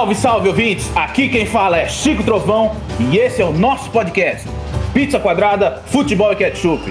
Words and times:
Salve, 0.00 0.14
salve 0.14 0.48
ouvintes! 0.48 0.90
Aqui 0.96 1.28
quem 1.28 1.44
fala 1.44 1.76
é 1.76 1.86
Chico 1.86 2.22
Trovão 2.22 2.74
e 2.98 3.18
esse 3.18 3.42
é 3.42 3.44
o 3.44 3.52
nosso 3.52 3.90
podcast 3.90 4.48
Pizza 4.94 5.20
Quadrada, 5.20 5.82
Futebol 5.88 6.32
e 6.32 6.36
Ketchup. 6.36 6.90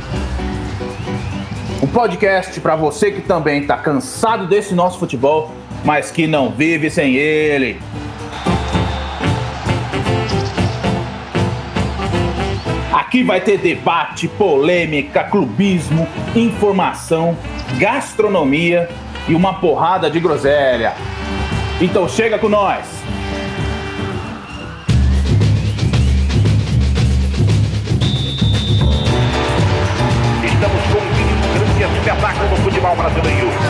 Um 1.82 1.88
podcast 1.88 2.60
para 2.60 2.76
você 2.76 3.12
que 3.12 3.22
também 3.22 3.66
tá 3.66 3.78
cansado 3.78 4.46
desse 4.46 4.76
nosso 4.76 5.00
futebol, 5.00 5.50
mas 5.84 6.12
que 6.12 6.28
não 6.28 6.52
vive 6.52 6.92
sem 6.92 7.16
ele. 7.16 7.82
Aqui 12.94 13.24
vai 13.24 13.42
ter 13.42 13.58
debate, 13.58 14.28
polêmica, 14.28 15.24
clubismo, 15.24 16.08
informação, 16.36 17.36
gastronomia 17.80 18.88
e 19.28 19.34
uma 19.34 19.56
porrada 19.56 20.12
de 20.12 20.20
groselha. 20.20 20.94
Então 21.82 22.08
chega 22.08 22.38
com 22.38 22.50
nós. 22.50 22.99
Futebol 32.80 32.96
brasileiro. 32.96 33.69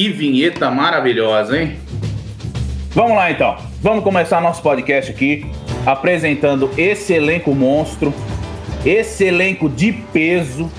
Que 0.00 0.08
vinheta 0.08 0.70
maravilhosa, 0.70 1.60
hein? 1.60 1.76
Vamos 2.94 3.16
lá 3.16 3.30
então. 3.30 3.58
Vamos 3.82 4.02
começar 4.02 4.40
nosso 4.40 4.62
podcast 4.62 5.10
aqui 5.10 5.44
apresentando 5.84 6.70
esse 6.78 7.12
elenco 7.12 7.54
monstro, 7.54 8.10
esse 8.82 9.24
elenco 9.24 9.68
de 9.68 9.92
peso, 9.92 10.72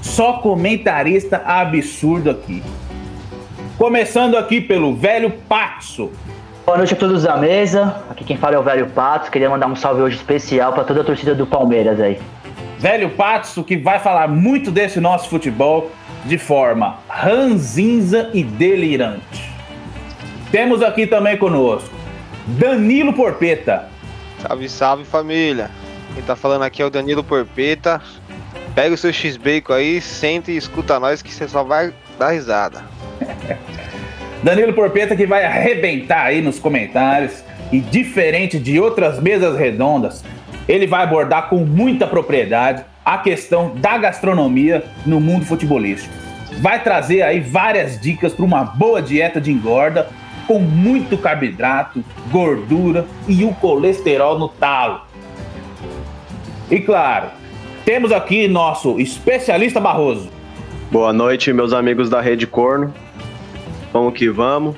só 0.00 0.38
comentarista 0.38 1.42
absurdo 1.44 2.30
aqui. 2.30 2.62
Começando 3.76 4.34
aqui 4.34 4.62
pelo 4.62 4.96
velho 4.96 5.30
Patso. 5.46 6.10
Boa 6.64 6.78
noite 6.78 6.94
a 6.94 6.96
todos 6.96 7.24
da 7.24 7.36
mesa. 7.36 8.02
Aqui 8.08 8.24
quem 8.24 8.38
fala 8.38 8.54
é 8.54 8.58
o 8.58 8.62
Velho 8.62 8.86
Pato. 8.86 9.30
Queria 9.30 9.50
mandar 9.50 9.66
um 9.66 9.76
salve 9.76 10.00
hoje 10.00 10.16
especial 10.16 10.72
para 10.72 10.84
toda 10.84 11.02
a 11.02 11.04
torcida 11.04 11.34
do 11.34 11.46
Palmeiras 11.46 12.00
aí. 12.00 12.18
Velho 12.78 13.10
Patso 13.10 13.62
que 13.62 13.76
vai 13.76 13.98
falar 13.98 14.26
muito 14.26 14.70
desse 14.70 15.00
nosso 15.00 15.28
futebol 15.28 15.90
de 16.24 16.38
forma 16.38 16.98
ranzinza 17.08 18.30
e 18.32 18.42
delirante. 18.42 19.52
Temos 20.50 20.82
aqui 20.82 21.06
também 21.06 21.36
conosco 21.36 21.94
Danilo 22.46 23.12
Porpeta. 23.12 23.88
Salve, 24.40 24.68
salve 24.68 25.04
família. 25.04 25.70
Quem 26.14 26.22
tá 26.22 26.36
falando 26.36 26.62
aqui 26.62 26.82
é 26.82 26.84
o 26.84 26.90
Danilo 26.90 27.24
Porpeta. 27.24 28.00
Pega 28.74 28.94
o 28.94 28.98
seu 28.98 29.12
X-Bacon 29.12 29.72
aí, 29.72 30.00
senta 30.00 30.50
e 30.50 30.56
escuta 30.56 30.98
nós 30.98 31.22
que 31.22 31.32
você 31.32 31.48
só 31.48 31.62
vai 31.62 31.92
dar 32.18 32.30
risada. 32.30 32.84
Danilo 34.42 34.74
Porpeta 34.74 35.16
que 35.16 35.26
vai 35.26 35.44
arrebentar 35.44 36.26
aí 36.26 36.42
nos 36.42 36.58
comentários 36.58 37.42
e 37.72 37.80
diferente 37.80 38.58
de 38.58 38.78
outras 38.78 39.18
mesas 39.18 39.58
redondas, 39.58 40.22
ele 40.68 40.86
vai 40.86 41.02
abordar 41.02 41.48
com 41.48 41.56
muita 41.56 42.06
propriedade 42.06 42.84
a 43.04 43.18
questão 43.18 43.74
da 43.76 43.98
gastronomia 43.98 44.84
no 45.04 45.20
mundo 45.20 45.44
futebolístico. 45.44 46.14
Vai 46.60 46.82
trazer 46.82 47.22
aí 47.22 47.40
várias 47.40 48.00
dicas 48.00 48.32
para 48.32 48.44
uma 48.44 48.64
boa 48.64 49.02
dieta 49.02 49.40
de 49.40 49.52
engorda 49.52 50.08
com 50.46 50.58
muito 50.58 51.18
carboidrato, 51.18 52.04
gordura 52.30 53.06
e 53.28 53.44
o 53.44 53.52
colesterol 53.54 54.38
no 54.38 54.48
talo. 54.48 55.02
E 56.70 56.80
claro, 56.80 57.28
temos 57.84 58.12
aqui 58.12 58.48
nosso 58.48 58.98
especialista 58.98 59.80
Barroso. 59.80 60.30
Boa 60.90 61.12
noite, 61.12 61.52
meus 61.52 61.72
amigos 61.72 62.08
da 62.08 62.20
Rede 62.20 62.46
Corno. 62.46 62.94
Vamos 63.92 64.14
que 64.14 64.28
vamos. 64.28 64.76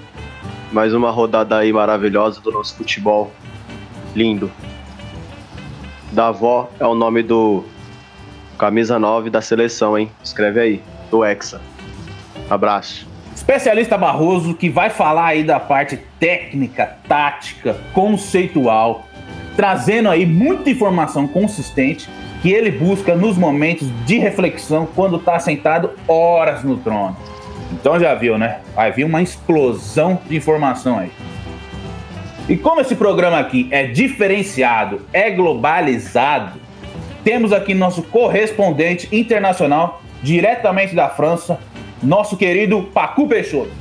Mais 0.72 0.92
uma 0.92 1.10
rodada 1.10 1.56
aí 1.56 1.72
maravilhosa 1.72 2.40
do 2.40 2.50
nosso 2.50 2.76
futebol. 2.76 3.30
Lindo. 4.14 4.50
Davó 6.12 6.70
é 6.80 6.86
o 6.86 6.94
nome 6.94 7.22
do 7.22 7.64
camisa 8.56 8.98
9 8.98 9.30
da 9.30 9.40
seleção, 9.40 9.96
hein? 9.96 10.10
Escreve 10.22 10.60
aí, 10.60 10.82
do 11.10 11.24
Hexa. 11.24 11.60
Abraço. 12.48 13.06
Especialista 13.34 13.98
Barroso 13.98 14.54
que 14.54 14.68
vai 14.68 14.90
falar 14.90 15.26
aí 15.26 15.44
da 15.44 15.60
parte 15.60 15.98
técnica, 16.18 16.96
tática, 17.06 17.76
conceitual, 17.92 19.06
trazendo 19.54 20.08
aí 20.08 20.24
muita 20.24 20.70
informação 20.70 21.28
consistente 21.28 22.08
que 22.40 22.50
ele 22.50 22.70
busca 22.70 23.14
nos 23.14 23.36
momentos 23.36 23.88
de 24.04 24.18
reflexão 24.18 24.86
quando 24.94 25.16
está 25.16 25.38
sentado 25.38 25.90
horas 26.08 26.64
no 26.64 26.76
trono. 26.78 27.16
Então 27.72 27.98
já 27.98 28.14
viu, 28.14 28.38
né? 28.38 28.60
Vai 28.74 28.92
vir 28.92 29.04
uma 29.04 29.20
explosão 29.22 30.18
de 30.28 30.36
informação 30.36 30.98
aí. 30.98 31.10
E 32.48 32.56
como 32.56 32.80
esse 32.80 32.94
programa 32.94 33.38
aqui 33.38 33.68
é 33.72 33.86
diferenciado, 33.86 35.02
é 35.12 35.30
globalizado, 35.30 36.60
temos 37.26 37.52
aqui 37.52 37.74
nosso 37.74 38.04
correspondente 38.04 39.08
internacional, 39.10 40.00
diretamente 40.22 40.94
da 40.94 41.08
França, 41.08 41.58
nosso 42.00 42.36
querido 42.36 42.84
Pacu 42.94 43.26
Peixoto. 43.26 43.72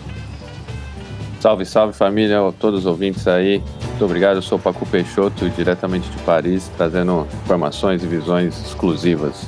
Salve, 1.39 1.63
salve 1.63 1.94
família, 1.94 2.39
todos 2.59 2.79
os 2.79 2.85
ouvintes 2.88 3.28
aí. 3.28 3.61
Muito 3.89 4.03
obrigado, 4.03 4.38
eu 4.38 4.41
sou 4.41 4.57
o 4.57 4.61
Pacu 4.61 4.84
Peixoto, 4.88 5.47
diretamente 5.51 6.09
de 6.09 6.17
Paris, 6.23 6.72
trazendo 6.75 7.28
informações 7.44 8.03
e 8.03 8.07
visões 8.07 8.59
exclusivas. 8.66 9.47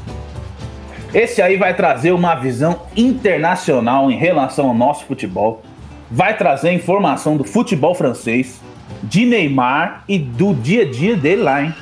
Esse 1.11 1.41
aí 1.41 1.57
vai 1.57 1.73
trazer 1.73 2.11
uma 2.11 2.35
visão 2.35 2.81
internacional 2.95 4.11
em 4.11 4.15
relação 4.15 4.67
ao 4.67 4.75
nosso 4.75 5.05
futebol. 5.05 5.63
Vai 6.11 6.37
trazer 6.37 6.71
informação 6.71 7.35
do 7.35 7.43
futebol 7.43 7.95
francês, 7.95 8.61
de 9.01 9.25
Neymar 9.25 10.03
e 10.07 10.19
do 10.19 10.53
dia 10.53 10.83
a 10.83 10.85
dia 10.85 11.15
dele 11.15 11.41
lá, 11.41 11.63
hein? 11.63 11.73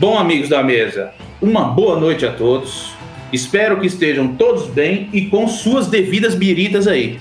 Bom, 0.00 0.16
amigos 0.16 0.48
da 0.48 0.62
mesa, 0.62 1.12
uma 1.42 1.64
boa 1.64 1.98
noite 1.98 2.24
a 2.24 2.32
todos. 2.32 2.92
Espero 3.32 3.80
que 3.80 3.88
estejam 3.88 4.28
todos 4.28 4.68
bem 4.68 5.08
e 5.12 5.26
com 5.26 5.48
suas 5.48 5.88
devidas 5.88 6.36
biritas 6.36 6.86
aí. 6.86 7.18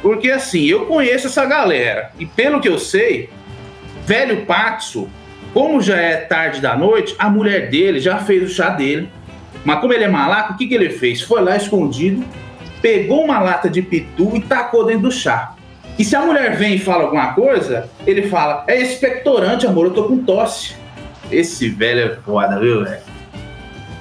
Porque 0.00 0.30
assim, 0.30 0.64
eu 0.64 0.86
conheço 0.86 1.26
essa 1.26 1.44
galera 1.44 2.12
e 2.16 2.24
pelo 2.24 2.60
que 2.60 2.68
eu 2.68 2.78
sei, 2.78 3.28
velho 4.06 4.46
Paxo, 4.46 5.08
como 5.52 5.82
já 5.82 5.96
é 5.96 6.18
tarde 6.18 6.60
da 6.60 6.76
noite, 6.76 7.16
a 7.18 7.28
mulher 7.28 7.68
dele 7.68 7.98
já 7.98 8.18
fez 8.18 8.48
o 8.48 8.54
chá 8.54 8.68
dele. 8.70 9.08
Mas 9.64 9.80
como 9.80 9.92
ele 9.92 10.04
é 10.04 10.08
malaco, 10.08 10.52
o 10.52 10.56
que, 10.56 10.68
que 10.68 10.74
ele 10.76 10.90
fez? 10.90 11.20
Foi 11.20 11.42
lá 11.42 11.56
escondido, 11.56 12.24
pegou 12.80 13.24
uma 13.24 13.40
lata 13.40 13.68
de 13.68 13.82
pitu 13.82 14.36
e 14.36 14.40
tacou 14.40 14.86
dentro 14.86 15.02
do 15.02 15.10
chá. 15.10 15.56
E 15.98 16.04
se 16.04 16.14
a 16.14 16.20
mulher 16.20 16.56
vem 16.56 16.76
e 16.76 16.78
fala 16.78 17.02
alguma 17.02 17.32
coisa, 17.32 17.90
ele 18.06 18.28
fala: 18.28 18.62
É 18.68 18.80
expectorante, 18.80 19.66
amor, 19.66 19.86
eu 19.86 19.94
tô 19.94 20.04
com 20.04 20.18
tosse. 20.18 20.76
Esse 21.30 21.68
velho 21.68 22.12
é 22.12 22.16
foda, 22.16 22.58
viu, 22.58 22.84
velho? 22.84 23.02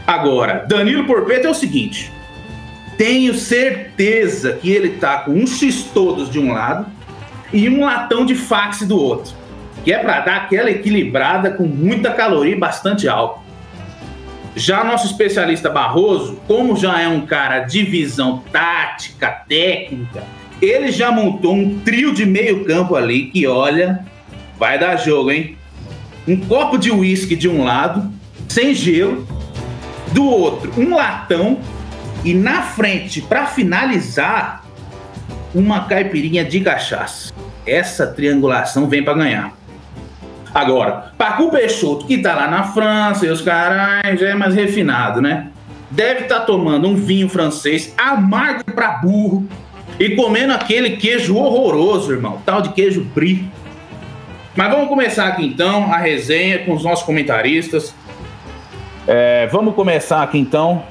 Agora, 0.06 0.66
Danilo 0.68 1.06
Porpeta 1.06 1.48
é 1.48 1.52
o 1.52 1.54
seguinte: 1.54 2.12
tenho 2.98 3.34
certeza 3.34 4.54
que 4.54 4.72
ele 4.72 4.92
tá 4.98 5.20
com 5.20 5.32
um 5.32 5.46
X-todos 5.46 6.30
de 6.30 6.40
um 6.40 6.54
lado 6.54 6.86
e 7.52 7.70
um 7.70 7.84
latão 7.84 8.26
de 8.26 8.36
fax 8.36 8.86
do 8.88 9.00
outro. 9.00 9.34
Que 9.84 9.94
é 9.94 10.00
para 10.00 10.22
dar 10.22 10.36
aquela 10.38 10.72
equilibrada 10.72 11.52
com 11.52 11.64
muita 11.64 12.12
caloria 12.12 12.56
e 12.56 12.60
bastante 12.60 13.08
álcool. 13.08 13.46
Já 14.56 14.84
nosso 14.84 15.06
especialista 15.06 15.70
Barroso, 15.70 16.42
como 16.48 16.76
já 16.76 17.00
é 17.00 17.08
um 17.08 17.26
cara 17.26 17.60
de 17.60 17.84
visão 17.84 18.44
tática, 18.52 19.30
técnica, 19.48 20.24
ele 20.60 20.92
já 20.92 21.12
montou 21.12 21.54
um 21.54 21.80
trio 21.80 22.12
de 22.12 22.26
meio 22.26 22.66
campo 22.66 22.96
ali 22.96 23.28
que, 23.28 23.46
olha, 23.46 24.04
vai 24.58 24.80
dar 24.80 24.96
jogo, 24.96 25.30
hein? 25.32 25.56
Um 26.28 26.36
copo 26.36 26.78
de 26.78 26.92
uísque 26.92 27.36
de 27.36 27.48
um 27.48 27.64
lado, 27.64 28.12
sem 28.50 28.74
gelo, 28.74 29.26
do 30.12 30.26
outro, 30.26 30.74
um 30.78 30.94
latão 30.94 31.60
e 32.24 32.34
na 32.34 32.62
frente, 32.62 33.22
para 33.22 33.46
finalizar, 33.46 34.64
uma 35.56 35.86
caipirinha 35.86 36.44
de 36.44 36.60
cachaça. 36.60 37.34
Essa 37.66 38.06
triangulação 38.08 38.88
vem 38.88 39.04
para 39.04 39.14
ganhar. 39.14 39.54
Agora, 40.54 41.14
Pacu 41.18 41.50
Peixoto, 41.50 42.06
que 42.06 42.18
tá 42.18 42.36
lá 42.36 42.50
na 42.50 42.64
França 42.64 43.26
e 43.26 43.30
os 43.30 43.42
caras 43.42 44.20
já 44.20 44.30
é 44.30 44.34
mais 44.34 44.54
refinado, 44.54 45.22
né? 45.22 45.50
Deve 45.90 46.22
estar 46.24 46.42
tomando 46.42 46.88
um 46.88 46.96
vinho 46.96 47.30
francês 47.30 47.94
amargo 47.98 48.66
pra 48.66 48.98
burro, 48.98 49.48
e 50.00 50.16
comendo 50.16 50.54
aquele 50.54 50.92
queijo 50.98 51.36
horroroso, 51.36 52.12
irmão, 52.12 52.42
tal 52.46 52.62
de 52.62 52.70
queijo 52.70 53.04
brie. 53.16 53.50
Mas 54.58 54.72
vamos 54.72 54.88
começar 54.90 55.28
aqui 55.28 55.46
então 55.46 55.84
a 55.94 55.98
resenha 55.98 56.66
com 56.66 56.74
os 56.74 56.84
nossos 56.84 57.06
comentaristas. 57.06 57.94
É, 59.08 59.46
vamos 59.52 59.76
começar 59.76 60.24
aqui 60.24 60.40
então 60.40 60.82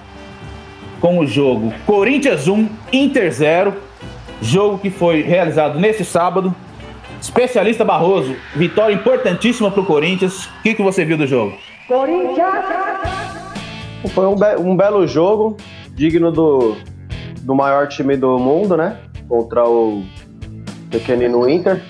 com 1.01 1.19
o 1.19 1.27
jogo 1.27 1.75
Corinthians 1.85 2.47
1, 2.47 2.69
Inter 2.93 3.31
0. 3.33 3.75
Jogo 4.41 4.79
que 4.79 4.89
foi 4.89 5.23
realizado 5.23 5.81
nesse 5.81 6.05
sábado. 6.05 6.55
Especialista 7.21 7.85
Barroso, 7.85 8.37
vitória 8.55 8.95
importantíssima 8.95 9.69
para 9.69 9.81
o 9.81 9.85
Corinthians. 9.85 10.45
O 10.47 10.63
que, 10.63 10.75
que 10.75 10.83
você 10.83 11.05
viu 11.05 11.17
do 11.19 11.27
jogo? 11.27 11.57
Foi 14.15 14.27
um, 14.27 14.37
be- 14.37 14.57
um 14.61 14.77
belo 14.77 15.05
jogo, 15.09 15.57
digno 15.91 16.31
do, 16.31 16.77
do 17.41 17.53
maior 17.55 17.89
time 17.89 18.17
do 18.17 18.39
mundo, 18.39 18.77
né? 18.77 18.99
Contra 19.29 19.69
o 19.69 20.05
pequenino 20.89 21.49
Inter. 21.51 21.83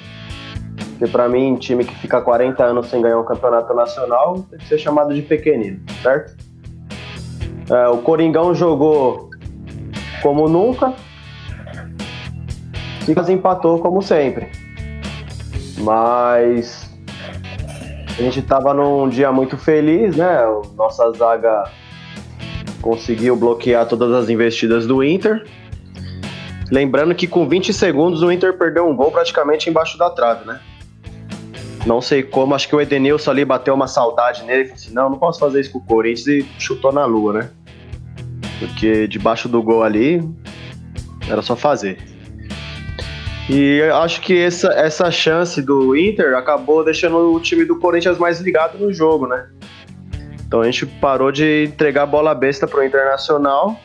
Que 0.99 1.07
pra 1.07 1.29
mim, 1.29 1.57
time 1.57 1.85
que 1.85 1.95
fica 1.95 2.21
40 2.21 2.65
anos 2.65 2.87
sem 2.89 3.03
ganhar 3.03 3.19
um 3.19 3.25
campeonato 3.25 3.75
nacional, 3.75 4.47
tem 4.51 4.59
que 4.59 4.67
ser 4.67 4.79
chamado 4.79 5.15
de 5.15 5.23
pequenino, 5.23 5.81
certo? 6.03 6.37
É, 7.71 7.89
o 7.89 7.99
Coringão 7.99 8.55
jogou 8.55 9.31
como 10.23 10.49
nunca. 10.49 10.95
Sigas 13.05 13.29
empatou 13.29 13.79
como 13.79 14.01
sempre. 14.01 14.49
Mas 15.79 16.91
a 18.19 18.23
gente 18.23 18.41
tava 18.41 18.73
num 18.73 19.09
dia 19.09 19.31
muito 19.31 19.59
feliz, 19.59 20.17
né? 20.17 20.39
Nossa 20.77 21.11
zaga 21.13 21.71
conseguiu 22.81 23.37
bloquear 23.37 23.87
todas 23.87 24.13
as 24.13 24.29
investidas 24.31 24.87
do 24.87 25.05
Inter. 25.05 25.45
Lembrando 26.71 27.15
que 27.15 27.27
com 27.27 27.49
20 27.49 27.73
segundos 27.73 28.23
o 28.23 28.33
Inter 28.33 28.57
perdeu 28.57 28.89
um 28.89 28.97
gol 28.97 29.11
praticamente 29.11 29.69
embaixo 29.69 29.99
da 29.99 30.09
trave, 30.11 30.47
né? 30.47 30.61
Não 31.87 32.01
sei 32.01 32.25
como, 32.25 32.53
acho 32.53 32.69
que 32.69 32.75
o 32.75 32.81
Edenilson 32.81 33.31
ali 33.31 33.45
bateu 33.45 33.73
uma 33.73 33.87
saudade 33.87 34.43
nele 34.43 34.63
e 34.63 34.65
falou 34.65 34.75
assim: 34.75 34.93
não, 34.93 35.11
não 35.11 35.19
posso 35.19 35.39
fazer 35.39 35.61
isso 35.61 35.71
com 35.71 35.79
o 35.79 35.85
Corinthians 35.85 36.27
e 36.27 36.47
chutou 36.59 36.93
na 36.93 37.05
lua, 37.05 37.33
né? 37.33 37.51
Porque 38.59 39.07
debaixo 39.07 39.49
do 39.49 39.63
gol 39.63 39.85
ali 39.85 40.21
era 41.29 41.41
só 41.43 41.55
fazer. 41.55 41.99
E 43.49 43.81
acho 43.83 44.21
que 44.21 44.37
essa, 44.37 44.73
essa 44.73 45.09
chance 45.13 45.63
do 45.63 45.95
Inter 45.95 46.37
acabou 46.37 46.85
deixando 46.85 47.33
o 47.33 47.39
time 47.39 47.65
do 47.65 47.79
Corinthians 47.79 48.19
mais 48.19 48.41
ligado 48.41 48.77
no 48.77 48.93
jogo, 48.93 49.29
né? 49.29 49.49
Então 50.45 50.63
a 50.63 50.65
gente 50.65 50.85
parou 50.87 51.31
de 51.31 51.67
entregar 51.67 52.07
bola 52.07 52.35
besta 52.35 52.67
pro 52.67 52.85
Internacional 52.85 53.79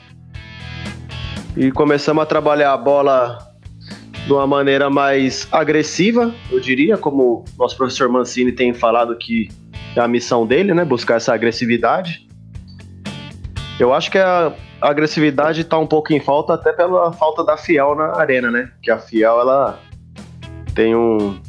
e 1.55 1.71
começamos 1.71 2.23
a 2.23 2.25
trabalhar 2.25 2.73
a 2.73 2.77
bola 2.77 3.50
de 4.25 4.33
uma 4.33 4.45
maneira 4.45 4.89
mais 4.89 5.47
agressiva, 5.51 6.33
eu 6.51 6.59
diria, 6.59 6.97
como 6.97 7.43
nosso 7.57 7.75
professor 7.75 8.07
Mancini 8.09 8.51
tem 8.51 8.73
falado 8.73 9.15
que 9.17 9.49
é 9.95 9.99
a 9.99 10.07
missão 10.07 10.45
dele, 10.45 10.73
né? 10.73 10.85
Buscar 10.85 11.15
essa 11.15 11.33
agressividade. 11.33 12.27
Eu 13.79 13.93
acho 13.93 14.11
que 14.11 14.17
a 14.17 14.53
agressividade 14.79 15.63
tá 15.63 15.77
um 15.77 15.87
pouco 15.87 16.13
em 16.13 16.19
falta, 16.19 16.53
até 16.53 16.71
pela 16.71 17.11
falta 17.13 17.43
da 17.43 17.57
Fiel 17.57 17.95
na 17.95 18.17
arena, 18.17 18.51
né? 18.51 18.71
Que 18.81 18.91
a 18.91 18.99
Fiel, 18.99 19.39
ela 19.39 19.79
tem 20.75 20.95
um. 20.95 21.39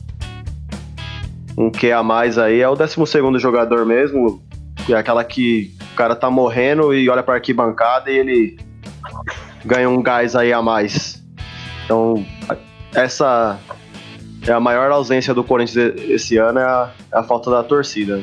Um 1.57 1.71
que 1.71 1.93
a 1.93 2.03
mais 2.03 2.39
aí, 2.39 2.61
é 2.61 2.69
o 2.69 2.75
12 2.75 2.97
jogador 3.39 3.85
mesmo, 3.85 4.43
é 4.89 4.95
aquela 4.95 5.23
que 5.23 5.71
o 5.93 5.95
cara 5.95 6.17
tá 6.17 6.31
morrendo 6.31 6.95
e 6.95 7.09
olha 7.11 7.23
pra 7.23 7.35
arquibancada 7.35 8.11
e 8.11 8.17
ele 8.17 8.59
ganha 9.63 9.89
um 9.89 10.03
gás 10.03 10.35
aí 10.35 10.51
a 10.51 10.63
mais. 10.63 11.23
Então, 11.85 12.25
essa 12.95 13.59
é 14.47 14.53
a 14.53 14.61
maior 14.61 14.91
ausência 14.91 15.33
do 15.33 15.45
Corinthians 15.45 15.95
esse 16.09 16.37
ano, 16.37 16.59
é 16.59 16.65
a, 16.65 16.91
é 17.13 17.19
a 17.19 17.23
falta 17.23 17.51
da 17.51 17.63
torcida. 17.63 18.23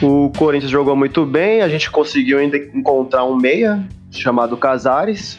O 0.00 0.30
Corinthians 0.36 0.70
jogou 0.70 0.96
muito 0.96 1.24
bem, 1.24 1.60
a 1.60 1.68
gente 1.68 1.90
conseguiu 1.90 2.38
ainda 2.38 2.56
encontrar 2.56 3.24
um 3.24 3.36
meia 3.36 3.86
chamado 4.10 4.56
Casares, 4.56 5.38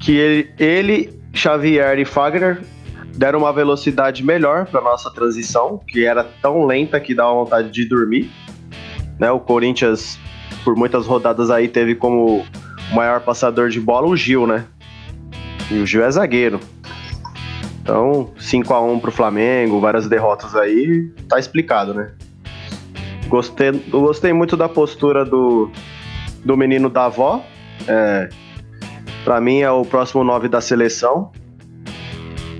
que 0.00 0.12
ele, 0.12 0.50
ele 0.58 1.20
Xavier 1.32 1.98
e 1.98 2.04
Fagner 2.04 2.60
deram 3.16 3.40
uma 3.40 3.52
velocidade 3.52 4.24
melhor 4.24 4.66
para 4.66 4.80
nossa 4.80 5.10
transição, 5.10 5.80
que 5.86 6.04
era 6.04 6.24
tão 6.24 6.64
lenta 6.66 6.98
que 6.98 7.14
dava 7.14 7.32
vontade 7.34 7.70
de 7.70 7.84
dormir. 7.88 8.30
Né, 9.18 9.30
o 9.30 9.38
Corinthians, 9.38 10.18
por 10.64 10.74
muitas 10.74 11.06
rodadas 11.06 11.50
aí, 11.50 11.68
teve 11.68 11.94
como 11.94 12.44
maior 12.92 13.20
passador 13.20 13.68
de 13.68 13.78
bola 13.78 14.08
o 14.08 14.16
Gil, 14.16 14.46
né? 14.46 14.64
E 15.70 15.78
o 15.78 15.86
Gil 15.86 16.04
é 16.04 16.10
zagueiro. 16.10 16.60
Então, 17.82 18.30
5 18.38 18.74
a 18.74 18.80
1 18.80 19.00
pro 19.00 19.10
Flamengo, 19.10 19.80
várias 19.80 20.08
derrotas 20.08 20.54
aí, 20.54 21.10
tá 21.28 21.38
explicado, 21.38 21.94
né? 21.94 22.12
Gostei, 23.28 23.72
gostei 23.88 24.32
muito 24.32 24.56
da 24.56 24.68
postura 24.68 25.24
do, 25.24 25.70
do 26.44 26.56
menino 26.56 26.90
da 26.90 27.06
avó. 27.06 27.44
É, 27.86 28.28
para 29.24 29.40
mim 29.40 29.60
é 29.60 29.70
o 29.70 29.84
próximo 29.84 30.24
9 30.24 30.48
da 30.48 30.60
seleção. 30.60 31.30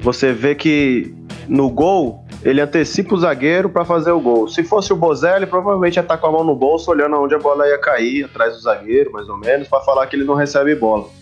Você 0.03 0.33
vê 0.33 0.55
que 0.55 1.15
no 1.49 1.69
gol 1.69 2.25
ele 2.43 2.61
antecipa 2.61 3.15
o 3.15 3.19
zagueiro 3.19 3.69
para 3.69 3.85
fazer 3.85 4.13
o 4.13 4.21
gol. 4.21 4.49
Se 4.49 4.65
fosse 4.65 4.93
o 4.93 4.97
Bozelli, 4.97 5.47
provavelmente 5.47 5.97
ia 5.97 6.03
estar 6.03 6.17
com 6.17 6.27
a 6.27 6.33
mão 6.33 6.45
no 6.45 6.57
bolso, 6.57 6.91
olhando 6.91 7.17
onde 7.17 7.35
a 7.35 7.39
bola 7.39 7.67
ia 7.67 7.79
cair, 7.79 8.25
atrás 8.25 8.55
do 8.55 8.61
zagueiro, 8.61 9.13
mais 9.13 9.29
ou 9.29 9.37
menos, 9.37 9.69
para 9.69 9.81
falar 9.81 10.07
que 10.07 10.17
ele 10.17 10.25
não 10.25 10.35
recebe 10.35 10.75
bola. 10.75 11.20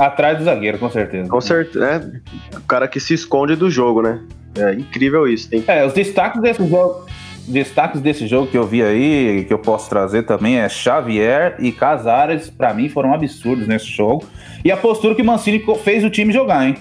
Atrás 0.00 0.38
do 0.38 0.44
zagueiro, 0.44 0.78
com 0.78 0.90
certeza. 0.90 1.28
Com 1.28 1.40
certeza, 1.40 1.80
né? 2.00 2.20
O 2.56 2.62
cara 2.62 2.88
que 2.88 2.98
se 2.98 3.12
esconde 3.12 3.54
do 3.54 3.70
jogo, 3.70 4.00
né? 4.00 4.20
É 4.56 4.72
incrível 4.72 5.28
isso. 5.28 5.48
Tem 5.50 5.62
É, 5.68 5.84
os 5.84 5.92
destaques 5.92 6.40
desse 6.40 6.66
jogo. 6.66 7.06
Destaques 7.46 8.00
desse 8.00 8.26
jogo 8.26 8.46
que 8.46 8.56
eu 8.56 8.66
vi 8.66 8.82
aí, 8.82 9.44
que 9.44 9.52
eu 9.52 9.58
posso 9.58 9.88
trazer 9.90 10.22
também, 10.22 10.58
é 10.58 10.68
Xavier 10.68 11.56
e 11.58 11.72
Casares, 11.72 12.48
pra 12.48 12.72
mim 12.72 12.88
foram 12.88 13.12
absurdos 13.12 13.66
nesse 13.66 13.86
jogo. 13.86 14.24
E 14.64 14.70
a 14.70 14.76
postura 14.76 15.14
que 15.14 15.22
o 15.22 15.24
Mancini 15.24 15.64
fez 15.82 16.04
o 16.04 16.10
time 16.10 16.32
jogar, 16.32 16.66
hein? 16.66 16.76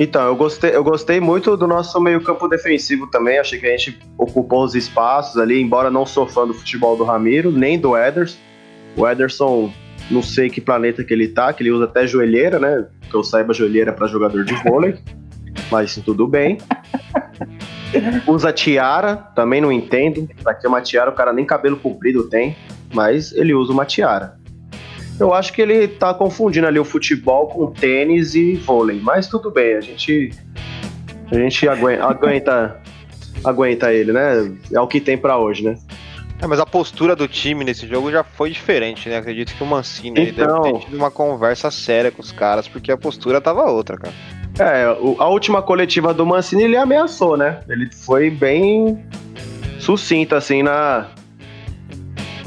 Então, 0.00 0.22
eu 0.26 0.34
gostei, 0.34 0.74
eu 0.74 0.82
gostei 0.82 1.20
muito 1.20 1.56
do 1.56 1.68
nosso 1.68 2.00
meio-campo 2.00 2.48
defensivo 2.48 3.06
também. 3.06 3.38
Achei 3.38 3.60
que 3.60 3.66
a 3.66 3.70
gente 3.70 3.98
ocupou 4.18 4.64
os 4.64 4.74
espaços 4.74 5.40
ali, 5.40 5.62
embora 5.62 5.90
não 5.90 6.04
sou 6.04 6.26
fã 6.26 6.46
do 6.46 6.52
futebol 6.52 6.96
do 6.96 7.04
Ramiro, 7.04 7.52
nem 7.52 7.78
do 7.78 7.96
Ederson. 7.96 8.36
O 8.96 9.06
Ederson, 9.08 9.72
não 10.10 10.22
sei 10.22 10.50
que 10.50 10.60
planeta 10.60 11.02
que 11.02 11.12
ele 11.12 11.28
tá, 11.28 11.52
que 11.52 11.62
ele 11.62 11.70
usa 11.70 11.84
até 11.84 12.06
joelheira, 12.06 12.58
né? 12.58 12.86
Que 13.10 13.14
eu 13.14 13.24
saiba, 13.24 13.54
joelheira 13.54 13.92
para 13.92 14.06
jogador 14.06 14.44
de 14.44 14.54
vôlei. 14.62 14.96
Mas 15.70 15.94
tudo 15.96 16.26
bem. 16.26 16.58
Usa 18.26 18.52
tiara, 18.52 19.16
também 19.16 19.60
não 19.60 19.72
entendo. 19.72 20.28
Pra 20.42 20.54
que 20.54 20.66
uma 20.66 20.80
tiara, 20.80 21.10
o 21.10 21.14
cara 21.14 21.32
nem 21.32 21.44
cabelo 21.44 21.76
comprido 21.76 22.24
tem. 22.24 22.56
Mas 22.92 23.32
ele 23.32 23.54
usa 23.54 23.72
uma 23.72 23.84
tiara. 23.84 24.36
Eu 25.18 25.32
acho 25.32 25.52
que 25.52 25.62
ele 25.62 25.86
tá 25.86 26.12
confundindo 26.12 26.66
ali 26.66 26.78
o 26.78 26.84
futebol 26.84 27.46
com 27.46 27.70
tênis 27.70 28.34
e 28.34 28.54
vôlei, 28.56 29.00
mas 29.00 29.28
tudo 29.28 29.48
bem, 29.50 29.76
a 29.76 29.80
gente 29.80 30.32
a 31.30 31.34
gente 31.36 31.68
aguenta 31.68 32.04
aguenta, 32.04 32.82
aguenta 33.44 33.92
ele, 33.92 34.12
né? 34.12 34.52
É 34.72 34.80
o 34.80 34.88
que 34.88 35.00
tem 35.00 35.16
pra 35.16 35.38
hoje, 35.38 35.62
né? 35.62 35.78
É, 36.44 36.46
mas 36.46 36.60
a 36.60 36.66
postura 36.66 37.16
do 37.16 37.26
time 37.26 37.64
nesse 37.64 37.86
jogo 37.86 38.12
já 38.12 38.22
foi 38.22 38.50
diferente, 38.50 39.08
né? 39.08 39.16
Acredito 39.16 39.54
que 39.54 39.62
o 39.62 39.66
Mancini 39.66 40.28
Então. 40.28 40.60
deve 40.60 40.72
ter 40.74 40.84
tido 40.84 40.96
uma 40.96 41.10
conversa 41.10 41.70
séria 41.70 42.10
com 42.10 42.20
os 42.20 42.30
caras, 42.30 42.68
porque 42.68 42.92
a 42.92 42.98
postura 42.98 43.40
tava 43.40 43.64
outra, 43.64 43.96
cara. 43.96 44.14
É, 44.58 44.84
a 44.84 45.26
última 45.26 45.62
coletiva 45.62 46.12
do 46.12 46.26
Mancini 46.26 46.64
ele 46.64 46.76
ameaçou, 46.76 47.34
né? 47.36 47.60
Ele 47.66 47.90
foi 47.90 48.28
bem 48.28 49.02
sucinto 49.80 50.34
assim 50.34 50.62
na 50.62 51.06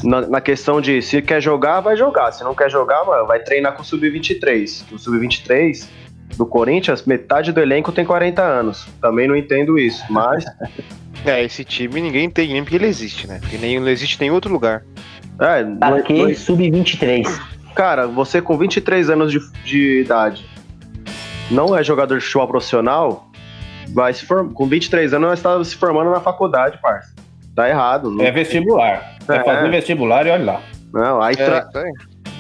na, 0.04 0.22
na 0.22 0.42
questão 0.42 0.80
de 0.80 1.02
se 1.02 1.20
quer 1.24 1.42
jogar, 1.42 1.82
vai 1.82 1.98
jogar. 1.98 2.32
Se 2.32 2.44
não 2.44 2.54
quer 2.54 2.70
jogar, 2.70 3.04
mano, 3.04 3.26
vai 3.26 3.40
treinar 3.40 3.74
com 3.74 3.82
o 3.82 3.86
Sub-23. 3.86 4.84
O 4.92 5.00
Sub-23 5.00 5.88
do 6.38 6.46
Corinthians, 6.46 7.04
metade 7.04 7.52
do 7.52 7.60
elenco 7.60 7.92
tem 7.92 8.06
40 8.06 8.44
anos. 8.44 8.88
Também 9.02 9.28
não 9.28 9.36
entendo 9.36 9.80
isso, 9.80 10.04
mas 10.08 10.46
É, 11.26 11.44
esse 11.44 11.64
time 11.66 12.00
ninguém 12.02 12.30
tem 12.30 12.48
nem 12.54 12.64
porque 12.64 12.76
ele 12.78 12.86
existe, 12.88 13.28
né? 13.28 13.40
Porque 13.42 13.58
nem, 13.58 13.80
não 13.80 13.88
existe 13.90 14.16
em 14.18 14.22
nenhum 14.22 14.36
outro 14.36 14.52
lugar. 14.52 14.84
É, 15.40 15.64
que 16.04 16.14
não- 16.14 16.34
sub-23? 16.36 17.28
cara, 17.76 18.08
você 18.08 18.42
com 18.42 18.58
23 18.58 19.10
anos 19.10 19.32
de, 19.32 19.40
de 19.64 20.02
idade 20.02 20.46
não 21.52 21.78
é 21.78 21.84
jogador 21.84 22.18
de 22.18 22.24
futebol 22.26 22.48
profissional, 22.48 23.30
vai 23.94 24.14
se 24.14 24.26
form... 24.26 24.50
com 24.52 24.66
23 24.68 25.14
anos 25.14 25.30
nós 25.30 25.40
estamos 25.40 25.68
se 25.70 25.76
formando 25.76 26.10
na 26.12 26.20
faculdade, 26.20 26.80
parça. 26.82 27.14
Tá 27.56 27.70
errado. 27.70 28.10
Não, 28.12 28.24
É 28.24 28.32
vestibular. 28.32 29.18
É, 29.30 29.36
É. 29.36 29.44
fazer 29.44 29.70
vestibular 29.70 30.26
e 30.26 30.32
olha 30.32 30.44
lá. 30.46 30.62
não 30.94 31.22
aí 31.22 31.36
É, 31.38 31.46
tra- 31.46 31.70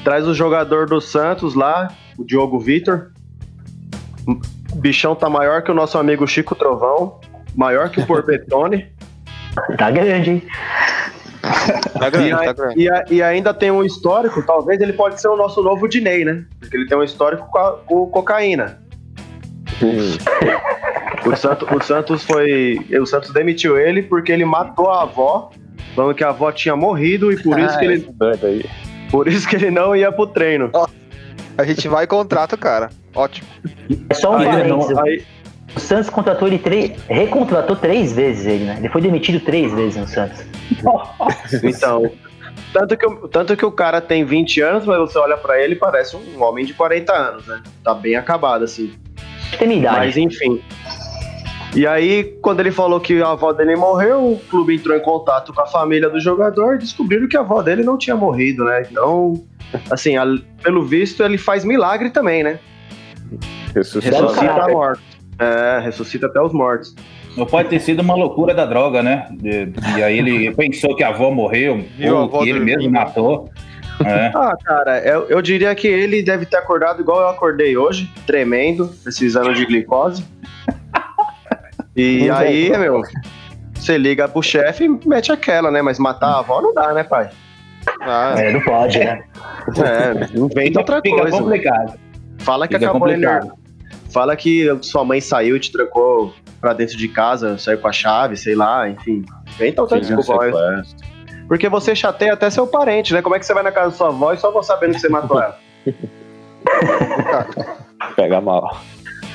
traz 0.03 0.27
o 0.27 0.34
jogador 0.34 0.88
do 0.88 1.00
Santos 1.01 1.53
lá, 1.55 1.89
o 2.17 2.24
Diogo 2.24 2.60
Vitor. 2.60 3.12
O 4.72 4.75
bichão 4.75 5.15
tá 5.15 5.29
maior 5.29 5.62
que 5.62 5.72
o 5.72 5.74
nosso 5.74 5.98
amigo 5.98 6.27
Chico 6.27 6.53
Trovão, 6.55 7.19
maior 7.57 7.89
que 7.89 7.99
o 7.99 8.05
Porpetone. 8.05 8.87
Tá 9.77 9.89
grande, 9.91 10.29
hein? 10.29 10.43
Tá 11.99 12.07
E, 12.07 12.11
grande, 12.11 12.31
a- 12.33 12.37
tá 12.43 12.53
grande. 12.53 12.79
e 12.79 12.89
a- 12.89 13.05
e 13.09 13.23
ainda 13.23 13.53
tem 13.53 13.71
um 13.71 13.83
histórico, 13.83 14.43
talvez 14.45 14.79
ele 14.79 14.93
pode 14.93 15.19
ser 15.19 15.27
o 15.27 15.35
nosso 15.35 15.61
novo 15.63 15.87
Diney, 15.87 16.23
né? 16.23 16.45
Porque 16.59 16.77
ele 16.77 16.87
tem 16.87 16.97
um 16.97 17.03
histórico 17.03 17.47
com, 17.49 17.57
a- 17.57 17.77
com 17.85 18.05
cocaína. 18.07 18.79
O, 21.25 21.35
Santo- 21.35 21.67
o 21.75 21.81
Santos 21.83 22.23
foi. 22.23 22.79
O 23.01 23.05
Santos 23.05 23.31
demitiu 23.31 23.77
ele 23.77 24.01
porque 24.03 24.31
ele 24.31 24.45
matou 24.45 24.89
a 24.89 25.03
avó, 25.03 25.51
falando 25.95 26.15
que 26.15 26.23
a 26.23 26.29
avó 26.29 26.51
tinha 26.51 26.75
morrido 26.75 27.31
e 27.31 27.41
por 27.41 27.59
isso 27.59 27.77
que 27.79 27.85
ele, 27.85 28.09
por 29.11 29.27
isso 29.27 29.47
que 29.47 29.55
ele 29.55 29.71
não 29.71 29.95
ia 29.95 30.11
pro 30.11 30.27
treino. 30.27 30.71
A 31.57 31.63
gente 31.63 31.87
vai 31.87 32.03
e 32.03 32.07
contrata 32.07 32.55
o 32.55 32.57
cara. 32.57 32.89
Ótimo. 33.15 33.47
É 34.09 34.13
só 34.13 34.31
um 34.31 34.37
Aí, 34.37 34.45
parênteses. 34.45 34.89
não- 34.89 35.03
aí- 35.03 35.23
O 35.75 35.79
Santos 35.79 36.09
contratou 36.09 36.47
ele 36.47 36.57
três. 36.59 36.91
Recontratou 37.07 37.75
três 37.75 38.13
vezes 38.13 38.45
ele, 38.45 38.65
né? 38.65 38.75
Ele 38.79 38.89
foi 38.89 39.01
demitido 39.01 39.39
três 39.43 39.71
vezes 39.74 39.97
no 39.97 40.07
Santos. 40.07 40.43
então. 41.63 42.09
Tanto 42.74 42.97
que, 42.97 43.05
o- 43.05 43.27
tanto 43.27 43.55
que 43.55 43.65
o 43.65 43.71
cara 43.71 44.01
tem 44.01 44.25
20 44.25 44.62
anos, 44.62 44.86
mas 44.86 44.97
você 44.97 45.17
olha 45.17 45.38
pra 45.38 45.62
ele 45.62 45.74
e 45.74 45.77
parece 45.77 46.15
um 46.17 46.41
homem 46.43 46.65
de 46.65 46.74
40 46.74 47.13
anos, 47.13 47.45
né? 47.47 47.62
Tá 47.83 47.93
bem 47.93 48.15
acabado, 48.15 48.63
assim. 48.63 48.93
Tem 49.57 49.77
idade. 49.79 49.97
Mas 49.97 50.17
enfim. 50.17 50.62
E 51.75 51.86
aí, 51.86 52.24
quando 52.41 52.59
ele 52.59 52.71
falou 52.71 53.00
que 53.00 53.21
a 53.21 53.31
avó 53.31 53.53
dele 53.53 53.75
morreu, 53.75 54.33
o 54.33 54.39
clube 54.50 54.75
entrou 54.75 54.95
em 54.97 55.00
contato 55.00 55.53
com 55.53 55.62
a 55.62 55.67
família 55.67 56.09
do 56.09 56.19
jogador 56.19 56.75
e 56.75 56.79
descobriram 56.79 57.27
que 57.27 57.38
a 57.38 57.41
avó 57.41 57.62
dele 57.62 57.83
não 57.83 57.97
tinha 57.97 58.15
morrido, 58.15 58.63
né? 58.65 58.83
Então, 58.89 59.43
assim, 59.89 60.17
a- 60.17 60.25
pelo 60.63 60.83
visto, 60.86 61.24
ele 61.24 61.38
faz 61.38 61.63
milagre 61.63 62.09
também, 62.09 62.43
né? 62.43 62.59
Ressuscita 63.75 64.33
caráter. 64.33 64.74
mortos. 64.74 65.16
É, 65.39 65.79
ressuscita 65.84 66.25
até 66.27 66.41
os 66.41 66.51
mortos. 66.53 66.96
Não 67.36 67.46
pode 67.46 67.70
ter 67.70 67.79
sido 67.79 68.00
uma 68.01 68.15
loucura 68.15 68.53
da 68.53 68.65
droga, 68.65 69.03
né? 69.03 69.27
E, 69.44 69.70
e 69.98 70.03
aí 70.03 70.17
ele 70.17 70.51
pensou 70.58 70.96
que 70.96 71.03
a 71.03 71.10
avó 71.10 71.29
morreu, 71.29 71.86
a 72.01 72.12
ou 72.12 72.24
avó 72.24 72.39
que 72.44 72.50
ele 72.50 72.60
mesmo 72.60 72.82
dormindo. 72.82 73.00
matou. 73.00 73.50
É. 74.03 74.32
Ah, 74.38 74.56
cara, 74.63 75.00
eu, 75.00 75.24
eu 75.27 75.41
diria 75.41 75.74
que 75.74 75.88
ele 75.88 76.22
deve 76.22 76.46
ter 76.46 76.58
acordado 76.58 77.01
igual 77.01 77.20
eu 77.22 77.29
acordei 77.29 77.75
hoje, 77.77 78.12
tremendo, 78.27 78.88
precisando 79.03 79.53
de 79.56 79.65
glicose. 79.65 80.24
E 81.96 82.29
aí, 82.34 82.70
meu, 82.77 83.01
você 83.74 83.98
liga 83.98 84.27
pro 84.27 84.41
chefe 84.44 84.86
e 84.86 85.08
mete 85.08 85.32
aquela, 85.32 85.72
né? 85.72 85.82
Mas 85.82 85.98
matar 86.00 86.27
a 86.27 86.39
avó 86.39 86.62
não 86.62 86.74
dá, 86.74 86.94
né, 86.94 87.03
pai? 87.03 87.29
Ah, 88.01 88.36
É, 88.38 88.51
não 88.51 88.62
pode, 88.62 89.00
né? 89.00 89.24
É, 89.77 90.38
inventa 90.38 90.79
outra 90.79 91.01
Fica 91.01 91.22
coisa. 91.22 91.38
complicado. 91.38 91.94
Fala 92.39 92.67
que 92.67 92.75
Fica 92.75 92.86
acabou 92.89 93.08
a 93.08 93.12
complicado. 93.12 93.51
Fala 94.09 94.35
que 94.35 94.65
sua 94.81 95.03
mãe 95.03 95.19
saiu 95.21 95.57
e 95.57 95.59
te 95.59 95.71
trancou 95.71 96.33
pra 96.61 96.73
dentro 96.73 96.97
de 96.97 97.07
casa, 97.07 97.57
saiu 97.57 97.77
com 97.77 97.87
a 97.87 97.91
chave, 97.91 98.35
sei 98.37 98.55
lá, 98.55 98.89
enfim. 98.89 99.23
Inventa 99.55 99.81
outra 99.81 99.99
Tinha 100.01 100.15
desculpa. 100.17 100.45
mas- 100.51 100.87
sequestro. 100.89 101.07
Porque 101.47 101.69
você 101.69 101.95
chateia 101.95 102.33
até 102.33 102.49
seu 102.49 102.67
parente, 102.67 103.13
né? 103.13 103.21
Como 103.21 103.33
é 103.35 103.39
que 103.39 103.45
você 103.45 103.53
vai 103.53 103.63
na 103.63 103.71
casa 103.71 103.91
da 103.91 103.95
sua 103.95 104.07
avó 104.09 104.33
e 104.33 104.37
só 104.37 104.51
vou 104.51 104.63
sabendo 104.63 104.93
que 104.95 104.99
você 104.99 105.07
matou 105.07 105.41
ela? 105.41 105.57
Pega 108.15 108.41
mal. 108.41 108.81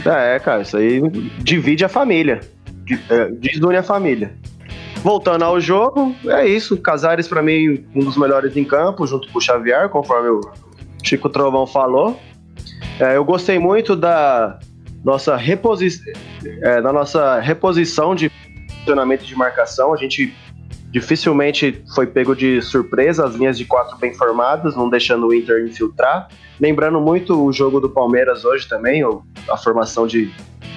É, 0.05 0.39
cara, 0.39 0.63
isso 0.63 0.77
aí 0.77 1.01
divide 1.39 1.85
a 1.85 1.89
família. 1.89 2.41
É, 3.09 3.27
Desune 3.31 3.77
a 3.77 3.83
família. 3.83 4.35
Voltando 4.97 5.43
ao 5.45 5.61
jogo, 5.61 6.15
é 6.27 6.47
isso. 6.47 6.77
Casares, 6.77 7.27
pra 7.29 7.43
mim, 7.43 7.85
um 7.95 8.01
dos 8.01 8.17
melhores 8.17 8.57
em 8.57 8.65
campo, 8.65 9.07
junto 9.07 9.29
com 9.33 9.39
o 9.39 9.41
Xavier, 9.41 9.89
conforme 9.89 10.29
o 10.29 10.41
Chico 11.03 11.29
Trovão 11.29 11.67
falou. 11.67 12.19
É, 13.01 13.17
eu 13.17 13.25
gostei 13.25 13.59
muito 13.59 13.97
da 13.97 14.59
nossa, 15.05 15.37
reposi 15.37 16.01
é, 16.63 16.81
da 16.81 16.93
nossa 16.93 17.41
reposição 17.41 18.15
de 18.15 18.31
posicionamento 18.31 19.25
de 19.25 19.35
marcação. 19.35 19.93
A 19.93 19.97
gente 19.97 20.35
dificilmente 20.91 21.83
foi 21.95 22.07
pego 22.07 22.37
de 22.37 22.61
surpresa, 22.61 23.25
as 23.25 23.35
linhas 23.35 23.57
de 23.57 23.65
quatro 23.65 23.97
bem 23.97 24.15
formadas, 24.15 24.77
não 24.77 24.91
deixando 24.91 25.27
o 25.27 25.35
Inter 25.35 25.67
infiltrar. 25.67 26.29
Lembrando 26.61 27.01
muito 27.01 27.45
o 27.45 27.53
jogo 27.53 27.81
do 27.81 27.89
Palmeiras 27.89 28.45
hoje 28.45 28.69
também, 28.69 29.03
a 29.49 29.57
formação 29.57 30.07
de, 30.07 30.31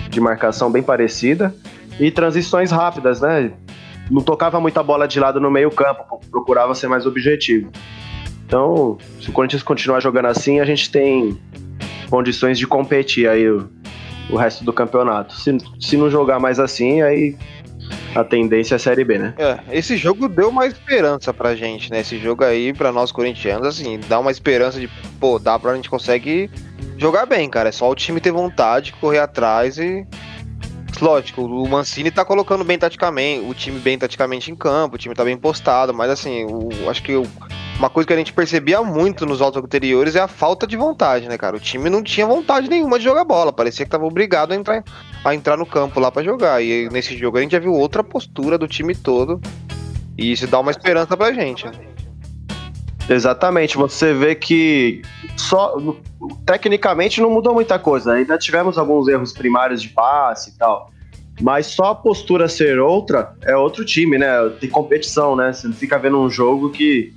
de 0.09 0.19
marcação 0.21 0.71
bem 0.71 0.81
parecida. 0.81 1.53
E 1.99 2.11
transições 2.11 2.71
rápidas, 2.71 3.21
né? 3.21 3.53
Não 4.09 4.21
tocava 4.21 4.59
muita 4.59 4.83
bola 4.83 5.07
de 5.07 5.19
lado 5.19 5.39
no 5.39 5.49
meio 5.49 5.71
campo, 5.71 6.19
procurava 6.29 6.75
ser 6.75 6.87
mais 6.87 7.05
objetivo. 7.05 7.71
Então, 8.45 8.97
se 9.19 9.29
o 9.29 9.33
Corinthians 9.33 9.63
continuar 9.63 9.99
jogando 9.99 10.27
assim, 10.27 10.59
a 10.59 10.65
gente 10.65 10.91
tem 10.91 11.39
condições 12.09 12.57
de 12.57 12.67
competir 12.67 13.27
aí 13.27 13.49
o, 13.49 13.69
o 14.29 14.35
resto 14.35 14.63
do 14.63 14.73
campeonato. 14.73 15.33
Se, 15.35 15.57
se 15.79 15.97
não 15.97 16.09
jogar 16.09 16.39
mais 16.39 16.59
assim, 16.59 17.01
aí 17.01 17.35
a 18.13 18.23
tendência 18.23 18.75
é 18.75 18.77
a 18.77 18.79
Série 18.79 19.03
B, 19.03 19.17
né? 19.17 19.33
É, 19.37 19.59
esse 19.77 19.97
jogo 19.97 20.27
deu 20.27 20.49
uma 20.49 20.65
esperança 20.65 21.33
pra 21.33 21.55
gente, 21.55 21.91
né? 21.91 21.99
Esse 21.99 22.17
jogo 22.17 22.43
aí, 22.43 22.73
pra 22.73 22.91
nós 22.91 23.11
corintianos, 23.11 23.67
assim, 23.67 23.99
dá 24.07 24.19
uma 24.19 24.31
esperança 24.31 24.79
de, 24.79 24.89
pô, 25.19 25.37
dá 25.37 25.59
pra 25.59 25.75
gente 25.75 25.89
conseguir 25.89 26.49
jogar 26.97 27.25
bem, 27.25 27.49
cara. 27.49 27.69
É 27.69 27.71
só 27.71 27.89
o 27.89 27.95
time 27.95 28.21
ter 28.21 28.31
vontade, 28.31 28.93
correr 28.93 29.19
atrás 29.19 29.77
e. 29.77 30.05
Lógico, 31.01 31.41
o 31.43 31.67
Mancini 31.67 32.09
tá 32.09 32.23
colocando 32.23 32.63
bem 32.63 32.77
taticamente, 32.77 33.45
o 33.45 33.53
time 33.53 33.79
bem 33.79 33.97
taticamente 33.97 34.51
em 34.51 34.55
campo, 34.55 34.95
o 34.95 34.97
time 34.97 35.13
tá 35.13 35.23
bem 35.23 35.37
postado, 35.37 35.93
mas 35.93 36.09
assim, 36.09 36.45
o, 36.45 36.89
acho 36.89 37.03
que 37.03 37.13
uma 37.77 37.89
coisa 37.89 38.07
que 38.07 38.13
a 38.13 38.17
gente 38.17 38.31
percebia 38.31 38.81
muito 38.81 39.25
nos 39.25 39.39
jogos 39.39 39.61
anteriores 39.61 40.15
é 40.15 40.21
a 40.21 40.27
falta 40.27 40.65
de 40.65 40.77
vontade, 40.77 41.27
né, 41.27 41.37
cara? 41.37 41.57
O 41.57 41.59
time 41.59 41.89
não 41.89 42.01
tinha 42.01 42.25
vontade 42.25 42.69
nenhuma 42.69 42.97
de 42.97 43.03
jogar 43.03 43.25
bola, 43.25 43.51
parecia 43.51 43.85
que 43.85 43.91
tava 43.91 44.05
obrigado 44.05 44.53
a 44.53 44.55
entrar, 44.55 44.83
a 45.23 45.35
entrar 45.35 45.57
no 45.57 45.65
campo 45.65 45.99
lá 45.99 46.09
pra 46.09 46.23
jogar. 46.23 46.63
E 46.63 46.89
nesse 46.89 47.17
jogo 47.17 47.37
a 47.37 47.41
gente 47.41 47.51
já 47.51 47.59
viu 47.59 47.73
outra 47.73 48.03
postura 48.03 48.57
do 48.57 48.67
time 48.67 48.95
todo. 48.95 49.41
E 50.17 50.31
isso 50.31 50.47
dá 50.47 50.59
uma 50.59 50.71
esperança 50.71 51.17
pra 51.17 51.33
gente. 51.33 51.65
né? 51.65 51.94
Exatamente, 53.07 53.77
você 53.77 54.13
vê 54.13 54.33
que 54.33 55.01
só 55.37 55.75
tecnicamente 56.45 57.21
não 57.21 57.29
mudou 57.29 57.53
muita 57.53 57.77
coisa. 57.77 58.13
Ainda 58.13 58.37
tivemos 58.37 58.77
alguns 58.77 59.07
erros 59.07 59.31
primários 59.31 59.81
de 59.81 59.89
passe 59.89 60.51
e 60.51 60.53
tal. 60.57 60.91
Mas 61.39 61.67
só 61.67 61.91
a 61.91 61.95
postura 61.95 62.47
ser 62.47 62.79
outra 62.79 63.35
é 63.43 63.55
outro 63.55 63.85
time, 63.85 64.17
né? 64.17 64.27
Tem 64.59 64.69
competição, 64.69 65.35
né? 65.35 65.51
Você 65.51 65.67
não 65.67 65.75
fica 65.75 65.99
vendo 65.99 66.19
um 66.19 66.29
jogo 66.29 66.71
que 66.71 67.13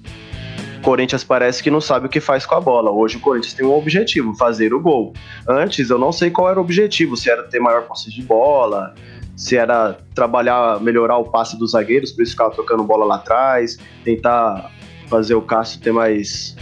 o 0.78 0.82
Corinthians 0.82 1.24
parece 1.24 1.62
que 1.62 1.70
não 1.70 1.80
sabe 1.80 2.06
o 2.06 2.08
que 2.08 2.20
faz 2.20 2.44
com 2.44 2.56
a 2.56 2.60
bola. 2.60 2.90
Hoje 2.90 3.16
o 3.16 3.20
Corinthians 3.20 3.54
tem 3.54 3.64
um 3.64 3.72
objetivo, 3.72 4.34
fazer 4.34 4.74
o 4.74 4.80
gol. 4.80 5.12
Antes 5.46 5.88
eu 5.88 5.98
não 5.98 6.12
sei 6.12 6.30
qual 6.30 6.50
era 6.50 6.58
o 6.58 6.62
objetivo, 6.62 7.16
se 7.16 7.30
era 7.30 7.44
ter 7.44 7.60
maior 7.60 7.82
posse 7.82 8.10
de 8.10 8.22
bola, 8.22 8.94
se 9.36 9.56
era 9.56 9.96
trabalhar, 10.14 10.80
melhorar 10.80 11.16
o 11.18 11.24
passe 11.24 11.56
dos 11.56 11.70
zagueiros, 11.70 12.10
por 12.10 12.22
isso 12.22 12.32
ficava 12.32 12.50
tocando 12.54 12.82
bola 12.82 13.04
lá 13.04 13.16
atrás, 13.16 13.78
tentar 14.04 14.70
fazer 15.08 15.34
o 15.34 15.42
Cássio 15.42 15.80
ter 15.80 15.92
mais 15.92 16.56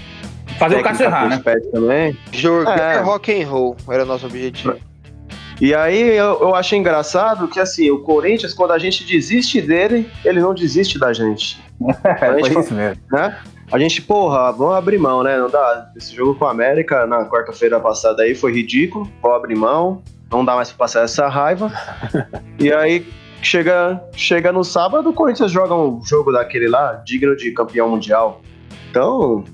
Fazer 0.59 0.77
o 0.77 0.83
Cássio 0.83 1.05
errar, 1.05 1.29
né? 1.29 1.41
pés 1.43 1.67
também. 1.71 2.17
Jogar 2.33 2.97
É. 2.97 3.01
rock 3.01 3.43
and 3.43 3.47
roll 3.47 3.77
era 3.89 4.05
o 4.05 4.07
nosso 4.07 4.27
objetivo. 4.27 4.77
E 5.61 5.75
aí 5.75 6.17
eu, 6.17 6.39
eu 6.41 6.55
acho 6.55 6.75
engraçado 6.77 7.49
que 7.49 7.59
assim, 7.59 7.91
o 7.91 8.01
Corinthians, 8.01 8.53
quando 8.53 8.73
a 8.73 8.79
gente 8.79 9.05
desiste 9.05 9.61
dele, 9.61 10.11
ele 10.25 10.41
não 10.41 10.55
desiste 10.55 10.99
da 10.99 11.13
gente. 11.13 11.65
É, 12.05 12.39
gente 12.39 12.53
foi 12.53 12.63
isso 12.63 12.75
mesmo. 12.75 13.03
Né? 13.13 13.37
A 13.71 13.79
gente, 13.79 14.01
porra, 14.01 14.53
vamos 14.53 14.77
abrir 14.77 14.97
mão, 14.97 15.23
né? 15.23 15.37
Não 15.37 15.51
dá. 15.51 15.91
Esse 15.97 16.15
jogo 16.15 16.35
com 16.37 16.47
a 16.47 16.51
América 16.51 17.07
na 17.07 17.25
quarta-feira 17.27 17.81
passada 17.81 18.23
aí 18.23 18.35
foi 18.35 18.53
ridículo. 18.53 19.11
Vamos 19.21 19.37
abrir 19.37 19.57
mão. 19.57 20.03
Não 20.31 20.45
dá 20.45 20.55
mais 20.55 20.69
pra 20.69 20.79
passar 20.79 21.03
essa 21.05 21.29
raiva. 21.29 21.71
e 22.59 22.73
aí 22.73 23.07
chega, 23.47 24.03
chega 24.15 24.53
no 24.53 24.65
sábado, 24.65 25.11
o 25.11 25.13
Corinthians 25.13 25.51
joga 25.53 25.75
um 25.75 26.05
jogo 26.05 26.33
daquele 26.33 26.69
lá, 26.69 27.03
digno 27.07 27.37
de 27.37 27.51
campeão 27.53 27.89
mundial. 27.89 28.41
Então. 28.91 29.45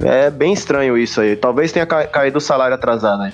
É 0.00 0.30
bem 0.30 0.52
estranho 0.52 0.96
isso 0.96 1.20
aí. 1.20 1.34
Talvez 1.34 1.72
tenha 1.72 1.84
ca- 1.86 2.06
caído 2.06 2.38
o 2.38 2.40
salário 2.40 2.74
atrasado 2.74 3.22
aí. 3.24 3.32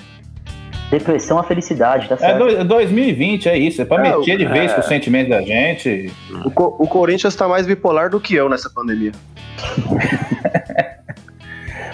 Depressão 0.89 1.37
a 1.39 1.43
felicidade, 1.43 2.07
tá 2.07 2.15
É 2.15 2.17
certo? 2.17 2.45
do- 2.57 2.63
2020, 2.63 3.49
é 3.49 3.57
isso. 3.57 3.81
É 3.81 3.85
pra 3.85 4.05
É, 4.05 4.17
mexer 4.17 4.37
de 4.37 4.45
vez 4.45 4.71
é. 4.71 4.75
com 4.75 4.81
os 4.81 4.87
sentimentos 4.87 5.29
da 5.29 5.41
gente. 5.41 6.11
O, 6.43 6.49
Co- 6.51 6.75
o 6.79 6.87
Corinthians 6.87 7.35
tá 7.35 7.47
mais 7.47 7.65
bipolar 7.67 8.09
do 8.09 8.19
que 8.19 8.35
eu 8.35 8.49
nessa 8.49 8.69
pandemia. 8.69 9.11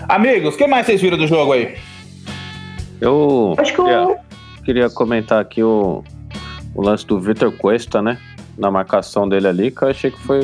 Amigos, 0.08 0.56
o 0.56 0.58
que 0.58 0.68
mais 0.68 0.86
vocês 0.86 1.02
viram 1.02 1.18
do 1.18 1.28
jogo 1.28 1.54
aí? 1.54 1.76
Eu 3.00 3.56
Acho 3.58 3.72
que 3.74 3.82
queria, 3.82 4.04
o. 4.08 4.18
queria 4.66 4.90
comentar 4.90 5.42
aqui 5.42 5.64
o, 5.64 6.04
o 6.76 6.82
lance 6.82 7.06
do 7.06 7.20
Vitor 7.20 7.52
Cuesta, 7.52 8.02
né? 8.02 8.18
Na 8.58 8.70
marcação 8.72 9.28
dele 9.28 9.48
ali, 9.48 9.72
que 9.72 9.82
eu 9.84 9.88
achei 9.90 10.12
que 10.12 10.20
foi 10.20 10.40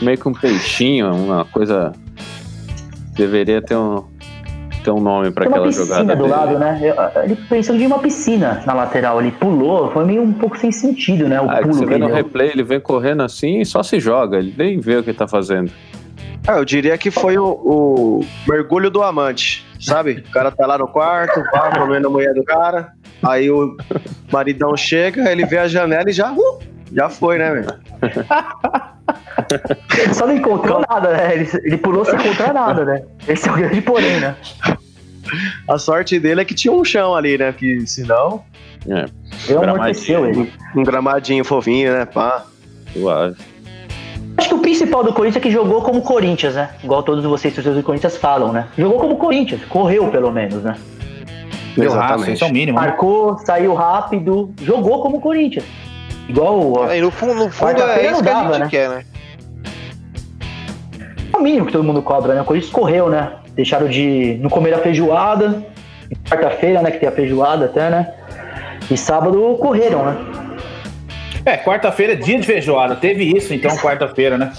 meio 0.00 0.18
que 0.18 0.28
um 0.28 0.32
peixinho, 0.32 1.12
uma 1.14 1.44
coisa. 1.44 1.92
Deveria 3.16 3.62
ter 3.62 3.76
um, 3.76 4.04
ter 4.82 4.90
um 4.90 5.00
nome 5.00 5.30
para 5.30 5.46
aquela 5.46 5.66
piscina 5.66 5.84
jogada 5.86 6.16
do 6.16 6.22
dele. 6.24 6.34
lado, 6.34 6.58
né? 6.58 6.80
Ele 7.24 7.36
pensou 7.48 7.76
de 7.76 7.86
uma 7.86 7.98
piscina 8.00 8.60
na 8.66 8.72
lateral, 8.74 9.20
ele 9.20 9.30
pulou, 9.30 9.90
foi 9.92 10.04
meio 10.04 10.22
um 10.22 10.32
pouco 10.32 10.58
sem 10.58 10.72
sentido, 10.72 11.28
né? 11.28 11.40
O 11.40 11.48
Ah, 11.48 11.56
que 11.58 11.62
pulo 11.62 11.74
você 11.74 11.86
vê 11.86 11.96
no 11.98 12.06
deu. 12.06 12.14
replay, 12.16 12.48
ele 12.50 12.64
vem 12.64 12.80
correndo 12.80 13.22
assim 13.22 13.60
e 13.60 13.64
só 13.66 13.82
se 13.84 14.00
joga, 14.00 14.38
ele 14.38 14.52
nem 14.58 14.80
vê 14.80 14.96
o 14.96 15.04
que 15.04 15.12
tá 15.12 15.28
fazendo. 15.28 15.70
Ah, 16.46 16.58
eu 16.58 16.64
diria 16.64 16.98
que 16.98 17.10
foi 17.10 17.38
o, 17.38 17.46
o 17.46 18.26
mergulho 18.48 18.90
do 18.90 19.02
amante, 19.02 19.64
sabe? 19.80 20.24
O 20.28 20.30
cara 20.32 20.50
tá 20.50 20.66
lá 20.66 20.76
no 20.76 20.88
quarto, 20.88 21.40
pá, 21.52 21.70
comendo 21.78 22.08
a 22.08 22.10
mulher 22.10 22.34
do 22.34 22.42
cara. 22.44 22.92
Aí 23.26 23.50
o 23.50 23.76
maridão 24.32 24.76
chega, 24.76 25.30
ele 25.30 25.44
vê 25.46 25.58
a 25.58 25.68
janela 25.68 26.08
e 26.08 26.12
já, 26.12 26.32
uh, 26.32 26.58
já 26.92 27.08
foi, 27.08 27.38
né, 27.38 27.50
meu? 27.52 27.64
Ele 29.98 30.14
só 30.14 30.26
não 30.26 30.36
encontrou 30.36 30.82
nada, 30.88 31.12
né? 31.12 31.34
Ele, 31.34 31.48
ele 31.64 31.76
pulou 31.78 32.04
sem 32.04 32.14
encontrar 32.14 32.52
nada, 32.52 32.84
né? 32.84 33.02
Esse 33.26 33.48
é 33.48 33.52
o 33.52 33.56
grande 33.56 33.80
porém, 33.80 34.20
né? 34.20 34.36
A 35.68 35.78
sorte 35.78 36.18
dele 36.18 36.42
é 36.42 36.44
que 36.44 36.54
tinha 36.54 36.72
um 36.72 36.84
chão 36.84 37.14
ali, 37.14 37.38
né? 37.38 37.52
Que 37.52 37.86
senão, 37.86 38.42
É, 38.88 39.06
Eu 39.48 39.60
Gramadinho. 39.60 40.26
ele. 40.26 40.52
um 40.76 40.82
gramadinho 40.82 41.44
fofinho, 41.44 41.92
né? 41.92 42.04
Pá. 42.04 42.44
suave. 42.92 43.36
Acho 44.36 44.48
que 44.48 44.54
o 44.54 44.58
principal 44.58 45.04
do 45.04 45.12
Corinthians 45.12 45.36
é 45.36 45.48
que 45.48 45.50
jogou 45.50 45.80
como 45.80 46.02
Corinthians, 46.02 46.54
né? 46.56 46.70
Igual 46.82 47.02
todos 47.02 47.24
vocês, 47.24 47.54
torcedores 47.54 47.82
do 47.82 47.86
Corinthians, 47.86 48.16
falam, 48.16 48.52
né? 48.52 48.66
Jogou 48.76 48.98
como 48.98 49.16
Corinthians, 49.16 49.64
correu 49.68 50.08
pelo 50.08 50.30
menos, 50.32 50.62
né? 50.62 50.76
Deu 51.76 51.90
raça, 51.90 52.04
Exatamente. 52.04 52.32
isso 52.34 52.44
é 52.44 52.46
o 52.46 52.52
mínimo. 52.52 52.80
né? 52.80 52.86
Marcou, 52.86 53.38
saiu 53.38 53.74
rápido, 53.74 54.52
jogou 54.62 55.02
como 55.02 55.20
Corinthians. 55.20 55.64
Igual 56.28 56.58
o, 56.58 56.82
Aí, 56.84 57.00
no 57.00 57.10
fundo, 57.10 57.34
no 57.34 57.50
fundo 57.50 57.82
é 57.82 58.06
isso 58.06 58.22
não 58.22 58.22
que 58.22 58.28
a 58.28 58.42
gente 58.44 58.58
né? 58.60 58.68
quer, 58.70 58.88
né? 58.88 59.04
é 61.32 61.36
o 61.36 61.42
mínimo 61.42 61.66
que 61.66 61.72
todo 61.72 61.84
mundo 61.84 62.00
cobra, 62.00 62.34
né? 62.34 62.40
O 62.42 62.44
Corinthians 62.44 62.72
correu, 62.72 63.08
né? 63.08 63.32
Deixaram 63.54 63.88
de 63.88 64.38
não 64.40 64.48
comer 64.48 64.72
a 64.74 64.78
feijoada. 64.78 65.64
Quarta-feira, 66.28 66.80
né? 66.80 66.90
Que 66.90 66.98
tem 66.98 67.08
a 67.08 67.12
feijoada 67.12 67.66
até, 67.66 67.90
né? 67.90 68.14
E 68.90 68.96
sábado 68.96 69.56
correram, 69.60 70.04
né? 70.04 70.16
É, 71.44 71.56
quarta-feira 71.58 72.12
é 72.14 72.16
dia 72.16 72.38
de 72.38 72.46
feijoada. 72.46 72.96
Teve 72.96 73.24
isso, 73.24 73.52
então, 73.52 73.76
quarta-feira, 73.76 74.38
né? 74.38 74.52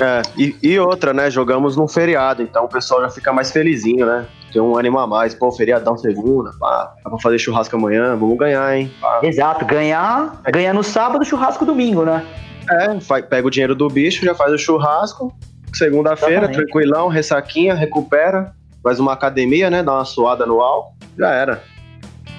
É, 0.00 0.22
e, 0.36 0.56
e 0.62 0.78
outra, 0.78 1.12
né? 1.12 1.30
Jogamos 1.30 1.76
num 1.76 1.86
feriado, 1.86 2.42
então 2.42 2.64
o 2.64 2.68
pessoal 2.68 3.02
já 3.02 3.10
fica 3.10 3.32
mais 3.32 3.50
felizinho, 3.52 4.06
né? 4.06 4.24
Tem 4.52 4.62
um 4.62 4.76
ânimo 4.76 4.98
a 4.98 5.06
mais. 5.06 5.34
Pô, 5.34 5.52
feriadão 5.52 5.96
segunda, 5.96 6.50
pá. 6.58 6.94
Dá 7.04 7.10
pra 7.10 7.18
fazer 7.18 7.38
churrasco 7.38 7.76
amanhã, 7.76 8.16
vamos 8.16 8.38
ganhar, 8.38 8.76
hein? 8.76 8.90
Pá. 9.00 9.20
Exato, 9.22 9.64
ganhar, 9.64 10.40
ganhar 10.50 10.72
no 10.72 10.82
sábado, 10.82 11.24
churrasco 11.24 11.64
domingo, 11.64 12.04
né? 12.04 12.24
É, 12.70 13.20
pega 13.22 13.46
o 13.46 13.50
dinheiro 13.50 13.74
do 13.74 13.88
bicho, 13.88 14.24
já 14.24 14.34
faz 14.34 14.52
o 14.52 14.58
churrasco. 14.58 15.34
Segunda-feira, 15.72 16.48
tranquilão, 16.48 17.08
ressaquinha, 17.08 17.74
recupera. 17.74 18.52
Faz 18.82 18.98
uma 18.98 19.12
academia, 19.12 19.70
né? 19.70 19.82
Dá 19.82 19.94
uma 19.94 20.04
suada 20.04 20.46
no 20.46 20.60
álcool. 20.60 20.94
Já 21.18 21.30
era. 21.30 21.62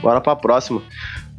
Bora 0.02 0.22
pra 0.22 0.36
próxima. 0.36 0.82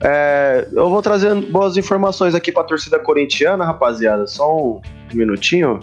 É, 0.03 0.67
eu 0.73 0.89
vou 0.89 1.03
trazer 1.03 1.35
boas 1.35 1.77
informações 1.77 2.35
aqui 2.35 2.51
pra 2.51 2.65
torcida 2.65 2.99
corintiana, 2.99 3.65
rapaziada. 3.65 4.27
Só 4.27 4.57
um 4.57 4.81
minutinho. 5.13 5.81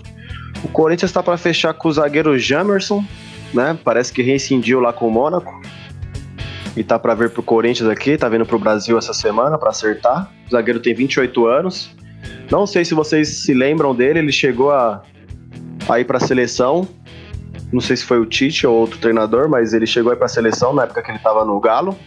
O 0.63 0.67
Corinthians 0.69 1.11
tá 1.11 1.21
pra 1.21 1.37
fechar 1.37 1.73
com 1.73 1.87
o 1.87 1.91
zagueiro 1.91 2.37
Jamerson, 2.37 3.03
né? 3.53 3.77
Parece 3.83 4.11
que 4.13 4.21
rescindiu 4.21 4.79
lá 4.79 4.91
com 4.93 5.07
o 5.07 5.11
Mônaco. 5.11 5.61
E 6.75 6.83
tá 6.83 6.99
pra 6.99 7.15
vir 7.15 7.31
pro 7.31 7.41
Corinthians 7.41 7.89
aqui, 7.89 8.17
tá 8.17 8.29
vindo 8.29 8.45
pro 8.45 8.59
Brasil 8.59 8.97
essa 8.97 9.13
semana 9.13 9.57
pra 9.57 9.69
acertar. 9.71 10.31
O 10.47 10.51
zagueiro 10.51 10.79
tem 10.79 10.93
28 10.93 11.47
anos. 11.47 11.89
Não 12.51 12.67
sei 12.67 12.85
se 12.85 12.93
vocês 12.93 13.43
se 13.43 13.53
lembram 13.53 13.95
dele, 13.95 14.19
ele 14.19 14.31
chegou 14.31 14.71
a, 14.71 15.01
a 15.89 15.99
ir 15.99 16.05
pra 16.05 16.19
seleção. 16.19 16.87
Não 17.73 17.81
sei 17.81 17.97
se 17.97 18.05
foi 18.05 18.19
o 18.19 18.25
Tite 18.25 18.65
ou 18.67 18.75
outro 18.75 18.99
treinador, 18.99 19.49
mas 19.49 19.73
ele 19.73 19.85
chegou 19.87 20.11
a 20.11 20.15
ir 20.15 20.17
pra 20.17 20.27
seleção 20.27 20.71
na 20.73 20.83
época 20.83 21.01
que 21.01 21.11
ele 21.11 21.19
tava 21.19 21.43
no 21.43 21.59
Galo. 21.59 21.97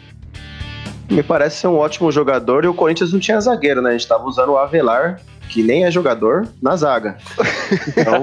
Me 1.11 1.23
parece 1.23 1.57
ser 1.57 1.67
um 1.67 1.77
ótimo 1.77 2.13
jogador 2.13 2.65
e 2.65 2.69
o 2.69 2.75
Corinthians 2.75 3.13
não 3.13 3.19
tinha 3.19 3.41
zagueiro, 3.41 3.83
né? 3.83 3.91
A 3.91 3.93
gente 3.93 4.07
tava 4.07 4.25
usando 4.25 4.51
o 4.51 4.57
Avelar, 4.57 5.21
que 5.49 5.63
nem 5.63 5.85
é 5.85 5.91
jogador, 5.91 6.47
na 6.63 6.77
zaga. 6.77 7.17
Então, 7.89 8.21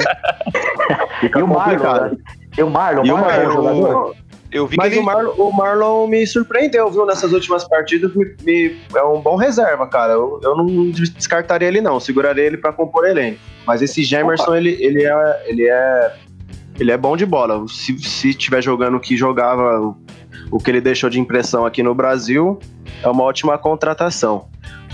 fica 1.19 1.39
E 1.39 1.43
o 1.43 1.47
Marlon, 1.47 1.77
complicado. 1.77 2.11
né? 2.11 2.17
E 2.57 2.63
o 2.63 2.69
Marlon, 2.69 3.05
E 3.05 3.11
o 3.11 3.17
Marlon 3.17 3.67
é 3.67 3.71
um 3.71 3.81
Marlon. 3.81 4.11
Eu 4.51 4.65
vi 4.65 4.77
Mas 4.77 4.87
que 4.89 4.95
ele... 4.95 5.01
o, 5.01 5.05
Marlon, 5.05 5.31
o 5.37 5.51
Marlon 5.51 6.07
me 6.07 6.25
surpreendeu, 6.25 6.89
viu? 6.89 7.05
Nessas 7.05 7.33
últimas 7.33 7.67
partidas, 7.67 8.13
me- 8.15 8.33
me- 8.43 8.77
é 8.95 9.03
um 9.03 9.19
bom 9.19 9.35
reserva, 9.35 9.85
cara. 9.87 10.13
Eu, 10.13 10.39
eu 10.41 10.55
não 10.55 10.65
descartaria 10.91 11.67
ele, 11.67 11.81
não. 11.81 11.99
Seguraria 11.99 12.43
ele 12.43 12.57
pra 12.57 12.71
compor 12.71 13.05
elenco. 13.05 13.39
Mas 13.65 13.81
esse 13.81 14.03
Gemerson, 14.03 14.55
ele, 14.55 14.77
ele, 14.79 15.03
é, 15.05 15.43
ele, 15.47 15.67
é, 15.69 16.13
ele 16.79 16.91
é 16.91 16.97
bom 16.97 17.17
de 17.17 17.25
bola. 17.25 17.65
Se, 17.67 17.97
se 17.99 18.33
tiver 18.33 18.61
jogando 18.63 18.95
o 18.95 18.99
que 19.01 19.17
jogava, 19.17 19.81
o, 19.81 19.97
o 20.49 20.57
que 20.57 20.71
ele 20.71 20.79
deixou 20.81 21.09
de 21.09 21.19
impressão 21.19 21.65
aqui 21.65 21.83
no 21.83 21.93
Brasil, 21.93 22.57
é 23.03 23.07
uma 23.09 23.23
ótima 23.23 23.57
contratação. 23.57 24.47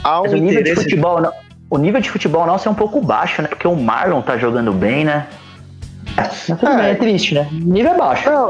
Há 0.03 0.19
um 0.19 0.23
Mas 0.23 0.33
o 0.33 0.35
nível 0.38 0.49
de 0.49 0.55
interesse 0.61 0.83
futebol, 0.83 1.21
não- 1.21 1.31
o 1.69 1.77
nível 1.77 2.01
de 2.01 2.09
futebol 2.09 2.45
nosso 2.47 2.67
é 2.67 2.71
um 2.71 2.75
pouco 2.75 2.99
baixo, 2.99 3.41
né? 3.43 3.47
Porque 3.47 3.67
o 3.67 3.75
Marlon 3.75 4.21
tá 4.23 4.35
jogando 4.35 4.73
bem, 4.73 5.05
né? 5.05 5.27
Mas 6.15 6.45
tudo 6.47 6.67
É. 6.67 6.75
bem, 6.77 6.85
é 6.91 6.95
triste, 6.95 7.33
né? 7.35 7.47
O 7.51 7.55
nível 7.55 7.91
é 7.93 7.97
baixo. 7.97 8.29
Não, 8.29 8.49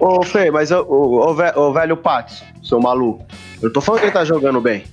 ô, 0.00 0.18
ô 0.18 0.22
Fê, 0.22 0.50
mas 0.50 0.70
o, 0.70 0.82
o, 0.82 1.30
o 1.30 1.34
ve- 1.34 1.52
o 1.56 1.72
velho 1.72 1.96
Pax, 1.96 2.42
seu 2.62 2.80
maluco, 2.80 3.24
eu 3.60 3.66
não 3.66 3.72
tô 3.72 3.80
falando 3.80 4.00
que 4.00 4.06
ele 4.06 4.12
tá 4.12 4.24
jogando 4.24 4.60
bem. 4.60 4.84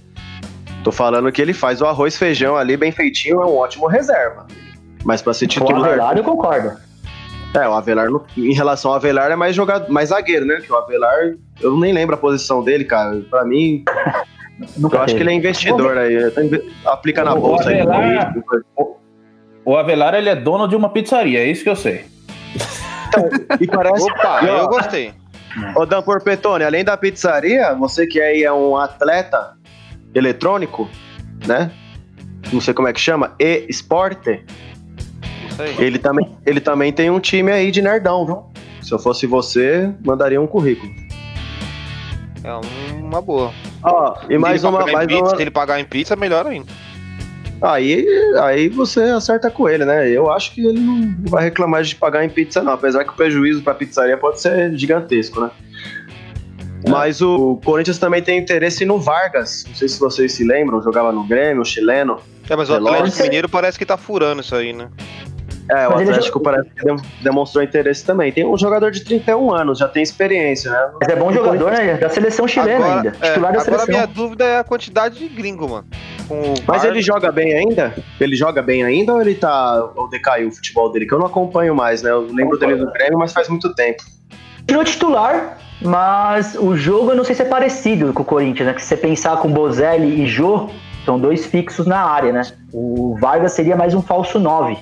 Tô 0.83 0.91
falando 0.91 1.31
que 1.31 1.41
ele 1.41 1.53
faz 1.53 1.81
o 1.81 1.85
arroz 1.85 2.17
feijão 2.17 2.55
ali 2.55 2.77
bem 2.77 2.91
feitinho, 2.91 3.41
é 3.41 3.45
um 3.45 3.57
ótimo 3.57 3.87
reserva. 3.87 4.47
Mas 5.03 5.21
pra 5.21 5.33
ser 5.33 5.45
Com 5.47 5.51
o 5.63 5.67
titular. 5.67 5.85
Avelar, 5.89 6.17
eu 6.17 6.23
concordo. 6.23 6.71
É, 7.53 7.67
o 7.67 7.73
Avelar, 7.73 8.09
no- 8.09 8.23
em 8.37 8.53
relação 8.53 8.91
ao 8.91 8.97
Avelar, 8.97 9.29
é 9.31 9.35
mais 9.35 9.55
jogador, 9.55 9.89
mais 9.91 10.09
zagueiro, 10.09 10.45
né? 10.45 10.61
Que 10.61 10.71
o 10.71 10.75
Avelar, 10.75 11.33
eu 11.61 11.77
nem 11.77 11.91
lembro 11.93 12.15
a 12.15 12.17
posição 12.17 12.63
dele, 12.63 12.85
cara. 12.85 13.21
Pra 13.29 13.43
mim, 13.43 13.83
Nunca 14.77 14.97
eu 14.97 15.01
acho 15.01 15.15
que 15.15 15.21
ele 15.21 15.31
é 15.31 15.33
investidor 15.33 15.97
aí. 15.97 16.17
Aplica 16.85 17.23
na 17.23 17.33
O 17.33 17.39
bolsa 17.41 17.69
aí. 17.69 17.77
O 19.69 19.77
Avelar, 19.77 20.15
ele 20.15 20.29
é 20.29 20.35
dono 20.35 20.67
de 20.67 20.75
uma 20.75 20.89
pizzaria, 20.89 21.41
é 21.41 21.45
isso 21.45 21.61
que 21.63 21.69
eu 21.69 21.75
sei. 21.75 22.03
E 23.61 23.67
parece. 23.67 24.03
Opa, 24.09 24.39
E, 24.43 24.47
ó, 24.49 24.57
eu 24.61 24.67
gostei. 24.67 25.13
Ô 25.75 25.85
Dan 25.85 26.01
Porpetone, 26.01 26.63
além 26.63 26.83
da 26.83 26.97
pizzaria, 26.97 27.75
você 27.75 28.07
que 28.07 28.19
aí 28.19 28.41
é 28.43 28.51
um 28.51 28.75
atleta 28.75 29.53
eletrônico, 30.15 30.89
né? 31.45 31.69
Não 32.51 32.59
sei 32.59 32.73
como 32.73 32.87
é 32.87 32.93
que 32.93 32.99
chama, 32.99 33.35
e-esporte, 33.39 34.43
Isso 35.51 35.61
aí. 35.61 35.75
ele 35.77 35.99
também, 35.99 36.27
ele 36.47 36.59
também 36.59 36.91
tem 36.91 37.11
um 37.11 37.19
time 37.19 37.51
aí 37.51 37.69
de 37.69 37.79
nerdão, 37.83 38.25
viu? 38.25 38.43
Se 38.81 38.91
eu 38.91 38.97
fosse 38.97 39.27
você, 39.27 39.93
mandaria 40.03 40.41
um 40.41 40.47
currículo. 40.47 40.91
É 42.43 42.51
um- 42.55 43.05
uma 43.05 43.21
boa. 43.21 43.53
Ó, 43.83 44.15
e 44.27 44.35
mais 44.39 44.63
uma, 44.63 44.83
mais 44.87 45.05
pizza, 45.05 45.21
uma. 45.23 45.35
Se 45.35 45.41
ele 45.43 45.51
pagar 45.51 45.79
em 45.79 45.85
pizza, 45.85 46.15
melhor 46.15 46.47
ainda. 46.47 46.71
Aí, 47.61 48.07
aí 48.41 48.69
você 48.69 49.01
acerta 49.01 49.51
com 49.51 49.67
ele, 49.67 49.83
né? 49.83 50.09
Eu 50.09 50.31
acho 50.31 50.53
que 50.53 50.65
ele 50.65 50.79
não 50.79 51.15
vai 51.29 51.43
reclamar 51.43 51.83
de 51.83 51.95
pagar 51.95 52.23
em 52.23 52.29
pizza, 52.29 52.63
não. 52.63 52.73
Apesar 52.73 53.03
que 53.03 53.11
o 53.11 53.13
prejuízo 53.13 53.61
pra 53.61 53.73
pizzaria 53.73 54.17
pode 54.17 54.39
ser 54.41 54.73
gigantesco, 54.77 55.41
né? 55.41 55.51
Mas 56.87 57.21
o 57.21 57.59
Corinthians 57.63 57.97
também 57.97 58.21
tem 58.21 58.39
interesse 58.39 58.85
no 58.85 58.99
Vargas. 58.99 59.65
Não 59.67 59.75
sei 59.75 59.89
se 59.89 59.99
vocês 59.99 60.31
se 60.31 60.45
lembram, 60.45 60.81
jogava 60.81 61.11
no 61.11 61.25
Grêmio, 61.25 61.65
chileno. 61.65 62.19
É, 62.49 62.55
mas 62.55 62.69
o. 62.69 62.75
Atlético 62.75 63.23
Mineiro 63.23 63.49
parece 63.49 63.77
que 63.77 63.85
tá 63.85 63.97
furando 63.97 64.41
isso 64.41 64.55
aí, 64.55 64.71
né? 64.71 64.89
É, 65.69 65.87
o 65.87 65.91
Mas 65.91 66.01
ele 66.01 66.09
Atlético 66.11 66.39
parece 66.39 66.69
que 66.69 66.83
dem- 66.85 66.97
demonstrou 67.21 67.63
interesse 67.63 68.03
também. 68.03 68.31
Tem 68.31 68.45
um 68.45 68.57
jogador 68.57 68.89
de 68.91 69.03
31 69.03 69.53
anos, 69.53 69.77
já 69.77 69.87
tem 69.87 70.01
experiência, 70.01 70.71
né? 70.71 70.89
Mas 70.99 71.09
é 71.09 71.15
bom 71.15 71.31
jogador, 71.31 71.71
né? 71.71 71.93
Da 71.97 72.09
seleção 72.09 72.47
chilena 72.47 72.85
agora, 72.85 72.95
ainda. 72.95 73.09
é, 73.21 73.27
Titular 73.29 73.53
da 73.53 73.59
agora 73.59 73.59
a 73.59 73.61
seleção. 73.63 73.87
minha 73.87 74.05
dúvida 74.07 74.45
é 74.45 74.57
a 74.59 74.63
quantidade 74.63 75.19
de 75.19 75.27
gringo, 75.27 75.69
mano. 75.69 75.85
Mas 76.67 76.83
ele 76.83 77.01
joga 77.01 77.31
bem 77.31 77.53
ainda? 77.53 77.93
Ele 78.19 78.35
joga 78.35 78.61
bem 78.61 78.83
ainda 78.83 79.13
ou 79.13 79.21
ele 79.21 79.35
tá. 79.35 79.91
ou 79.95 80.07
decaiu 80.09 80.47
o 80.49 80.51
futebol 80.51 80.91
dele? 80.91 81.05
Que 81.05 81.13
eu 81.13 81.19
não 81.19 81.25
acompanho 81.27 81.75
mais, 81.75 82.01
né? 82.01 82.09
Eu 82.11 82.21
lembro 82.31 82.57
dele 82.57 82.75
no 82.75 82.91
Grêmio, 82.91 83.17
mas 83.19 83.31
faz 83.33 83.47
muito 83.49 83.73
tempo. 83.75 84.03
Tirou 84.67 84.83
titular, 84.83 85.57
mas 85.81 86.55
o 86.55 86.75
jogo 86.75 87.11
eu 87.11 87.15
não 87.15 87.23
sei 87.23 87.33
se 87.35 87.41
é 87.41 87.45
parecido 87.45 88.13
com 88.13 88.21
o 88.21 88.25
Corinthians, 88.25 88.67
né? 88.67 88.73
Que 88.73 88.81
se 88.81 88.87
você 88.89 88.97
pensar 88.97 89.37
com 89.37 89.49
Bozelli 89.51 90.21
e 90.23 90.27
Jô, 90.27 90.69
são 91.05 91.19
dois 91.19 91.45
fixos 91.47 91.87
na 91.87 91.99
área, 91.99 92.31
né? 92.31 92.41
O 92.71 93.15
Vargas 93.19 93.53
seria 93.53 93.75
mais 93.75 93.93
um 93.95 94.01
falso 94.01 94.39
9. 94.39 94.77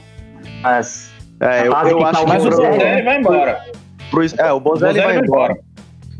Mas 0.61 1.11
É, 1.39 1.61
eu, 1.61 1.65
eu 1.65 1.73
acho 1.75 1.89
que 1.89 1.95
o 1.95 2.27
Mas 2.27 2.45
o 2.45 2.49
Bozelli, 2.49 3.03
vai 3.03 3.17
embora. 3.19 3.61
pro- 4.09 4.23
é, 4.39 4.51
o 4.53 4.59
Bozelli 4.59 4.99
vai 5.01 5.17
embora. 5.19 5.57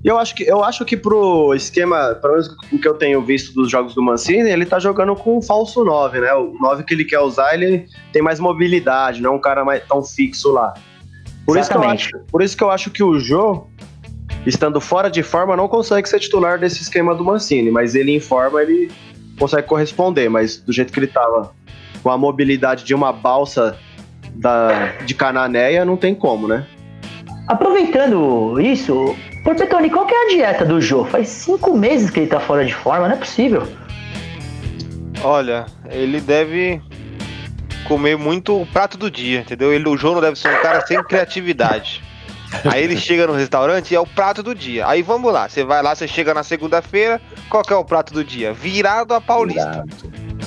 E 0.03 0.07
eu 0.07 0.17
acho 0.19 0.35
que 0.35 0.43
eu 0.43 0.63
acho 0.63 0.85
que 0.85 0.95
pro 0.95 1.53
esquema, 1.55 2.13
pelo 2.21 2.33
menos 2.33 2.55
o 2.71 2.77
que 2.79 2.87
eu 2.87 2.93
tenho 2.93 3.21
visto 3.23 3.53
dos 3.53 3.69
jogos 3.69 3.95
do 3.95 4.01
Mancini, 4.01 4.49
ele 4.49 4.65
tá 4.65 4.77
jogando 4.79 5.15
com 5.15 5.37
um 5.39 5.41
falso 5.41 5.83
9, 5.83 6.19
né? 6.21 6.33
O 6.33 6.53
9 6.61 6.83
que 6.83 6.93
ele 6.93 7.03
quer 7.03 7.19
usar, 7.19 7.53
ele 7.55 7.87
tem 8.13 8.21
mais 8.21 8.39
mobilidade, 8.39 9.21
não 9.21 9.33
é 9.33 9.35
um 9.35 9.39
cara 9.41 9.65
mais 9.65 9.83
tão 9.87 10.03
fixo 10.03 10.51
lá. 10.51 10.73
Por 11.45 11.57
isso, 11.57 11.69
que 11.69 11.75
eu 11.77 11.81
Exatamente. 11.81 12.15
acho, 12.15 12.25
por 12.31 12.41
isso 12.43 12.55
que 12.55 12.63
eu 12.63 12.69
acho 12.69 12.91
que 12.91 13.01
o 13.03 13.19
Jô, 13.19 13.65
estando 14.45 14.79
fora 14.79 15.09
de 15.09 15.23
forma, 15.23 15.57
não 15.57 15.67
consegue 15.67 16.07
ser 16.07 16.19
titular 16.19 16.59
desse 16.59 16.83
esquema 16.83 17.15
do 17.15 17.23
Mancini, 17.25 17.71
mas 17.71 17.95
ele 17.95 18.11
em 18.15 18.19
forma, 18.19 18.61
ele 18.61 18.91
consegue 19.39 19.67
corresponder, 19.67 20.29
mas 20.29 20.57
do 20.57 20.71
jeito 20.71 20.93
que 20.93 20.99
ele 20.99 21.07
tava 21.07 21.51
com 22.03 22.11
a 22.11 22.17
mobilidade 22.17 22.83
de 22.83 22.93
uma 22.93 23.11
balsa 23.11 23.77
da, 24.37 24.93
de 25.05 25.13
Cananéia, 25.13 25.83
não 25.85 25.97
tem 25.97 26.13
como, 26.15 26.47
né? 26.47 26.65
Aproveitando 27.47 28.59
isso, 28.59 29.15
Porpetone, 29.43 29.89
qual 29.89 30.05
que 30.05 30.13
é 30.13 30.25
a 30.25 30.29
dieta 30.29 30.65
do 30.65 30.81
Jô? 30.81 31.05
Faz 31.05 31.29
cinco 31.29 31.77
meses 31.77 32.09
que 32.09 32.19
ele 32.19 32.27
tá 32.27 32.39
fora 32.39 32.65
de 32.65 32.73
forma, 32.73 33.07
não 33.07 33.15
é 33.15 33.17
possível. 33.17 33.67
Olha, 35.23 35.65
ele 35.89 36.19
deve 36.19 36.81
comer 37.87 38.17
muito 38.17 38.61
o 38.61 38.65
prato 38.65 38.97
do 38.97 39.09
dia, 39.09 39.39
entendeu? 39.39 39.73
Ele, 39.73 39.87
o 39.87 39.97
João 39.97 40.15
não 40.15 40.21
deve 40.21 40.37
ser 40.37 40.49
um 40.49 40.61
cara 40.61 40.85
sem 40.85 41.01
criatividade. 41.03 42.03
Aí 42.71 42.83
ele 42.83 42.97
chega 42.97 43.27
no 43.27 43.33
restaurante 43.33 43.91
e 43.91 43.95
é 43.95 43.99
o 43.99 44.05
prato 44.05 44.41
do 44.41 44.55
dia. 44.55 44.87
Aí 44.87 45.01
vamos 45.01 45.31
lá, 45.31 45.49
você 45.49 45.63
vai 45.63 45.81
lá, 45.81 45.93
você 45.93 46.07
chega 46.07 46.33
na 46.33 46.43
segunda-feira, 46.43 47.21
qual 47.49 47.63
que 47.63 47.73
é 47.73 47.75
o 47.75 47.83
prato 47.83 48.13
do 48.13 48.23
dia? 48.23 48.53
Virado 48.53 49.13
a 49.13 49.21
paulista. 49.21 49.85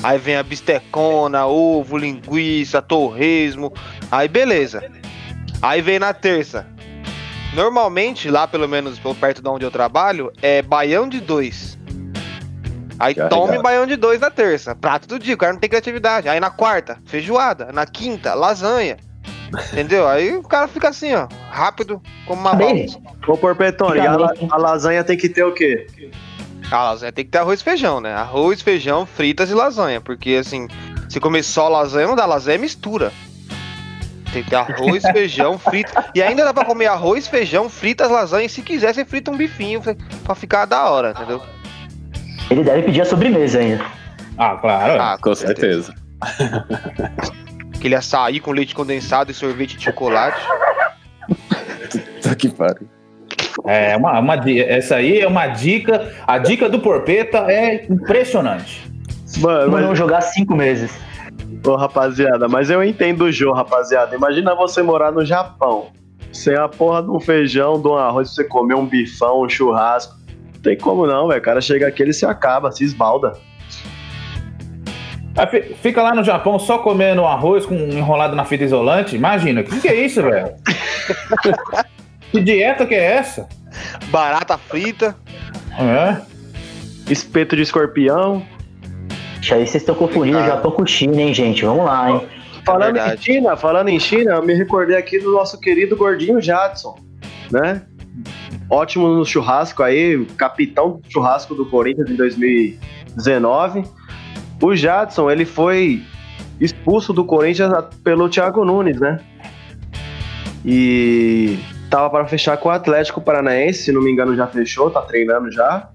Aí 0.03 0.19
vem 0.19 0.37
a 0.37 0.43
bistecona, 0.43 1.47
ovo, 1.47 1.99
linguiça, 1.99 2.81
torresmo. 2.81 3.73
Aí 4.11 4.29
beleza. 4.29 4.83
Aí 5.61 5.83
vem 5.83 5.99
na 5.99 6.15
terça. 6.15 6.67
Normalmente, 7.55 8.31
lá 8.31 8.47
pelo 8.47 8.69
menos 8.69 8.99
perto 9.21 9.43
de 9.43 9.49
onde 9.49 9.65
eu 9.65 9.71
trabalho, 9.71 10.33
é 10.41 10.63
baião 10.63 11.09
de 11.09 11.21
dois. 11.21 11.79
Aí 12.99 13.15
tome 13.15 13.59
baião 13.61 13.87
de 13.87 13.97
dois 13.97 14.21
na 14.21 14.31
terça. 14.31 14.75
Prato 14.75 15.09
do 15.09 15.19
dia, 15.19 15.35
o 15.35 15.39
cara 15.39 15.55
não 15.55 15.61
tem 15.61 15.71
criatividade. 15.71 16.29
Aí 16.29 16.39
na 16.39 16.51
quarta, 16.51 16.99
feijoada. 17.07 17.73
Na 17.73 17.87
quinta, 17.87 18.35
lasanha. 18.35 18.99
Entendeu? 19.73 20.07
Aí 20.09 20.37
o 20.37 20.43
cara 20.43 20.69
fica 20.69 20.89
assim, 20.89 21.13
ó, 21.15 21.27
rápido, 21.51 22.01
como 22.27 22.41
uma 22.41 22.55
bala. 22.55 22.73
Ô, 23.27 23.37
Porpetone, 23.37 23.99
e 23.99 24.07
a, 24.07 24.17
la- 24.17 24.33
a 24.51 24.57
lasanha 24.57 25.03
tem 25.05 25.17
que 25.17 25.29
ter 25.29 25.43
o 25.45 25.53
quê? 25.53 25.87
A 26.71 26.85
lasanha 26.85 27.11
tem 27.13 27.25
que 27.25 27.31
ter 27.33 27.39
arroz 27.39 27.61
e 27.61 27.65
feijão, 27.65 28.01
né? 28.01 28.15
Arroz, 28.15 28.61
feijão, 28.63 29.05
fritas 29.05 29.51
e 29.51 29.55
lasanha. 29.55 30.01
Porque 30.01 30.35
assim, 30.41 30.69
se 31.09 31.19
comer 31.19 31.43
só 31.43 31.69
lasanha, 31.69 32.07
não 32.07 32.15
dá. 32.15 32.25
Lasanha 32.27 32.55
é 32.55 32.59
mistura. 32.59 33.13
Tem 34.33 34.45
que 34.45 34.51
ter 34.51 34.57
arroz, 34.57 35.03
feijão, 35.13 35.59
frita. 35.59 36.05
E 36.15 36.23
ainda 36.23 36.45
dá 36.45 36.55
pra 36.55 36.65
comer 36.65 36.87
arroz, 36.87 37.27
feijão, 37.27 37.69
fritas, 37.69 38.09
lasanha. 38.09 38.47
E 38.47 38.49
se 38.49 38.63
quiser, 38.63 38.95
você 38.95 39.05
frita 39.05 39.33
um 39.33 39.37
bifinho 39.37 39.81
pra- 39.81 39.97
pra 40.23 40.35
ficar 40.37 40.65
da 40.65 40.89
hora, 40.89 41.11
entendeu? 41.11 41.43
ele 42.51 42.63
deve 42.65 42.83
pedir 42.83 43.01
a 43.01 43.05
sobremesa 43.05 43.59
ainda. 43.59 43.85
Ah, 44.39 44.57
claro. 44.57 45.01
Ah, 45.03 45.19
Com 45.21 45.35
certeza. 45.35 45.93
Aquele 47.81 47.95
açaí 47.95 48.41
com 48.41 48.53
leite 48.53 48.75
condensado 48.75 49.31
e 49.31 49.35
sorvete 49.35 49.79
de 49.79 49.85
chocolate. 49.85 50.39
Puta 52.21 52.37
que 52.37 52.51
pariu. 52.51 52.87
É 53.67 53.97
uma, 53.97 54.21
uma, 54.21 54.35
essa 54.51 54.97
aí 54.97 55.19
é 55.19 55.27
uma 55.27 55.47
dica. 55.47 56.15
A 56.27 56.37
dica 56.37 56.69
do 56.69 56.79
Porpeta 56.79 57.39
é 57.51 57.87
impressionante. 57.87 58.87
Mano, 59.39 59.71
Não 59.73 59.89
mas, 59.89 59.99
jogar 59.99 60.21
cinco 60.21 60.55
meses. 60.55 60.93
ô, 61.67 61.75
rapaziada, 61.75 62.49
mas 62.49 62.69
eu 62.69 62.85
entendo 62.85 63.23
o 63.23 63.33
jogo, 63.33 63.57
rapaziada. 63.57 64.15
Imagina 64.15 64.55
você 64.55 64.83
morar 64.83 65.11
no 65.11 65.25
Japão. 65.25 65.87
Sem 66.35 66.55
a 66.57 66.69
porra 66.69 67.03
de 67.03 67.11
um 67.11 67.19
feijão, 67.19 67.81
de 67.81 67.89
um 67.89 67.97
arroz 67.97 68.29
pra 68.29 68.35
você 68.35 68.45
comer 68.45 68.75
um 68.75 68.85
bifão, 68.85 69.41
um 69.41 69.49
churrasco. 69.49 70.15
Não 70.53 70.61
tem 70.61 70.77
como 70.77 71.07
não, 71.07 71.29
velho. 71.29 71.41
O 71.41 71.43
cara 71.43 71.63
chega 71.63 71.89
aqui, 71.89 72.03
ele 72.03 72.13
se 72.13 72.27
acaba, 72.27 72.71
se 72.71 72.85
esbalda. 72.85 73.33
Fi- 75.47 75.75
Fica 75.83 76.03
lá 76.03 76.15
no 76.15 76.23
Japão 76.25 76.59
só 76.59 76.79
comendo 76.79 77.25
arroz 77.25 77.65
com 77.67 77.75
enrolado 77.75 78.35
na 78.37 78.45
fita 78.45 78.65
isolante. 78.65 79.17
Imagina, 79.17 79.61
o 79.61 79.65
que, 79.65 79.81
que 79.81 79.89
é 79.89 79.95
isso, 80.05 80.23
velho? 80.23 80.51
que 82.33 82.41
dieta 82.41 82.87
que 82.87 82.95
é 82.95 83.17
essa? 83.17 83.49
Barata 84.07 84.57
frita. 84.59 85.17
É. 85.79 86.17
Espeto 87.11 87.57
de 87.57 87.63
escorpião. 87.63 88.43
Ixi, 89.41 89.55
Aí 89.55 89.61
vocês 89.67 89.83
estão 89.83 89.95
confundindo 89.95 90.39
o. 90.39 90.45
Japão 90.47 90.71
com 90.71 90.85
China, 90.87 91.21
hein, 91.23 91.33
gente? 91.33 91.65
Vamos 91.65 91.85
lá, 91.85 92.11
hein? 92.11 92.21
Falando 92.65 92.97
em 92.97 93.01
É. 93.01 93.17
China, 93.17 93.57
falando 93.57 93.89
em 93.89 93.99
China, 93.99 94.33
eu 94.33 94.43
me 94.43 94.53
recordei 94.55 94.97
aqui 94.97 95.19
do 95.19 95.33
nosso 95.33 95.59
querido 95.59 95.97
gordinho 95.97 96.41
Jadson, 96.43 96.99
né? 97.51 97.83
Ótimo 98.69 99.09
no 99.09 99.25
churrasco 99.25 99.83
aí, 99.83 100.25
capitão 100.37 101.01
do 101.03 101.11
churrasco 101.11 101.55
do 101.55 101.65
Corinthians 101.67 102.11
em 102.11 102.15
2019. 102.17 103.83
O 104.63 104.77
Jadson, 104.77 105.31
ele 105.31 105.45
foi 105.45 106.03
expulso 106.61 107.13
do 107.13 107.25
Corinthians 107.25 107.73
pelo 108.05 108.29
Thiago 108.29 108.65
Nunes, 108.65 109.01
né? 109.01 109.19
E 110.65 111.59
tava 111.89 112.11
para 112.11 112.27
fechar 112.27 112.57
com 112.59 112.69
o 112.69 112.73
Atlético 112.73 113.21
Paranaense, 113.21 113.85
se 113.85 113.93
não 113.93 114.03
me 114.03 114.13
engano 114.13 114.37
já 114.37 114.47
fechou, 114.47 114.91
tá 114.91 115.01
treinando 115.01 115.51
já. 115.51 115.89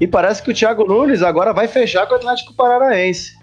E 0.00 0.06
parece 0.06 0.42
que 0.42 0.50
o 0.50 0.54
Thiago 0.54 0.84
Nunes 0.84 1.22
agora 1.22 1.52
vai 1.52 1.66
fechar 1.66 2.06
com 2.06 2.14
o 2.14 2.16
Atlético 2.16 2.54
Paranaense. 2.54 3.36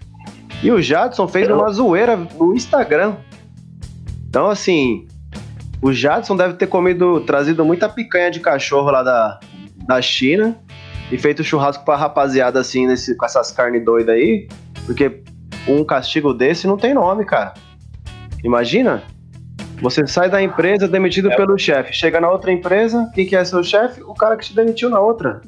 E 0.62 0.70
o 0.70 0.80
Jadson 0.80 1.28
fez 1.28 1.48
uma 1.48 1.70
zoeira 1.70 2.16
no 2.16 2.54
Instagram. 2.54 3.16
Então, 4.28 4.48
assim, 4.48 5.06
o 5.82 5.92
Jadson 5.92 6.36
deve 6.36 6.54
ter 6.54 6.66
comido, 6.66 7.20
trazido 7.20 7.64
muita 7.64 7.88
picanha 7.88 8.30
de 8.30 8.40
cachorro 8.40 8.90
lá 8.90 9.02
da, 9.02 9.40
da 9.86 10.00
China 10.00 10.58
e 11.10 11.18
feito 11.18 11.44
churrasco 11.44 11.84
pra 11.84 11.96
rapaziada, 11.96 12.60
assim, 12.60 12.86
nesse, 12.86 13.16
com 13.16 13.24
essas 13.24 13.50
carnes 13.52 13.84
doidas 13.84 14.14
aí. 14.14 14.48
Porque 14.86 15.22
um 15.66 15.84
castigo 15.84 16.32
desse 16.32 16.66
não 16.66 16.76
tem 16.76 16.94
nome, 16.94 17.24
cara. 17.24 17.54
Imagina? 18.42 19.02
Você 19.80 20.06
sai 20.06 20.30
da 20.30 20.40
empresa 20.40 20.86
demitido 20.86 21.28
pelo 21.30 21.58
chefe, 21.58 21.92
chega 21.92 22.20
na 22.20 22.30
outra 22.30 22.52
empresa, 22.52 23.10
quem 23.14 23.26
que 23.26 23.34
é 23.34 23.44
seu 23.44 23.62
chefe? 23.62 24.02
O 24.02 24.14
cara 24.14 24.36
que 24.36 24.46
te 24.46 24.54
demitiu 24.54 24.88
na 24.88 25.00
outra. 25.00 25.40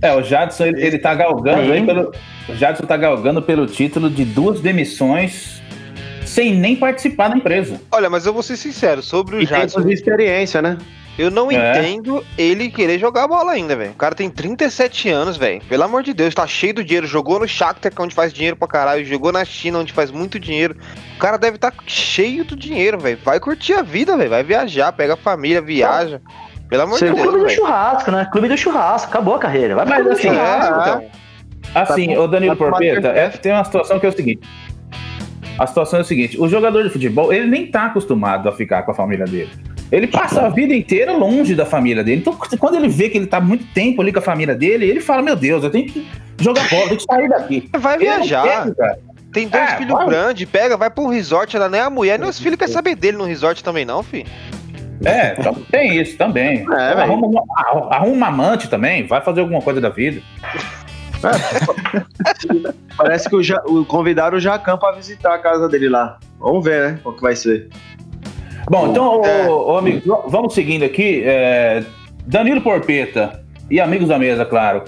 É, 0.00 0.14
o 0.14 0.22
Jadson, 0.22 0.66
ele, 0.66 0.84
ele 0.84 0.98
tá 0.98 1.14
galgando 1.14 1.72
Aí. 1.72 1.84
pelo. 1.84 2.12
O 2.48 2.54
Jadson 2.54 2.84
tá 2.84 2.96
galgando 2.96 3.40
pelo 3.40 3.66
título 3.66 4.10
de 4.10 4.24
duas 4.24 4.60
demissões 4.60 5.62
sem 6.24 6.54
nem 6.54 6.74
participar 6.74 7.28
da 7.28 7.36
empresa. 7.36 7.80
Olha, 7.90 8.10
mas 8.10 8.26
eu 8.26 8.32
vou 8.32 8.42
ser 8.42 8.56
sincero, 8.56 9.02
sobre 9.02 9.36
o 9.36 9.42
E 9.42 9.46
Jadson, 9.46 9.82
de 9.82 9.92
experiência, 9.92 10.60
né? 10.60 10.78
Eu 11.18 11.30
não 11.30 11.50
É. 11.50 11.54
entendo 11.78 12.24
ele 12.36 12.70
querer 12.70 12.98
jogar 12.98 13.26
bola 13.28 13.52
ainda, 13.52 13.76
velho. 13.76 13.92
O 13.92 13.94
cara 13.94 14.14
tem 14.14 14.28
37 14.28 15.08
anos, 15.08 15.36
velho. 15.36 15.62
Pelo 15.68 15.82
amor 15.84 16.02
de 16.02 16.12
Deus, 16.12 16.34
tá 16.34 16.46
cheio 16.46 16.74
do 16.74 16.84
dinheiro. 16.84 17.06
Jogou 17.06 17.38
no 17.38 17.46
Shakhtar, 17.48 17.92
que 17.92 18.00
é 18.00 18.04
onde 18.04 18.14
faz 18.14 18.32
dinheiro 18.32 18.56
pra 18.56 18.66
caralho. 18.68 19.04
Jogou 19.04 19.30
na 19.32 19.44
China, 19.44 19.78
onde 19.78 19.92
faz 19.92 20.10
muito 20.10 20.38
dinheiro. 20.40 20.76
O 21.16 21.18
cara 21.18 21.36
deve 21.36 21.56
estar 21.56 21.72
cheio 21.86 22.44
do 22.44 22.56
dinheiro, 22.56 22.98
velho. 22.98 23.18
Vai 23.24 23.38
curtir 23.40 23.74
a 23.74 23.82
vida, 23.82 24.16
velho. 24.16 24.30
Vai 24.30 24.42
viajar, 24.42 24.92
pega 24.92 25.14
a 25.14 25.16
família, 25.16 25.60
viaja. 25.62 26.20
Pelo 26.68 26.82
amor 26.82 26.94
de 26.94 26.98
Segundo 27.00 27.14
Deus, 27.16 27.26
Clube 27.28 27.38
do 27.40 27.46
velho. 27.46 27.56
churrasco, 27.60 28.10
né? 28.10 28.28
Clube 28.32 28.48
do 28.48 28.56
churrasco. 28.56 29.08
Acabou 29.10 29.34
a 29.34 29.38
carreira. 29.38 29.74
Vai 29.76 29.86
Mas 29.86 30.04
do 30.04 30.12
assim, 30.12 30.22
churrasco. 30.28 30.74
É, 30.74 30.80
então. 30.82 31.04
Assim, 31.74 32.14
Tá 32.14 32.20
o 32.20 32.28
Danilo 32.28 32.56
tá 32.56 32.64
Porpeta, 32.70 33.08
é, 33.08 33.28
tem 33.30 33.52
uma 33.52 33.64
situação 33.64 33.98
que 33.98 34.06
é 34.06 34.08
o 34.08 34.12
seguinte. 34.12 34.40
A 35.58 35.66
situação 35.66 36.00
é 36.00 36.02
o 36.02 36.04
seguinte: 36.04 36.40
o 36.40 36.48
jogador 36.48 36.82
de 36.82 36.90
futebol, 36.90 37.32
ele 37.32 37.46
nem 37.46 37.66
tá 37.70 37.86
acostumado 37.86 38.48
a 38.48 38.52
ficar 38.52 38.82
com 38.82 38.90
a 38.90 38.94
família 38.94 39.24
dele. 39.24 39.50
Ele 39.94 40.08
passa 40.08 40.42
a 40.42 40.48
vida 40.48 40.74
inteira 40.74 41.12
longe 41.12 41.54
da 41.54 41.64
família 41.64 42.02
dele. 42.02 42.20
Então, 42.20 42.36
quando 42.58 42.74
ele 42.74 42.88
vê 42.88 43.08
que 43.08 43.16
ele 43.16 43.28
tá 43.28 43.40
muito 43.40 43.64
tempo 43.72 44.02
ali 44.02 44.12
com 44.12 44.18
a 44.18 44.22
família 44.22 44.52
dele, 44.52 44.86
ele 44.90 45.00
fala: 45.00 45.22
Meu 45.22 45.36
Deus, 45.36 45.62
eu 45.62 45.70
tenho 45.70 45.86
que 45.86 46.04
jogar 46.40 46.68
bola, 46.68 46.82
eu 46.82 46.88
tenho 46.88 46.98
que 46.98 47.04
sair 47.04 47.28
daqui. 47.28 47.70
Vai 47.78 47.94
Ele 47.94 48.04
viajar. 48.04 48.74
cara. 48.74 48.98
Tem 49.32 49.46
dois 49.46 49.70
É, 49.70 49.76
filhos 49.76 50.04
grandes, 50.06 50.48
pega, 50.48 50.76
vai 50.76 50.90
pra 50.90 51.02
um 51.04 51.06
resort, 51.08 51.56
ela 51.56 51.68
nem 51.68 51.80
a 51.80 51.88
mulher, 51.90 52.18
nem 52.18 52.28
os 52.28 52.40
filhos 52.40 52.56
querem 52.56 52.72
saber 52.74 52.96
dele 52.96 53.16
no 53.16 53.24
resort 53.24 53.62
também, 53.62 53.84
não, 53.84 54.02
filho. 54.02 54.26
É, 55.04 55.36
tem 55.70 56.00
isso 56.00 56.16
também. 56.16 56.66
É, 56.72 56.92
arruma, 57.02 57.26
uma, 57.28 57.42
arruma 57.90 58.12
uma 58.12 58.26
amante 58.28 58.68
também, 58.68 59.06
vai 59.06 59.20
fazer 59.20 59.40
alguma 59.40 59.60
coisa 59.60 59.80
da 59.80 59.90
vida. 59.90 60.20
Parece 62.96 63.28
que 63.28 63.36
o, 63.36 63.42
ja, 63.42 63.60
o 63.66 63.84
convidaram 63.84 64.36
o 64.36 64.40
Jacan 64.40 64.76
pra 64.76 64.92
visitar 64.92 65.34
a 65.34 65.38
casa 65.38 65.68
dele 65.68 65.88
lá. 65.88 66.18
Vamos 66.38 66.64
ver, 66.64 66.92
né? 66.92 67.00
Qual 67.02 67.14
que 67.14 67.22
vai 67.22 67.34
ser. 67.34 67.68
Bom, 68.70 68.88
então, 68.88 69.20
ô, 69.20 69.24
É. 69.26 69.48
ô, 69.48 69.76
amigos, 69.78 70.04
v- 70.04 70.28
vamos 70.28 70.54
seguindo 70.54 70.84
aqui. 70.84 71.22
é, 71.24 71.84
Danilo 72.26 72.60
Porpeta 72.62 73.44
e 73.70 73.80
amigos 73.80 74.08
da 74.08 74.18
mesa, 74.18 74.44
claro. 74.44 74.84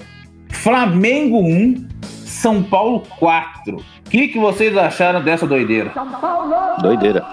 Flamengo 0.51 1.39
1, 1.39 1.87
São 2.25 2.63
Paulo 2.63 3.03
4. 3.19 3.77
O 3.77 4.09
que, 4.09 4.29
que 4.29 4.39
vocês 4.39 4.75
acharam 4.75 5.21
dessa 5.23 5.45
doideira? 5.45 5.91
Doideira. 6.81 7.23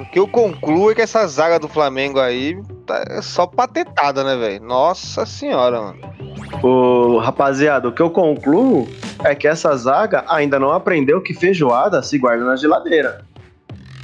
O 0.00 0.04
que 0.06 0.18
eu 0.18 0.26
concluo 0.28 0.90
é 0.90 0.94
que 0.94 1.00
essa 1.02 1.26
zaga 1.26 1.58
do 1.58 1.68
Flamengo 1.68 2.18
aí 2.20 2.60
tá 2.86 3.02
é 3.08 3.22
só 3.22 3.46
patetada, 3.46 4.24
né, 4.24 4.36
velho? 4.36 4.64
Nossa 4.64 5.24
senhora, 5.24 5.80
mano. 5.80 5.98
Ô, 6.62 7.18
rapaziada, 7.18 7.88
o 7.88 7.92
que 7.92 8.02
eu 8.02 8.10
concluo 8.10 8.88
é 9.22 9.34
que 9.34 9.46
essa 9.46 9.74
zaga 9.76 10.24
ainda 10.28 10.58
não 10.58 10.72
aprendeu 10.72 11.22
que 11.22 11.32
feijoada 11.32 12.02
se 12.02 12.18
guarda 12.18 12.44
na 12.44 12.56
geladeira. 12.56 13.22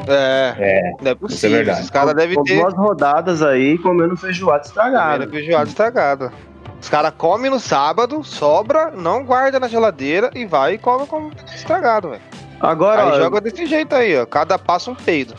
É, 0.08 0.54
É, 0.58 0.92
não 1.02 1.10
é 1.10 1.14
possível. 1.14 1.56
verdade. 1.58 1.78
Esses 1.80 1.90
caras 1.90 2.14
devem 2.14 2.42
ter 2.42 2.58
duas 2.60 2.74
rodadas 2.74 3.42
aí 3.42 3.78
comendo 3.78 4.16
feijoada 4.16 4.64
estragada. 4.66 5.18
primeira 5.26 5.30
feijoada 5.30 5.68
estragada. 5.68 6.32
Os 6.80 6.88
caras 6.88 7.12
comem 7.16 7.50
no 7.50 7.60
sábado, 7.60 8.24
sobra, 8.24 8.90
não 8.90 9.24
guarda 9.24 9.60
na 9.60 9.68
geladeira 9.68 10.30
e 10.34 10.46
vai 10.46 10.74
e 10.74 10.78
come 10.78 11.06
como 11.06 11.30
estragado, 11.54 12.08
velho. 12.10 12.22
Agora, 12.58 13.02
Aí 13.04 13.08
ó, 13.12 13.18
joga 13.18 13.40
desse 13.40 13.66
jeito 13.66 13.94
aí, 13.94 14.18
ó. 14.18 14.24
Cada 14.26 14.58
passo 14.58 14.90
um 14.90 14.94
peido. 14.94 15.34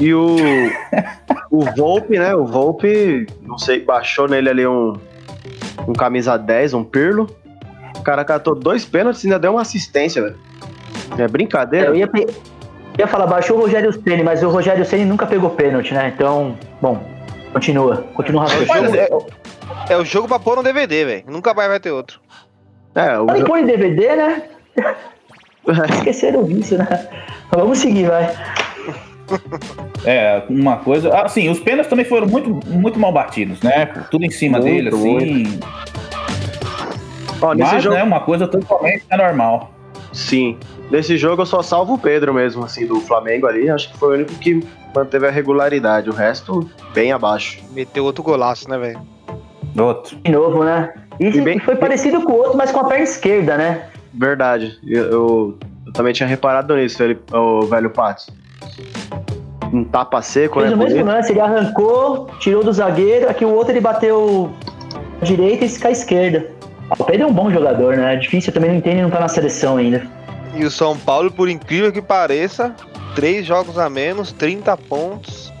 e 0.00 0.12
o 0.14 0.36
o 1.50 1.64
Volpe, 1.76 2.18
né? 2.18 2.34
O 2.34 2.44
Volpe, 2.46 3.26
não 3.42 3.56
sei, 3.58 3.82
baixou 3.82 4.28
nele 4.28 4.50
ali 4.50 4.66
um 4.66 4.94
um 5.88 5.92
camisa 5.92 6.36
10, 6.36 6.74
um 6.74 6.84
pirlo. 6.84 7.28
O 7.96 8.02
cara 8.02 8.24
catou 8.24 8.54
dois 8.54 8.84
pênaltis 8.84 9.22
e 9.24 9.26
ainda 9.28 9.38
deu 9.38 9.52
uma 9.52 9.62
assistência, 9.62 10.20
velho. 10.22 10.36
É 11.18 11.26
brincadeira. 11.28 11.86
Eu 11.86 11.94
ia, 11.96 12.06
pe- 12.08 12.26
ia 12.98 13.06
falar, 13.06 13.26
baixou 13.26 13.56
o 13.58 13.60
Rogério 13.60 13.92
Ceni, 13.92 14.22
mas 14.22 14.42
o 14.42 14.48
Rogério 14.48 14.84
Ceni 14.84 15.04
nunca 15.04 15.26
pegou 15.26 15.50
pênalti, 15.50 15.92
né? 15.92 16.12
Então, 16.14 16.56
bom, 16.80 17.02
continua. 17.52 18.04
Continua 18.14 18.42
o 18.42 18.44
raciocínio. 18.46 18.96
É, 19.88 19.92
É 19.92 19.96
o 19.96 20.04
jogo 20.04 20.28
pra 20.28 20.38
pôr 20.38 20.56
no 20.56 20.62
DVD, 20.62 21.04
velho. 21.04 21.24
Nunca 21.28 21.52
mais 21.54 21.68
vai 21.68 21.80
ter 21.80 21.90
outro. 21.90 22.20
É, 22.94 23.18
o 23.18 23.26
DVD, 23.66 24.16
né? 24.16 24.42
Esqueceram 25.96 26.44
disso, 26.44 26.78
né? 26.78 26.86
Mas 27.50 27.60
Vamos 27.60 27.78
seguir, 27.78 28.06
vai. 28.06 28.34
É, 30.04 30.42
uma 30.48 30.76
coisa. 30.78 31.12
Assim, 31.20 31.48
os 31.48 31.58
pênaltis 31.58 31.90
também 31.90 32.04
foram 32.04 32.26
muito, 32.26 32.48
muito 32.68 32.98
mal 32.98 33.12
batidos, 33.12 33.60
né? 33.60 33.86
Tudo 34.10 34.24
em 34.24 34.30
cima 34.30 34.58
Muito, 34.60 34.72
dele, 34.72 34.88
assim. 34.88 35.60
Ó, 37.42 37.52
nesse 37.52 37.74
Mas, 37.74 37.82
jogo, 37.82 37.96
né, 37.96 38.02
uma 38.02 38.20
coisa 38.20 38.46
totalmente 38.46 39.04
anormal. 39.10 39.72
sim. 40.12 40.56
Nesse 40.90 41.16
jogo 41.16 41.42
eu 41.42 41.46
só 41.46 41.62
salvo 41.62 41.94
o 41.94 41.98
Pedro 41.98 42.32
mesmo, 42.32 42.64
assim, 42.64 42.86
do 42.86 43.00
Flamengo 43.00 43.46
ali. 43.46 43.68
Acho 43.68 43.90
que 43.92 43.98
foi 43.98 44.08
o 44.10 44.14
único 44.14 44.32
que 44.34 44.62
manteve 44.94 45.26
a 45.26 45.30
regularidade. 45.30 46.08
O 46.08 46.12
resto, 46.12 46.68
bem 46.94 47.12
abaixo. 47.12 47.60
Meteu 47.72 48.04
outro 48.04 48.22
golaço, 48.22 48.68
né, 48.70 48.78
velho? 48.78 49.00
Outro. 49.78 50.16
De 50.22 50.30
novo, 50.30 50.62
né? 50.64 50.92
E, 51.18 51.26
E 51.26 51.40
bem- 51.40 51.58
foi 51.58 51.76
parecido 51.76 52.22
com 52.22 52.32
o 52.32 52.36
outro, 52.36 52.56
mas 52.56 52.70
com 52.70 52.80
a 52.80 52.84
perna 52.84 53.04
esquerda, 53.04 53.56
né? 53.56 53.86
Verdade. 54.14 54.78
Eu, 54.86 55.04
eu- 55.10 55.58
eu 55.86 55.92
também 55.92 56.12
tinha 56.12 56.26
reparado 56.26 56.74
nisso, 56.76 57.02
ele, 57.02 57.18
o 57.32 57.62
velho 57.62 57.90
Patos. 57.90 58.28
Um 59.72 59.82
tapa 59.84 60.22
seco, 60.22 60.60
Fez 60.60 60.70
né? 60.70 60.76
o 60.76 60.78
mesmo 60.78 60.98
bonito. 61.00 61.06
lance, 61.14 61.32
ele 61.32 61.40
arrancou, 61.40 62.28
tirou 62.38 62.62
do 62.62 62.72
zagueiro, 62.72 63.28
aqui 63.28 63.44
o 63.44 63.52
outro 63.52 63.72
ele 63.72 63.80
bateu 63.80 64.50
à 65.20 65.24
direita 65.24 65.64
e 65.64 65.78
com 65.80 65.88
a 65.88 65.90
esquerda. 65.90 66.46
O 66.96 67.02
Pedro 67.04 67.24
é 67.24 67.26
um 67.26 67.32
bom 67.32 67.50
jogador, 67.50 67.96
né? 67.96 68.14
É 68.14 68.16
difícil, 68.16 68.50
eu 68.50 68.54
também 68.54 68.70
não 68.70 68.76
entendo, 68.78 68.92
ele 68.94 69.02
não 69.02 69.10
tá 69.10 69.18
na 69.18 69.28
seleção 69.28 69.76
ainda. 69.76 70.06
E 70.56 70.64
o 70.64 70.70
São 70.70 70.96
Paulo, 70.96 71.30
por 71.30 71.48
incrível 71.48 71.92
que 71.92 72.00
pareça, 72.00 72.74
três 73.14 73.44
jogos 73.44 73.78
a 73.78 73.90
menos, 73.90 74.32
30 74.32 74.76
pontos. 74.76 75.52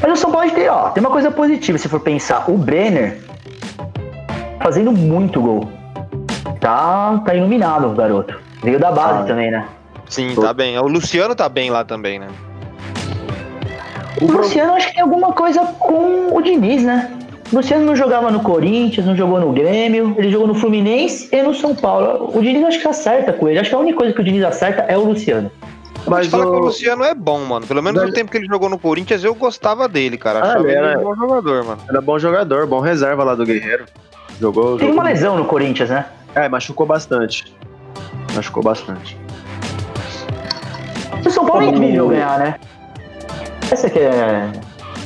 Mas 0.00 0.12
o 0.12 0.16
São 0.16 0.30
Paulo 0.30 0.50
tem, 0.50 0.68
ó, 0.68 0.90
tem 0.90 1.02
uma 1.02 1.10
coisa 1.10 1.30
positiva 1.30 1.76
se 1.76 1.88
for 1.88 2.00
pensar. 2.00 2.48
O 2.50 2.56
Brenner 2.56 3.20
fazendo 4.62 4.92
muito 4.92 5.40
gol. 5.40 5.68
Tá, 6.60 7.20
tá 7.24 7.34
iluminado 7.34 7.88
o 7.88 7.94
garoto. 7.94 8.38
Veio 8.62 8.78
da 8.78 8.92
base 8.92 9.22
Ah. 9.22 9.24
também, 9.24 9.50
né? 9.50 9.66
Sim, 10.08 10.34
tá 10.34 10.52
bem. 10.52 10.78
O 10.78 10.86
Luciano 10.86 11.34
tá 11.34 11.48
bem 11.48 11.70
lá 11.70 11.84
também, 11.84 12.18
né? 12.18 12.28
O 14.20 14.26
Luciano 14.30 14.74
acho 14.74 14.88
que 14.88 14.94
tem 14.94 15.02
alguma 15.02 15.32
coisa 15.32 15.60
com 15.78 16.34
o 16.36 16.42
Diniz, 16.42 16.82
né? 16.82 17.10
O 17.52 17.56
Luciano 17.56 17.84
não 17.84 17.96
jogava 17.96 18.30
no 18.30 18.40
Corinthians, 18.40 19.04
não 19.06 19.16
jogou 19.16 19.40
no 19.40 19.52
Grêmio, 19.52 20.14
ele 20.16 20.30
jogou 20.30 20.46
no 20.46 20.54
Fluminense 20.54 21.28
e 21.32 21.42
no 21.42 21.52
São 21.54 21.74
Paulo. 21.74 22.30
O 22.32 22.40
Diniz 22.40 22.64
acho 22.64 22.80
que 22.80 22.86
acerta 22.88 23.32
com 23.32 23.48
ele. 23.48 23.58
Acho 23.58 23.70
que 23.70 23.76
a 23.76 23.78
única 23.78 23.98
coisa 23.98 24.12
que 24.14 24.20
o 24.20 24.24
Diniz 24.24 24.44
acerta 24.44 24.82
é 24.82 24.96
o 24.96 25.04
Luciano. 25.04 25.50
Mas 26.06 26.06
Mas 26.06 26.26
fala 26.28 26.44
que 26.44 26.50
o 26.50 26.54
o, 26.54 26.58
Luciano 26.60 27.04
é 27.04 27.12
bom, 27.12 27.40
mano. 27.44 27.66
Pelo 27.66 27.82
menos 27.82 27.96
no 28.00 28.06
Velho- 28.06 28.14
tempo 28.14 28.30
que 28.30 28.38
ele 28.38 28.46
jogou 28.46 28.68
no 28.68 28.78
Corinthians, 28.78 29.22
eu 29.24 29.34
gostava 29.34 29.88
dele, 29.88 30.16
cara. 30.16 30.38
Ah, 30.38 30.42
Achava 30.44 30.60
ele 30.70 30.78
ele 30.78 30.86
era- 30.86 30.98
um 30.98 31.02
bom 31.02 31.14
jogador, 31.16 31.64
mano. 31.64 31.80
era 31.88 32.00
bom 32.00 32.18
jogador, 32.18 32.66
bom 32.66 32.80
reserva 32.80 33.24
lá 33.24 33.34
do 33.34 33.44
Guerreiro. 33.44 33.84
Jogou. 34.40 34.76
Tem 34.78 34.86
jogou 34.86 34.94
uma 34.94 35.02
lesão 35.02 35.36
no 35.36 35.44
Corinthians, 35.44 35.90
né? 35.90 36.06
É, 36.34 36.48
machucou 36.48 36.86
bastante. 36.86 37.54
Machucou 38.34 38.62
bastante. 38.62 39.18
O 41.26 41.30
São 41.30 41.44
Paulo 41.44 41.62
é 41.62 41.66
incrível 41.66 42.08
ganhar, 42.08 42.38
né? 42.38 42.54
Essa 43.70 43.90
que 43.90 43.98
é. 43.98 44.50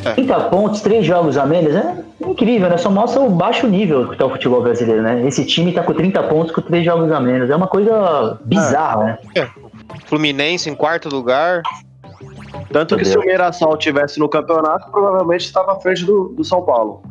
É. 0.05 0.13
30 0.15 0.41
pontos, 0.51 0.81
3 0.81 1.05
jogos 1.05 1.37
a 1.37 1.47
menos, 1.47 1.75
é 1.75 2.05
incrível, 2.27 2.69
né? 2.69 2.77
Só 2.77 2.91
mostra 2.91 3.21
o 3.21 3.31
baixo 3.31 3.67
nível 3.67 4.09
que 4.09 4.17
tá 4.17 4.27
o 4.27 4.31
futebol 4.31 4.63
brasileiro, 4.63 5.03
né? 5.03 5.27
Esse 5.27 5.45
time 5.45 5.73
tá 5.73 5.83
com 5.83 5.93
30 5.95 6.23
pontos 6.25 6.53
com 6.55 6.61
3 6.61 6.85
jogos 6.85 7.11
a 7.13 7.21
menos. 7.21 7.51
É 7.51 7.57
uma 7.57 7.67
coisa 7.69 8.39
bizarra, 8.45 9.19
né? 9.35 9.49
Fluminense 10.07 10.69
em 10.71 10.75
quarto 10.75 11.09
lugar. 11.09 11.63
Tanto 12.73 12.97
que 12.97 13.03
Entendeu? 13.03 13.23
se 13.23 13.27
o 13.27 13.31
Mirassol 13.31 13.77
tivesse 13.77 14.19
no 14.19 14.29
campeonato, 14.29 14.91
provavelmente 14.91 15.45
estava 15.45 15.73
à 15.73 15.77
frente 15.81 16.05
do, 16.05 16.29
do 16.37 16.45
São 16.45 16.63
Paulo. 16.63 17.03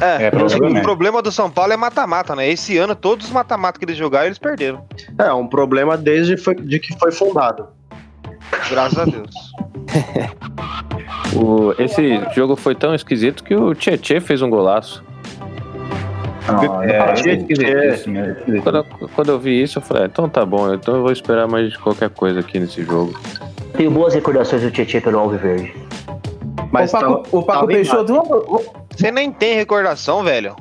É, 0.00 0.26
É, 0.26 0.78
o 0.78 0.82
problema 0.82 1.20
do 1.22 1.30
São 1.32 1.50
Paulo 1.50 1.72
é 1.72 1.76
mata-mata, 1.76 2.34
né? 2.36 2.48
Esse 2.48 2.76
ano, 2.78 2.94
todos 2.94 3.26
os 3.26 3.32
mata-mata 3.32 3.78
que 3.78 3.84
eles 3.84 3.96
jogaram, 3.96 4.26
eles 4.26 4.38
perderam. 4.38 4.84
É, 5.18 5.32
um 5.32 5.46
problema 5.46 5.96
desde 5.96 6.36
foi- 6.36 6.54
de 6.54 6.78
que 6.78 6.98
foi 6.98 7.10
fundado. 7.12 7.68
Graças 8.70 8.98
a 8.98 9.04
Deus. 9.04 9.30
O, 11.40 11.72
esse 11.78 12.20
jogo 12.34 12.56
foi 12.56 12.74
tão 12.74 12.94
esquisito 12.94 13.44
que 13.44 13.54
o 13.54 13.74
Tietê 13.74 14.20
fez 14.20 14.42
um 14.42 14.50
golaço. 14.50 15.04
Não, 16.48 16.82
É, 16.82 17.12
mesmo, 17.22 17.42
esquisito. 17.52 18.62
Quando, 18.62 18.76
eu- 18.78 19.08
quando 19.14 19.28
eu 19.28 19.38
vi 19.38 19.62
isso, 19.62 19.78
eu 19.78 19.82
falei, 19.82 20.04
ah, 20.04 20.06
então 20.06 20.28
tá 20.28 20.44
bom, 20.46 20.72
então 20.72 20.96
eu 20.96 21.02
vou 21.02 21.12
esperar 21.12 21.46
mais 21.46 21.76
qualquer 21.76 22.08
coisa 22.08 22.40
aqui 22.40 22.58
nesse 22.58 22.82
jogo. 22.82 23.14
Tenho 23.76 23.90
boas 23.90 24.14
recordações 24.14 24.62
do 24.62 24.70
Tietchan 24.70 25.00
pelo 25.02 25.18
Alviverde. 25.18 25.74
Mas 26.72 26.90
o 26.90 26.92
Paco, 26.98 27.04
tava- 27.06 27.22
o 27.32 27.42
Paco 27.42 27.64
em 27.70 27.74
Peixoto. 27.74 28.22
Você 28.96 29.10
nem 29.10 29.30
tem 29.30 29.54
recordação, 29.56 30.24
velho. 30.24 30.56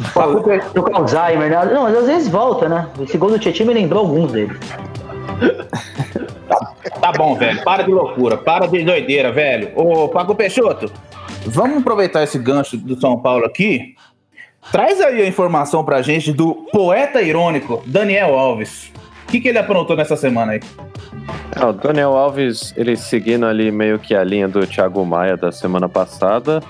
o 0.00 0.12
Paco 0.14 0.42
Pe- 0.44 0.60
Tô 0.74 0.82
com 0.82 0.96
Alzheimer, 0.96 1.50
né? 1.50 1.64
Não, 1.72 1.84
mas 1.84 1.96
às 1.96 2.06
vezes 2.06 2.28
volta, 2.28 2.68
né? 2.68 2.86
Esse 3.00 3.16
gol 3.18 3.30
do 3.30 3.38
Tietchan 3.38 3.64
me 3.64 3.74
lembrou 3.74 4.00
alguns 4.00 4.32
deles. 4.32 4.56
Tá 7.00 7.12
bom, 7.12 7.34
velho. 7.34 7.62
Para 7.64 7.82
de 7.82 7.90
loucura. 7.90 8.36
Para 8.36 8.66
de 8.66 8.84
doideira, 8.84 9.32
velho. 9.32 9.72
Ô, 9.74 10.08
Paco 10.08 10.34
Peixoto, 10.34 10.90
vamos 11.44 11.78
aproveitar 11.78 12.22
esse 12.22 12.38
gancho 12.38 12.76
do 12.76 12.98
São 13.00 13.18
Paulo 13.18 13.44
aqui. 13.44 13.94
Traz 14.70 15.00
aí 15.00 15.20
a 15.20 15.26
informação 15.26 15.84
pra 15.84 16.02
gente 16.02 16.32
do 16.32 16.54
poeta 16.72 17.20
irônico 17.20 17.82
Daniel 17.86 18.38
Alves. 18.38 18.92
O 19.26 19.32
que, 19.32 19.40
que 19.40 19.48
ele 19.48 19.58
aprontou 19.58 19.96
nessa 19.96 20.16
semana 20.16 20.52
aí? 20.52 20.60
É, 21.56 21.64
o 21.64 21.72
Daniel 21.72 22.16
Alves, 22.16 22.72
ele 22.76 22.96
seguindo 22.96 23.46
ali 23.46 23.70
meio 23.70 23.98
que 23.98 24.14
a 24.14 24.22
linha 24.22 24.46
do 24.46 24.66
Thiago 24.66 25.04
Maia 25.04 25.36
da 25.36 25.50
semana 25.50 25.88
passada, 25.88 26.62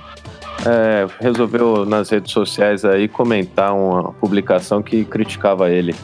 é, 0.66 1.06
resolveu 1.20 1.84
nas 1.84 2.08
redes 2.10 2.32
sociais 2.32 2.84
aí 2.84 3.08
comentar 3.08 3.74
uma 3.74 4.12
publicação 4.14 4.82
que 4.82 5.04
criticava 5.04 5.70
ele. 5.70 5.94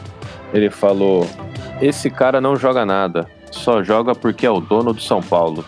Ele 0.53 0.69
falou: 0.69 1.25
Esse 1.81 2.09
cara 2.09 2.41
não 2.41 2.55
joga 2.55 2.85
nada, 2.85 3.27
só 3.51 3.81
joga 3.83 4.13
porque 4.13 4.45
é 4.45 4.51
o 4.51 4.59
dono 4.59 4.93
do 4.93 5.01
São 5.01 5.21
Paulo. 5.21 5.63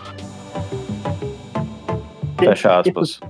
Fecha 2.38 2.80
aspas. 2.80 3.20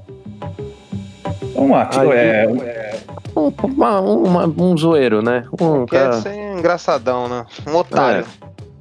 Tio, 1.91 2.01
Aí- 2.01 2.11
é, 2.19 2.93
Um, 3.35 3.51
uma- 3.65 4.01
uma- 4.01 4.45
um 4.47 4.77
zoeiro, 4.77 5.23
né? 5.23 5.45
Um 5.59 5.87
Quer 5.87 6.01
cara. 6.03 6.13
ser 6.15 6.35
engraçadão, 6.59 7.29
né? 7.29 7.47
Um 7.67 7.77
otário. 7.77 8.27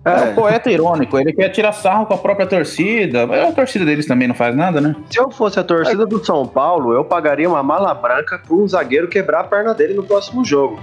é 0.03 0.23
um 0.23 0.33
poeta 0.35 0.69
irônico. 0.69 1.17
Ele 1.17 1.31
quer 1.31 1.49
tirar 1.49 1.71
sarro 1.73 2.05
com 2.07 2.15
a 2.15 2.17
própria 2.17 2.45
torcida. 2.47 3.25
Mas 3.27 3.39
a 3.49 3.51
torcida 3.53 3.85
deles 3.85 4.05
também 4.07 4.27
não 4.27 4.33
faz 4.35 4.53
nada, 4.55 4.81
né? 4.81 4.93
Se 5.09 5.19
eu 5.19 5.29
fosse 5.31 5.57
a 5.59 5.63
torcida 5.63 6.05
do 6.07 6.25
São 6.25 6.45
Paulo, 6.45 6.91
eu 6.91 7.05
pagaria 7.05 7.47
uma 7.47 7.61
mala 7.63 7.93
branca 7.93 8.39
para 8.39 8.53
um 8.55 8.67
zagueiro 8.67 9.07
quebrar 9.07 9.41
a 9.41 9.43
perna 9.43 9.73
dele 9.73 9.93
no 9.93 10.03
próximo 10.03 10.43
jogo. 10.43 10.79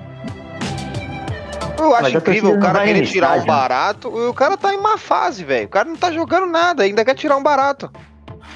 Eu 1.78 1.94
acho 1.94 2.16
incrível 2.16 2.52
o 2.54 2.60
cara 2.60 2.84
querer 2.84 3.06
tirar 3.06 3.36
um 3.36 3.40
né? 3.40 3.46
barato 3.46 4.12
e 4.16 4.26
o 4.26 4.34
cara 4.34 4.56
tá 4.56 4.74
em 4.74 4.80
má 4.80 4.98
fase, 4.98 5.44
velho. 5.44 5.66
O 5.66 5.70
cara 5.70 5.88
não 5.88 5.96
tá 5.96 6.10
jogando 6.10 6.46
nada, 6.46 6.82
ainda 6.82 7.04
quer 7.04 7.14
tirar 7.14 7.36
um 7.36 7.42
barato. 7.42 7.90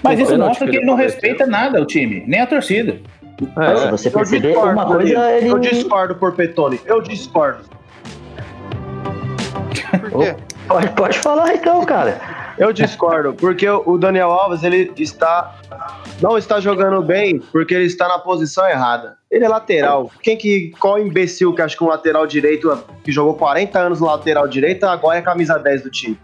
Mas 0.03 0.19
isso 0.19 0.37
mostra 0.37 0.67
que 0.67 0.73
que 0.73 0.79
ele 0.79 0.87
não 0.87 0.95
respeita 0.95 1.47
nada 1.47 1.81
o 1.81 1.87
time, 1.87 2.25
nem 2.27 2.41
a 2.41 2.47
torcida. 2.47 3.01
Mas 3.57 3.81
se 3.81 3.87
É, 3.87 3.91
você 3.91 4.09
Eu 4.09 4.13
perceber, 4.13 4.49
discordo, 4.49 4.73
uma 4.73 4.87
coisa 4.87 5.15
Danilo. 5.15 5.37
ele. 5.37 5.49
Eu 5.49 5.59
discordo 5.59 6.15
por 6.17 6.33
Petone. 6.35 6.81
Eu 6.85 7.01
discordo. 7.01 7.65
Por 10.11 10.23
quê? 10.25 10.37
Pode, 10.67 10.89
pode 10.91 11.19
falar 11.19 11.55
então, 11.55 11.85
cara. 11.85 12.21
Eu 12.63 12.73
discordo, 12.73 13.35
porque 13.35 13.69
o 13.69 13.99
Daniel 13.99 14.31
Alves 14.31 14.63
ele 14.63 14.93
está 14.97 15.55
não 16.21 16.39
está 16.39 16.61
jogando 16.61 17.03
bem 17.03 17.41
porque 17.51 17.75
ele 17.75 17.87
está 17.87 18.07
na 18.07 18.19
posição 18.19 18.69
errada. 18.69 19.17
Ele 19.29 19.45
é 19.45 19.49
lateral. 19.49 20.11
Quem 20.23 20.37
que 20.37 20.71
qual 20.79 20.99
imbecil 20.99 21.53
que 21.55 21.61
acha 21.61 21.77
que 21.77 21.83
um 21.83 21.89
lateral 21.89 22.25
direito 22.27 22.79
que 23.03 23.11
jogou 23.11 23.35
40 23.35 23.79
anos 23.79 24.01
no 24.01 24.07
lateral 24.07 24.47
direito 24.47 24.85
agora 24.85 25.19
é 25.19 25.23
camisa 25.23 25.59
10 25.59 25.83
do 25.83 25.91
time? 25.91 26.17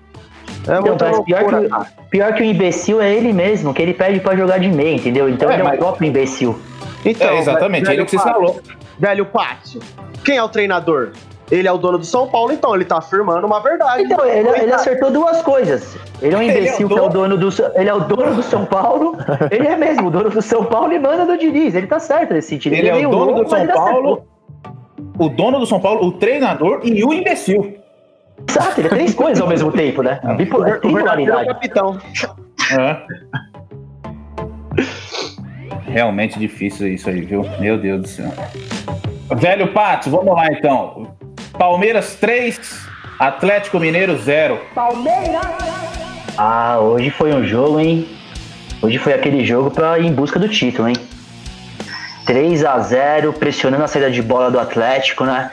É 0.69 0.79
Então, 0.79 0.97
mas 1.01 1.21
pior 1.25 1.45
que, 1.45 1.69
cara. 1.69 1.87
pior 2.11 2.35
que 2.35 2.43
o 2.43 2.45
imbecil 2.45 3.01
é 3.01 3.13
ele 3.13 3.33
mesmo, 3.33 3.75
que 3.75 3.83
ele 3.83 3.95
pede 3.95 4.21
pra 4.21 4.37
jogar 4.37 4.59
de 4.59 4.69
meia, 4.69 4.95
entendeu? 4.95 5.29
Então 5.29 5.51
É, 5.51 5.55
ele 5.55 5.63
é 5.63 5.65
mas- 5.65 5.75
o 5.75 5.79
próprio 5.79 6.07
imbecil. 6.09 6.59
Então, 7.05 7.29
é, 7.31 7.39
exatamente, 7.39 7.85
velho 7.87 7.99
ele 8.01 8.05
que 8.05 8.11
se 8.11 8.17
Pátio, 8.17 8.33
falou. 8.33 8.61
Velho 8.99 9.27
Pátio. 9.27 9.81
Quem 10.25 10.37
é 10.37 10.43
o 10.43 10.49
treinador? 10.49 11.13
Ele 11.51 11.67
é 11.67 11.73
o 11.73 11.79
dono 11.79 11.99
do 11.99 12.05
São 12.05 12.29
Paulo, 12.29 12.53
então 12.53 12.75
ele 12.75 12.85
tá 12.85 12.99
afirmando 12.99 13.47
uma 13.47 13.61
verdade. 13.61 14.03
Então, 14.03 14.25
ele, 14.25 14.49
ele 14.49 14.73
acertou 14.73 15.11
duas 15.11 15.41
coisas. 15.43 15.97
Ele 16.21 16.35
é 16.35 16.39
um 16.39 16.43
Ele 16.43 16.51
é 16.51 16.59
imbecil 16.61 16.89
que 16.89 16.99
é 16.99 17.03
o 17.03 17.09
dono 17.09 17.37
do. 17.37 17.49
Ele 17.75 17.89
é 17.89 17.95
o 17.95 18.01
dono 18.01 18.35
do 18.35 18.43
São 18.43 18.67
Paulo. 18.67 19.17
Ele 19.51 19.67
é 19.67 19.77
mesmo 19.77 20.09
o 20.09 20.11
dono 20.11 20.29
do 20.31 20.43
São 20.43 20.65
Paulo 20.65 20.93
e 20.93 20.99
manda 20.99 21.25
do 21.25 21.39
Diniz. 21.39 21.75
Ele 21.75 21.87
tá 21.87 21.99
certo 21.99 22.35
nesse 22.35 22.49
sentido. 22.49 22.75
Ele 22.75 22.89
é 22.89 22.93
meio 22.93 23.09
o 23.09 23.13
dono 23.13 23.25
louco, 23.27 23.45
do 23.45 23.51
São 23.51 23.61
ele. 23.61 23.73
Paulo, 23.73 24.27
o 25.19 25.29
dono 25.29 25.59
do 25.59 25.67
São 25.67 25.81
Paulo, 25.81 26.07
o 26.07 26.13
treinador 26.13 26.81
e 26.85 27.03
o 27.05 27.13
imbecil. 27.13 27.79
Exato, 28.47 28.81
ele 28.81 28.89
é 28.89 28.91
três 28.91 29.15
coisas 29.15 29.41
ao 29.41 29.49
mesmo 29.49 29.73
tempo, 29.73 30.03
né? 30.03 30.21
O 30.23 30.35
Bipolar, 30.35 30.81
o 30.85 30.93
verdadeiro 30.93 31.47
capitão. 31.47 31.99
É. 32.79 32.97
Realmente 35.91 36.39
difícil 36.39 36.87
isso 36.89 37.09
aí, 37.09 37.23
viu? 37.23 37.45
Meu 37.59 37.79
Deus 37.79 38.03
do 38.03 38.09
céu. 38.09 38.31
Velho 39.37 39.73
Pato, 39.73 40.11
vamos 40.11 40.35
lá 40.35 40.47
então. 40.53 41.08
Palmeiras 41.59 42.15
3, 42.15 42.59
Atlético 43.19 43.79
Mineiro 43.81 44.17
0. 44.17 44.61
Ah, 46.37 46.79
hoje 46.81 47.11
foi 47.11 47.35
um 47.35 47.45
jogo, 47.45 47.81
hein? 47.81 48.09
Hoje 48.81 48.99
foi 48.99 49.13
aquele 49.13 49.45
jogo 49.45 49.71
pra 49.71 49.99
ir 49.99 50.07
em 50.07 50.13
busca 50.13 50.39
do 50.39 50.49
título, 50.49 50.89
hein? 50.89 50.97
3 52.27 52.65
a 52.65 52.79
0 52.79 53.33
pressionando 53.33 53.83
a 53.83 53.89
saída 53.89 54.11
de 54.11 54.23
bola 54.23 54.51
do 54.51 54.61
Atlético, 54.61 55.25
né? 55.25 55.51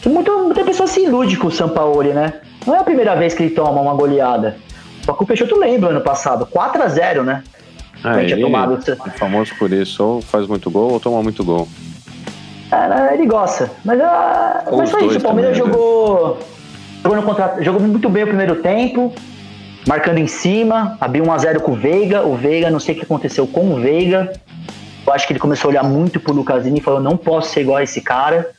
Que 0.00 0.08
muito, 0.08 0.30
muita 0.44 0.62
pessoa 0.64 0.86
se 0.86 1.00
ilude 1.02 1.36
com 1.36 1.48
o 1.48 1.50
Sampaoli, 1.50 2.10
né? 2.12 2.34
Não 2.66 2.76
é 2.76 2.78
a 2.78 2.84
primeira 2.84 3.16
vez 3.16 3.34
que 3.34 3.42
ele 3.42 3.54
toma 3.54 3.80
uma 3.80 3.94
goleada. 3.94 4.56
Só 5.04 5.14
que 5.14 5.24
o 5.24 5.26
Peixoto 5.26 5.58
lembra 5.58 5.90
ano 5.90 6.00
passado, 6.00 6.46
4x0, 6.46 7.22
né? 7.24 7.42
Ah, 8.04 8.18
Ele 8.18 8.26
tinha 8.26 8.36
ele 8.36 8.42
tomado- 8.42 8.78
é 8.88 9.10
famoso 9.18 9.52
por 9.58 9.72
isso, 9.72 10.02
ou 10.04 10.22
faz 10.22 10.46
muito 10.46 10.70
gol 10.70 10.92
ou 10.92 11.00
toma 11.00 11.22
muito 11.22 11.42
gol. 11.44 11.66
Ele 13.12 13.26
gosta. 13.26 13.70
Mas, 13.84 14.00
ah, 14.00 14.64
Ou 14.66 14.78
mas 14.78 14.90
foi 14.90 15.06
isso, 15.06 15.18
o 15.18 15.22
Palmeiras 15.22 15.56
também, 15.56 15.72
né? 15.72 15.78
jogou. 15.78 16.38
Jogou, 17.02 17.16
no 17.16 17.22
contra... 17.22 17.56
jogou 17.62 17.80
muito 17.80 18.08
bem 18.08 18.24
o 18.24 18.26
primeiro 18.26 18.56
tempo, 18.56 19.12
marcando 19.88 20.18
em 20.18 20.26
cima, 20.26 20.96
abriu 21.00 21.24
1x0 21.24 21.60
com 21.60 21.72
o 21.72 21.74
Veiga. 21.74 22.22
O 22.26 22.36
Veiga, 22.36 22.70
não 22.70 22.78
sei 22.78 22.94
o 22.94 22.98
que 22.98 23.04
aconteceu 23.04 23.46
com 23.46 23.72
o 23.72 23.80
Veiga. 23.80 24.32
Eu 25.06 25.12
acho 25.12 25.26
que 25.26 25.32
ele 25.32 25.40
começou 25.40 25.68
a 25.68 25.70
olhar 25.72 25.82
muito 25.82 26.20
pro 26.20 26.32
Lucasinho 26.32 26.76
e 26.76 26.80
falou: 26.80 27.00
não 27.00 27.16
posso 27.16 27.50
ser 27.52 27.62
igual 27.62 27.78
a 27.78 27.82
esse 27.82 28.00
cara. 28.00 28.50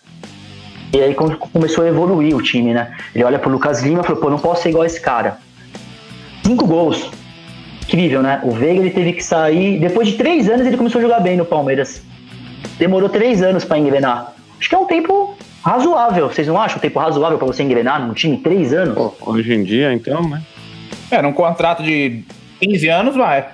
E 0.93 1.00
aí 1.00 1.13
come- 1.13 1.38
começou 1.38 1.86
a 1.86 1.88
evoluir 1.88 2.36
o 2.36 2.41
time, 2.41 2.74
né? 2.74 2.91
Ele 3.15 3.24
olha 3.24 3.39
pro 3.39 3.50
Lucas 3.50 3.82
Lima 3.82 4.02
e 4.02 4.04
falou: 4.04 4.21
pô, 4.21 4.30
não 4.30 4.39
posso 4.39 4.63
ser 4.63 4.69
igual 4.69 4.84
a 4.84 4.88
esse 4.88 5.00
cara. 5.00 5.38
Cinco 6.45 6.65
gols. 6.67 7.10
Incrível, 7.84 8.21
né? 8.21 8.41
O 8.43 8.52
Veiga 8.52 8.80
ele 8.82 8.89
teve 8.89 9.13
que 9.13 9.24
sair. 9.24 9.80
Depois 9.80 10.08
de 10.10 10.15
três 10.15 10.50
anos 10.50 10.65
ele 10.65 10.76
começou 10.78 11.00
a 11.00 11.02
jogar 11.02 11.19
bem 11.19 11.38
no 11.38 11.45
Palmeiras. 11.45 12.02
Demorou 12.82 13.08
três 13.10 13.44
anos 13.44 13.63
pra 13.63 13.78
engrenar. 13.78 14.34
Acho 14.60 14.67
que 14.67 14.74
é 14.74 14.78
um 14.80 14.88
tempo 14.88 15.36
razoável. 15.63 16.28
Vocês 16.30 16.48
não 16.48 16.60
acham 16.60 16.78
um 16.78 16.82
tempo 16.82 16.98
razoável 16.98 17.38
pra 17.38 17.46
você 17.46 17.62
engrenar 17.62 18.02
num 18.04 18.12
time? 18.12 18.38
Três 18.38 18.74
anos? 18.74 18.96
Pô, 18.96 19.13
hoje 19.22 19.54
em 19.54 19.63
dia, 19.63 19.94
então, 19.94 20.28
né? 20.28 20.41
É, 21.12 21.22
num 21.22 21.32
contrato 21.32 21.84
de 21.84 22.24
15 22.60 22.88
anos, 22.88 23.15
vai. 23.15 23.50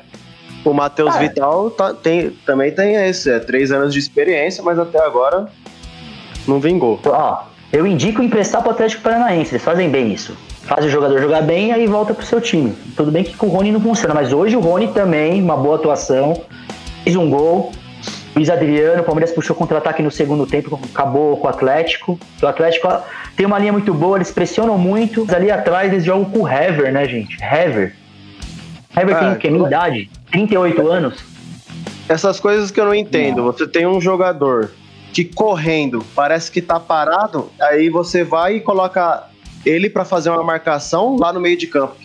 O 0.64 0.72
Matheus 0.74 1.14
Ah. 1.14 1.20
Vital 1.20 1.70
tá- 1.72 1.94
tem, 1.94 2.30
também 2.46 2.72
tem 2.72 2.96
esse, 2.96 3.30
é 3.30 3.38
três 3.40 3.70
anos 3.70 3.94
de 3.94 4.00
experiência, 4.00 4.64
mas 4.64 4.80
até 4.80 4.98
agora 5.06 5.48
não 6.48 6.62
vingou. 6.62 6.98
Ó, 7.06 7.44
eu 7.74 7.86
indico 7.86 8.24
emprestar 8.24 8.62
pro 8.62 8.72
Atlético 8.72 9.04
Paranaense. 9.04 9.52
Eles 9.56 9.64
fazem 9.64 9.90
bem 9.90 10.14
isso. 10.14 10.38
Faz 10.62 10.86
o 10.86 10.90
jogador 10.90 11.20
jogar 11.20 11.42
bem, 11.42 11.74
aí 11.74 11.86
volta 11.86 12.14
pro 12.14 12.26
seu 12.26 12.40
time. 12.40 12.74
Tudo 12.96 13.12
bem 13.12 13.26
que 13.26 13.36
com 13.36 13.48
o 13.48 13.50
Rony 13.50 13.74
não 13.74 13.82
funciona, 13.82 14.14
mas 14.14 14.32
hoje 14.32 14.56
o 14.56 14.62
Rony 14.62 14.88
também, 14.88 15.44
uma 15.44 15.58
boa 15.58 15.76
atuação. 15.76 16.42
Fez 17.04 17.14
um 17.18 17.30
gol. 17.30 17.74
Luiz 18.38 18.52
Adriano, 18.52 19.02
o 19.02 19.04
Palmeiras 19.04 19.32
puxou 19.32 19.56
contra-ataque 19.56 20.04
no 20.04 20.12
segundo 20.12 20.46
tempo, 20.46 20.80
acabou 20.94 21.38
com 21.38 21.48
o 21.48 21.50
Atlético. 21.50 22.20
O 22.40 22.46
Atlético 22.46 22.88
tem 23.36 23.48
uma 23.48 23.58
linha 23.58 23.74
muito 23.74 23.92
boa, 23.96 24.16
eles 24.16 24.30
pressionam 24.30 24.78
muito. 24.78 25.26
Mas 25.26 25.36
ali 25.36 25.50
atrás 25.50 25.92
eles 25.92 26.06
jogam 26.06 26.26
com 26.26 26.42
o 26.42 26.48
Hever, 26.48 26.94
né, 26.94 27.08
gente? 27.08 27.36
Hever. 27.44 27.96
Hever 28.96 29.16
Ah, 29.16 29.20
tem 29.20 29.32
o 29.32 29.36
quê? 29.38 29.50
Minha 29.50 29.66
idade? 29.66 30.12
38 30.30 30.88
anos? 30.88 31.24
Essas 32.08 32.40
coisas 32.40 32.70
que 32.70 32.80
eu 32.80 32.86
não 32.86 32.94
entendo. 32.94 33.42
Você 33.42 33.68
tem 33.68 33.88
um 33.88 34.00
jogador 34.00 34.70
que 35.12 35.26
correndo 35.26 36.06
parece 36.14 36.52
que 36.52 36.62
tá 36.62 36.80
parado, 36.80 37.50
aí 37.60 37.90
você 37.90 38.24
vai 38.24 38.58
e 38.58 38.60
coloca 38.62 39.24
ele 39.66 39.90
pra 39.90 40.06
fazer 40.06 40.30
uma 40.30 40.44
marcação 40.44 41.18
lá 41.20 41.34
no 41.34 41.40
meio 41.40 41.58
de 41.58 41.66
campo. 41.66 41.96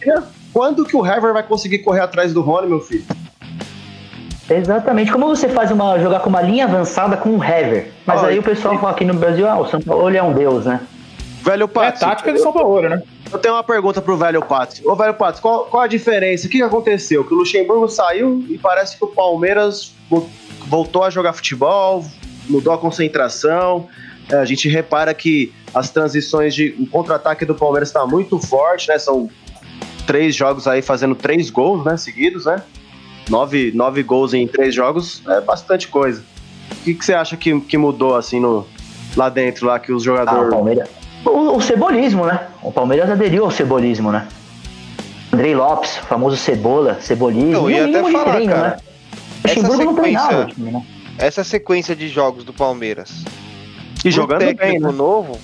Quando 0.50 0.86
que 0.86 0.96
o 0.96 1.04
Hever 1.06 1.34
vai 1.34 1.42
conseguir 1.42 1.80
correr 1.80 2.00
atrás 2.00 2.32
do 2.32 2.40
Rony, 2.40 2.68
meu 2.68 2.80
filho? 2.80 3.04
Exatamente. 4.50 5.10
Como 5.12 5.26
você 5.28 5.48
faz 5.48 5.70
uma 5.70 5.98
jogar 5.98 6.20
com 6.20 6.28
uma 6.28 6.42
linha 6.42 6.64
avançada 6.64 7.16
com 7.16 7.30
um 7.30 7.42
Hever? 7.44 7.92
Mas 8.06 8.22
aí 8.24 8.38
o 8.38 8.42
pessoal 8.42 8.78
fala 8.78 8.92
aqui 8.92 9.04
no 9.04 9.14
Brasil, 9.14 9.48
ah, 9.48 9.58
o 9.58 9.66
São 9.66 9.80
Paulo 9.80 10.14
é 10.14 10.22
um 10.22 10.32
deus, 10.32 10.66
né? 10.66 10.80
Velho 11.42 11.64
É 11.64 11.66
Pato, 11.66 12.00
tática 12.00 12.32
de 12.32 12.38
São 12.40 12.52
Paulo, 12.52 12.80
né? 12.88 13.02
eu 13.32 13.38
tenho 13.38 13.54
uma 13.54 13.64
pergunta 13.64 14.00
pro 14.02 14.16
velho 14.16 14.42
Pato. 14.42 14.80
Ô, 14.88 14.94
velho 14.94 15.14
Pato, 15.14 15.40
qual, 15.40 15.64
qual 15.64 15.82
a 15.82 15.86
diferença? 15.86 16.46
O 16.46 16.50
que, 16.50 16.62
aconteceu? 16.62 17.24
Que 17.24 17.32
o 17.34 17.38
Luxemburgo 17.38 17.88
saiu 17.88 18.44
e 18.48 18.58
parece 18.58 18.96
que 18.98 19.04
o 19.04 19.08
Palmeiras 19.08 19.92
vo- 20.10 20.28
voltou 20.66 21.02
a 21.02 21.10
jogar 21.10 21.32
futebol, 21.32 22.04
mudou 22.48 22.72
a 22.72 22.78
concentração. 22.78 23.88
É, 24.30 24.36
a 24.36 24.44
gente 24.44 24.68
repara 24.68 25.12
que 25.14 25.52
as 25.74 25.90
transições 25.90 26.54
de. 26.54 26.76
O 26.78 26.86
contra-ataque 26.86 27.44
do 27.44 27.54
Palmeiras 27.54 27.88
está 27.88 28.06
muito 28.06 28.38
forte, 28.38 28.88
né? 28.88 28.98
São 28.98 29.28
três 30.06 30.34
jogos 30.36 30.68
aí 30.68 30.80
fazendo 30.82 31.14
três 31.14 31.50
gols, 31.50 31.84
né? 31.84 31.96
Seguidos, 31.96 32.44
né? 32.44 32.62
Nove, 33.28 33.72
nove 33.74 34.02
gols 34.02 34.34
em 34.34 34.46
três 34.46 34.74
jogos 34.74 35.22
é 35.28 35.40
bastante 35.40 35.88
coisa. 35.88 36.22
O 36.70 36.74
que, 36.84 36.94
que 36.94 37.04
você 37.04 37.14
acha 37.14 37.36
que, 37.36 37.58
que 37.60 37.78
mudou 37.78 38.16
assim 38.16 38.40
no, 38.40 38.66
lá 39.16 39.28
dentro, 39.28 39.66
lá 39.66 39.78
que 39.78 39.92
os 39.92 40.02
Ah, 40.06 40.12
o 40.12 40.16
jogadores. 40.16 40.50
Palmeiras. 40.50 40.88
O, 41.24 41.56
o 41.56 41.60
cebolismo, 41.60 42.26
né? 42.26 42.48
O 42.62 42.72
Palmeiras 42.72 43.08
aderiu 43.10 43.44
ao 43.44 43.50
cebolismo, 43.50 44.10
né? 44.10 44.26
Andrei 45.32 45.54
Lopes, 45.54 45.98
o 45.98 46.02
famoso 46.06 46.36
Cebola, 46.36 46.98
cebolismo. 47.00 47.70
Eu 47.70 47.70
ia 47.70 47.84
até 47.86 48.10
falar, 48.10 48.34
treino, 48.34 48.52
cara. 48.52 48.68
né? 48.68 48.76
O 49.44 49.48
Luxemburgo 49.48 49.84
não 49.84 49.94
treinava 49.94 50.42
o 50.42 50.46
time, 50.46 50.70
né? 50.70 50.82
Essa 51.18 51.44
sequência 51.44 51.94
de 51.96 52.08
jogos 52.08 52.44
do 52.44 52.52
Palmeiras. 52.52 53.24
E 54.04 54.10
jogando 54.10 54.40
bem, 54.40 54.56
técnico 54.56 54.86
né? 54.88 54.92
novo. 54.92 55.38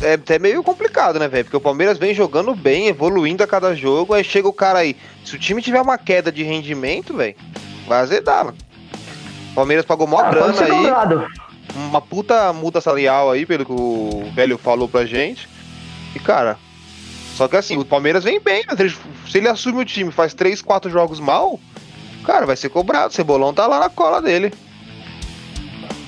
É 0.00 0.14
até 0.14 0.38
meio 0.38 0.62
complicado, 0.62 1.18
né, 1.18 1.26
velho? 1.26 1.44
Porque 1.44 1.56
o 1.56 1.60
Palmeiras 1.60 1.98
vem 1.98 2.14
jogando 2.14 2.54
bem, 2.54 2.86
evoluindo 2.86 3.42
a 3.42 3.46
cada 3.46 3.74
jogo. 3.74 4.14
Aí 4.14 4.22
chega 4.22 4.46
o 4.48 4.52
cara 4.52 4.78
aí. 4.80 4.96
Se 5.24 5.34
o 5.34 5.38
time 5.38 5.60
tiver 5.60 5.80
uma 5.80 5.98
queda 5.98 6.30
de 6.30 6.42
rendimento, 6.44 7.16
velho, 7.16 7.34
vai 7.86 8.00
azedar, 8.00 8.44
mano. 8.44 8.56
O 9.52 9.54
Palmeiras 9.54 9.84
pagou 9.84 10.06
mó 10.06 10.20
Ah, 10.20 10.24
pode 10.24 10.36
grana 10.36 10.62
aí. 10.62 10.70
cobrado. 10.70 11.26
uma 11.74 12.00
puta 12.00 12.52
multa 12.52 12.80
salarial 12.80 13.30
aí, 13.30 13.44
pelo 13.44 13.64
que 13.66 13.72
o 13.72 14.30
velho 14.34 14.56
falou 14.56 14.88
pra 14.88 15.04
gente. 15.04 15.48
E, 16.14 16.18
cara, 16.20 16.56
só 17.34 17.46
que 17.48 17.56
assim, 17.56 17.76
o 17.76 17.84
Palmeiras 17.84 18.22
vem 18.24 18.40
bem? 18.40 18.62
Se 18.76 18.82
ele- 18.82 18.96
Se 19.28 19.38
ele 19.38 19.48
assume 19.48 19.82
o 19.82 19.84
time 19.84 20.10
e 20.10 20.12
faz 20.12 20.32
3, 20.32 20.62
4 20.62 20.90
jogos 20.90 21.20
mal, 21.20 21.58
cara, 22.24 22.46
vai 22.46 22.56
ser 22.56 22.68
cobrado. 22.70 23.08
O 23.10 23.14
Cebolão 23.14 23.52
tá 23.52 23.66
lá 23.66 23.78
na 23.80 23.90
cola 23.90 24.22
dele. 24.22 24.52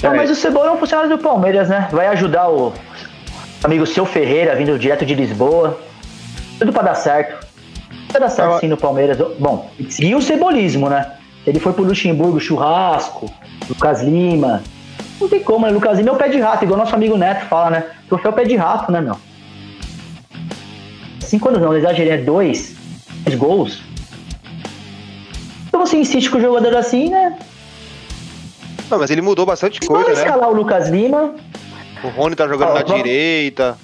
Não, 0.03 0.16
mas 0.16 0.31
o 0.31 0.35
Cebola 0.35 0.68
é 0.68 0.72
um 0.72 0.79
funcionário 0.79 1.14
do 1.14 1.22
Palmeiras, 1.22 1.68
né? 1.68 1.88
Vai 1.92 2.07
ajudar 2.07 2.48
o 2.48 2.72
amigo 3.62 3.87
Seu 3.87 4.05
Ferreira, 4.05 4.55
vindo 4.55 4.79
direto 4.79 5.05
de 5.05 5.14
Lisboa. 5.14 5.79
Tudo 6.59 6.73
pra 6.73 6.83
dar 6.83 6.94
certo. 6.94 7.46
Vai 8.12 8.20
dar 8.20 8.29
certo 8.29 8.61
sim 8.61 8.68
no 8.68 8.77
Palmeiras. 8.77 9.16
Bom, 9.38 9.70
e 9.99 10.14
o 10.14 10.20
cebolismo, 10.20 10.88
né? 10.88 11.12
Ele 11.46 11.59
foi 11.59 11.73
pro 11.73 11.85
Luxemburgo, 11.85 12.38
churrasco, 12.38 13.33
Lucas 13.68 14.03
Lima. 14.03 14.62
Não 15.20 15.29
tem 15.29 15.42
como, 15.42 15.66
né? 15.66 15.73
Lucas 15.73 15.99
Lima 15.99 16.11
é 16.11 16.12
o 16.12 16.16
pé 16.16 16.29
de 16.29 16.38
rato, 16.38 16.64
igual 16.64 16.79
nosso 16.79 16.94
amigo 16.94 17.16
Neto 17.16 17.46
fala, 17.46 17.70
né? 17.70 17.85
Troféu 18.09 18.33
pé 18.33 18.44
de 18.44 18.57
rato, 18.57 18.90
né, 18.92 19.01
meu? 19.01 19.16
Cinco 21.20 21.49
anos 21.49 21.61
não, 21.61 21.77
exagerei, 21.77 22.12
é 22.12 22.18
dois, 22.18 22.75
dois 23.25 23.38
gols. 23.38 23.83
Então 25.68 25.87
você 25.87 25.96
insiste 25.96 26.29
com 26.29 26.38
o 26.38 26.40
jogador 26.40 26.77
assim, 26.77 27.09
né? 27.09 27.38
Não, 28.90 28.99
mas 28.99 29.11
ele 29.11 29.23
mudou 29.23 29.46
bastante 29.46 29.79
coisa, 29.81 30.09
né? 30.09 30.14
escalar 30.14 30.51
o 30.51 30.53
Lucas 30.53 30.88
Lima, 30.88 31.35
O 32.02 32.08
Rony 32.08 32.34
tá 32.34 32.46
jogando 32.48 32.70
Ah, 32.70 32.74
na 32.74 32.80
o 32.80 32.84
próprio- 32.84 33.02
direita. 33.04 33.76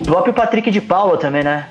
O 0.00 0.04
próprio 0.04 0.32
Patrick 0.34 0.70
de 0.70 0.80
Paula 0.80 1.16
também, 1.18 1.42
né? 1.44 1.66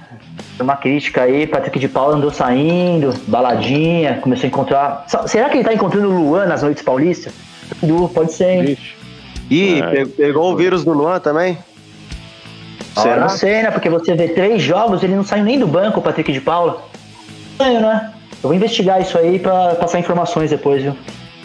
Uma 0.59 0.77
crítica 0.77 1.23
aí, 1.23 1.47
Patrick 1.47 1.79
de 1.79 1.87
Paula 1.87 2.15
andou 2.15 2.29
saindo, 2.31 3.13
baladinha, 3.27 4.19
começou 4.21 4.45
a 4.45 4.47
encontrar. 4.47 5.05
Será 5.27 5.49
que 5.49 5.57
ele 5.57 5.63
tá 5.63 5.73
encontrando 5.73 6.07
o 6.09 6.11
Luan 6.29 6.45
nas 6.45 6.61
noites 6.61 6.83
paulistas? 6.83 7.33
Du, 7.81 8.07
Pode 8.09 8.31
ser, 8.33 8.49
hein? 8.49 8.65
Vixe. 8.65 8.93
Ih, 9.49 9.81
É. 9.81 9.89
pe- 9.91 10.05
pegou 10.05 10.51
o 10.53 10.55
vírus 10.55 10.85
do 10.85 10.93
Luan 10.93 11.19
também? 11.19 11.57
Eu 12.95 13.01
Será? 13.01 13.21
Não 13.21 13.29
sei, 13.29 13.63
né? 13.63 13.71
Porque 13.71 13.89
você 13.89 14.13
vê 14.13 14.27
três 14.29 14.61
jogos, 14.61 15.01
ele 15.03 15.15
não 15.15 15.23
saiu 15.23 15.43
nem 15.43 15.57
do 15.59 15.67
banco, 15.67 15.99
o 15.99 16.03
Patrick 16.03 16.31
de 16.31 16.39
Paula. 16.39 16.83
Estranho, 17.51 17.81
né? 17.81 18.13
Eu 18.43 18.49
vou 18.49 18.53
investigar 18.53 19.01
isso 19.01 19.17
aí 19.17 19.39
pra 19.39 19.75
passar 19.75 19.99
informações 19.99 20.51
depois, 20.51 20.83
viu? 20.83 20.95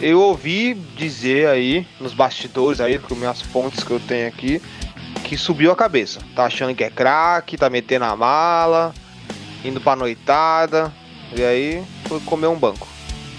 Eu 0.01 0.21
ouvi 0.21 0.73
dizer 0.73 1.47
aí, 1.47 1.85
nos 1.99 2.13
bastidores 2.13 2.79
aí, 2.79 2.97
com 2.97 3.15
minhas 3.15 3.41
fontes 3.41 3.83
que 3.83 3.91
eu 3.91 3.99
tenho 3.99 4.27
aqui, 4.27 4.61
que 5.25 5.35
subiu 5.35 5.71
a 5.71 5.75
cabeça. 5.75 6.19
Tá 6.33 6.45
achando 6.45 6.73
que 6.73 6.83
é 6.83 6.89
craque, 6.89 7.57
tá 7.57 7.69
metendo 7.69 8.05
a 8.05 8.15
mala, 8.15 8.93
indo 9.63 9.81
pra 9.81 9.97
noitada. 9.97 10.91
E 11.35 11.43
aí 11.43 11.83
foi 12.07 12.19
comer 12.21 12.47
um 12.47 12.55
banco. 12.55 12.87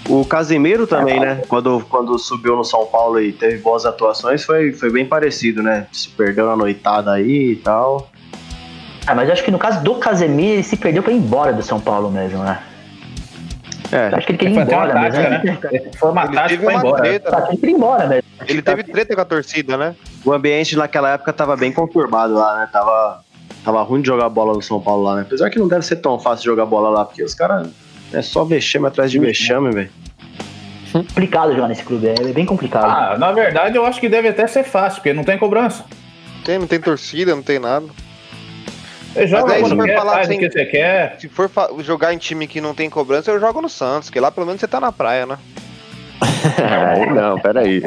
O 0.07 0.23
Casimiro 0.23 0.85
também, 0.85 1.19
né? 1.19 1.41
Quando, 1.47 1.83
quando 1.89 2.17
subiu 2.19 2.55
no 2.55 2.63
São 2.63 2.85
Paulo 2.85 3.19
e 3.19 3.31
teve 3.31 3.57
boas 3.57 3.85
atuações, 3.85 4.43
foi, 4.43 4.71
foi 4.71 4.91
bem 4.91 5.05
parecido, 5.05 5.63
né? 5.63 5.87
Se 5.91 6.09
perdeu 6.09 6.45
na 6.45 6.55
noitada 6.55 7.11
aí 7.11 7.53
e 7.53 7.55
tal. 7.55 8.09
Ah, 9.07 9.15
mas 9.15 9.27
eu 9.27 9.33
acho 9.33 9.43
que 9.43 9.51
no 9.51 9.57
caso 9.57 9.83
do 9.83 9.95
Casemiro, 9.95 10.53
ele 10.53 10.63
se 10.63 10.77
perdeu 10.77 11.01
pra 11.01 11.11
ir 11.11 11.17
embora 11.17 11.53
do 11.53 11.63
São 11.63 11.79
Paulo 11.79 12.11
mesmo, 12.11 12.43
né? 12.43 12.61
É, 13.91 14.07
acho 14.15 14.25
que 14.25 14.31
ele 14.31 14.37
queria 14.39 14.55
ir 14.55 14.59
até 14.61 14.75
uma 14.75 14.85
embora 14.85 15.01
tática, 15.01 15.29
mesmo. 15.29 15.59
né? 15.71 15.91
Foi 15.97 16.11
uma 16.11 16.23
Ele 16.23 16.33
tática 16.33 16.49
teve 16.49 16.63
pra 16.65 16.73
ir 16.73 16.77
embora. 16.77 17.01
treta. 17.03 17.31
Tá, 17.31 17.47
ele 17.49 17.57
queria 17.57 17.71
ir 17.71 17.75
embora 17.75 18.07
mesmo. 18.07 18.23
Ele 18.47 18.61
teve 18.61 18.83
treta 18.83 19.15
com 19.15 19.21
a 19.21 19.25
torcida, 19.25 19.77
né? 19.77 19.95
o 20.23 20.31
ambiente 20.31 20.75
naquela 20.77 21.09
época 21.11 21.33
tava 21.33 21.57
bem 21.57 21.71
conturbado 21.71 22.33
lá, 22.33 22.59
né? 22.59 22.69
Tava, 22.71 23.23
tava 23.65 23.81
ruim 23.83 24.01
de 24.01 24.07
jogar 24.07 24.29
bola 24.29 24.53
no 24.53 24.61
São 24.61 24.79
Paulo 24.79 25.03
lá, 25.03 25.15
né? 25.15 25.21
Apesar 25.23 25.49
que 25.49 25.59
não 25.59 25.67
deve 25.67 25.83
ser 25.85 25.97
tão 25.97 26.19
fácil 26.19 26.45
jogar 26.45 26.65
bola 26.65 26.89
lá, 26.89 27.05
porque 27.05 27.23
os 27.23 27.33
caras 27.33 27.67
é 28.13 28.21
só 28.21 28.43
vexame 28.43 28.87
atrás 28.87 29.11
de 29.11 29.19
vexame, 29.19 29.71
velho. 29.73 29.89
complicado 30.91 31.53
jogar 31.53 31.67
nesse 31.67 31.83
clube, 31.83 32.07
é 32.07 32.33
bem 32.33 32.45
complicado. 32.45 32.85
Ah, 32.85 33.17
na 33.17 33.31
verdade, 33.31 33.75
eu 33.77 33.85
acho 33.85 33.99
que 33.99 34.07
deve 34.09 34.27
até 34.27 34.45
ser 34.47 34.63
fácil, 34.63 34.97
porque 35.01 35.13
não 35.13 35.23
tem 35.23 35.37
cobrança. 35.37 35.83
Tem, 36.45 36.57
não 36.59 36.67
tem 36.67 36.79
torcida, 36.79 37.35
não 37.35 37.43
tem 37.43 37.59
nada. 37.59 37.85
Você 39.13 39.27
joga 39.27 39.53
aí 39.53 39.59
quando 39.61 39.71
você 39.71 39.75
vai 39.77 39.87
quer, 39.87 39.97
falar 39.97 40.19
assim- 40.21 40.37
que 40.37 40.49
você 40.51 40.65
quer. 40.65 41.15
Se 41.19 41.27
for 41.29 41.49
jogar 41.79 42.13
em 42.13 42.17
time 42.17 42.47
que 42.47 42.61
não 42.61 42.73
tem 42.73 42.89
cobrança, 42.89 43.29
eu 43.31 43.39
jogo 43.39 43.61
no 43.61 43.69
Santos, 43.69 44.09
que 44.09 44.19
lá 44.19 44.31
pelo 44.31 44.45
menos 44.45 44.61
você 44.61 44.67
tá 44.67 44.79
na 44.79 44.91
praia, 44.91 45.25
né? 45.25 45.37
Aí 46.57 47.09
não, 47.09 47.39
peraí. 47.39 47.81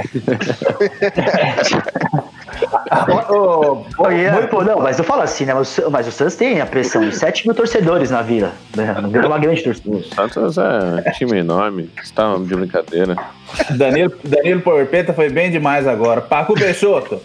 Oi, 3.98 4.46
pô, 4.48 4.62
não, 4.64 4.80
mas 4.80 4.98
eu 4.98 5.04
falo 5.04 5.22
assim, 5.22 5.44
né? 5.44 5.54
Mas, 5.54 5.78
o- 5.78 5.90
mas 5.90 6.06
o 6.06 6.12
Santos 6.12 6.34
tem 6.36 6.60
a 6.60 6.66
pressão 6.66 7.08
de 7.08 7.14
7 7.16 7.46
mil 7.46 7.54
torcedores 7.54 8.10
na 8.10 8.22
vila. 8.22 8.52
Né? 8.76 8.94
Não 9.00 9.08
vira 9.10 9.26
uma 9.26 9.38
grande 9.38 9.62
torcida. 9.62 9.96
O 9.96 10.02
Santos 10.02 10.58
é 10.58 11.08
um 11.08 11.12
time 11.12 11.38
enorme. 11.38 11.90
Você 12.02 12.12
tá 12.14 12.34
de 12.36 12.54
brincadeira. 12.54 13.16
Danilo, 13.70 14.12
Danilo 14.24 14.60
Porpeta 14.60 15.12
foi 15.12 15.28
bem 15.30 15.50
demais 15.50 15.86
agora. 15.86 16.20
Paco 16.20 16.54
Peixoto, 16.54 17.20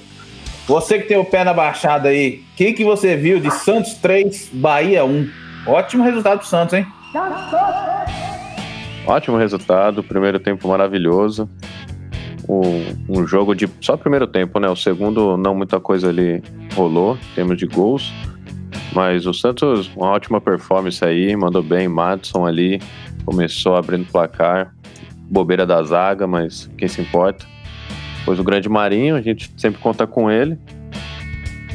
você 0.70 1.00
que 1.00 1.08
tem 1.08 1.18
o 1.18 1.26
pé 1.26 1.44
na 1.44 1.52
baixada 1.52 2.10
aí, 2.10 2.44
o 2.54 2.56
que, 2.56 2.74
que 2.74 2.86
você 2.86 3.16
viu 3.16 3.40
de 3.40 3.50
Santos 3.50 3.96
3, 3.96 4.52
Bahia 4.54 5.04
1? 5.04 5.28
Ótimo 5.66 6.04
resultado 6.04 6.38
pro 6.38 6.48
Santos, 6.48 6.76
hein? 6.76 6.86
Ótimo 9.08 9.36
resultado, 9.36 10.04
primeiro 10.04 10.40
tempo 10.40 10.68
maravilhoso. 10.68 11.50
Um, 12.48 13.22
um 13.22 13.28
jogo 13.28 13.56
de. 13.56 13.68
Só 13.82 13.98
primeiro 13.98 14.28
tempo, 14.28 14.60
né? 14.60 14.70
O 14.70 14.76
segundo, 14.76 15.36
não 15.38 15.56
muita 15.56 15.80
coisa 15.80 16.10
ali 16.10 16.44
rolou, 16.76 17.16
em 17.16 17.36
termos 17.36 17.58
de 17.58 17.66
gols. 17.66 18.14
Mas 18.94 19.26
o 19.26 19.34
Santos, 19.34 19.90
uma 19.96 20.12
ótima 20.12 20.40
performance 20.40 21.04
aí, 21.04 21.36
mandou 21.36 21.64
bem. 21.64 21.88
Madison 21.88 22.46
ali, 22.46 22.80
começou 23.26 23.76
abrindo 23.76 24.06
placar. 24.12 24.72
Bobeira 25.32 25.66
da 25.66 25.82
zaga, 25.82 26.28
mas 26.28 26.70
quem 26.78 26.88
se 26.88 27.02
importa. 27.02 27.44
Depois 28.20 28.40
o 28.40 28.44
grande 28.44 28.70
Marinho, 28.70 29.16
a 29.16 29.22
gente 29.22 29.52
sempre 29.58 29.82
conta 29.82 30.06
com 30.06 30.30
ele. 30.30 30.58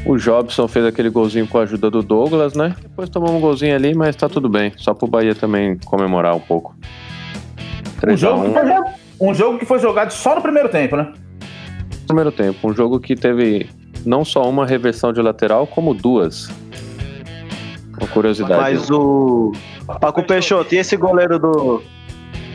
O 0.05 0.17
Jobson 0.17 0.67
fez 0.67 0.85
aquele 0.85 1.09
golzinho 1.09 1.47
com 1.47 1.57
a 1.57 1.63
ajuda 1.63 1.89
do 1.89 2.03
Douglas, 2.03 2.53
né? 2.53 2.75
Depois 2.81 3.09
tomamos 3.09 3.35
um 3.35 3.39
golzinho 3.39 3.75
ali, 3.75 3.95
mas 3.95 4.15
tá 4.15 4.29
tudo 4.29 4.47
bem. 4.47 4.71
Só 4.77 4.93
pro 4.93 5.07
Bahia 5.07 5.33
também 5.33 5.77
comemorar 5.83 6.35
um 6.35 6.39
pouco. 6.39 6.75
Um 7.97 7.99
3 8.01 8.23
a 8.23 8.27
jogo, 8.27 8.43
1 8.43 8.47
que 8.47 8.53
foi, 8.53 8.65
jo- 8.69 8.83
um 9.21 9.33
jogo 9.33 9.57
que 9.59 9.65
foi 9.65 9.79
jogado 9.79 10.11
só 10.11 10.35
no 10.35 10.41
primeiro 10.41 10.69
tempo, 10.69 10.95
né? 10.95 11.11
primeiro 12.05 12.31
tempo. 12.31 12.69
Um 12.69 12.73
jogo 12.75 12.99
que 12.99 13.15
teve 13.15 13.67
não 14.05 14.23
só 14.23 14.47
uma 14.47 14.63
reversão 14.67 15.11
de 15.11 15.19
lateral, 15.21 15.65
como 15.65 15.91
duas. 15.91 16.51
Uma 17.97 18.07
curiosidade. 18.09 18.61
Mas 18.61 18.91
o. 18.91 19.51
Paco 19.99 20.21
Peixoto, 20.23 20.75
e 20.75 20.77
esse 20.77 20.95
goleiro 20.95 21.39
do. 21.39 21.81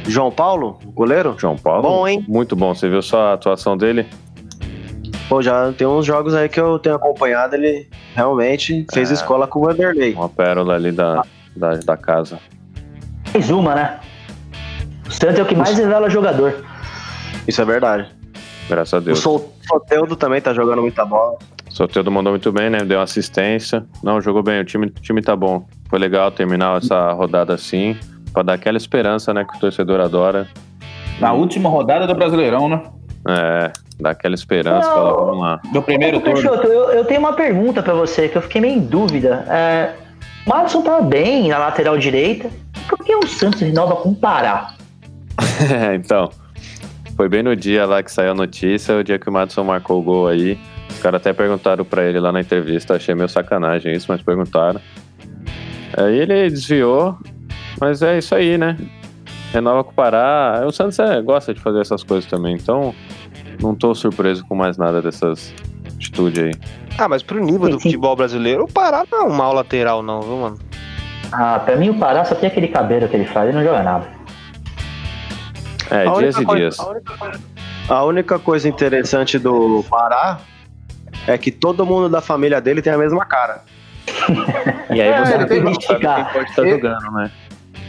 João 0.07 0.31
Paulo? 0.31 0.79
O 0.85 0.91
goleiro? 0.93 1.35
João 1.39 1.57
Paulo. 1.57 1.83
Bom, 1.83 2.07
hein? 2.09 2.25
Muito 2.29 2.57
bom. 2.57 2.75
Você 2.75 2.89
viu 2.89 3.03
só 3.03 3.29
a 3.29 3.33
atuação 3.35 3.77
dele? 3.77 4.07
Pô, 5.29 5.41
já 5.41 5.73
tem 5.73 5.87
uns 5.87 6.05
jogos 6.05 6.35
aí 6.35 6.49
que 6.49 6.61
eu 6.61 6.79
tenho 6.79 6.97
acompanhado, 6.97 7.55
ele 7.55 7.89
realmente 8.17 8.85
fez 8.93 9.11
É. 9.11 9.15
escola 9.15 9.47
com 9.47 9.61
o 9.61 9.65
Vanderlei. 9.65 10.15
Uma 10.15 10.29
pérola 10.29 10.75
ali 10.75 10.91
da, 10.91 11.23
da, 11.57 11.77
da 11.77 11.97
casa. 11.97 12.41
Mais 13.33 13.49
uma, 13.51 13.75
né? 13.77 14.01
O 15.07 15.13
Santos 15.13 15.39
é 15.39 15.43
o 15.43 15.47
que 15.47 15.55
mais 15.55 15.77
revela 15.79 16.11
jogador. 16.11 16.65
Isso 17.47 17.63
é 17.63 17.65
verdade. 17.65 18.09
Graças 18.69 18.95
a 18.95 18.99
O 18.99 19.01
Deus. 19.01 19.21
Sol- 19.21 19.53
Soteudo 19.69 20.17
também 20.17 20.41
tá 20.41 20.53
jogando 20.53 20.83
muita 20.83 21.05
bola. 21.05 21.39
O 21.69 21.73
Soteldo 21.73 22.11
mandou 22.11 22.33
muito 22.33 22.51
bem, 22.51 22.69
né? 22.69 22.79
Deu 22.85 22.99
uma 22.99 23.05
assistência. 23.05 23.87
Não, 24.03 24.21
jogou 24.21 24.43
bem. 24.43 24.61
O 24.61 24.65
time, 24.65 24.87
o 24.87 24.91
time 25.01 25.23
tá 25.23 25.37
bom. 25.37 25.65
Foi 25.89 25.99
legal 26.01 26.31
terminar 26.33 26.77
essa 26.79 27.13
rodada 27.13 27.55
assim. 27.55 27.97
Pra 28.33 28.43
dar 28.43 28.55
aquela 28.55 28.77
esperança, 28.77 29.35
né? 29.35 29.45
Que 29.45 29.57
o 29.57 29.61
torcedor 29.61 30.01
adora. 30.01 30.47
Na 31.19 31.33
última 31.33 31.69
rodada 31.69 32.07
do 32.07 32.15
Brasileirão, 32.15 32.69
né? 32.69 32.83
É, 33.29 33.73
dar 34.01 34.11
aquela 34.11 34.35
esperança. 34.35 34.89
Não. 34.89 34.95
Falar, 34.95 35.13
vamos 35.13 35.41
lá. 35.41 35.61
Do 35.73 35.83
primeiro 35.83 36.19
Ô, 36.19 36.21
turno. 36.21 36.35
Peixoto, 36.35 36.67
eu, 36.67 36.91
eu 36.91 37.05
tenho 37.05 37.21
uma 37.21 37.33
pergunta 37.33 37.83
pra 37.83 37.93
você, 37.93 38.29
que 38.29 38.37
eu 38.37 38.43
fiquei 38.43 38.61
meio 38.61 38.77
em 38.77 38.81
dúvida. 38.81 39.45
É, 39.49 39.95
o 40.47 40.51
Madison 40.51 40.83
tá 40.83 41.01
bem 41.01 41.49
na 41.49 41.59
lateral 41.59 41.99
direita. 41.99 42.49
Por 42.89 43.05
que 43.05 43.15
o 43.15 43.27
Santos 43.27 43.61
renova 43.61 43.97
com 43.97 44.11
o 44.11 44.15
Pará? 44.15 44.75
É, 45.61 45.95
então, 45.95 46.31
foi 47.17 47.29
bem 47.29 47.43
no 47.43 47.55
dia 47.55 47.85
lá 47.85 48.03
que 48.03 48.11
saiu 48.11 48.31
a 48.31 48.35
notícia, 48.35 48.97
o 48.97 49.05
dia 49.05 49.19
que 49.19 49.29
o 49.29 49.33
Madison 49.33 49.63
marcou 49.63 50.01
o 50.01 50.03
gol 50.03 50.27
aí. 50.27 50.59
Os 50.89 50.99
caras 51.01 51.21
até 51.21 51.35
perguntaram 51.35 51.85
pra 51.85 52.03
ele 52.05 52.19
lá 52.19 52.33
na 52.33 52.41
entrevista, 52.41 52.95
achei 52.95 53.15
meio 53.15 53.29
sacanagem 53.29 53.95
isso, 53.95 54.07
mas 54.09 54.23
perguntaram. 54.23 54.81
Aí 55.97 56.19
ele 56.19 56.49
desviou, 56.49 57.19
mas 57.81 58.03
é 58.03 58.19
isso 58.19 58.35
aí, 58.35 58.59
né? 58.59 58.77
Renova 59.53 59.83
com 59.83 59.91
o 59.91 59.95
Pará. 59.95 60.63
O 60.67 60.71
Santos 60.73 60.99
é, 60.99 61.21
gosta 61.23 61.53
de 61.55 61.61
fazer 61.61 61.81
essas 61.81 62.03
coisas 62.05 62.29
também, 62.31 62.55
então 62.55 62.95
não 63.61 63.75
tô 63.75 63.95
surpreso 63.95 64.45
com 64.47 64.55
mais 64.55 64.77
nada 64.77 65.03
dessas 65.03 65.53
atitudes 65.97 66.43
aí. 66.45 66.53
Ah, 66.99 67.09
mas 67.09 67.23
pro 67.23 67.43
nível 67.43 67.65
Sim, 67.67 67.71
do 67.71 67.81
sim. 67.81 67.89
futebol 67.89 68.15
brasileiro, 68.15 68.65
o 68.65 68.69
Pará 68.73 69.05
não 69.11 69.19
é 69.23 69.25
um 69.25 69.33
mau 69.35 69.53
lateral, 69.53 70.03
não, 70.03 70.21
viu, 70.21 70.37
mano? 70.37 70.59
Ah, 71.33 71.59
pra 71.61 71.77
mim 71.77 71.91
o 71.91 71.95
Pará 71.99 72.25
só 72.25 72.35
tem 72.35 72.49
aquele 72.49 72.69
cabelo 72.69 73.09
que 73.09 73.17
ele 73.17 73.25
faz, 73.27 73.49
ele 73.49 73.59
não 73.59 73.65
joga 73.65 73.83
nada. 73.83 74.07
É, 75.91 76.07
A 76.07 76.13
dias 76.15 76.37
e 76.37 76.45
coisa- 76.45 76.61
dias. 76.61 76.79
A 76.81 76.87
única, 76.91 77.17
coisa- 77.19 77.41
a 77.89 78.05
única 78.05 78.39
coisa 78.39 78.69
interessante 78.69 79.39
do 79.39 79.85
Pará 79.91 80.39
é 81.27 81.37
que 81.37 81.51
todo 81.51 81.85
mundo 81.85 82.09
da 82.09 82.21
família 82.21 82.61
dele 82.61 82.81
tem 82.83 82.93
a 82.93 82.99
mesma 82.99 83.25
cara. 83.27 83.63
E 84.91 85.01
aí 85.01 85.25
você 85.25 85.35
É, 85.35 85.39
não 85.39 85.47
tem 85.47 85.63
pode 85.63 85.79
estar 85.79 86.63
Ele- 86.63 86.71
jogando, 86.73 87.11
né? 87.13 87.31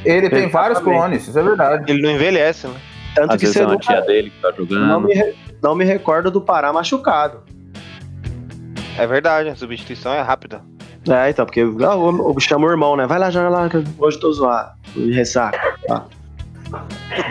Ele 0.04 0.30
tem 0.30 0.47
vários 0.49 0.80
clones, 0.80 1.28
isso 1.28 1.38
é 1.38 1.43
verdade. 1.43 1.91
Ele 1.91 2.02
não 2.02 2.12
envelhece, 2.12 2.68
né? 2.68 2.76
Tanto 3.16 3.32
Às 3.34 3.39
que 3.39 3.45
vezes 3.45 3.54
você 3.58 3.62
é 3.62 3.66
uma 3.66 3.74
nunca- 3.74 3.86
tia 3.86 4.02
dele 4.02 4.30
que 4.30 4.41
tá 4.41 4.49
não, 4.49 4.58
jogando. 4.58 5.08
me, 5.08 5.14
re- 5.14 5.36
não 5.62 5.76
me 5.76 5.84
recordo 5.86 6.32
do 6.32 6.41
Pará 6.41 6.72
machucado. 6.72 7.41
É 8.97 9.06
verdade, 9.08 9.49
a 9.49 9.56
substituição 9.56 10.14
é 10.14 10.22
rápida. 10.22 10.62
É, 11.10 11.30
então, 11.30 11.45
porque 11.45 11.62
ah, 11.62 11.95
o- 11.95 12.36
o- 12.36 12.39
chama 12.39 12.68
o 12.68 12.70
irmão, 12.70 12.95
né? 12.95 13.08
Vai 13.08 13.18
lá, 13.20 13.30
joga 13.32 13.49
lá, 13.49 13.70
que 13.70 13.78
hoje 13.97 14.18
eu 14.18 14.22
tô 14.22 14.32
zoado. 14.32 14.72
De 14.95 15.12
ressaca. 15.12 15.60
Tá. 15.88 16.06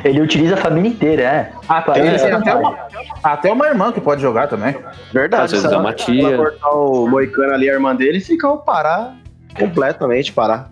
Ele 0.04 0.20
utiliza 0.20 0.54
a 0.54 0.56
família 0.58 0.88
inteira, 0.90 1.22
é. 1.22 1.52
Até, 1.68 2.00
É, 2.00 2.06
ele 2.08 2.18
tem 2.18 2.28
é. 2.28 2.32
até, 2.32 2.54
uma, 2.54 2.78
até 3.22 3.52
uma 3.52 3.66
irmã 3.68 3.90
que 3.92 4.00
pode 4.00 4.20
jogar 4.20 4.48
também. 4.48 4.76
Verdade. 5.12 5.44
Às 5.44 5.50
vezes 5.52 5.70
é 5.72 5.76
uma 5.76 5.92
tia. 5.94 6.36
cortar 6.36 6.70
o 6.70 7.08
Moicano 7.08 7.54
ali, 7.54 7.70
a 7.70 7.72
irmã 7.72 7.94
dele, 7.96 8.20
fica 8.20 8.48
o 8.48 8.58
Pará 8.58 9.14
completamente 9.58 10.32
Pará. 10.32 10.68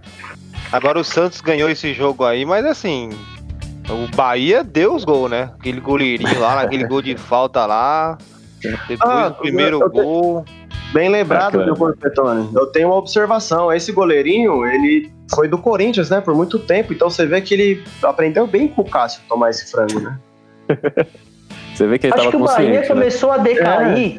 Agora 0.70 0.98
o 0.98 1.04
Santos 1.04 1.40
ganhou 1.40 1.68
esse 1.70 1.94
jogo 1.94 2.24
aí, 2.24 2.44
mas 2.44 2.64
assim, 2.66 3.10
o 3.88 4.14
Bahia 4.14 4.62
deu 4.62 4.94
os 4.94 5.04
gols, 5.04 5.30
né? 5.30 5.50
Aquele 5.58 5.80
goleirinho 5.80 6.38
lá, 6.40 6.60
aquele 6.62 6.86
gol 6.86 7.00
de 7.00 7.16
falta 7.16 7.64
lá. 7.64 8.18
Depois 8.86 8.98
Ah, 9.00 9.28
o 9.28 9.34
primeiro 9.34 9.76
eu- 9.76 9.82
eu- 9.82 9.90
gol. 9.90 10.44
Bem 10.92 11.08
lembrado, 11.10 11.44
Bacana. 11.52 11.64
meu 11.66 11.74
Porpetone. 11.74 12.48
Eu 12.54 12.66
tenho 12.66 12.88
uma 12.88 12.96
observação. 12.96 13.70
Esse 13.70 13.92
goleirinho, 13.92 14.64
ele 14.66 15.12
foi 15.34 15.46
do 15.46 15.58
Corinthians, 15.58 16.08
né? 16.08 16.18
Por 16.20 16.34
muito 16.34 16.58
tempo. 16.58 16.92
Então 16.94 17.10
você 17.10 17.26
vê 17.26 17.42
que 17.42 17.52
ele 17.52 17.84
aprendeu 18.02 18.46
bem 18.46 18.68
com 18.68 18.80
o 18.80 18.84
Cássio 18.88 19.20
tomar 19.28 19.50
esse 19.50 19.70
frango, 19.70 20.00
né? 20.00 20.18
Você 21.74 21.86
vê 21.86 21.96
que 21.98 22.06
ele 22.08 22.14
Acho 22.14 22.24
tava 22.24 22.36
que 22.36 22.42
o 22.42 22.44
Bahia 22.44 22.80
né? 22.80 22.86
começou 22.86 23.30
a 23.30 23.36
decair. 23.38 24.18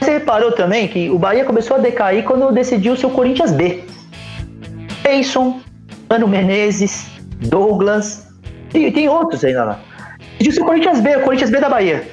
Você 0.00 0.10
reparou 0.12 0.52
também 0.52 0.88
que 0.88 1.10
o 1.10 1.18
Bahia 1.18 1.44
começou 1.44 1.76
a 1.76 1.80
decair 1.80 2.24
quando 2.24 2.50
decidiu 2.50 2.94
o 2.94 2.96
seu 2.96 3.10
Corinthians 3.10 3.52
B. 3.52 3.84
Payson, 5.02 5.60
Mano 6.08 6.28
Menezes, 6.28 7.06
Douglas. 7.48 8.28
E 8.72 8.90
tem 8.90 9.08
outros 9.08 9.44
ainda 9.44 9.64
lá. 9.64 9.80
Decidiu 10.38 10.64
o 10.64 10.66
Corinthians 10.66 11.00
B, 11.00 11.16
o 11.16 11.20
Corinthians 11.22 11.50
B 11.50 11.60
da 11.60 11.68
Bahia. 11.68 12.08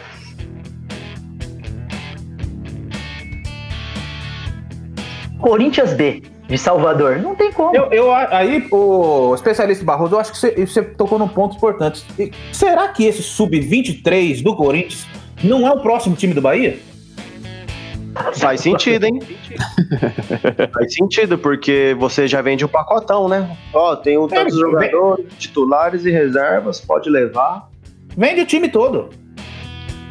Corinthians 5.40 5.94
B 5.94 6.22
de 6.48 6.58
Salvador. 6.58 7.18
Não 7.20 7.36
tem 7.36 7.52
como. 7.52 7.76
Eu, 7.76 7.86
eu, 7.92 8.14
aí, 8.14 8.68
o 8.72 9.34
especialista 9.34 9.84
Barroso, 9.84 10.16
eu 10.16 10.20
acho 10.20 10.32
que 10.32 10.38
você, 10.38 10.66
você 10.66 10.84
tocou 10.84 11.18
num 11.18 11.28
ponto 11.28 11.56
importante. 11.56 12.06
Será 12.52 12.90
que 12.90 13.06
esse 13.06 13.24
sub-23 13.24 14.44
do 14.44 14.56
Corinthians 14.56 15.08
não 15.44 15.68
é 15.68 15.72
o 15.72 15.80
próximo 15.82 16.16
time 16.16 16.34
do 16.34 16.42
Bahia? 16.42 16.78
Faz 18.36 18.62
sentido, 18.62 19.06
hein? 19.06 19.20
Faz 20.74 20.94
sentido, 20.94 21.38
porque 21.38 21.96
você 22.00 22.28
já 22.28 22.42
vende 22.42 22.64
o 22.66 22.70
pacotão, 22.70 23.28
né? 23.28 23.56
Ó, 23.74 23.96
tem 23.96 24.18
um 24.18 24.28
tantos 24.28 24.56
É, 24.56 24.60
jogadores, 24.60 25.26
titulares 25.38 26.06
e 26.06 26.12
reservas, 26.12 26.80
pode 26.82 27.10
levar. 27.10 27.70
Vende 28.16 28.42
o 28.42 28.46
time 28.46 28.68
todo. 28.70 29.10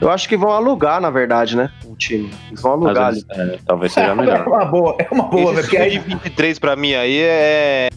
Eu 0.00 0.10
acho 0.10 0.26
que 0.28 0.36
vão 0.36 0.50
alugar, 0.50 0.98
na 1.00 1.10
verdade, 1.10 1.54
né? 1.56 1.70
O 1.84 1.94
time. 1.94 2.30
Eles 2.48 2.62
vão 2.62 2.72
alugar 2.72 3.08
Às 3.08 3.16
ali. 3.18 3.24
vezes, 3.36 3.52
é, 3.54 3.58
talvez 3.66 3.92
seja 3.92 4.06
É 4.12 4.14
melhor. 4.14 4.46
uma 4.48 4.64
boa, 4.64 4.96
é 4.98 5.06
uma 5.12 5.24
boa, 5.24 5.52
velho. 5.52 5.60
Esse 5.60 5.68
porque 5.68 5.76
aí- 5.76 6.00
sub-23 6.00 6.58
pra 6.58 6.74
mim 6.76 6.94
aí 6.94 7.18
é 7.20 7.88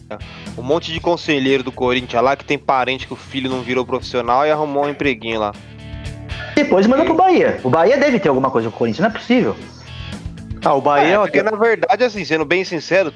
um 0.58 0.62
monte 0.62 0.92
de 0.92 1.00
conselheiro 1.00 1.62
do 1.62 1.72
Corinthians 1.72 2.22
lá 2.22 2.36
que 2.36 2.44
tem 2.44 2.58
parente 2.58 3.06
que 3.06 3.12
o 3.14 3.16
filho 3.16 3.48
não 3.50 3.62
virou 3.62 3.86
profissional 3.86 4.46
e 4.46 4.50
arrumou 4.50 4.84
um 4.84 4.88
empreguinho 4.90 5.40
lá. 5.40 5.52
Depois 6.54 6.86
manda 6.86 7.04
pro 7.04 7.14
Bahia. 7.14 7.58
O 7.64 7.70
Bahia 7.70 7.96
deve 7.96 8.20
ter 8.20 8.28
alguma 8.28 8.50
coisa 8.50 8.68
com 8.68 8.76
o 8.76 8.78
Corinthians, 8.78 9.00
não 9.00 9.08
é 9.08 9.18
possível. 9.18 9.56
Ah, 10.64 10.74
o 10.74 10.80
Bahia, 10.80 11.14
É, 11.14 11.18
ó, 11.18 11.22
porque 11.22 11.42
na 11.42 11.52
verdade, 11.52 12.04
assim, 12.04 12.24
sendo 12.24 12.44
bem 12.44 12.64
sincero, 12.64 13.12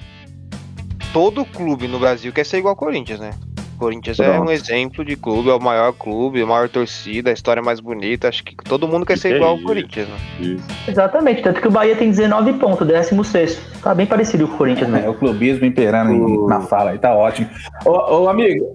todo 1.13 1.45
clube 1.45 1.89
no 1.89 1.99
Brasil 1.99 2.33
quer 2.33 2.45
ser 2.45 2.59
igual 2.59 2.73
ao 2.73 2.77
Corinthians, 2.77 3.19
né? 3.21 3.31
O 3.77 3.79
Corinthians 3.79 4.19
é 4.19 4.25
Pronto. 4.29 4.49
um 4.49 4.51
exemplo 4.53 5.05
de 5.05 5.15
clube, 5.15 5.49
é 5.51 5.55
o 5.55 5.61
maior 5.61 5.93
clube, 5.93 6.43
a 6.43 6.47
maior 6.47 6.69
torcida, 6.69 7.31
a 7.31 7.33
história 7.33 7.63
mais 7.63 7.79
bonita. 7.79 8.29
Acho 8.29 8.43
que 8.43 8.57
todo 8.57 8.89
mundo 8.89 9.07
quer 9.07 9.17
ser 9.17 9.29
Que 9.31 9.35
igual 9.37 9.51
ao 9.53 9.57
isso. 9.59 9.67
Corinthians, 9.67 10.09
né? 10.09 10.57
Exatamente, 10.89 11.43
tanto 11.43 11.61
que 11.61 11.69
o 11.69 11.71
Bahia 11.71 11.95
tem 11.95 12.11
19 12.11 12.55
pontos, 12.55 12.85
16. 12.87 13.57
Tá 13.81 13.95
bem 13.95 14.05
parecido 14.05 14.49
com 14.49 14.55
o 14.55 14.59
Corinthians 14.59 14.89
É, 14.89 14.93
mesmo. 14.93 15.11
o 15.11 15.15
clubismo 15.15 15.65
imperando 15.65 16.47
na 16.49 16.61
fala 16.63 16.91
aí, 16.91 16.99
tá 16.99 17.15
ótimo. 17.15 17.49
Ô, 17.87 18.23
ô, 18.25 18.29
amigo, 18.29 18.67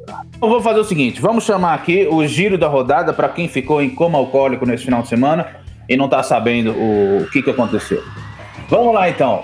eu 0.42 0.48
vou 0.50 0.62
fazer 0.62 0.80
o 0.80 0.86
seguinte: 0.86 1.20
vamos 1.22 1.44
chamar 1.44 1.74
aqui 1.74 2.08
o 2.10 2.26
giro 2.26 2.58
da 2.58 2.70
rodada 2.70 3.12
para 3.12 3.28
quem 3.28 3.50
ficou 3.50 3.82
em 3.82 3.90
coma 3.90 4.18
alcoólico 4.18 4.66
nesse 4.66 4.86
final 4.86 5.02
de 5.02 5.10
semana 5.10 5.48
e 5.90 5.98
não 5.98 6.08
tá 6.08 6.24
sabendo 6.24 6.72
o, 6.72 7.24
o 7.24 7.30
que, 7.30 7.44
que 7.44 7.50
aconteceu. 7.50 8.02
Vamos 8.74 8.96
lá 8.96 9.08
então. 9.08 9.44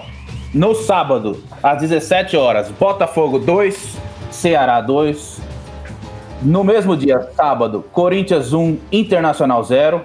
No 0.51 0.73
sábado, 0.73 1.43
às 1.61 1.82
17 1.82 2.36
horas, 2.36 2.71
Botafogo 2.71 3.38
2, 3.38 3.95
Ceará 4.32 4.82
2. 4.82 5.39
No 6.41 6.63
mesmo 6.63 6.97
dia, 6.97 7.30
sábado, 7.36 7.86
Corinthians 7.91 8.53
1, 8.53 8.80
Internacional 8.91 9.63
0. 9.63 10.03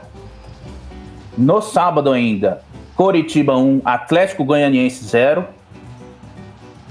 No 1.38 1.62
sábado 1.62 2.12
ainda, 2.12 2.60
Coritiba 2.94 3.56
1, 3.56 3.80
Atlético 3.82 4.44
Goianiense 4.44 5.02
0. 5.06 5.46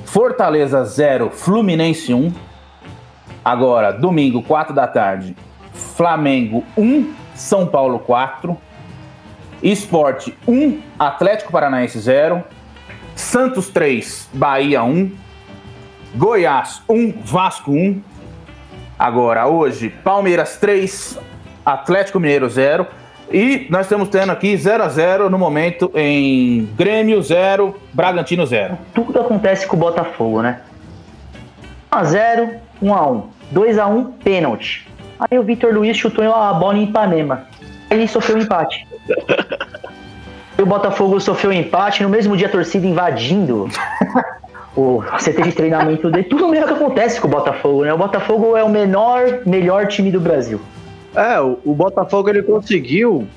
Fortaleza 0.03 0.83
0, 0.85 1.29
Fluminense 1.29 2.15
1. 2.15 2.33
Agora, 3.45 3.91
domingo, 3.91 4.41
4 4.41 4.73
da 4.73 4.87
tarde, 4.87 5.37
Flamengo 5.71 6.63
1, 6.75 7.13
São 7.35 7.67
Paulo 7.67 7.99
4. 7.99 8.57
Esporte 9.63 10.37
1, 10.45 10.81
Atlético 10.99 11.51
Paranaense 11.51 11.97
0. 11.97 12.43
Santos 13.15 13.69
3, 13.69 14.29
Bahia 14.33 14.83
1. 14.83 15.11
Goiás 16.15 16.81
1, 16.89 17.13
Vasco 17.23 17.71
1. 17.71 18.01
Agora, 18.99 19.47
hoje, 19.47 19.89
Palmeiras 19.89 20.57
3, 20.57 21.17
Atlético 21.65 22.19
Mineiro 22.19 22.49
0. 22.49 22.85
E 23.31 23.65
nós 23.69 23.85
estamos 23.85 24.09
tendo 24.09 24.31
aqui 24.31 24.55
0 24.57 24.83
a 24.83 24.89
0 24.89 25.29
no 25.29 25.39
momento 25.39 25.89
em 25.95 26.65
Grêmio 26.75 27.23
0, 27.23 27.75
Bragantino 27.93 28.45
0. 28.45 28.77
Tudo 28.93 29.21
acontece 29.21 29.65
com 29.65 29.77
o 29.77 29.79
Botafogo, 29.79 30.41
né? 30.41 30.59
1x0, 31.91 32.59
1x1. 32.81 33.23
2x1, 33.53 34.11
pênalti. 34.23 34.87
Aí 35.19 35.39
o 35.39 35.43
Vitor 35.43 35.73
Luiz 35.73 35.95
chutou 35.95 36.33
a 36.33 36.53
bola 36.53 36.77
em 36.77 36.83
Ipanema. 36.83 37.47
Ele 37.89 38.07
sofreu 38.07 38.37
um 38.37 38.41
empate. 38.41 38.85
E 40.55 40.61
o 40.61 40.67
Botafogo 40.67 41.19
sofreu 41.19 41.49
um 41.49 41.53
empate, 41.53 42.03
no 42.03 42.09
mesmo 42.09 42.37
dia 42.37 42.45
a 42.45 42.49
torcida 42.49 42.85
invadindo 42.85 43.67
o 44.77 45.01
CT 45.17 45.41
de 45.41 45.51
treinamento 45.51 46.11
dele. 46.11 46.25
Tudo 46.25 46.47
mesmo 46.47 46.67
que 46.67 46.73
acontece 46.73 47.19
com 47.19 47.27
o 47.27 47.31
Botafogo, 47.31 47.83
né? 47.83 47.91
O 47.91 47.97
Botafogo 47.97 48.55
é 48.55 48.63
o 48.63 48.69
menor, 48.69 49.39
melhor 49.47 49.87
time 49.87 50.11
do 50.11 50.19
Brasil. 50.21 50.61
É, 51.15 51.39
o, 51.41 51.57
o 51.65 51.73
Botafogo 51.73 52.29
ele 52.29 52.43
conseguiu 52.43 53.27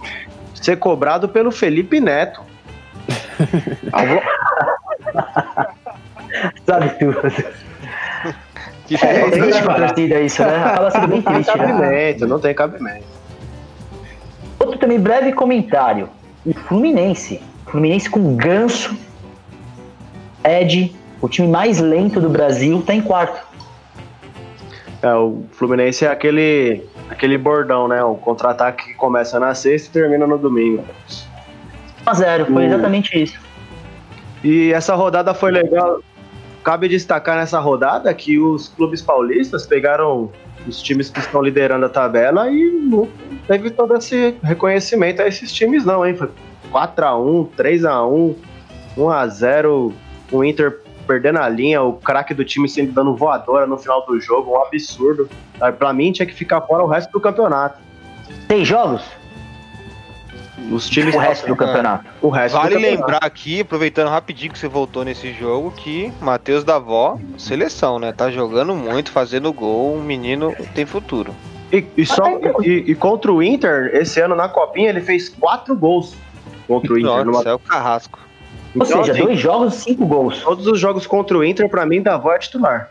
ser 0.55 0.77
cobrado 0.77 1.27
pelo 1.27 1.51
Felipe 1.51 2.01
Neto. 2.01 2.43
Sabe 6.67 6.91
tudo. 6.99 7.21
Que 8.87 8.95
É 8.95 8.99
fez. 8.99 9.31
triste 9.31 9.62
pra 9.62 9.75
torcida 9.75 10.21
isso, 10.21 10.43
né? 10.43 10.64
Acaba 10.64 10.91
sendo 10.91 11.09
bem 11.09 11.17
Não 11.17 11.23
tem 11.25 11.35
triste, 11.43 11.59
né? 11.59 11.67
cabimento, 11.67 12.27
não 12.27 12.39
tem 12.39 12.55
cabimento. 12.55 13.05
Outro 14.59 14.79
também 14.79 14.99
breve 14.99 15.33
comentário. 15.33 16.09
O 16.45 16.53
Fluminense. 16.53 17.41
Fluminense 17.67 18.09
com 18.09 18.37
ganso. 18.37 18.97
Ed, 20.45 20.95
o 21.21 21.29
time 21.29 21.49
mais 21.49 21.81
lento 21.81 22.21
do 22.21 22.29
Brasil, 22.29 22.83
tá 22.83 22.95
em 22.95 23.01
quarto. 23.01 23.45
É, 25.03 25.13
o 25.15 25.45
Fluminense 25.53 26.05
é 26.05 26.09
aquele, 26.09 26.83
aquele 27.11 27.37
bordão, 27.37 27.89
né? 27.89 28.03
O 28.03 28.15
contra-ataque 28.15 28.87
que 28.87 28.95
começa 28.95 29.39
na 29.39 29.55
sexta 29.55 29.89
e 29.89 29.93
termina 29.93 30.27
no 30.27 30.39
domingo. 30.39 30.85
1x0, 32.07 32.47
foi 32.53 32.65
exatamente 32.67 33.23
isso. 33.23 33.39
E 34.45 34.73
essa 34.73 34.95
rodada 34.95 35.35
foi 35.35 35.51
legal. 35.51 36.01
Cabe 36.63 36.89
destacar 36.89 37.37
nessa 37.37 37.59
rodada 37.59 38.13
que 38.15 38.39
os 38.39 38.69
clubes 38.69 39.03
paulistas 39.03 39.67
pegaram 39.67 40.31
os 40.67 40.83
times 40.83 41.11
que 41.11 41.21
estão 41.21 41.43
liderando 41.43 41.87
a 41.87 41.89
tabela 41.89 42.51
e 42.51 42.71
não 42.71 43.09
teve 43.47 43.71
todo 43.71 43.97
esse 43.97 44.37
reconhecimento 44.43 45.23
a 45.23 45.29
esses 45.29 45.53
times, 45.53 45.85
não, 45.85 46.05
hein? 46.05 46.17
Foi 46.17 46.29
4x1, 46.73 47.49
3x1, 47.57 48.35
1x0, 48.97 49.93
o 50.33 50.45
Inter 50.45 50.81
perdendo 51.07 51.39
a 51.39 51.49
linha, 51.49 51.81
o 51.83 51.93
craque 51.93 52.35
do 52.35 52.45
time 52.45 52.69
sempre 52.69 52.93
dando 52.93 53.14
voadora 53.14 53.67
no 53.67 53.79
final 53.79 54.05
do 54.07 54.19
jogo, 54.21 54.53
um 54.53 54.62
absurdo. 54.62 55.29
Pra 55.79 55.93
mim 55.93 56.11
tinha 56.11 56.27
que 56.27 56.35
ficar 56.35 56.61
fora 56.62 56.83
o 56.83 56.89
resto 56.89 57.12
do 57.12 57.21
campeonato. 57.21 57.79
Seis 58.49 58.67
jogos? 58.67 59.03
Os 60.71 60.89
times. 60.89 61.14
O 61.14 61.19
resto 61.19 61.47
do 61.47 61.55
campeonato. 61.57 62.05
O 62.21 62.29
resto 62.29 62.55
Vale 62.57 62.71
do 62.71 62.75
campeonato. 62.75 63.01
lembrar 63.03 63.19
aqui, 63.23 63.61
aproveitando 63.61 64.09
rapidinho 64.09 64.53
que 64.53 64.59
você 64.59 64.67
voltou 64.69 65.05
nesse 65.05 65.33
jogo, 65.33 65.71
que 65.71 66.12
Matheus 66.21 66.64
Davó, 66.64 67.19
seleção, 67.39 67.99
né? 67.99 68.12
Tá 68.12 68.31
jogando 68.31 68.75
muito, 68.75 69.11
fazendo 69.12 69.53
gol, 69.53 69.95
um 69.95 70.03
menino 70.03 70.55
tem 70.75 70.85
futuro. 70.85 71.35
E, 71.73 71.85
e 71.97 72.07
só, 72.07 72.25
e, 72.62 72.85
e 72.91 72.95
contra 72.95 73.33
o 73.33 73.43
Inter, 73.43 73.91
esse 73.95 74.21
ano 74.21 74.35
na 74.35 74.49
Copinha, 74.49 74.89
ele 74.89 75.01
fez 75.01 75.29
quatro 75.29 75.75
gols 75.77 76.14
contra 76.67 76.93
o 76.93 76.99
Inter. 76.99 77.11
Nossa, 77.11 77.25
numa- 77.25 77.51
é 77.51 77.55
o 77.55 77.59
carrasco. 77.59 78.19
Ou 78.75 78.83
Então, 78.85 78.99
seja, 79.05 79.12
assim, 79.12 79.23
dois 79.23 79.39
jogos, 79.41 79.75
cinco 79.75 80.05
gols. 80.07 80.43
Todos 80.43 80.67
os 80.67 80.79
jogos 80.79 81.07
contra 81.07 81.37
o 81.39 81.45
Inter, 81.45 81.69
pra 81.69 81.87
mim, 81.87 82.03
Davó 82.03 82.33
é 82.33 82.39
titular. 82.39 82.91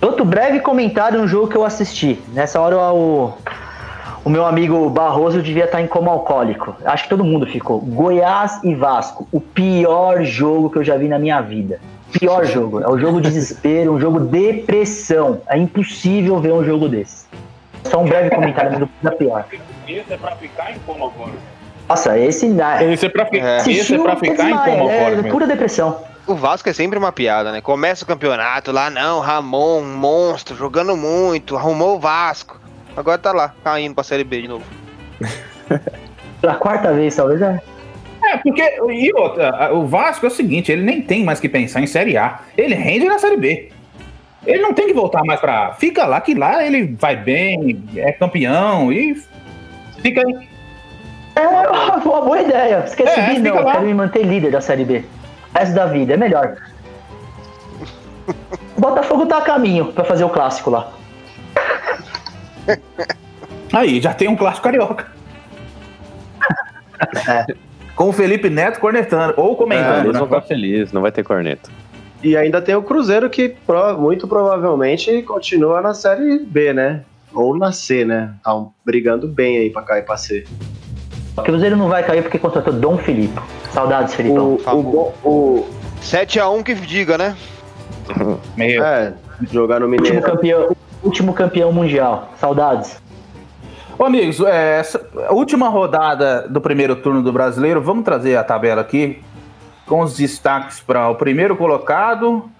Outro 0.00 0.24
breve 0.24 0.60
comentário 0.60 1.20
no 1.20 1.28
jogo 1.28 1.46
que 1.46 1.56
eu 1.56 1.64
assisti. 1.64 2.18
Nessa 2.32 2.60
hora 2.60 2.76
o, 2.92 3.32
o 4.24 4.30
meu 4.30 4.44
amigo 4.46 4.88
Barroso 4.90 5.42
devia 5.42 5.64
estar 5.64 5.80
em 5.80 5.86
coma 5.86 6.10
alcoólico. 6.12 6.76
Acho 6.84 7.04
que 7.04 7.10
todo 7.10 7.24
mundo 7.24 7.46
ficou. 7.46 7.80
Goiás 7.80 8.60
e 8.62 8.74
Vasco. 8.74 9.26
O 9.32 9.40
pior 9.40 10.22
jogo 10.22 10.70
que 10.70 10.78
eu 10.78 10.84
já 10.84 10.96
vi 10.96 11.08
na 11.08 11.18
minha 11.18 11.40
vida. 11.40 11.80
Pior 12.12 12.44
jogo. 12.44 12.80
É 12.80 12.88
o 12.88 12.98
jogo 12.98 13.20
de 13.20 13.30
desespero, 13.30 13.92
um 13.92 14.00
jogo 14.00 14.20
depressão. 14.20 15.40
É 15.48 15.56
impossível 15.56 16.38
ver 16.38 16.52
um 16.52 16.64
jogo 16.64 16.88
desse. 16.88 17.26
Só 17.84 18.00
um 18.00 18.04
breve 18.04 18.30
comentário 18.30 18.78
do 18.80 18.88
da 19.02 19.10
pior. 19.10 19.44
Esse 19.88 20.12
é 20.12 20.16
pra 20.16 20.36
ficar 20.36 20.70
em 20.70 20.78
coma 20.86 21.06
agora. 21.06 21.32
Nossa, 21.88 22.16
esse. 22.18 22.46
Esse 22.92 23.06
é 23.06 23.08
pra, 23.08 23.26
fi- 23.26 23.38
É. 23.40 23.56
esse 23.58 23.94
é 23.94 23.98
pra 23.98 24.16
ficar 24.16 24.48
em 24.50 24.56
coma 24.56 24.90
é, 24.92 24.98
agora. 25.00 25.16
mesmo. 25.16 25.30
pura 25.30 25.46
depressão. 25.46 25.96
O 26.26 26.36
Vasco 26.36 26.68
é 26.68 26.72
sempre 26.72 26.96
uma 26.96 27.10
piada, 27.10 27.50
né? 27.50 27.60
Começa 27.60 28.04
o 28.04 28.06
campeonato 28.06 28.70
lá, 28.70 28.88
não, 28.88 29.18
Ramon, 29.18 29.80
um 29.80 29.96
monstro, 29.96 30.54
jogando 30.54 30.96
muito, 30.96 31.56
arrumou 31.56 31.96
o 31.96 31.98
Vasco. 31.98 32.60
Agora 32.96 33.18
tá 33.18 33.32
lá, 33.32 33.54
caindo 33.64 33.94
pra 33.94 34.04
Série 34.04 34.24
B 34.24 34.42
de 34.42 34.48
novo. 34.48 34.64
Pela 36.40 36.54
quarta 36.56 36.92
vez, 36.92 37.14
talvez. 37.14 37.40
É. 37.40 37.60
É, 38.24 38.36
porque 38.38 38.62
e 38.62 39.12
outra, 39.14 39.72
o 39.74 39.86
Vasco 39.86 40.24
é 40.26 40.28
o 40.28 40.30
seguinte, 40.32 40.70
ele 40.70 40.82
nem 40.82 41.02
tem 41.02 41.24
mais 41.24 41.40
que 41.40 41.48
pensar 41.48 41.80
em 41.80 41.86
Série 41.86 42.16
A. 42.16 42.40
Ele 42.56 42.74
rende 42.74 43.06
na 43.06 43.18
Série 43.18 43.36
B. 43.36 43.72
Ele 44.46 44.60
não 44.62 44.72
tem 44.74 44.86
que 44.86 44.92
voltar 44.94 45.24
mais 45.24 45.40
pra. 45.40 45.72
Fica 45.74 46.04
lá, 46.04 46.20
que 46.20 46.34
lá 46.34 46.64
ele 46.64 46.94
vai 46.98 47.16
bem, 47.16 47.82
é 47.96 48.12
campeão 48.12 48.92
e 48.92 49.14
fica 49.98 50.20
aí. 50.26 50.48
É 51.34 51.46
uma 51.48 52.20
boa 52.20 52.40
ideia. 52.42 52.82
Quer 52.96 53.06
É, 53.08 53.14
subir? 53.34 53.38
Não, 53.40 53.54
lá. 53.62 53.72
quero 53.72 53.86
me 53.86 53.94
manter 53.94 54.22
líder 54.24 54.50
da 54.50 54.60
Série 54.60 54.84
B. 54.84 55.04
O 55.54 55.58
resto 55.58 55.74
da 55.74 55.86
vida, 55.86 56.14
é 56.14 56.16
melhor. 56.16 56.56
O 58.76 58.78
Botafogo 58.80 59.26
tá 59.26 59.38
a 59.38 59.42
caminho 59.42 59.86
pra 59.92 60.04
fazer 60.04 60.24
o 60.24 60.28
clássico 60.30 60.70
lá. 60.70 60.90
Aí, 63.72 64.00
já 64.00 64.12
tem 64.12 64.28
um 64.28 64.36
clássico 64.36 64.64
carioca. 64.64 65.06
Com 67.96 68.08
o 68.08 68.12
Felipe 68.12 68.48
Neto 68.48 68.80
cornetando, 68.80 69.34
ou 69.36 69.52
É, 69.52 69.56
comentando. 69.56 70.04
eles 70.04 70.12
né? 70.20 70.26
vão 70.26 70.28
felizes, 70.42 70.92
não 70.92 71.02
vai 71.02 71.12
ter 71.12 71.22
corneta. 71.22 71.70
E 72.22 72.36
ainda 72.36 72.62
tem 72.62 72.74
o 72.74 72.82
Cruzeiro 72.82 73.28
que 73.28 73.56
muito 73.98 74.28
provavelmente 74.28 75.22
continua 75.22 75.80
na 75.80 75.92
Série 75.92 76.38
B, 76.38 76.72
né? 76.72 77.02
Ou 77.34 77.56
na 77.58 77.72
C, 77.72 78.04
né? 78.04 78.34
Tá 78.44 78.64
brigando 78.84 79.26
bem 79.26 79.58
aí 79.58 79.70
pra 79.70 79.82
cair 79.82 80.04
pra 80.04 80.16
C. 80.16 80.44
O 81.36 81.42
Cruzeiro 81.42 81.76
não 81.76 81.88
vai 81.88 82.02
cair 82.04 82.22
porque 82.22 82.38
contratou 82.38 82.72
Dom 82.74 82.98
Filipe. 82.98 83.40
Saudades, 83.72 84.14
Felipão. 84.14 84.58
O, 84.66 84.70
o, 84.78 84.82
bo- 84.82 85.12
o, 85.24 85.66
7x1 86.02 86.62
que 86.62 86.74
diga, 86.74 87.16
né? 87.18 87.34
Meu, 88.56 88.84
é, 88.84 89.14
jogar 89.50 89.80
no 89.80 89.86
Último 89.86 90.02
Mineiro. 90.04 90.26
campeão, 90.26 90.76
último 91.02 91.32
campeão 91.32 91.72
mundial. 91.72 92.32
Saudades. 92.38 93.00
Ô, 93.98 94.04
amigos, 94.04 94.40
é, 94.40 94.78
essa 94.80 95.04
a 95.28 95.32
última 95.32 95.68
rodada 95.68 96.48
do 96.48 96.60
primeiro 96.60 96.96
turno 96.96 97.22
do 97.22 97.32
brasileiro, 97.32 97.80
vamos 97.80 98.04
trazer 98.04 98.36
a 98.36 98.42
tabela 98.44 98.80
aqui 98.80 99.22
com 99.86 100.00
os 100.00 100.16
destaques 100.16 100.80
para 100.80 101.08
o 101.08 101.14
primeiro 101.14 101.56
colocado, 101.56 102.50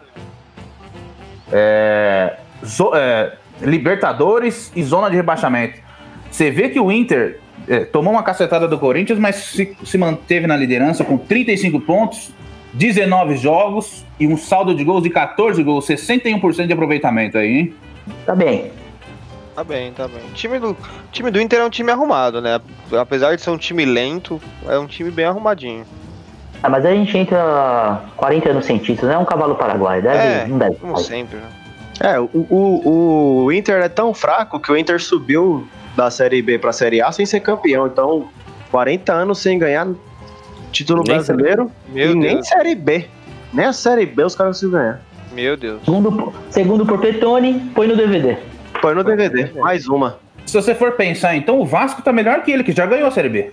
é, 1.51 2.37
zo- 2.65 2.93
é, 2.95 3.37
Libertadores 3.61 4.73
e 4.75 4.83
zona 4.83 5.09
de 5.09 5.15
rebaixamento. 5.17 5.79
Você 6.31 6.51
vê 6.51 6.69
que 6.69 6.81
o 6.81 6.91
Inter 6.91 7.39
é, 7.69 7.85
tomou 7.85 8.13
uma 8.13 8.23
cacetada 8.23 8.67
do 8.67 8.77
Corinthians, 8.79 9.19
mas 9.19 9.37
se, 9.37 9.77
se 9.85 9.97
manteve 9.97 10.47
na 10.49 10.57
liderança 10.57 11.05
com 11.05 11.17
35 11.17 11.81
pontos, 11.81 12.33
19 12.73 13.37
jogos 13.37 14.05
e 14.19 14.27
um 14.27 14.37
saldo 14.37 14.75
de 14.75 14.83
gols 14.83 15.03
de 15.05 15.11
14 15.11 15.63
gols, 15.63 15.87
61% 15.87 16.67
de 16.67 16.73
aproveitamento 16.73 17.39
aí, 17.39 17.49
hein? 17.59 17.75
Tá 18.27 18.35
bem. 18.35 18.73
Tá 19.55 19.63
bem, 19.63 19.93
tá 19.93 20.09
bem. 20.09 20.25
O 20.31 20.33
time 20.33 20.59
do, 20.59 20.77
time 21.11 21.31
do 21.31 21.41
Inter 21.41 21.61
é 21.61 21.65
um 21.65 21.71
time 21.71 21.91
arrumado, 21.91 22.41
né? 22.41 22.61
Apesar 22.99 23.35
de 23.37 23.43
ser 23.43 23.51
um 23.51 23.59
time 23.59 23.85
lento, 23.85 24.41
é 24.67 24.79
um 24.79 24.87
time 24.87 25.11
bem 25.11 25.27
arrumadinho. 25.27 25.85
Ah, 26.63 26.69
mas 26.69 26.87
a 26.87 26.91
gente 26.91 27.17
entra 27.17 28.03
40 28.17 28.51
anos 28.51 28.65
sem 28.65 28.79
título, 28.79 29.09
não 29.09 29.17
é 29.17 29.19
um 29.19 29.25
cavalo 29.25 29.55
paraguaio. 29.57 30.03
Deve, 30.03 30.17
É, 30.17 30.47
não 30.47 30.59
deve. 30.59 30.77
Como 30.77 30.97
sempre, 30.97 31.39
né? 31.39 31.49
É, 32.01 32.19
o, 32.19 32.31
o, 32.33 33.45
o 33.45 33.53
Inter 33.53 33.83
é 33.83 33.89
tão 33.89 34.15
fraco 34.15 34.59
que 34.59 34.73
o 34.73 34.77
Inter 34.77 35.01
subiu 35.01 35.67
da 35.95 36.11
Série 36.11 36.41
B 36.41 36.59
pra 36.59 36.73
Série 36.73 37.03
A 37.03 37.13
sem 37.13 37.27
ser 37.27 37.41
campeão. 37.41 37.87
Então, 37.87 38.29
40 38.71 39.13
anos 39.13 39.39
sem 39.39 39.59
ganhar 39.59 39.87
Título 40.73 41.03
Nem 41.07 41.15
brasileiro 41.17 41.71
e 41.95 42.15
nem. 42.15 42.43
Série 42.43 42.75
B. 42.75 43.07
Nem 43.53 43.67
a 43.67 43.73
Série 43.73 44.07
B 44.07 44.25
os 44.25 44.35
caras 44.35 44.57
conseguiram 44.57 44.81
ganhar. 44.81 45.03
Meu 45.33 45.57
Deus. 45.57 45.83
Segundo, 45.85 46.33
segundo 46.51 46.87
por 46.87 47.01
Petone, 47.01 47.71
põe 47.75 47.87
no 47.87 47.97
DVD. 47.97 48.37
Põe 48.81 48.95
no 48.95 49.03
DVD, 49.03 49.53
mais 49.59 49.89
uma. 49.89 50.19
Se 50.45 50.55
você 50.55 50.75
for 50.75 50.93
pensar, 50.93 51.37
então 51.37 51.61
o 51.61 51.65
Vasco 51.65 52.03
tá 52.03 52.13
melhor 52.13 52.43
que 52.43 52.51
ele, 52.51 52.65
que 52.65 52.73
já 52.73 52.85
ganhou 52.85 53.09
a 53.09 53.11
Série 53.11 53.29
B. 53.29 53.53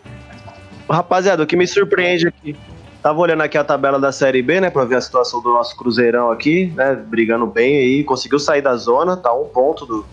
Rapaziada, 0.89 1.43
o 1.43 1.47
que 1.47 1.55
me 1.55 1.67
surpreende 1.67 2.27
aqui. 2.27 2.55
Tava 3.01 3.19
olhando 3.19 3.41
aqui 3.41 3.57
a 3.57 3.63
tabela 3.63 3.97
da 3.97 4.11
Série 4.11 4.41
B, 4.41 4.59
né, 4.59 4.69
pra 4.69 4.83
ver 4.83 4.95
a 4.95 5.01
situação 5.01 5.41
do 5.41 5.53
nosso 5.53 5.77
Cruzeirão 5.77 6.31
aqui, 6.31 6.73
né, 6.75 6.95
brigando 6.95 7.45
bem 7.45 7.77
aí, 7.77 8.03
conseguiu 8.03 8.39
sair 8.39 8.61
da 8.61 8.75
zona, 8.75 9.15
tá 9.15 9.33
um 9.33 9.45
ponto 9.45 9.85
do, 9.85 10.05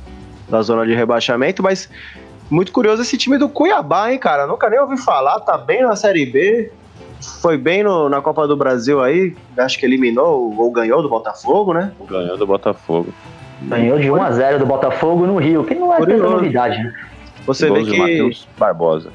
da 0.49 0.63
zona 0.63 0.87
de 0.87 0.95
rebaixamento, 0.95 1.65
mas 1.65 1.91
muito 2.49 2.71
curioso 2.71 3.03
esse 3.03 3.17
time 3.17 3.39
do 3.39 3.49
Cuiabá, 3.49 4.13
hein, 4.13 4.19
cara, 4.21 4.47
nunca 4.47 4.71
nem 4.71 4.79
ouvi 4.79 4.97
falar, 4.99 5.41
tá 5.41 5.59
bem 5.59 5.83
na 5.83 5.97
Série 5.97 6.27
B, 6.27 6.71
foi 7.21 7.57
bem 7.57 7.83
no- 7.83 8.09
na 8.09 8.21
Copa 8.21 8.47
do 8.47 8.57
Brasil 8.57 9.03
aí, 9.03 9.35
acho 9.59 9.79
que 9.79 9.87
eliminou 9.87 10.55
ou 10.59 10.71
ganhou 10.71 11.03
do 11.03 11.09
Botafogo, 11.09 11.73
né, 11.73 11.93
Ganhou 12.09 12.37
do 12.37 12.47
Botafogo. 12.47 13.09
Ganhou 13.63 13.99
de 13.99 14.11
1x0 14.11 14.59
do 14.59 14.67
Botafogo 14.67 15.27
no 15.27 15.37
Rio, 15.39 15.65
que 15.65 15.75
não 15.75 15.93
é 15.95 15.99
tanta 15.99 16.17
novidade, 16.19 16.79
né? 16.83 16.93
você 17.47 17.71
vê 17.71 17.83
que 17.85 17.97
Matheus 17.99 18.47
Barbosa. 18.59 19.11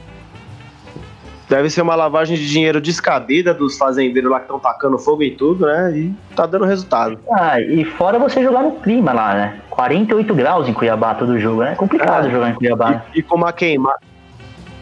deve 1.49 1.69
ser 1.69 1.81
uma 1.81 1.95
lavagem 1.95 2.37
de 2.37 2.47
dinheiro 2.49 2.79
descabida 2.79 3.53
dos 3.53 3.77
fazendeiros 3.77 4.31
lá 4.31 4.37
que 4.39 4.45
estão 4.45 4.57
tacando 4.57 4.97
fogo 4.97 5.21
em 5.21 5.35
tudo, 5.35 5.65
né, 5.67 5.91
e 5.95 6.13
tá 6.35 6.45
dando 6.45 6.63
resultado. 6.65 7.19
Ah, 7.31 7.59
e 7.59 7.83
fora 7.83 8.17
você 8.17 8.41
jogar 8.41 8.63
no 8.63 8.71
clima 8.71 9.11
lá, 9.13 9.33
né? 9.33 9.59
48 9.69 10.33
graus 10.33 10.67
em 10.69 10.73
Cuiabá 10.73 11.13
todo 11.13 11.37
jogo, 11.39 11.61
né? 11.61 11.73
É 11.73 11.75
complicado 11.75 12.25
Ah, 12.25 12.29
jogar 12.29 12.49
em 12.51 12.53
Cuiabá. 12.53 13.03
E, 13.13 13.19
e 13.19 13.21
com 13.23 13.35
uma 13.35 13.51
queimada. 13.51 13.99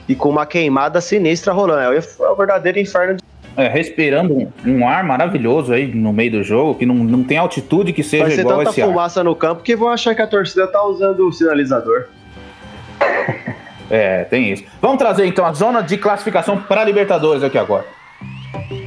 E 0.09 0.15
com 0.15 0.27
uma 0.29 0.45
queimada 0.45 0.99
sinistra 0.99 1.53
rolando. 1.53 1.81
É 1.81 1.89
o- 1.99 2.25
é 2.25 2.29
o 2.29 2.35
verdadeiro 2.35 2.79
inferno. 2.79 3.15
de- 3.15 3.23
É, 3.55 3.67
respirando 3.67 4.33
um, 4.33 4.51
um 4.65 4.87
ar 4.87 5.03
maravilhoso 5.03 5.73
aí 5.73 5.85
no 5.87 6.11
meio 6.13 6.31
do 6.31 6.43
jogo, 6.43 6.75
que 6.75 6.85
não, 6.85 6.95
não 6.95 7.23
tem 7.23 7.37
altitude 7.37 7.91
que 7.93 8.01
seja 8.03 8.23
Vai 8.23 8.31
ser 8.33 8.41
igual 8.41 8.57
tanta 8.59 8.69
esse 8.71 8.81
ar. 8.81 8.87
fumaça 8.87 9.23
no 9.23 9.35
campo 9.35 9.61
que 9.63 9.75
vão 9.75 9.89
achar 9.89 10.15
que 10.15 10.21
a 10.21 10.27
torcida 10.27 10.65
tá 10.67 10.81
usando 10.83 11.27
o 11.27 11.31
sinalizador. 11.31 12.05
É, 13.91 14.23
tem 14.25 14.51
isso. 14.51 14.63
Vamos 14.79 14.99
trazer 14.99 15.25
então 15.25 15.43
a 15.43 15.51
zona 15.51 15.81
de 15.81 15.97
classificação 15.97 16.57
para 16.61 16.83
Libertadores 16.83 17.43
aqui 17.43 17.57
agora. 17.57 17.85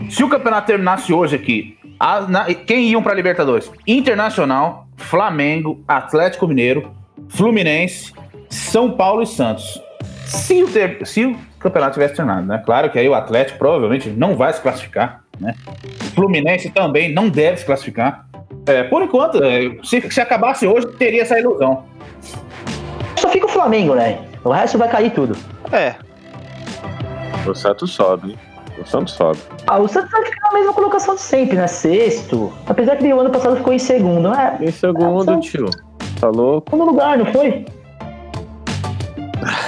Se 0.09 0.23
o 0.23 0.29
campeonato 0.29 0.69
terminasse 0.69 1.13
hoje 1.13 1.35
aqui, 1.35 1.77
a- 1.99 2.21
na- 2.21 2.45
quem 2.55 2.85
iam 2.89 3.03
para 3.03 3.13
Libertadores? 3.13 3.69
Internacional, 3.85 4.87
Flamengo, 4.97 5.83
Atlético 5.89 6.47
Mineiro, 6.47 6.89
Fluminense, 7.31 8.13
São 8.49 8.93
Paulo 8.93 9.23
e 9.23 9.27
Santos. 9.27 9.83
Se 10.27 10.63
o, 10.63 10.69
ter- 10.69 11.07
se 11.07 11.25
o 11.27 11.37
campeonato 11.59 11.95
tivesse 11.95 12.15
terminado, 12.15 12.47
né? 12.47 12.63
Claro 12.65 12.91
que 12.91 12.99
aí 12.99 13.09
o 13.09 13.15
Atlético 13.15 13.59
provavelmente 13.59 14.09
não 14.11 14.37
vai 14.37 14.53
se 14.53 14.61
classificar, 14.61 15.23
né? 15.41 15.55
O 16.01 16.05
Fluminense 16.15 16.71
também 16.71 17.13
não 17.13 17.29
deve 17.29 17.59
se 17.59 17.65
classificar. 17.67 18.27
É, 18.67 18.85
por 18.85 19.03
enquanto, 19.03 19.43
é, 19.43 19.77
se, 19.83 20.01
se 20.11 20.21
acabasse 20.21 20.67
hoje, 20.67 20.87
teria 20.99 21.23
essa 21.23 21.39
ilusão. 21.39 21.85
Só 23.17 23.29
fica 23.29 23.47
o 23.47 23.49
Flamengo, 23.49 23.95
né? 23.95 24.19
O 24.45 24.51
resto 24.51 24.79
vai 24.79 24.89
cair 24.89 25.11
tudo. 25.13 25.37
É, 25.73 25.95
O 27.47 27.55
Santos 27.55 27.93
sobe, 27.93 28.31
hein? 28.33 28.39
O 28.79 28.87
Santos 28.87 29.15
sobe. 29.15 29.39
Ah, 29.67 29.79
o 29.79 29.87
Santos 29.89 30.11
vai 30.11 30.25
ficar 30.25 30.49
na 30.53 30.59
mesma 30.59 30.73
colocação 30.73 31.15
de 31.15 31.21
sempre, 31.21 31.57
né? 31.57 31.67
Sexto. 31.67 32.53
Apesar 32.67 32.97
que 32.97 33.13
o 33.13 33.21
ano 33.21 33.31
passado 33.31 33.57
ficou 33.57 33.73
em 33.73 33.79
segundo, 33.79 34.31
né? 34.31 34.57
Em 34.61 34.71
segundo, 34.71 35.25
Santos- 35.25 35.51
tio. 35.51 35.67
Tá 36.21 36.29
louco? 36.29 36.71
Segundo 36.71 36.89
lugar, 36.91 37.19
não 37.19 37.27
foi? 37.27 37.65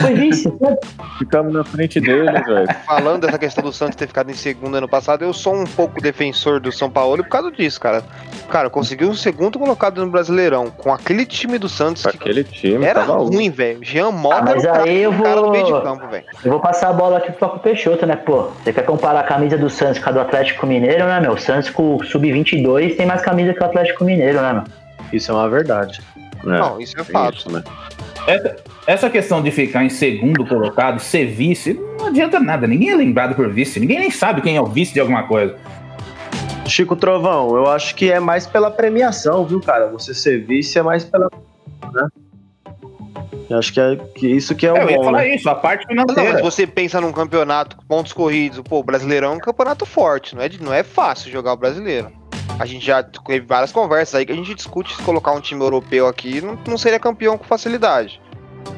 Foi 0.01 0.15
vice. 0.15 0.49
né? 0.61 0.77
Ficamos 1.19 1.53
na 1.53 1.65
frente 1.65 2.01
deles, 2.01 2.45
velho. 2.47 2.67
falando 2.87 3.23
dessa 3.27 3.39
questão 3.39 3.65
do 3.65 3.73
Santos 3.73 3.97
ter 3.97 4.07
ficado 4.07 4.31
em 4.31 4.35
segundo 4.35 4.77
ano 4.77 4.89
passado, 4.89 5.25
eu 5.25 5.33
sou 5.33 5.55
um 5.55 5.65
pouco 5.65 6.01
defensor 6.01 6.61
do 6.61 6.71
São 6.73 6.91
Paulo 6.91 7.23
por 7.23 7.29
causa 7.31 7.51
disso, 7.51 7.81
cara. 7.81 8.03
Cara, 8.49 8.69
conseguiu 8.71 9.09
um 9.09 9.15
segundo 9.15 9.59
colocado 9.59 10.05
no 10.05 10.11
Brasileirão 10.11 10.71
com 10.71 10.93
aquele 10.93 11.25
time 11.27 11.59
do 11.59 11.69
Santos 11.69 12.03
que 12.03 12.09
Aquele 12.17 12.45
time 12.45 12.85
era 12.85 13.01
tava 13.01 13.19
ruim, 13.19 13.51
velho. 13.51 13.79
Jean 13.83 14.11
Mota 14.11 14.37
Ah, 14.37 14.43
mas 14.43 14.67
aí 14.67 15.03
eu 15.03 15.13
cara 15.13 15.41
no 15.41 15.51
meio 15.51 15.65
de 15.65 15.73
vou- 15.73 15.83
campo, 15.83 16.07
velho. 16.09 16.25
Eu 16.45 16.51
vou 16.53 16.61
passar 16.61 16.91
a 16.91 16.93
bola 16.93 17.19
aqui 17.19 17.31
pro 17.33 17.41
Paco 17.49 17.59
Peixoto, 17.61 18.05
né? 18.07 18.17
Pô, 18.17 18.51
você 18.63 18.73
quer 18.73 18.85
comparar 18.85 19.21
a 19.21 19.25
camisa 19.25 19.57
do 19.57 19.71
Santos 19.71 19.99
com 19.99 20.11
a 20.11 20.13
do 20.13 20.21
Atlético 20.21 20.67
Mineiro, 20.67 21.05
né, 21.07 21.21
meu? 21.21 21.33
O 21.33 21.39
Santos 21.39 21.71
com 21.71 21.97
o 21.97 22.05
Sub-22 22.05 22.97
tem 22.97 23.07
mais 23.07 23.23
camisa 23.23 23.53
que 23.55 23.61
o 23.63 23.65
Atlético 23.67 24.05
Mineiro, 24.05 24.41
né, 24.41 24.53
meu? 24.53 24.63
Isso 25.13 25.31
é 25.31 25.35
uma 25.35 25.49
verdade. 25.49 26.01
É, 26.17 26.47
Não, 26.47 26.79
isso 26.81 26.95
é 26.99 27.03
tem 27.05 27.13
fato. 27.13 27.37
isso, 27.39 27.51
né? 27.53 27.63
Essa, 28.27 28.57
essa 28.87 29.09
questão 29.09 29.43
de 29.43 29.51
ficar 29.51 29.85
em 29.85 29.89
segundo 29.89 30.45
colocado, 30.47 30.99
ser 31.01 31.27
vice, 31.27 31.79
não 31.99 32.07
adianta 32.07 32.39
nada. 32.39 32.67
Ninguém 32.67 32.91
é 32.91 32.97
lembrado 32.97 33.35
por 33.35 33.49
vice. 33.51 33.81
Ninguém 33.81 33.99
nem 33.99 34.11
sabe 34.11 34.41
quem 34.43 34.57
é 34.57 34.61
o 34.61 34.67
vice 34.67 34.93
de 34.93 35.01
alguma 35.01 35.23
coisa. 35.27 35.57
Chico 36.67 36.97
Trovão, 36.97 37.55
eu 37.57 37.67
acho 37.71 37.95
que 37.95 38.11
é 38.11 38.19
mais 38.19 38.47
pela 38.47 38.71
premiação, 38.71 39.45
viu, 39.47 39.61
cara? 39.61 39.89
Você 39.89 40.15
ser 40.15 40.45
vice 40.45 40.79
é 40.79 40.83
mais 40.83 41.05
pela. 41.05 41.31
Né? 41.93 42.09
Eu 43.51 43.59
acho 43.59 43.73
que, 43.73 43.81
é, 43.81 43.97
que 44.15 44.27
isso 44.27 44.55
que 44.55 44.67
é 44.67 44.73
o 44.73 44.77
É, 44.77 44.85
eu 44.85 44.91
ia 44.91 44.97
bom, 44.97 45.05
falar 45.05 45.19
né? 45.19 45.35
isso, 45.35 45.49
a 45.51 45.55
parte 45.55 45.85
Mas 45.87 45.97
não, 45.97 46.05
financeira. 46.07 46.33
mas 46.33 46.43
você 46.43 46.67
pensa 46.67 47.01
num 47.01 47.13
campeonato 47.13 47.77
com 47.77 47.85
pontos 47.85 48.13
corridos, 48.15 48.61
pô, 48.63 48.79
o 48.79 48.83
Brasileirão 48.83 49.33
é 49.33 49.37
um 49.37 49.41
campeonato 49.41 49.85
forte, 49.85 50.35
não 50.35 50.43
é, 50.43 50.49
de- 50.49 50.63
não 50.63 50.73
é 50.73 50.83
fácil 50.83 51.31
jogar 51.31 51.53
o 51.53 51.57
brasileiro. 51.57 52.11
A 52.59 52.65
gente 52.65 52.85
já 52.87 53.03
teve 53.03 53.45
várias 53.45 53.71
conversas 53.71 54.15
aí 54.15 54.25
que 54.25 54.33
a 54.33 54.35
gente 54.37 54.55
discute 54.55 54.97
se 54.97 55.03
colocar 55.03 55.33
um 55.33 55.41
time 55.41 55.61
europeu 55.61 56.07
aqui 56.07 56.41
não, 56.41 56.59
não 56.67 56.79
seria 56.79 56.99
campeão 56.99 57.37
com 57.37 57.45
facilidade. 57.45 58.21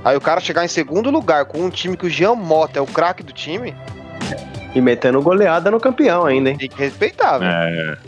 Aí 0.04 0.16
o 0.16 0.20
cara 0.20 0.40
chegar 0.40 0.64
em 0.64 0.68
segundo 0.68 1.10
lugar 1.10 1.44
com 1.46 1.58
um 1.58 1.70
time 1.70 1.96
que 1.96 2.06
o 2.06 2.10
Jean 2.10 2.34
Mota 2.34 2.78
é 2.78 2.82
o 2.82 2.86
craque 2.86 3.22
do 3.22 3.32
time, 3.32 3.74
E 4.74 4.80
metendo 4.80 5.20
goleada 5.22 5.70
no 5.70 5.80
campeão 5.80 6.24
ainda, 6.26 6.50
hein? 6.50 6.56
tem 6.56 6.68
que 6.68 6.78
respeitar, 6.78 7.38
velho. 7.38 7.50
É, 7.50 7.98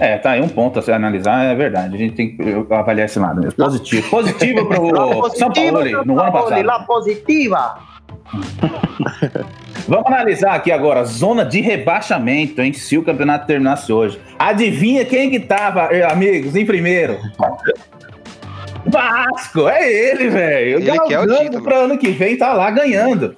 É, 0.00 0.18
tá 0.18 0.32
aí 0.32 0.40
um 0.40 0.48
ponto 0.48 0.78
a 0.78 0.82
se 0.82 0.92
analisar, 0.92 1.44
é 1.44 1.54
verdade. 1.54 1.94
A 1.94 1.98
gente 1.98 2.14
tem 2.14 2.36
que 2.36 2.42
avaliar 2.72 3.06
esse 3.06 3.18
lado 3.18 3.40
mesmo. 3.40 3.52
Positivo. 3.56 4.10
Positivo 4.10 4.66
pro 4.66 5.30
São 5.38 5.52
Paulo 5.52 6.04
no 6.04 6.20
ano 6.20 6.32
passado. 6.32 6.62
Lá 6.62 6.80
positiva! 6.80 7.78
Vamos 9.86 10.06
analisar 10.06 10.54
aqui 10.54 10.72
agora, 10.72 11.04
zona 11.04 11.44
de 11.44 11.60
rebaixamento, 11.60 12.62
hein? 12.62 12.72
Se 12.72 12.96
o 12.96 13.02
campeonato 13.02 13.46
terminasse 13.46 13.92
hoje. 13.92 14.18
Adivinha 14.38 15.04
quem 15.04 15.30
que 15.30 15.38
tava, 15.40 15.88
eh, 15.92 16.10
amigos, 16.10 16.56
em 16.56 16.64
primeiro? 16.64 17.18
Vasco, 18.86 19.68
é 19.68 19.90
ele, 19.90 20.28
velho. 20.28 20.76
Ele 20.78 21.00
quer 21.00 21.20
o 21.20 21.26
título. 21.38 21.62
pra 21.62 21.76
ano 21.76 21.98
que 21.98 22.10
vem 22.10 22.36
tá 22.36 22.52
lá 22.52 22.70
ganhando. 22.70 23.36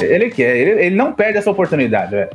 Ele 0.00 0.30
quer, 0.30 0.56
ele, 0.56 0.82
ele 0.86 0.96
não 0.96 1.12
perde 1.12 1.38
essa 1.38 1.50
oportunidade, 1.50 2.12
velho. 2.12 2.30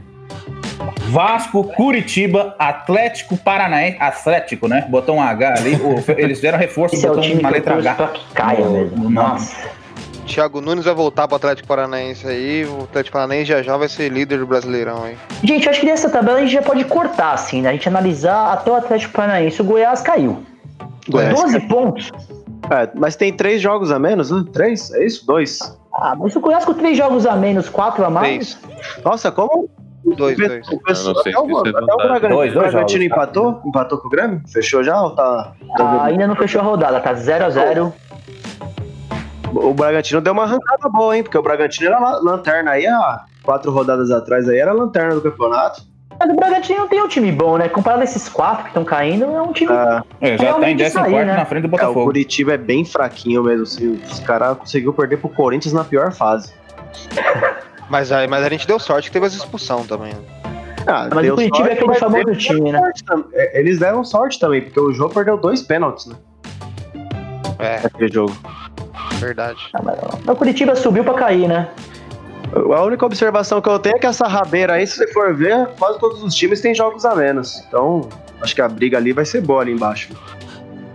Vasco, 1.07 1.63
Curitiba, 1.63 2.55
Atlético 2.59 3.37
Paranaense, 3.37 3.97
Atlético, 3.99 4.67
né? 4.67 4.85
Botou 4.89 5.15
um 5.15 5.21
H 5.21 5.53
ali, 5.59 5.75
o- 5.75 6.03
eles 6.19 6.37
fizeram 6.39 6.57
reforço, 6.57 6.95
Esse 6.95 7.05
é 7.05 7.09
o 7.09 7.13
botou 7.15 7.27
time 7.29 7.39
uma 7.41 7.49
letra 7.49 7.75
H. 7.75 7.93
pra 7.95 8.07
que 8.09 8.25
caia 8.33 8.65
no- 8.65 8.71
mesmo. 8.71 9.03
no. 9.05 9.09
Nossa. 9.09 9.55
Thiago 10.27 10.59
Nunes 10.59 10.85
vai 10.85 10.93
voltar 10.93 11.27
pro 11.27 11.37
Atlético 11.37 11.67
Paranaense 11.67 12.27
aí, 12.27 12.65
o 12.65 12.83
Atlético 12.83 13.13
Paranaense 13.13 13.45
já 13.45 13.61
já 13.61 13.77
vai 13.77 13.87
ser 13.87 14.09
líder 14.09 14.39
do 14.39 14.47
Brasileirão 14.47 15.03
aí. 15.03 15.15
Gente, 15.43 15.65
eu 15.65 15.71
acho 15.71 15.79
que 15.79 15.85
dessa 15.85 16.09
tabela 16.09 16.39
a 16.39 16.41
gente 16.41 16.51
já 16.53 16.63
pode 16.63 16.83
cortar, 16.85 17.33
assim, 17.33 17.61
né? 17.61 17.69
A 17.69 17.71
gente 17.73 17.87
analisar 17.87 18.51
até 18.53 18.71
o 18.71 18.75
Atlético 18.75 19.13
Paranaense. 19.13 19.61
O 19.61 19.63
Goiás 19.65 20.01
caiu. 20.01 20.43
Goiás 21.09 21.39
12 21.39 21.59
pontos. 21.67 22.11
É, 22.71 22.89
mas 22.95 23.15
tem 23.15 23.31
três 23.33 23.61
jogos 23.61 23.91
a 23.91 23.99
menos, 23.99 24.31
né? 24.31 24.43
Três? 24.51 24.91
É 24.93 25.05
isso? 25.05 25.25
Dois? 25.25 25.59
Ah, 25.93 26.15
mas 26.17 26.35
o 26.35 26.39
Goiás 26.39 26.65
com 26.65 26.73
três 26.73 26.97
jogos 26.97 27.25
a 27.25 27.35
menos, 27.35 27.69
quatro 27.69 28.03
a 28.03 28.09
mais. 28.09 28.55
Três. 28.55 29.03
Nossa, 29.03 29.31
como. 29.31 29.69
Dois, 30.17 30.37
o 30.37 30.47
dois. 30.47 30.67
o 30.69 30.79
pessoal- 30.81 31.09
Eu 31.09 31.13
não 31.15 31.23
sei 31.23 31.31
até 31.33 31.39
o, 31.41 31.57
até 31.57 31.93
o. 31.93 31.97
Bragantino, 31.97 32.35
Dois, 32.35 32.53
dois 32.53 32.71
Bragantino 32.71 33.03
jogos, 33.03 33.15
tá? 33.15 33.23
empatou? 33.23 33.61
Empatou 33.65 33.97
com 33.97 34.07
o 34.07 34.09
Grêmio? 34.11 34.41
Fechou 34.47 34.83
já 34.83 35.01
ou 35.01 35.11
tá. 35.15 35.53
Ah, 35.79 36.03
ainda 36.05 36.27
não 36.27 36.35
fechou 36.35 36.61
a 36.61 36.63
rodada, 36.63 36.99
tá 36.99 37.13
0 37.15 37.45
a 37.45 37.49
0 37.49 37.93
O 39.53 39.73
Bragantino 39.73 40.21
deu 40.21 40.33
uma 40.33 40.43
arrancada 40.43 40.89
boa, 40.89 41.15
hein? 41.15 41.23
Porque 41.23 41.37
o 41.37 41.41
Bragantino 41.41 41.87
era 41.87 41.99
la- 41.99 42.19
lanterna 42.19 42.71
aí 42.71 42.85
há 42.85 43.25
quatro 43.41 43.71
rodadas 43.71 44.11
atrás 44.11 44.47
aí, 44.49 44.59
era 44.59 44.73
lanterna 44.73 45.15
do 45.15 45.21
campeonato. 45.21 45.81
Mas 46.19 46.29
o 46.29 46.35
Bragantino 46.35 46.79
não 46.79 46.87
tem 46.87 47.01
um 47.03 47.07
time 47.07 47.31
bom, 47.31 47.57
né? 47.57 47.67
Comparado 47.67 48.01
a 48.01 48.03
esses 48.05 48.29
quatro 48.29 48.63
que 48.63 48.69
estão 48.69 48.83
caindo, 48.85 49.25
é 49.25 49.41
um 49.41 49.51
time. 49.51 49.71
Ah, 49.71 50.03
É, 50.21 50.31
já 50.31 50.37
tá 50.37 50.43
em 50.43 50.47
Realmente 50.47 50.83
14 50.83 50.87
isso 50.89 50.99
aí, 50.99 51.25
né? 51.25 51.35
na 51.35 51.45
frente 51.45 51.61
do 51.63 51.65
é, 51.65 51.67
o 51.67 51.71
Botafogo. 51.71 52.05
Curitiba 52.05 52.53
é 52.53 52.57
bem 52.57 52.85
fraquinho 52.85 53.43
mesmo. 53.43 53.63
Assim, 53.63 53.99
os 54.09 54.19
caras 54.21 54.57
conseguiu 54.57 54.93
perder 54.93 55.17
pro 55.17 55.29
Corinthians 55.29 55.73
na 55.73 55.83
pior 55.83 56.11
fase. 56.13 56.53
Mas, 57.89 58.11
aí- 58.11 58.27
mas 58.27 58.43
a 58.43 58.49
gente 58.49 58.65
deu 58.65 58.79
sorte 58.79 59.09
que 59.09 59.13
teve 59.13 59.27
essa 59.27 59.35
expulsão 59.37 59.85
também. 59.85 60.11
né? 60.11 60.19
Ah, 60.87 61.07
Mas 61.13 61.23
deu 61.23 61.33
o 61.33 61.35
Curitiba 61.35 61.57
sorte, 61.67 61.69
é 61.69 61.73
aquele 61.73 61.93
famoso 61.99 62.35
time, 62.35 62.71
né? 62.71 62.91
é, 63.33 63.59
Eles 63.59 63.77
deram 63.77 64.03
sorte 64.03 64.39
também, 64.39 64.61
porque 64.63 64.79
o 64.79 64.91
jogo 64.91 65.13
perdeu 65.13 65.37
dois 65.37 65.61
pênaltis, 65.61 66.07
né? 66.07 66.15
É, 67.59 67.85
Aquele 67.85 68.11
jogo. 68.11 68.35
verdade. 69.19 69.59
Ah, 69.75 69.81
mas 69.83 69.97
O 70.27 70.35
Curitiba 70.35 70.75
subiu 70.75 71.03
pra 71.03 71.13
cair, 71.13 71.47
né? 71.47 71.69
A 72.53 72.83
única 72.83 73.05
observação 73.05 73.61
que 73.61 73.69
eu 73.69 73.79
tenho 73.79 73.95
é 73.95 73.99
que 73.99 74.05
essa 74.05 74.27
rabeira 74.27 74.73
aí, 74.73 74.85
se 74.85 74.97
você 74.97 75.07
for 75.11 75.33
ver, 75.35 75.67
quase 75.79 75.99
todos 75.99 76.23
os 76.23 76.33
times 76.33 76.61
têm 76.61 76.73
jogos 76.73 77.05
a 77.05 77.15
menos. 77.15 77.63
Então, 77.67 78.07
acho 78.41 78.53
que 78.53 78.61
a 78.61 78.67
briga 78.67 78.97
ali 78.97 79.11
vai 79.11 79.25
ser 79.25 79.41
boa 79.41 79.61
ali 79.61 79.71
embaixo. 79.71 80.09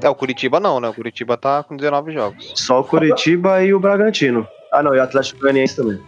É, 0.03 0.09
o 0.09 0.15
Curitiba 0.15 0.59
não, 0.59 0.81
né? 0.81 0.89
O 0.89 0.95
Curitiba 0.95 1.37
tá 1.37 1.63
com 1.63 1.77
19 1.77 2.13
jogos. 2.13 2.53
Só 2.55 2.81
o 2.81 2.85
Curitiba 2.85 3.63
e 3.63 3.75
o 3.75 3.81
Bragantino. 3.81 4.47
Ah, 4.73 4.83
não, 4.83 4.95
e 4.95 4.99
o 4.99 5.03
Atlético 5.03 5.41
Goianiense 5.41 5.77
também. 5.77 6.01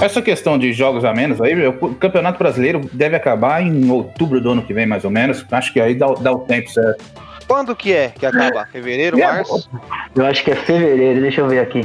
Essa 0.00 0.20
questão 0.20 0.58
de 0.58 0.72
jogos 0.72 1.04
a 1.04 1.12
menos, 1.12 1.40
aí 1.40 1.66
o 1.66 1.94
Campeonato 1.94 2.38
Brasileiro 2.38 2.80
deve 2.92 3.16
acabar 3.16 3.62
em 3.62 3.90
outubro 3.90 4.40
do 4.40 4.50
ano 4.50 4.62
que 4.62 4.72
vem, 4.72 4.86
mais 4.86 5.04
ou 5.04 5.10
menos. 5.10 5.44
Acho 5.50 5.72
que 5.72 5.80
aí 5.80 5.94
dá, 5.94 6.06
dá 6.14 6.32
o 6.32 6.40
tempo 6.40 6.70
certo. 6.70 7.04
Quando 7.46 7.74
que 7.74 7.92
é 7.92 8.08
que 8.10 8.24
acaba? 8.24 8.66
Fevereiro, 8.66 9.18
É, 9.18 9.26
março? 9.26 9.68
Eu 10.14 10.24
acho 10.24 10.42
que 10.44 10.52
é 10.52 10.56
fevereiro, 10.56 11.20
deixa 11.20 11.40
eu 11.40 11.48
ver 11.48 11.58
aqui. 11.58 11.84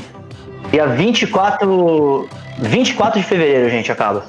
Dia 0.72 0.88
24. 0.88 2.28
24 2.60 3.20
de 3.20 3.26
fevereiro, 3.26 3.70
gente, 3.70 3.92
acaba. 3.92 4.24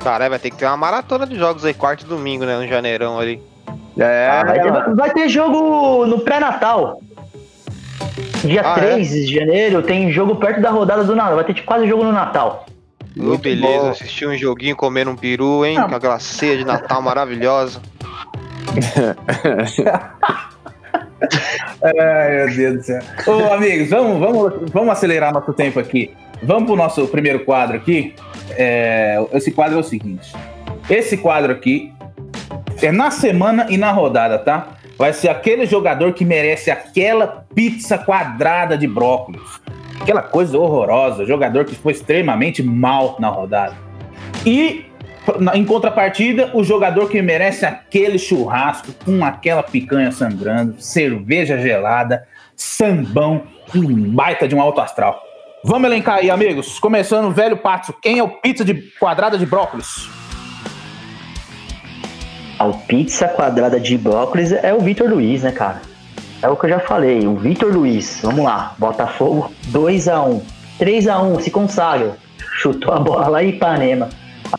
Caralho, 0.00 0.30
vai 0.30 0.38
ter 0.38 0.50
que 0.50 0.56
ter 0.56 0.64
uma 0.66 0.76
maratona 0.76 1.26
de 1.26 1.36
jogos 1.36 1.64
aí, 1.64 1.74
quarto 1.74 2.02
e 2.04 2.06
domingo, 2.08 2.44
né? 2.44 2.56
No 2.56 2.66
janeirão 2.68 3.18
ali. 3.18 3.42
É, 3.98 4.28
Ah, 4.30 4.44
vai, 4.44 4.60
ter, 4.60 4.94
vai 4.94 5.10
ter 5.12 5.28
jogo 5.28 6.06
no 6.06 6.20
pré-natal. 6.20 7.00
Dia 8.44 8.60
Ah, 8.62 8.74
3 8.74 9.08
de 9.10 9.34
janeiro 9.34 9.82
tem 9.82 10.12
jogo 10.12 10.36
perto 10.36 10.60
da 10.60 10.70
rodada 10.70 11.02
do 11.02 11.16
Natal. 11.16 11.34
Vai 11.34 11.44
ter 11.44 11.54
tipo, 11.54 11.66
quase 11.66 11.88
jogo 11.88 12.04
no 12.04 12.12
Natal. 12.12 12.64
Ô, 13.16 13.22
Muito 13.22 13.42
beleza, 13.42 13.82
bom. 13.82 13.90
assistir 13.90 14.28
um 14.28 14.36
joguinho, 14.36 14.76
comer 14.76 15.08
um 15.08 15.16
peru, 15.16 15.64
hein? 15.66 15.76
Com 15.88 15.94
aquela 15.96 16.20
ceia 16.20 16.56
de 16.56 16.64
Natal 16.64 17.02
maravilhosa. 17.02 17.80
Ai, 21.82 22.36
meu 22.36 22.56
Deus 22.56 22.76
do 22.76 22.82
céu. 22.82 23.00
Ô, 23.26 23.52
amigos, 23.52 23.90
vamos, 23.90 24.18
vamos, 24.18 24.70
vamos 24.72 24.90
acelerar 24.90 25.32
nosso 25.32 25.52
tempo 25.52 25.78
aqui. 25.78 26.14
Vamos 26.42 26.64
pro 26.66 26.76
nosso 26.76 27.06
primeiro 27.08 27.44
quadro 27.44 27.76
aqui. 27.76 28.14
É, 28.50 29.18
esse 29.32 29.50
quadro 29.50 29.76
é 29.76 29.80
o 29.80 29.84
seguinte. 29.84 30.32
Esse 30.88 31.16
quadro 31.16 31.52
aqui 31.52 31.92
é 32.80 32.92
na 32.92 33.10
semana 33.10 33.66
e 33.68 33.76
na 33.76 33.90
rodada, 33.90 34.38
tá? 34.38 34.68
Vai 34.96 35.12
ser 35.12 35.28
aquele 35.28 35.66
jogador 35.66 36.12
que 36.12 36.24
merece 36.24 36.70
aquela 36.70 37.44
pizza 37.54 37.98
quadrada 37.98 38.76
de 38.76 38.86
brócolis. 38.86 39.42
Aquela 40.00 40.22
coisa 40.22 40.58
horrorosa. 40.58 41.24
Jogador 41.24 41.64
que 41.64 41.74
foi 41.74 41.92
extremamente 41.92 42.62
mal 42.62 43.16
na 43.18 43.28
rodada. 43.28 43.76
E 44.46 44.87
em 45.54 45.64
contrapartida, 45.64 46.50
o 46.54 46.64
jogador 46.64 47.08
que 47.08 47.20
merece 47.20 47.66
aquele 47.66 48.18
churrasco 48.18 48.92
com 49.04 49.24
aquela 49.24 49.62
picanha 49.62 50.10
sangrando, 50.10 50.80
cerveja 50.80 51.58
gelada, 51.58 52.26
sambão, 52.56 53.42
um 53.74 54.10
baita 54.10 54.48
de 54.48 54.54
um 54.54 54.60
alto 54.60 54.80
astral. 54.80 55.22
Vamos 55.64 55.88
elencar 55.88 56.16
aí, 56.18 56.30
amigos. 56.30 56.78
Começando, 56.78 57.30
velho 57.32 57.56
Pátio. 57.56 57.94
Quem 58.00 58.18
é 58.18 58.22
o 58.22 58.28
pizza 58.28 58.64
de 58.64 58.74
quadrada 58.98 59.36
de 59.36 59.44
brócolis? 59.44 60.08
A 62.58 62.66
pizza 62.70 63.28
quadrada 63.28 63.78
de 63.78 63.96
brócolis 63.96 64.52
é 64.52 64.72
o 64.72 64.80
Vitor 64.80 65.08
Luiz, 65.08 65.42
né, 65.42 65.52
cara? 65.52 65.80
É 66.40 66.48
o 66.48 66.56
que 66.56 66.66
eu 66.66 66.70
já 66.70 66.80
falei. 66.80 67.26
O 67.26 67.36
Vitor 67.36 67.72
Luiz, 67.72 68.20
vamos 68.22 68.44
lá. 68.44 68.74
Botafogo 68.78 69.52
2x1. 69.70 70.40
3x1, 70.80 71.40
se 71.40 71.50
consagra. 71.50 72.16
Chutou 72.58 72.92
a 72.92 73.00
bola 73.00 73.28
lá 73.28 73.42
em 73.42 73.50
Ipanema. 73.50 74.08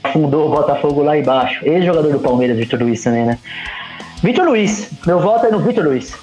Afundou 0.04 0.48
o 0.48 0.50
Botafogo 0.56 1.02
lá 1.04 1.18
embaixo. 1.18 1.66
Ex-jogador 1.66 2.12
do 2.12 2.20
Palmeiras, 2.20 2.58
Vitor 2.58 2.80
Luiz 2.82 3.04
também, 3.04 3.26
né? 3.26 3.38
Vitor 4.24 4.46
Luiz. 4.46 4.90
Meu 5.06 5.20
voto 5.20 5.46
é 5.46 5.52
no 5.52 5.60
Vitor 5.60 5.84
Luiz. 5.84 6.14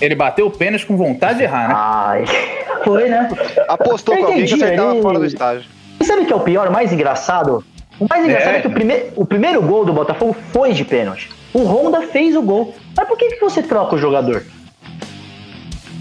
Ele 0.00 0.14
bateu 0.14 0.46
o 0.46 0.50
pênalti 0.50 0.86
com 0.86 0.96
vontade 0.96 1.38
de 1.38 1.44
errar, 1.44 1.68
né? 1.68 1.74
Ai, 1.76 2.24
foi, 2.84 3.08
né? 3.08 3.28
Apostou 3.68 4.14
Eu 4.14 4.20
com 4.22 4.26
alguém 4.32 4.46
que 4.46 4.54
acertava 4.54 4.92
ele- 4.92 5.02
fora 5.02 5.18
do 5.18 5.26
estágio. 5.26 5.64
E 6.00 6.04
sabe 6.04 6.22
o 6.22 6.26
que 6.26 6.32
é 6.32 6.36
o 6.36 6.40
pior, 6.40 6.68
o 6.68 6.72
mais 6.72 6.92
engraçado? 6.92 7.64
O 7.98 8.06
mais 8.08 8.24
engraçado 8.24 8.54
é, 8.54 8.58
É. 8.58 8.60
que 8.60 8.68
o, 8.68 8.70
prime- 8.70 9.02
o 9.16 9.24
primeiro 9.26 9.60
gol 9.60 9.84
do 9.84 9.92
Botafogo 9.92 10.36
foi 10.52 10.72
de 10.72 10.84
pênalti. 10.84 11.28
O 11.52 11.64
Honda 11.64 12.02
fez 12.02 12.36
o 12.36 12.42
gol. 12.42 12.74
Mas 12.96 13.08
por 13.08 13.18
que, 13.18 13.28
que 13.30 13.40
você 13.40 13.62
troca 13.62 13.96
o 13.96 13.98
jogador? 13.98 14.44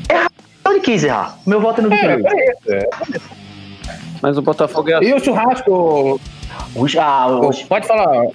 Errar. 0.10 0.30
Ele 0.68 0.80
quis 0.82 1.04
errar. 1.04 1.38
Meu 1.45 1.60
voto 1.60 1.82
é 1.82 1.84
no 1.84 1.89
Vitor 1.89 2.10
É, 2.10 2.16
Luiz. 2.16 2.26
é 2.68 2.78
isso. 3.16 3.30
Mas 4.22 4.38
o 4.38 4.41
Botafogo 4.41 4.89
é 4.89 4.93
assim. 4.95 5.06
E 5.08 5.14
o 5.14 5.20
churrasco? 5.20 6.20
O- 6.78 6.99
ah, 6.99 7.28
o- 7.28 7.65
Pode 7.67 7.88
falar. 7.88 8.28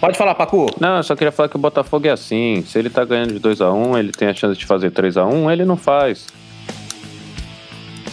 Pode 0.00 0.16
falar, 0.16 0.34
Pacu. 0.34 0.66
Não, 0.80 0.96
eu 0.98 1.02
só 1.02 1.14
queria 1.14 1.30
falar 1.32 1.48
que 1.48 1.56
o 1.56 1.58
Botafogo 1.58 2.06
é 2.06 2.10
assim. 2.10 2.62
Se 2.66 2.78
ele 2.78 2.88
tá 2.88 3.04
ganhando 3.04 3.34
de 3.34 3.40
2x1, 3.40 3.98
ele 3.98 4.12
tem 4.12 4.28
a 4.28 4.34
chance 4.34 4.58
de 4.58 4.64
fazer 4.64 4.90
3x1, 4.90 5.50
ele 5.52 5.64
não 5.64 5.76
faz. 5.76 6.26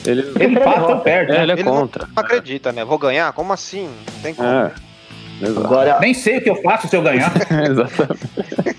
Ele, 0.06 0.22
Ele 0.40 0.56
empata 0.60 0.94
ou 0.96 1.00
perde, 1.00 1.32
é, 1.32 1.36
né? 1.38 1.44
ele 1.44 1.52
é 1.52 1.56
Ele 1.56 1.64
não 1.64 1.72
contra. 1.74 2.08
acredita, 2.16 2.72
né? 2.72 2.84
Vou 2.86 2.98
ganhar? 2.98 3.32
Como 3.34 3.52
assim? 3.54 3.86
Não 4.16 4.22
tem 4.22 4.34
como. 4.34 4.48
É. 4.48 4.72
Agora, 5.46 6.00
Nem 6.00 6.14
sei 6.14 6.38
o 6.38 6.42
que 6.44 6.50
eu 6.50 6.56
faço 6.62 6.88
se 6.88 6.96
eu 6.96 7.02
ganhar. 7.02 7.32
Exatamente. 7.70 8.78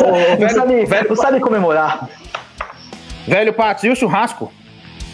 Ô, 0.00 0.06
não, 0.06 0.36
velho, 0.38 0.50
sabe, 0.50 0.84
velho, 0.86 1.08
não 1.08 1.16
sabe 1.16 1.40
comemorar. 1.40 2.08
velho 3.26 3.52
Pátio, 3.52 3.88
e 3.88 3.90
o 3.92 3.96
churrasco? 3.96 4.52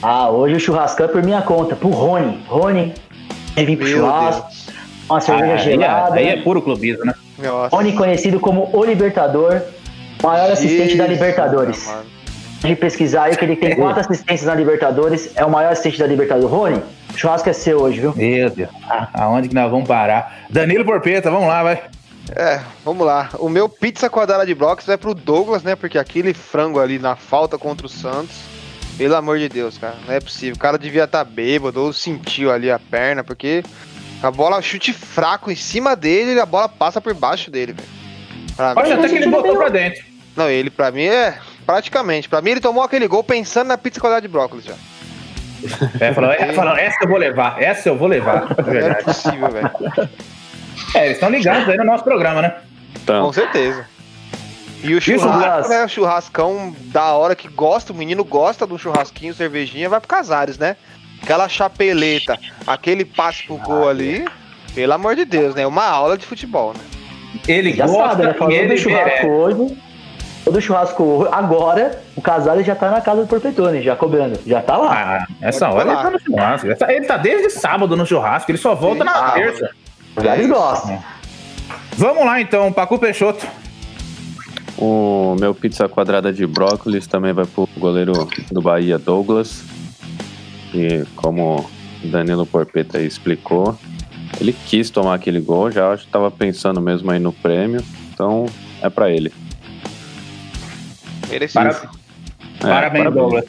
Ah, 0.02 0.28
hoje 0.30 0.56
o 0.56 0.60
churrascão 0.60 1.06
é 1.06 1.08
por 1.08 1.22
minha 1.22 1.42
conta. 1.42 1.74
Pro 1.76 1.88
Rony. 1.90 2.42
Rony, 2.48 2.94
vai 3.54 3.64
vir 3.66 3.76
pro 3.76 3.86
churrasco. 3.86 4.48
Uma 5.08 5.20
cerveja 5.20 5.52
aí, 5.52 5.74
é, 5.74 5.78
gelada. 5.78 6.14
aí 6.16 6.28
é 6.28 6.42
puro 6.42 6.62
clubismo, 6.62 7.04
né? 7.04 7.14
Nossa. 7.38 7.74
Rony 7.74 7.92
conhecido 7.92 8.40
como 8.40 8.70
o 8.72 8.84
Libertador. 8.84 9.60
Maior 10.22 10.50
assistente 10.52 10.96
da 10.96 11.06
Libertadores. 11.06 11.86
mano. 11.86 12.04
de 12.60 12.76
pesquisar 12.76 13.24
aí 13.24 13.36
que 13.36 13.44
ele 13.44 13.56
tem 13.56 13.74
quatro 13.74 14.00
assistências 14.00 14.46
na 14.46 14.54
Libertadores, 14.54 15.32
é 15.34 15.44
o 15.44 15.50
maior 15.50 15.72
assistente 15.72 15.98
da 15.98 16.06
Libertadores. 16.06 16.50
Rony, 16.50 16.82
o 17.12 17.18
churrasco 17.18 17.48
é 17.48 17.52
seu 17.52 17.80
hoje, 17.80 18.00
viu? 18.00 18.14
Meu 18.14 18.48
Deus. 18.48 18.70
Ah, 18.88 19.08
Aonde 19.14 19.48
que 19.48 19.54
nós 19.54 19.70
vamos 19.70 19.88
parar? 19.88 20.44
Danilo 20.48 20.84
Porpeta, 20.84 21.30
vamos 21.30 21.48
lá, 21.48 21.62
vai. 21.62 21.82
É, 22.36 22.60
vamos 22.84 23.04
lá. 23.04 23.30
O 23.38 23.48
meu 23.48 23.68
pizza 23.68 24.08
quadrada 24.08 24.46
de 24.46 24.54
blocos 24.54 24.86
vai 24.86 24.96
pro 24.96 25.12
Douglas, 25.12 25.64
né? 25.64 25.74
Porque 25.74 25.98
aquele 25.98 26.32
frango 26.32 26.78
ali 26.78 26.98
na 26.98 27.16
falta 27.16 27.58
contra 27.58 27.84
o 27.84 27.90
Santos. 27.90 28.36
Pelo 28.98 29.16
amor 29.16 29.38
de 29.38 29.48
Deus, 29.48 29.78
cara. 29.78 29.96
Não 30.06 30.14
é 30.14 30.20
possível. 30.20 30.54
O 30.54 30.58
cara 30.58 30.78
devia 30.78 31.04
estar 31.04 31.24
bêbado 31.24 31.80
ou 31.82 31.92
sentiu 31.92 32.52
ali 32.52 32.70
a 32.70 32.78
perna, 32.78 33.24
porque 33.24 33.62
a 34.22 34.30
bola 34.30 34.60
chute 34.62 34.92
fraco 34.92 35.50
em 35.50 35.56
cima 35.56 35.96
dele 35.96 36.34
e 36.34 36.40
a 36.40 36.46
bola 36.46 36.68
passa 36.68 37.00
por 37.00 37.14
baixo 37.14 37.50
dele, 37.50 37.72
velho. 37.72 38.74
Pode 38.74 38.88
mim- 38.90 38.94
até 38.98 39.08
que 39.08 39.14
ele 39.16 39.26
botou 39.28 39.56
pra 39.56 39.68
dentro. 39.68 40.04
Não, 40.36 40.48
ele 40.48 40.70
pra 40.70 40.90
mim 40.90 41.04
é 41.04 41.38
praticamente. 41.66 42.28
Pra 42.28 42.40
mim 42.42 42.50
ele 42.52 42.60
tomou 42.60 42.82
aquele 42.82 43.08
gol 43.08 43.24
pensando 43.24 43.68
na 43.68 43.78
pizza 43.78 44.00
quadrada 44.00 44.22
de 44.22 44.28
brócolis 44.28 44.64
já. 44.64 44.74
É, 46.00 46.12
falou, 46.12 46.30
é, 46.32 46.52
falou, 46.52 46.76
essa 46.76 46.96
eu 47.04 47.08
vou 47.08 47.18
levar, 47.18 47.62
essa 47.62 47.88
eu 47.88 47.96
vou 47.96 48.08
levar. 48.08 48.46
É 48.58 48.62
Não 48.62 48.68
é 48.68 48.72
verdade. 48.72 49.04
possível, 49.04 49.48
velho. 49.48 49.70
É, 50.94 51.04
eles 51.06 51.12
estão 51.16 51.30
ligados 51.30 51.68
aí 51.68 51.76
no 51.76 51.84
nosso 51.84 52.02
programa, 52.04 52.42
né? 52.42 52.54
Então, 53.02 53.26
Com 53.26 53.32
certeza. 53.32 53.86
E 54.82 54.94
o 54.94 55.00
churrasco, 55.00 55.68
né? 55.70 55.84
O 55.84 55.88
churrascão 55.88 56.74
da 56.86 57.12
hora 57.12 57.36
que 57.36 57.48
gosta, 57.48 57.92
o 57.92 57.96
menino 57.96 58.24
gosta 58.24 58.66
do 58.66 58.78
churrasquinho, 58.78 59.32
cervejinha, 59.34 59.88
vai 59.88 60.00
pro 60.00 60.08
Casares, 60.08 60.58
né? 60.58 60.76
Aquela 61.22 61.48
chapeleta, 61.48 62.38
aquele 62.66 63.04
passe 63.04 63.44
pro 63.46 63.56
gol 63.58 63.88
ali, 63.88 64.24
pelo 64.74 64.92
amor 64.92 65.14
de 65.14 65.24
Deus, 65.24 65.54
né? 65.54 65.64
Uma 65.66 65.84
aula 65.86 66.18
de 66.18 66.26
futebol, 66.26 66.74
né? 66.74 66.80
Ele 67.46 67.72
Já 67.72 67.86
gosta 67.86 68.08
sabe, 68.10 68.22
né? 68.26 68.34
Falando 68.34 68.52
ele 68.54 68.74
do 68.74 68.80
churrasco 68.80 69.04
merece. 69.08 69.26
hoje. 69.28 69.78
Todo 70.44 70.60
churrasco 70.60 71.02
hoje. 71.04 71.30
Agora, 71.32 72.02
o 72.16 72.20
Casares 72.20 72.66
já 72.66 72.74
tá 72.74 72.90
na 72.90 73.00
casa 73.00 73.20
do 73.22 73.28
Porpetone, 73.28 73.80
já 73.82 73.94
cobrando. 73.94 74.40
Já 74.44 74.60
tá 74.60 74.76
lá. 74.76 74.92
Ah, 74.92 75.26
essa 75.40 75.68
Pode 75.68 75.78
hora 75.88 75.92
ele 75.92 76.02
tá 76.02 76.10
no 76.10 76.20
churrasco. 76.20 76.70
Essa- 76.70 76.92
Ele 76.92 77.06
tá 77.06 77.16
desde 77.16 77.50
sábado 77.50 77.96
no 77.96 78.04
churrasco, 78.04 78.50
ele 78.50 78.58
só 78.58 78.74
volta 78.74 79.04
na 79.04 79.12
Ah, 79.12 79.30
terça. 79.32 79.70
o 80.16 80.20
Casares 80.20 80.48
gosta. 80.48 80.98
Vamos 81.96 82.24
lá 82.26 82.40
então, 82.40 82.72
Pacu 82.72 82.98
Peixoto. 82.98 83.46
O 84.78 85.36
meu 85.38 85.54
pizza 85.54 85.88
quadrada 85.88 86.32
de 86.32 86.46
brócolis 86.46 87.06
também 87.06 87.32
vai 87.32 87.44
pro 87.46 87.68
goleiro 87.76 88.28
do 88.50 88.60
Bahia, 88.60 88.98
Douglas. 88.98 89.64
E 90.74 91.04
como 91.16 91.68
o 92.02 92.08
Danilo 92.08 92.46
Porpeta 92.46 92.98
aí 92.98 93.06
explicou, 93.06 93.78
ele 94.40 94.52
quis 94.52 94.88
tomar 94.90 95.14
aquele 95.14 95.40
gol, 95.40 95.70
já 95.70 95.92
acho 95.92 96.06
que 96.06 96.10
tava 96.10 96.30
pensando 96.30 96.80
mesmo 96.80 97.10
aí 97.10 97.18
no 97.18 97.32
prêmio. 97.32 97.82
Então 98.12 98.46
é 98.80 98.88
pra 98.88 99.10
ele. 99.10 99.32
Merecido. 101.28 101.64
Para- 101.64 101.90
É, 102.60 102.66
Parabéns, 102.68 103.14
Douglas. 103.14 103.44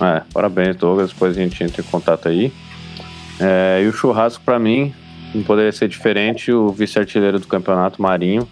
É, 0.00 0.22
parabéns, 0.32 0.76
Douglas. 0.76 1.10
Depois 1.10 1.36
a 1.36 1.40
gente 1.40 1.62
entra 1.62 1.80
em 1.82 1.84
contato 1.84 2.28
aí. 2.28 2.52
É, 3.38 3.82
e 3.84 3.86
o 3.88 3.92
churrasco, 3.92 4.42
pra 4.44 4.58
mim, 4.58 4.94
não 5.34 5.42
poderia 5.42 5.72
ser 5.72 5.88
diferente. 5.88 6.50
O 6.52 6.70
vice-artilheiro 6.70 7.38
do 7.38 7.46
campeonato, 7.46 8.00
Marinho. 8.00 8.48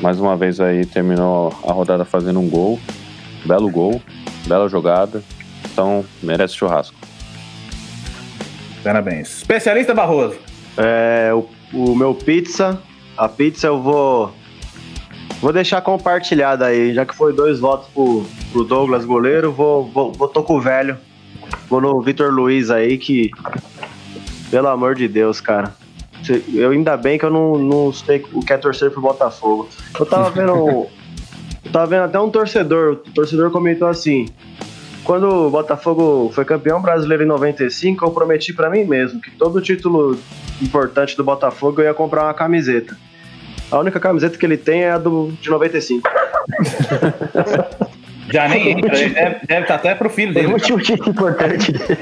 Mais 0.00 0.18
uma 0.18 0.36
vez 0.36 0.60
aí 0.60 0.84
terminou 0.84 1.52
a 1.66 1.72
rodada 1.72 2.04
fazendo 2.04 2.40
um 2.40 2.48
gol. 2.48 2.78
Belo 3.44 3.70
gol, 3.70 4.00
bela 4.46 4.68
jogada. 4.68 5.22
Então, 5.72 6.04
merece 6.22 6.54
churrasco. 6.54 6.96
Parabéns. 8.82 9.38
Especialista 9.38 9.94
Barroso. 9.94 10.36
É, 10.76 11.30
o, 11.32 11.48
o 11.72 11.94
meu 11.94 12.14
pizza, 12.14 12.80
a 13.16 13.28
pizza 13.28 13.66
eu 13.66 13.80
vou 13.80 14.32
vou 15.40 15.52
deixar 15.52 15.80
compartilhada 15.80 16.66
aí, 16.66 16.94
já 16.94 17.04
que 17.04 17.14
foi 17.14 17.32
dois 17.32 17.60
votos 17.60 17.88
pro, 17.92 18.24
pro 18.50 18.64
Douglas 18.64 19.04
goleiro, 19.04 19.52
vou, 19.52 19.84
vou, 19.90 20.12
vou 20.12 20.28
tô 20.28 20.42
com 20.42 20.56
o 20.56 20.60
velho. 20.60 20.96
Vou 21.68 21.80
no 21.80 22.00
Vitor 22.00 22.32
Luiz 22.32 22.70
aí 22.70 22.98
que 22.98 23.30
pelo 24.50 24.68
amor 24.68 24.94
de 24.94 25.08
Deus, 25.08 25.40
cara. 25.40 25.74
Eu 26.52 26.70
ainda 26.70 26.96
bem 26.96 27.18
que 27.18 27.24
eu 27.24 27.30
não, 27.30 27.58
não 27.58 27.92
sei 27.92 28.24
o 28.32 28.40
que 28.40 28.52
é 28.52 28.56
torcer 28.56 28.90
pro 28.90 29.00
Botafogo. 29.00 29.68
Eu 29.98 30.06
tava 30.06 30.30
vendo 30.30 30.86
eu 31.64 31.72
tava 31.72 31.86
vendo 31.86 32.02
até 32.02 32.20
um 32.20 32.30
torcedor, 32.30 32.92
o 32.92 32.96
torcedor 32.96 33.50
comentou 33.50 33.88
assim: 33.88 34.26
quando 35.02 35.28
o 35.28 35.50
Botafogo 35.50 36.30
foi 36.34 36.44
campeão 36.44 36.80
brasileiro 36.80 37.22
em 37.22 37.26
95, 37.26 38.04
eu 38.04 38.10
prometi 38.10 38.52
pra 38.52 38.70
mim 38.70 38.84
mesmo 38.84 39.20
que 39.20 39.30
todo 39.30 39.60
título 39.60 40.18
importante 40.60 41.16
do 41.16 41.24
Botafogo 41.24 41.80
eu 41.80 41.86
ia 41.86 41.94
comprar 41.94 42.24
uma 42.24 42.34
camiseta. 42.34 42.96
A 43.70 43.78
única 43.78 43.98
camiseta 43.98 44.36
que 44.36 44.44
ele 44.44 44.56
tem 44.56 44.82
é 44.82 44.92
a 44.92 44.98
do, 44.98 45.32
de 45.40 45.48
95. 45.48 46.08
Já 48.30 48.48
nem 48.48 48.70
entra, 48.70 48.98
ele 48.98 49.14
deve, 49.14 49.46
deve 49.46 49.62
estar 49.62 49.74
até 49.74 49.94
pro 49.94 50.08
filho 50.08 50.32
dele. 50.32 50.46
um 50.48 50.52
último 50.52 50.78
título 50.80 51.10
importante 51.10 51.72
dele. 51.72 51.98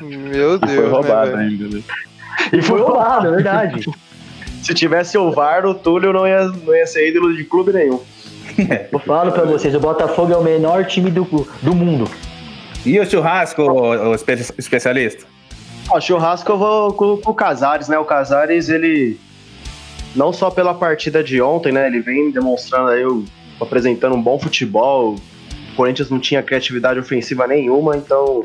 Meu 0.00 0.58
Deus. 0.58 0.74
Foi 0.74 0.88
roubado 0.88 1.30
né, 1.32 1.36
velho? 1.36 1.64
ainda, 1.64 1.76
né? 1.76 1.82
E 2.56 2.62
foi 2.62 2.80
roubado, 2.80 3.28
é 3.28 3.30
verdade. 3.30 3.84
Se 4.62 4.72
tivesse 4.74 5.18
o 5.18 5.30
VAR, 5.30 5.66
o 5.66 5.74
Túlio 5.74 6.12
não 6.12 6.26
ia, 6.26 6.44
não 6.46 6.74
ia 6.74 6.86
ser 6.86 7.08
ídolo 7.08 7.34
de 7.36 7.44
clube 7.44 7.72
nenhum. 7.72 8.00
Eu 8.92 8.98
falo 9.00 9.32
pra 9.32 9.44
vocês, 9.44 9.74
o 9.74 9.80
Botafogo 9.80 10.32
é 10.32 10.36
o 10.36 10.42
menor 10.42 10.84
time 10.86 11.10
do, 11.10 11.24
do 11.62 11.74
mundo. 11.74 12.08
E 12.86 12.98
o 13.00 13.04
churrasco, 13.10 13.62
o, 13.62 14.10
o 14.10 14.14
espe- 14.14 14.32
especialista? 14.58 15.24
Ó, 15.90 16.00
churrasco 16.00 16.50
eu 16.52 16.56
vou 16.58 16.92
com, 16.94 17.16
com 17.18 17.30
o 17.30 17.34
Casares, 17.34 17.88
né? 17.88 17.98
O 17.98 18.04
Casares, 18.04 18.68
ele. 18.70 19.18
Não 20.16 20.32
só 20.32 20.50
pela 20.50 20.72
partida 20.72 21.22
de 21.22 21.42
ontem, 21.42 21.72
né? 21.72 21.86
Ele 21.86 22.00
vem 22.00 22.30
demonstrando 22.30 22.88
aí, 22.90 23.04
o- 23.04 23.24
apresentando 23.60 24.14
um 24.14 24.22
bom 24.22 24.38
futebol. 24.38 25.14
O 25.72 25.76
Corinthians 25.76 26.08
não 26.08 26.18
tinha 26.20 26.42
criatividade 26.42 26.98
ofensiva 26.98 27.46
nenhuma, 27.46 27.96
então. 27.96 28.44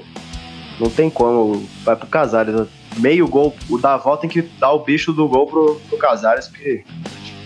Não 0.79 0.89
tem 0.89 1.09
como. 1.09 1.65
Vai 1.83 1.95
pro 1.95 2.07
Casares. 2.07 2.55
Meio 2.99 3.27
gol. 3.27 3.55
O 3.69 3.77
Davó 3.77 4.17
tem 4.17 4.29
que 4.29 4.41
dar 4.41 4.71
o 4.71 4.79
bicho 4.79 5.11
do 5.13 5.27
gol 5.27 5.47
pro, 5.47 5.81
pro 5.87 5.97
Casares, 5.97 6.47
porque 6.47 6.83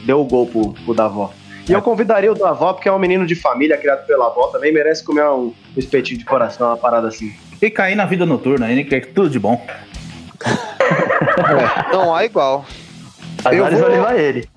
deu 0.06 0.20
o 0.20 0.26
gol 0.26 0.48
pro, 0.48 0.74
pro 0.86 0.94
Davó. 0.94 1.32
E 1.68 1.72
eu 1.72 1.82
convidaria 1.82 2.32
o 2.32 2.36
Davó, 2.36 2.74
porque 2.74 2.90
é 2.90 2.92
um 2.92 3.00
menino 3.00 3.26
de 3.26 3.36
família 3.36 3.78
criado 3.78 4.06
pela 4.06 4.28
avó, 4.28 4.48
também 4.48 4.74
merece 4.74 5.02
comer 5.04 5.24
um, 5.26 5.46
um 5.46 5.54
espetinho 5.78 6.20
de 6.20 6.26
coração, 6.26 6.68
uma 6.68 6.78
parada 6.78 7.08
assim. 7.08 7.34
E 7.62 7.70
cair 7.70 7.96
na 7.96 8.06
vida 8.06 8.26
noturna, 8.26 8.70
ele 8.70 8.84
quer 8.84 9.06
tudo 9.14 9.30
de 9.30 9.40
bom. 9.40 9.66
Não 11.92 12.14
há 12.14 12.26
igual. 12.26 12.66
Casares 13.42 13.80
vou- 13.80 13.88
vai 13.88 13.98
levar 13.98 14.20
ele. 14.20 14.50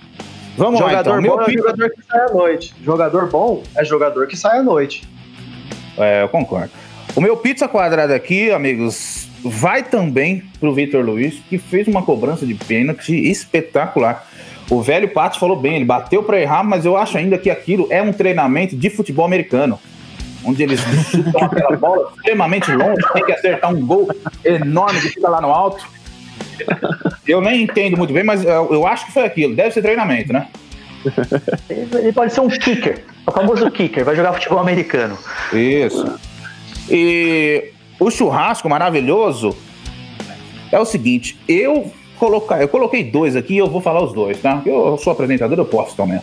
Vamos 0.56 0.80
lá, 0.80 0.88
jogador 0.88 1.20
então. 1.20 1.22
Meu 1.22 1.36
bom 1.36 1.42
é 1.44 1.52
jogador 1.52 1.90
que 1.90 2.02
sai 2.02 2.20
à 2.20 2.32
noite. 2.32 2.74
Jogador 2.82 3.30
bom 3.30 3.62
é 3.76 3.84
jogador 3.84 4.26
que 4.26 4.36
sai 4.36 4.58
à 4.58 4.62
noite. 4.62 5.08
É, 5.98 6.22
eu 6.22 6.28
concordo. 6.28 6.70
O 7.14 7.20
meu 7.20 7.36
pizza 7.36 7.68
quadrado 7.68 8.12
aqui, 8.12 8.50
amigos, 8.50 9.25
vai 9.48 9.82
também 9.82 10.42
pro 10.60 10.74
Vitor 10.74 11.04
Luiz, 11.04 11.40
que 11.48 11.58
fez 11.58 11.86
uma 11.86 12.02
cobrança 12.02 12.46
de 12.46 12.54
pênalti 12.54 13.14
espetacular. 13.14 14.26
O 14.68 14.82
velho 14.82 15.08
Pato 15.08 15.38
falou 15.38 15.56
bem, 15.56 15.76
ele 15.76 15.84
bateu 15.84 16.22
pra 16.22 16.40
errar, 16.40 16.64
mas 16.64 16.84
eu 16.84 16.96
acho 16.96 17.16
ainda 17.16 17.38
que 17.38 17.48
aquilo 17.48 17.86
é 17.90 18.02
um 18.02 18.12
treinamento 18.12 18.76
de 18.76 18.90
futebol 18.90 19.24
americano. 19.24 19.78
Onde 20.44 20.62
eles 20.62 20.80
chutam 21.10 21.44
aquela 21.44 21.76
bola 21.76 22.12
extremamente 22.16 22.70
longe, 22.72 23.02
tem 23.12 23.24
que 23.24 23.32
acertar 23.32 23.72
um 23.72 23.84
gol 23.84 24.08
enorme 24.44 25.00
que 25.00 25.08
fica 25.08 25.28
lá 25.28 25.40
no 25.40 25.48
alto. 25.48 25.86
Eu 27.26 27.40
nem 27.40 27.62
entendo 27.62 27.96
muito 27.96 28.12
bem, 28.12 28.24
mas 28.24 28.44
eu, 28.44 28.86
acho 28.86 29.06
que 29.06 29.12
foi 29.12 29.24
aquilo. 29.24 29.54
Deve 29.54 29.72
ser 29.72 29.82
treinamento, 29.82 30.32
né? 30.32 30.48
Ele 31.68 32.12
pode 32.12 32.32
ser 32.32 32.40
um 32.40 32.48
kicker. 32.48 33.04
O 33.26 33.32
famoso 33.32 33.70
kicker, 33.70 34.04
vai 34.04 34.16
jogar 34.16 34.32
futebol 34.32 34.58
americano. 34.58 35.16
Isso. 35.52 36.18
E 36.88 37.72
o 37.98 38.10
churrasco 38.10 38.68
maravilhoso 38.68 39.56
é 40.70 40.78
o 40.78 40.84
seguinte, 40.84 41.38
eu 41.48 41.90
colocar, 42.18 42.60
eu 42.60 42.68
coloquei 42.68 43.04
dois 43.04 43.36
aqui 43.36 43.54
e 43.54 43.58
eu 43.58 43.68
vou 43.68 43.80
falar 43.80 44.02
os 44.02 44.12
dois, 44.12 44.40
tá? 44.40 44.62
Eu 44.64 44.98
sou 44.98 45.12
apresentador, 45.12 45.58
eu 45.58 45.64
posso 45.64 45.96
também. 45.96 46.20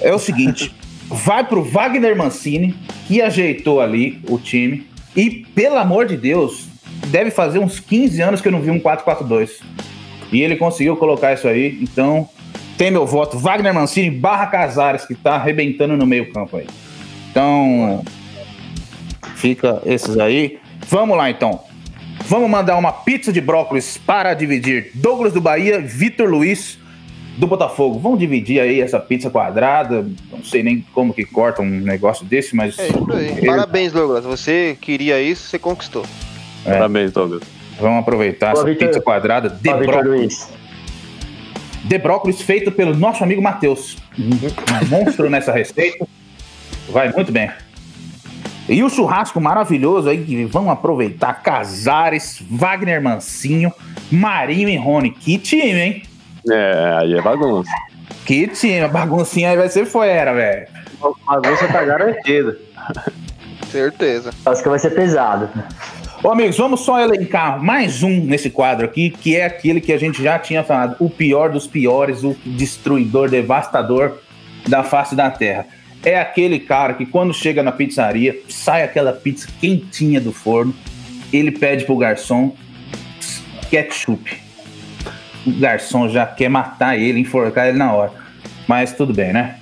É 0.00 0.12
o 0.12 0.18
seguinte, 0.18 0.74
vai 1.08 1.44
pro 1.44 1.62
Wagner 1.62 2.16
Mancini, 2.16 2.74
que 3.06 3.20
ajeitou 3.20 3.80
ali 3.80 4.20
o 4.28 4.38
time, 4.38 4.86
e 5.16 5.30
pelo 5.30 5.76
amor 5.76 6.06
de 6.06 6.16
Deus, 6.16 6.66
deve 7.08 7.30
fazer 7.30 7.58
uns 7.58 7.80
15 7.80 8.20
anos 8.20 8.40
que 8.40 8.48
eu 8.48 8.52
não 8.52 8.60
vi 8.60 8.70
um 8.70 8.80
4-4-2. 8.80 9.50
E 10.32 10.42
ele 10.42 10.56
conseguiu 10.56 10.96
colocar 10.96 11.32
isso 11.32 11.48
aí, 11.48 11.78
então 11.82 12.28
tem 12.78 12.90
meu 12.90 13.06
voto, 13.06 13.36
Wagner 13.36 13.74
Mancini 13.74 14.10
barra 14.10 14.46
Casares, 14.46 15.04
que 15.04 15.14
tá 15.14 15.34
arrebentando 15.34 15.96
no 15.96 16.06
meio 16.06 16.32
campo 16.32 16.56
aí. 16.56 16.66
Então, 17.30 18.02
fica 19.36 19.82
esses 19.84 20.18
aí. 20.18 20.59
Vamos 20.90 21.16
lá 21.16 21.30
então. 21.30 21.60
Vamos 22.26 22.50
mandar 22.50 22.76
uma 22.76 22.92
pizza 22.92 23.32
de 23.32 23.40
brócolis 23.40 23.96
para 23.96 24.34
dividir 24.34 24.90
Douglas 24.94 25.32
do 25.32 25.40
Bahia, 25.40 25.80
Vitor 25.80 26.28
Luiz 26.28 26.78
do 27.38 27.46
Botafogo. 27.46 27.98
Vamos 27.98 28.18
dividir 28.18 28.60
aí 28.60 28.80
essa 28.80 28.98
pizza 29.00 29.30
quadrada. 29.30 30.06
Não 30.30 30.44
sei 30.44 30.62
nem 30.62 30.84
como 30.92 31.14
que 31.14 31.24
corta 31.24 31.62
um 31.62 31.66
negócio 31.68 32.24
desse, 32.26 32.54
mas 32.54 32.78
É 32.78 32.88
eu- 32.88 33.46
Parabéns, 33.46 33.92
Douglas. 33.92 34.24
Você 34.24 34.76
queria 34.80 35.20
isso, 35.22 35.44
você 35.48 35.58
conquistou. 35.58 36.04
É. 36.66 36.72
Parabéns, 36.72 37.12
Douglas. 37.12 37.42
vamos 37.80 38.00
aproveitar 38.00 38.52
Boa, 38.52 38.62
essa 38.64 38.70
Vitor. 38.70 38.88
pizza 38.88 39.00
quadrada 39.00 39.48
de 39.48 39.56
Vitor 39.56 39.86
brócolis. 39.86 40.10
Luiz. 40.18 40.48
de 41.84 41.98
brócolis 41.98 42.42
feito 42.42 42.70
pelo 42.70 42.94
nosso 42.94 43.24
amigo 43.24 43.40
Matheus. 43.40 43.96
Um 44.18 44.86
monstro 44.88 45.30
nessa 45.30 45.50
receita. 45.52 46.06
Vai 46.90 47.10
muito 47.12 47.32
bem. 47.32 47.48
E 48.68 48.82
o 48.82 48.88
churrasco 48.88 49.40
maravilhoso 49.40 50.08
aí, 50.08 50.24
que 50.24 50.44
vamos 50.44 50.72
aproveitar. 50.72 51.42
Casares, 51.42 52.42
Wagner 52.50 53.02
Mancinho, 53.02 53.72
Marinho 54.10 54.68
e 54.68 54.76
Rony. 54.76 55.10
Que 55.10 55.38
time, 55.38 55.80
hein? 55.80 56.02
É, 56.48 56.98
aí 57.00 57.14
é 57.14 57.22
bagunça. 57.22 57.70
Que 58.24 58.46
time. 58.46 58.80
A 58.80 58.88
baguncinha 58.88 59.50
aí 59.50 59.56
vai 59.56 59.68
ser 59.68 59.86
fora, 59.86 60.32
velho. 60.34 60.66
A 61.26 61.40
bagunça 61.40 61.66
tá 61.68 61.82
garantida. 61.84 62.56
Certeza. 63.70 64.30
Acho 64.44 64.62
que 64.62 64.68
vai 64.68 64.78
ser 64.78 64.90
pesado. 64.90 65.48
Ô, 66.22 66.30
amigos, 66.30 66.58
vamos 66.58 66.80
só 66.80 67.00
elencar 67.00 67.62
mais 67.62 68.02
um 68.02 68.24
nesse 68.24 68.50
quadro 68.50 68.84
aqui, 68.84 69.10
que 69.10 69.36
é 69.36 69.46
aquele 69.46 69.80
que 69.80 69.92
a 69.92 69.98
gente 69.98 70.22
já 70.22 70.38
tinha 70.38 70.62
falado. 70.62 70.96
O 71.00 71.08
pior 71.08 71.50
dos 71.50 71.66
piores, 71.66 72.22
o 72.22 72.36
destruidor, 72.44 73.30
devastador 73.30 74.18
da 74.68 74.82
face 74.82 75.14
da 75.14 75.30
terra. 75.30 75.66
É 76.02 76.18
aquele 76.18 76.58
cara 76.58 76.94
que 76.94 77.04
quando 77.04 77.34
chega 77.34 77.62
na 77.62 77.72
pizzaria, 77.72 78.38
sai 78.48 78.82
aquela 78.82 79.12
pizza 79.12 79.48
quentinha 79.60 80.20
do 80.20 80.32
forno, 80.32 80.74
ele 81.32 81.50
pede 81.50 81.84
pro 81.84 81.96
garçom 81.96 82.54
ketchup. 83.70 84.38
O 85.46 85.52
garçom 85.52 86.08
já 86.08 86.26
quer 86.26 86.48
matar 86.48 86.98
ele, 86.98 87.20
enforcar 87.20 87.68
ele 87.68 87.78
na 87.78 87.92
hora. 87.92 88.12
Mas 88.66 88.92
tudo 88.92 89.12
bem, 89.12 89.32
né? 89.32 89.58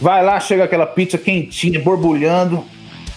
Vai 0.00 0.24
lá, 0.24 0.38
chega 0.38 0.64
aquela 0.64 0.86
pizza 0.86 1.18
quentinha, 1.18 1.80
borbulhando. 1.80 2.64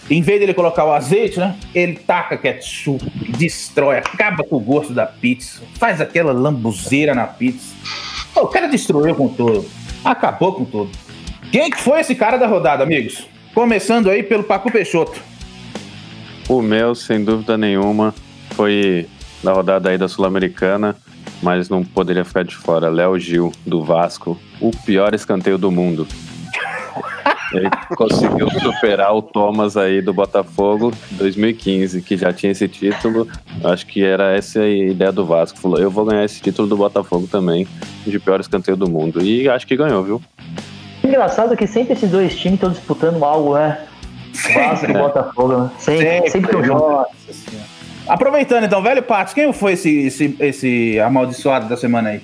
Em 0.10 0.22
vez 0.22 0.40
dele 0.40 0.54
colocar 0.54 0.84
o 0.84 0.92
azeite, 0.92 1.40
né? 1.40 1.56
Ele 1.74 1.94
taca 1.94 2.38
ketchup, 2.38 3.04
destrói, 3.38 3.98
acaba 3.98 4.44
com 4.44 4.58
o 4.58 4.60
gosto 4.60 4.94
da 4.94 5.06
pizza, 5.06 5.62
faz 5.76 6.02
aquela 6.02 6.34
lambuzeira 6.34 7.16
na 7.16 7.28
pizza. 7.28 7.74
O 8.36 8.48
cara 8.48 8.68
destruiu 8.68 9.16
com 9.16 9.30
tudo. 9.30 9.66
Acabou 10.04 10.54
com 10.54 10.66
tudo. 10.66 10.90
Quem 11.52 11.70
que 11.70 11.82
foi 11.82 12.00
esse 12.00 12.16
cara 12.16 12.38
da 12.38 12.48
rodada, 12.48 12.82
amigos? 12.82 13.28
Começando 13.54 14.10
aí 14.10 14.24
pelo 14.24 14.42
Paco 14.42 14.72
Peixoto. 14.72 15.22
O 16.48 16.62
meu, 16.62 16.96
sem 16.96 17.22
dúvida 17.22 17.58
nenhuma, 17.58 18.16
foi 18.52 19.06
da 19.44 19.52
rodada 19.52 19.90
aí 19.90 19.98
da 19.98 20.08
Sul-Americana, 20.08 20.96
mas 21.44 21.68
não 21.68 21.84
poderia 21.84 22.24
ficar 22.24 22.46
de 22.46 22.56
fora. 22.56 22.88
Léo 22.88 23.20
Gil, 23.20 23.52
do 23.66 23.84
Vasco, 23.84 24.40
o 24.62 24.72
pior 24.72 25.14
escanteio 25.14 25.58
do 25.58 25.70
mundo. 25.70 26.08
Ele 27.52 27.70
conseguiu 27.98 28.50
superar 28.50 29.14
o 29.14 29.22
Thomas 29.22 29.76
aí 29.76 30.02
do 30.02 30.14
Botafogo 30.14 30.94
2015, 31.12 32.02
que 32.02 32.16
já 32.16 32.32
tinha 32.32 32.54
esse 32.54 32.66
título. 32.70 33.28
Acho 33.62 33.86
que 33.88 34.02
era 34.02 34.32
essa 34.32 34.62
a 34.62 34.70
ideia 34.70 35.12
do 35.12 35.26
Vasco. 35.26 35.60
Falou, 35.60 35.78
eu 35.78 35.92
vou 35.92 36.06
ganhar 36.06 36.24
esse 36.24 36.42
título 36.42 36.66
do 36.66 36.78
Botafogo 36.78 37.28
também, 37.28 37.68
de 38.08 38.18
pior 38.22 38.40
escanteio 38.40 38.78
do 38.78 38.90
mundo. 38.90 39.22
E 39.22 39.50
acho 39.50 39.68
que 39.68 39.76
ganhou, 39.76 40.02
viu? 40.02 40.22
Engraçado 41.04 41.56
que 41.58 41.66
sempre 41.68 41.94
esses 41.94 42.10
dois 42.10 42.36
times 42.38 42.56
estão 42.56 42.70
disputando 42.72 43.24
algo, 43.24 43.56
né? 43.56 43.80
Vasco 44.54 44.90
e 44.90 44.94
Botafogo, 44.94 45.58
né? 45.58 45.70
Sempre, 45.80 46.30
sempre 46.30 46.64
juntos. 46.64 46.82
Nossa 46.82 47.10
Senhora. 47.32 47.68
Aproveitando 48.08 48.64
então, 48.66 48.82
velho 48.82 49.04
Patos, 49.04 49.34
quem 49.34 49.52
foi 49.54 49.74
esse, 49.74 50.08
esse, 50.08 50.36
esse 50.40 51.00
amaldiçoado 51.00 51.68
da 51.70 51.78
semana 51.78 52.10
aí? 52.10 52.22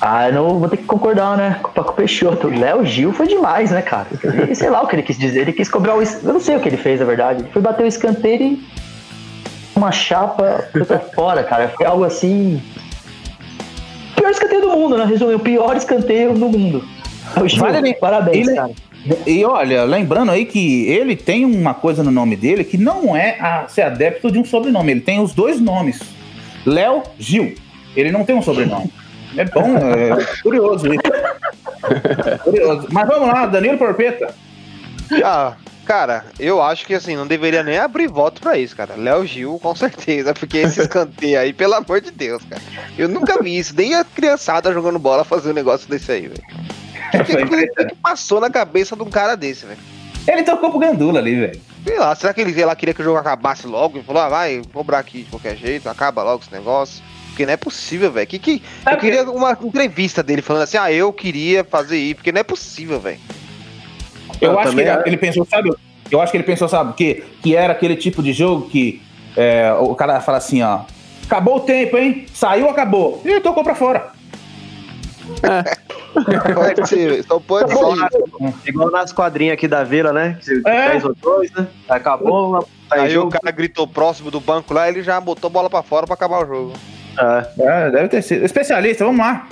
Ah, 0.00 0.28
eu 0.28 0.34
não 0.34 0.58
vou 0.58 0.68
ter 0.68 0.78
que 0.78 0.82
concordar, 0.84 1.36
né? 1.36 1.58
Com 1.62 1.68
o 1.70 1.72
Paco 1.72 1.92
Peixoto. 1.94 2.48
O 2.48 2.58
Léo 2.58 2.84
Gil 2.84 3.12
foi 3.12 3.28
demais, 3.28 3.70
né, 3.70 3.80
cara? 3.82 4.08
Ele- 4.24 4.54
Sei 4.54 4.68
lá 4.68 4.82
o 4.82 4.86
que 4.88 4.96
ele 4.96 5.02
quis 5.04 5.16
dizer. 5.16 5.42
Ele 5.42 5.52
quis 5.52 5.68
cobrar 5.68 5.94
o. 5.96 6.02
Eu 6.02 6.32
não 6.32 6.40
sei 6.40 6.56
o 6.56 6.60
que 6.60 6.68
ele 6.68 6.76
fez, 6.76 6.98
na 6.98 7.06
verdade. 7.06 7.42
Ele 7.42 7.50
foi 7.52 7.62
bater 7.62 7.84
o 7.84 7.86
escanteio 7.86 8.42
e. 8.42 8.66
Uma 9.76 9.92
chapa 9.92 10.64
foi 10.72 10.84
pra 10.84 10.98
fora, 10.98 11.44
cara. 11.44 11.68
Foi 11.68 11.86
algo 11.86 12.02
assim. 12.04 12.60
Pior 14.16 14.30
escanteio 14.30 14.62
do 14.62 14.70
mundo, 14.70 14.98
né? 14.98 15.04
Resumindo, 15.04 15.36
o 15.36 15.40
pior 15.40 15.76
escanteio 15.76 16.34
do 16.34 16.48
mundo. 16.48 16.84
Gil, 17.46 17.58
Vale 17.60 17.94
parabéns, 17.94 18.46
ele- 18.48 18.56
cara. 18.56 18.72
E 19.26 19.44
olha, 19.44 19.82
lembrando 19.82 20.30
aí 20.30 20.44
que 20.46 20.86
ele 20.86 21.16
tem 21.16 21.44
uma 21.44 21.74
coisa 21.74 22.04
no 22.04 22.10
nome 22.12 22.36
dele 22.36 22.62
que 22.62 22.78
não 22.78 23.16
é 23.16 23.36
a 23.40 23.66
ser 23.68 23.82
adepto 23.82 24.30
de 24.30 24.38
um 24.38 24.44
sobrenome, 24.44 24.92
ele 24.92 25.00
tem 25.00 25.18
os 25.20 25.34
dois 25.34 25.60
nomes. 25.60 26.00
Léo 26.64 27.02
Gil. 27.18 27.54
Ele 27.96 28.12
não 28.12 28.24
tem 28.24 28.36
um 28.36 28.42
sobrenome. 28.42 28.90
É 29.36 29.44
bom, 29.44 29.76
é 29.76 30.24
curioso 30.42 30.86
isso. 30.92 31.02
curioso. 32.44 32.86
Mas 32.92 33.08
vamos 33.08 33.28
lá, 33.28 33.46
Danilo 33.46 33.76
Porpeta. 33.78 34.34
Ah, 35.24 35.54
Cara, 35.84 36.24
eu 36.38 36.62
acho 36.62 36.86
que 36.86 36.94
assim, 36.94 37.16
não 37.16 37.26
deveria 37.26 37.64
nem 37.64 37.76
abrir 37.76 38.06
voto 38.06 38.40
pra 38.40 38.56
isso, 38.56 38.74
cara. 38.76 38.94
Léo 38.96 39.26
Gil, 39.26 39.58
com 39.60 39.74
certeza, 39.74 40.32
porque 40.32 40.58
esse 40.58 40.78
escanteio 40.80 41.40
aí, 41.40 41.52
pelo 41.52 41.74
amor 41.74 42.00
de 42.00 42.12
Deus, 42.12 42.40
cara. 42.48 42.62
Eu 42.96 43.08
nunca 43.08 43.42
vi 43.42 43.58
isso, 43.58 43.74
nem 43.76 43.92
a 43.96 44.04
criançada 44.04 44.72
jogando 44.72 45.00
bola 45.00 45.24
fazer 45.24 45.50
um 45.50 45.54
negócio 45.54 45.90
desse 45.90 46.12
aí, 46.12 46.28
velho. 46.28 46.42
O 47.14 47.24
que, 47.24 47.36
que- 47.46 47.86
que- 47.86 47.94
passou 47.96 48.40
na 48.40 48.50
cabeça 48.50 48.96
de 48.96 49.02
um 49.02 49.10
cara 49.10 49.36
desse, 49.36 49.66
velho? 49.66 49.78
Ele 50.26 50.42
tocou 50.42 50.70
pro 50.70 50.78
Gandula 50.78 51.18
ali, 51.18 51.34
velho. 51.34 51.60
Sei 51.84 51.98
lá, 51.98 52.14
será 52.14 52.32
que 52.32 52.40
ele 52.40 52.54
sei 52.54 52.64
lá, 52.64 52.76
queria 52.76 52.94
que 52.94 53.00
o 53.00 53.04
jogo 53.04 53.18
acabasse 53.18 53.66
logo 53.66 53.98
e 53.98 54.02
falou, 54.02 54.22
ah, 54.22 54.28
vai, 54.28 54.56
vou 54.58 54.82
cobrar 54.84 54.98
aqui 55.00 55.22
de 55.24 55.30
qualquer 55.30 55.56
jeito, 55.56 55.88
acaba 55.88 56.22
logo 56.22 56.42
esse 56.42 56.52
negócio. 56.52 57.02
Porque 57.28 57.44
não 57.46 57.52
é 57.52 57.56
possível, 57.56 58.12
velho. 58.12 58.26
Que, 58.26 58.38
que, 58.38 58.62
eu 58.90 58.96
queria 58.98 59.24
uma 59.30 59.56
entrevista 59.62 60.22
dele 60.22 60.42
falando 60.42 60.62
assim, 60.62 60.76
ah, 60.76 60.92
eu 60.92 61.12
queria 61.12 61.64
fazer 61.64 61.96
isso, 61.98 62.16
porque 62.16 62.30
não 62.30 62.40
é 62.40 62.44
possível, 62.44 63.00
velho. 63.00 63.18
Eu 64.40 64.52
Eu 64.52 64.58
acho 64.58 64.74
que 64.74 64.80
ele, 64.80 64.90
acho. 64.90 65.08
ele 65.08 65.16
pensou, 65.16 65.46
sabe? 65.46 65.72
Eu 66.10 66.20
acho 66.20 66.30
que 66.30 66.36
ele 66.36 66.44
pensou, 66.44 66.68
sabe, 66.68 66.92
que, 66.92 67.24
que 67.42 67.56
era 67.56 67.72
aquele 67.72 67.96
tipo 67.96 68.22
de 68.22 68.32
jogo 68.32 68.68
que 68.68 69.02
é, 69.36 69.72
o 69.72 69.94
cara 69.94 70.20
fala 70.20 70.38
assim, 70.38 70.62
ó. 70.62 70.80
Acabou 71.24 71.56
o 71.56 71.60
tempo, 71.60 71.96
hein? 71.96 72.26
Saiu, 72.34 72.68
acabou. 72.68 73.20
E 73.24 73.28
ele 73.30 73.40
tocou 73.40 73.64
pra 73.64 73.74
fora. 73.74 74.12
Pode 76.54 76.88
ser, 76.88 77.22
só 77.24 77.40
pode 77.40 77.70
ser. 77.72 78.68
Igual 78.68 78.90
nas 78.90 79.12
quadrinhas 79.12 79.54
aqui 79.54 79.66
da 79.66 79.82
vila, 79.84 80.12
né? 80.12 80.38
É. 80.66 80.90
10 80.90 81.04
ou 81.04 81.14
2, 81.14 81.52
né? 81.52 81.66
Acabou, 81.88 82.62
tá 82.88 82.96
Aí 82.96 83.08
o 83.08 83.10
jogo. 83.10 83.30
cara 83.30 83.50
gritou 83.50 83.86
próximo 83.86 84.30
do 84.30 84.40
banco 84.40 84.74
lá, 84.74 84.88
ele 84.88 85.02
já 85.02 85.20
botou 85.20 85.48
a 85.48 85.52
bola 85.52 85.70
pra 85.70 85.82
fora 85.82 86.06
pra 86.06 86.14
acabar 86.14 86.44
o 86.44 86.46
jogo. 86.46 86.72
É. 87.18 87.62
É, 87.62 87.90
deve 87.90 88.08
ter 88.08 88.22
sido. 88.22 88.44
Especialista, 88.44 89.04
vamos 89.04 89.24
lá. 89.24 89.46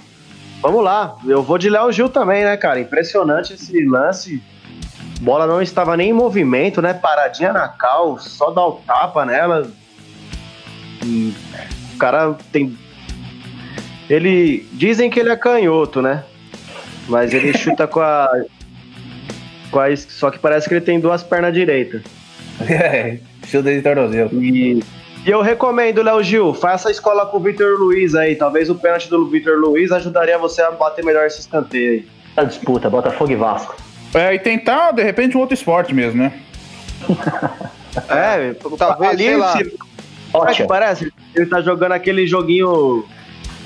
Vamos 0.62 0.84
lá, 0.84 1.16
eu 1.26 1.42
vou 1.42 1.56
de 1.56 1.70
Léo 1.70 1.90
Gil 1.90 2.10
também, 2.10 2.44
né, 2.44 2.54
cara? 2.56 2.78
Impressionante 2.78 3.54
esse 3.54 3.82
lance. 3.86 4.42
Bola 5.20 5.46
não 5.46 5.60
estava 5.62 5.96
nem 5.96 6.10
em 6.10 6.14
movimento, 6.14 6.82
né? 6.82 6.92
Paradinha 6.92 7.52
na 7.52 7.68
cal, 7.68 8.18
só 8.18 8.50
dá 8.50 8.66
o 8.66 8.72
tapa 8.72 9.24
nela. 9.24 9.66
E 11.04 11.34
o 11.94 11.98
cara 11.98 12.34
tem. 12.52 12.76
Ele. 14.08 14.68
Dizem 14.72 15.08
que 15.08 15.20
ele 15.20 15.30
é 15.30 15.36
canhoto, 15.36 16.02
né? 16.02 16.24
Mas 17.10 17.34
ele 17.34 17.52
chuta 17.58 17.86
com 17.86 18.00
a. 18.00 18.30
Com 19.70 19.80
a. 19.80 19.94
Só 19.96 20.30
que 20.30 20.38
parece 20.38 20.66
que 20.68 20.74
ele 20.74 20.80
tem 20.84 20.98
duas 20.98 21.22
pernas 21.22 21.52
direitas. 21.52 22.02
É, 22.68 23.18
chuta 23.46 23.72
de 23.72 23.80
tornozelo. 23.80 24.30
E, 24.42 24.82
e 25.24 25.30
eu 25.30 25.40
recomendo, 25.40 26.02
Léo 26.02 26.22
Gil, 26.22 26.52
faça 26.52 26.88
a 26.88 26.92
escola 26.92 27.24
com 27.24 27.38
o 27.38 27.40
Vitor 27.40 27.78
Luiz 27.78 28.14
aí. 28.14 28.36
Talvez 28.36 28.68
o 28.68 28.74
pênalti 28.74 29.08
do 29.08 29.26
Vitor 29.30 29.58
Luiz 29.58 29.90
ajudaria 29.90 30.36
você 30.36 30.60
a 30.60 30.70
bater 30.70 31.02
melhor 31.02 31.24
esse 31.26 31.40
escanteio 31.40 31.92
aí. 31.92 32.06
A 32.36 32.44
disputa, 32.44 32.90
Botafogo 32.90 33.32
e 33.32 33.36
Vasco. 33.36 33.74
É, 34.12 34.34
e 34.34 34.38
tentar, 34.38 34.92
de 34.92 35.02
repente, 35.02 35.38
um 35.38 35.40
outro 35.40 35.54
esporte 35.54 35.94
mesmo, 35.94 36.22
né? 36.22 36.32
É, 38.08 38.54
Talvez, 38.78 39.16
sei 39.16 39.36
lá. 39.36 39.56
se- 39.56 39.64
o 39.64 40.40
que 40.42 40.50
Ótimo. 40.52 40.68
parece? 40.68 41.12
Ele 41.34 41.46
tá 41.46 41.60
jogando 41.60 41.92
aquele 41.92 42.26
joguinho 42.26 43.04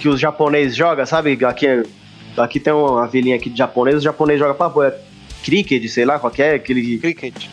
que 0.00 0.08
os 0.08 0.18
japoneses 0.18 0.74
jogam, 0.74 1.04
sabe? 1.04 1.38
Aqui, 1.44 1.82
aqui 2.36 2.60
tem 2.60 2.72
uma 2.72 3.06
vilinha 3.06 3.36
aqui 3.36 3.50
de 3.50 3.58
japonês, 3.58 3.96
os 3.96 4.02
japoneses 4.02 4.40
jogam 4.40 4.54
pra 4.54 4.86
é 4.86 4.94
cricket, 5.44 5.86
sei 5.88 6.04
lá, 6.04 6.18
qualquer, 6.18 6.54
aquele. 6.54 6.98
Cricket. 6.98 7.48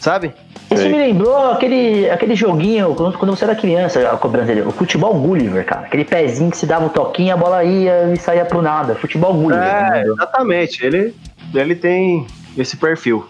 Sabe? 0.00 0.32
Isso 0.70 0.88
me 0.88 0.98
lembrou 0.98 1.52
aquele, 1.52 2.08
aquele 2.10 2.34
joguinho 2.34 2.94
quando, 2.94 3.16
quando 3.18 3.36
você 3.36 3.44
era 3.44 3.54
criança, 3.54 4.00
a 4.08 4.16
cobrança 4.16 4.46
dele. 4.46 4.62
O 4.62 4.72
futebol 4.72 5.14
Gulliver, 5.14 5.64
cara. 5.64 5.86
Aquele 5.86 6.04
pezinho 6.04 6.50
que 6.50 6.56
se 6.56 6.66
dava 6.66 6.86
um 6.86 6.88
toquinho, 6.88 7.34
a 7.34 7.36
bola 7.36 7.64
ia 7.64 8.12
e 8.12 8.16
saía 8.16 8.44
pro 8.44 8.60
nada. 8.60 8.94
Futebol 8.94 9.32
Gulliver. 9.32 9.64
É, 9.64 9.90
né? 9.90 10.02
exatamente. 10.02 10.84
Ele, 10.84 11.14
ele 11.54 11.74
tem 11.74 12.26
esse 12.56 12.76
perfil. 12.76 13.26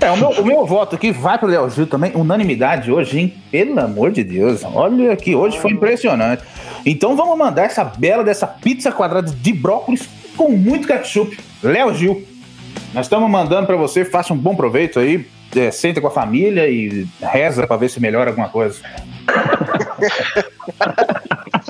É, 0.00 0.10
o 0.10 0.16
meu, 0.16 0.30
o 0.30 0.44
meu 0.44 0.66
voto 0.66 0.96
aqui 0.96 1.10
vai 1.10 1.38
pro 1.38 1.48
Léo 1.48 1.68
Gil 1.70 1.86
também. 1.86 2.12
Unanimidade 2.14 2.90
hoje, 2.90 3.18
hein? 3.18 3.34
Pelo 3.50 3.78
amor 3.80 4.10
de 4.10 4.24
Deus. 4.24 4.62
Olha 4.64 5.12
aqui, 5.12 5.34
hoje 5.34 5.58
foi 5.58 5.72
impressionante. 5.72 6.42
Então 6.84 7.16
vamos 7.16 7.36
mandar 7.36 7.64
essa 7.64 7.84
bela 7.84 8.22
dessa 8.22 8.46
pizza 8.46 8.92
quadrada 8.92 9.30
de 9.30 9.52
brócolis 9.52 10.08
com 10.36 10.50
muito 10.50 10.86
ketchup. 10.86 11.38
Léo 11.62 11.94
Gil. 11.94 12.26
Nós 12.92 13.06
estamos 13.06 13.30
mandando 13.30 13.66
pra 13.66 13.76
você, 13.76 14.04
faça 14.04 14.32
um 14.32 14.36
bom 14.36 14.54
proveito 14.54 14.98
aí. 14.98 15.26
é, 15.54 15.70
senta 15.70 16.00
com 16.00 16.06
a 16.06 16.10
família 16.10 16.68
e 16.68 17.06
reza 17.20 17.66
pra 17.66 17.76
ver 17.76 17.88
se 17.88 18.00
melhora 18.00 18.30
alguma 18.30 18.48
coisa. 18.48 18.80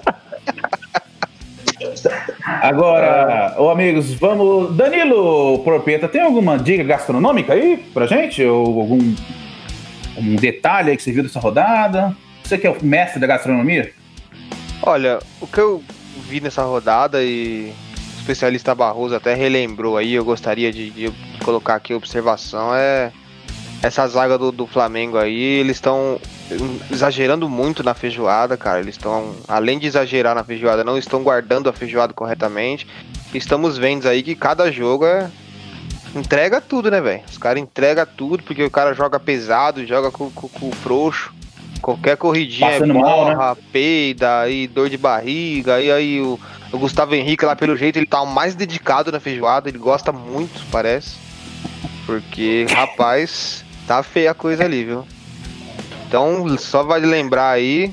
Agora, 2.45 3.55
ô 3.59 3.71
amigos, 3.71 4.15
vamos. 4.15 4.77
Danilo 4.77 5.59
Porpeta, 5.61 6.09
tem 6.09 6.21
alguma 6.21 6.59
dica 6.59 6.83
gastronômica 6.83 7.53
aí 7.53 7.77
pra 7.93 8.07
gente? 8.07 8.45
Ou 8.45 8.81
algum 8.81 9.15
um 10.19 10.37
detalhe 10.37 10.91
aí 10.91 10.97
que 10.97 11.03
você 11.03 11.13
viu 11.13 11.23
dessa 11.23 11.41
rodada? 11.41 12.17
Você 12.43 12.57
que 12.57 12.67
é 12.67 12.71
o 12.71 12.85
mestre 12.85 13.21
da 13.21 13.27
gastronomia? 13.27 13.93
Olha, 14.83 15.19
o 15.41 15.47
que 15.47 15.59
eu 15.59 15.83
vi 16.29 16.41
nessa 16.41 16.63
rodada 16.63 17.23
e 17.23 17.73
o 18.17 18.21
especialista 18.21 18.75
Barroso 18.75 19.15
até 19.15 19.35
relembrou 19.35 19.97
aí, 19.97 20.15
eu 20.15 20.25
gostaria 20.25 20.73
de, 20.73 20.91
de 20.91 21.13
colocar 21.45 21.75
aqui 21.75 21.93
a 21.93 21.97
observação, 21.97 22.75
é 22.75 23.13
essa 23.83 24.07
zaga 24.07 24.37
do, 24.37 24.51
do 24.51 24.67
Flamengo 24.67 25.19
aí, 25.19 25.41
eles 25.61 25.77
estão 25.77 26.21
exagerando 26.91 27.49
muito 27.49 27.83
na 27.83 27.95
feijoada, 27.95 28.57
cara. 28.57 28.81
Eles 28.81 28.95
estão, 28.95 29.35
além 29.49 29.79
de 29.79 29.87
exagerar 29.87 30.35
na 30.35 30.45
feijoada, 30.45 30.85
não 30.85 30.97
estão 30.97 31.23
guardando 31.23 31.69
a 31.69 31.73
feijoada 31.73 32.13
corretamente. 32.13 32.87
Estamos 33.35 33.77
vendo 33.77 34.09
aí 34.09 34.23
que 34.23 34.35
cada 34.35 34.71
jogo 34.71 35.05
é. 35.05 35.31
Entrega 36.15 36.61
tudo, 36.61 36.91
né, 36.91 37.01
velho? 37.01 37.23
Os 37.29 37.37
caras 37.37 37.63
entregam 37.63 38.07
tudo 38.17 38.43
porque 38.43 38.63
o 38.63 38.71
cara 38.71 38.95
joga 38.95 39.21
pesado, 39.21 39.85
joga 39.85 40.11
com, 40.11 40.31
com, 40.31 40.49
com 40.49 40.69
o 40.69 40.73
frouxo. 40.73 41.35
Qualquer 41.83 42.17
corridinha 42.17 42.71
Passando 42.71 42.91
é 42.91 43.01
mal, 43.01 43.27
né? 43.27 43.35
porra, 43.35 43.57
peida, 43.71 44.41
aí 44.41 44.67
dor 44.67 44.89
de 44.89 44.97
barriga, 44.97 45.75
aí, 45.75 45.91
aí 45.91 46.21
o, 46.23 46.41
o 46.73 46.79
Gustavo 46.79 47.15
Henrique 47.15 47.45
lá, 47.45 47.55
pelo 47.55 47.77
jeito, 47.77 47.99
ele 47.99 48.07
tá 48.07 48.23
o 48.23 48.27
mais 48.27 48.55
dedicado 48.55 49.13
na 49.13 49.21
feijoada, 49.21 49.69
ele 49.69 49.77
gosta 49.77 50.11
muito, 50.11 50.65
parece. 50.71 51.17
Porque, 52.07 52.67
rapaz, 52.71 53.63
tá 53.87 54.03
feia 54.03 54.31
a 54.31 54.35
coisa 54.35 54.65
ali, 54.65 54.85
viu? 54.85 55.05
Então, 56.07 56.57
só 56.57 56.83
vale 56.83 57.07
lembrar 57.07 57.51
aí 57.51 57.93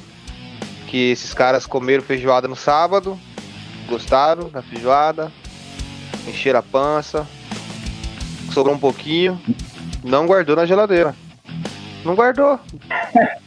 que 0.88 1.12
esses 1.12 1.34
caras 1.34 1.66
comeram 1.66 2.04
feijoada 2.04 2.48
no 2.48 2.56
sábado, 2.56 3.20
gostaram 3.88 4.50
da 4.50 4.62
feijoada, 4.62 5.32
encheram 6.28 6.60
a 6.60 6.64
pança, 6.64 7.28
sobrou 8.52 8.76
um 8.76 8.80
pouquinho, 8.80 9.42
não 10.04 10.28
guardou 10.28 10.56
na 10.56 10.66
geladeira. 10.66 11.16
Não 12.06 12.16
guardou. 12.16 12.60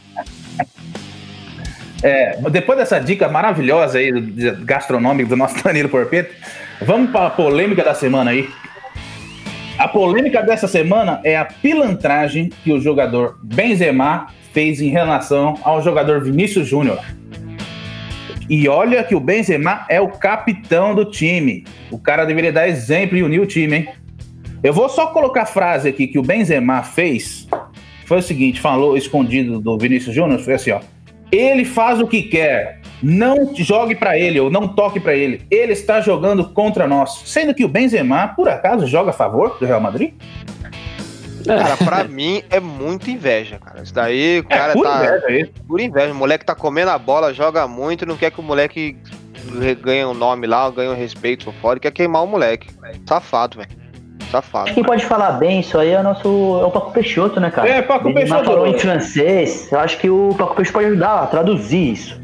É, 2.03 2.39
depois 2.51 2.77
dessa 2.77 2.99
dica 2.99 3.27
maravilhosa 3.27 3.97
aí 3.97 4.11
gastronômica 4.63 5.29
do 5.29 5.35
nosso 5.35 5.61
Danilo 5.65 5.89
Porpeta, 5.89 6.31
vamos 6.79 7.09
para 7.09 7.25
a 7.25 7.29
polêmica 7.31 7.83
da 7.83 7.95
semana 7.95 8.29
aí. 8.29 8.47
A 9.77 9.87
polêmica 9.87 10.41
dessa 10.41 10.67
semana 10.67 11.21
é 11.23 11.37
a 11.37 11.45
pilantragem 11.45 12.49
que 12.63 12.71
o 12.71 12.79
jogador 12.79 13.37
Benzema 13.43 14.25
fez 14.51 14.81
em 14.81 14.89
relação 14.89 15.59
ao 15.61 15.83
jogador 15.83 16.23
Vinícius 16.23 16.67
Júnior. 16.67 16.99
E 18.49 18.67
olha 18.67 19.03
que 19.03 19.13
o 19.13 19.19
Benzema 19.19 19.85
é 19.87 20.01
o 20.01 20.07
capitão 20.07 20.95
do 20.95 21.05
time. 21.05 21.63
O 21.91 21.99
cara 21.99 22.25
deveria 22.25 22.51
dar 22.51 22.67
exemplo 22.67 23.15
e 23.15 23.21
unir 23.21 23.39
o 23.39 23.45
time, 23.45 23.75
hein? 23.77 23.89
Eu 24.63 24.73
vou 24.73 24.89
só 24.89 25.07
colocar 25.07 25.43
a 25.43 25.45
frase 25.45 25.89
aqui 25.89 26.07
que 26.07 26.17
o 26.17 26.23
Benzema 26.23 26.81
fez. 26.81 27.47
Foi 28.05 28.17
o 28.17 28.23
seguinte, 28.23 28.59
falou 28.59 28.97
escondido 28.97 29.59
do 29.59 29.77
Vinícius 29.77 30.15
Júnior, 30.15 30.39
foi 30.39 30.55
assim, 30.55 30.71
ó. 30.71 30.79
Ele 31.31 31.63
faz 31.63 31.99
o 31.99 32.07
que 32.07 32.23
quer. 32.23 32.76
Não 33.01 33.53
jogue 33.55 33.95
pra 33.95 34.17
ele 34.17 34.39
ou 34.39 34.49
não 34.49 34.67
toque 34.67 34.99
pra 34.99 35.13
ele. 35.15 35.45
Ele 35.51 35.73
está 35.73 36.01
jogando 36.01 36.45
contra 36.49 36.87
nós. 36.87 37.21
Sendo 37.25 37.53
que 37.53 37.63
o 37.63 37.67
Benzema, 37.67 38.29
por 38.29 38.49
acaso, 38.49 38.87
joga 38.87 39.11
a 39.11 39.13
favor 39.13 39.57
do 39.59 39.65
Real 39.65 39.79
Madrid? 39.81 40.13
Cara, 41.45 41.77
pra 41.83 42.03
mim 42.03 42.41
é 42.49 42.59
muita 42.59 43.09
inveja, 43.11 43.59
cara. 43.63 43.83
Isso 43.83 43.93
daí, 43.93 44.39
o 44.39 44.45
É, 44.49 44.57
cara 44.57 44.73
pura 44.73 44.89
tá. 44.89 45.05
inveja 45.05 45.31
isso. 45.41 45.51
Por 45.67 45.79
inveja. 45.79 46.11
O 46.11 46.15
moleque 46.15 46.45
tá 46.45 46.55
comendo 46.55 46.89
a 46.91 46.97
bola, 46.97 47.33
joga 47.33 47.67
muito, 47.67 48.05
não 48.05 48.17
quer 48.17 48.31
que 48.31 48.39
o 48.39 48.43
moleque 48.43 48.97
ganhe 49.81 50.03
o 50.03 50.13
nome 50.13 50.45
lá, 50.47 50.69
ganhe 50.69 50.89
o 50.89 50.95
respeito 50.95 51.45
por 51.45 51.53
fora, 51.55 51.79
quer 51.79 51.91
queimar 51.91 52.23
o 52.23 52.27
moleque. 52.27 52.67
Safado, 53.07 53.57
velho. 53.59 53.69
Safado. 54.31 54.73
Quem 54.73 54.83
pode 54.83 55.05
falar 55.05 55.33
bem 55.33 55.61
isso 55.61 55.77
aí 55.77 55.91
é 55.91 55.99
o 55.99 56.03
nosso. 56.03 56.27
É 56.61 56.65
o 56.65 56.71
Paco 56.71 56.91
Peixoto, 56.91 57.39
né, 57.39 57.49
cara? 57.49 57.69
É, 57.69 57.81
Paco 57.81 58.09
Ele 58.09 58.15
Peixoto. 58.15 58.43
falou 58.43 58.67
em 58.67 58.77
francês. 58.77 59.71
Eu 59.71 59.79
acho 59.79 59.97
que 59.99 60.09
o 60.09 60.35
Paco 60.37 60.53
Peixoto 60.55 60.73
pode 60.79 60.87
ajudar 60.87 61.23
a 61.23 61.27
traduzir 61.27 61.93
isso. 61.93 62.19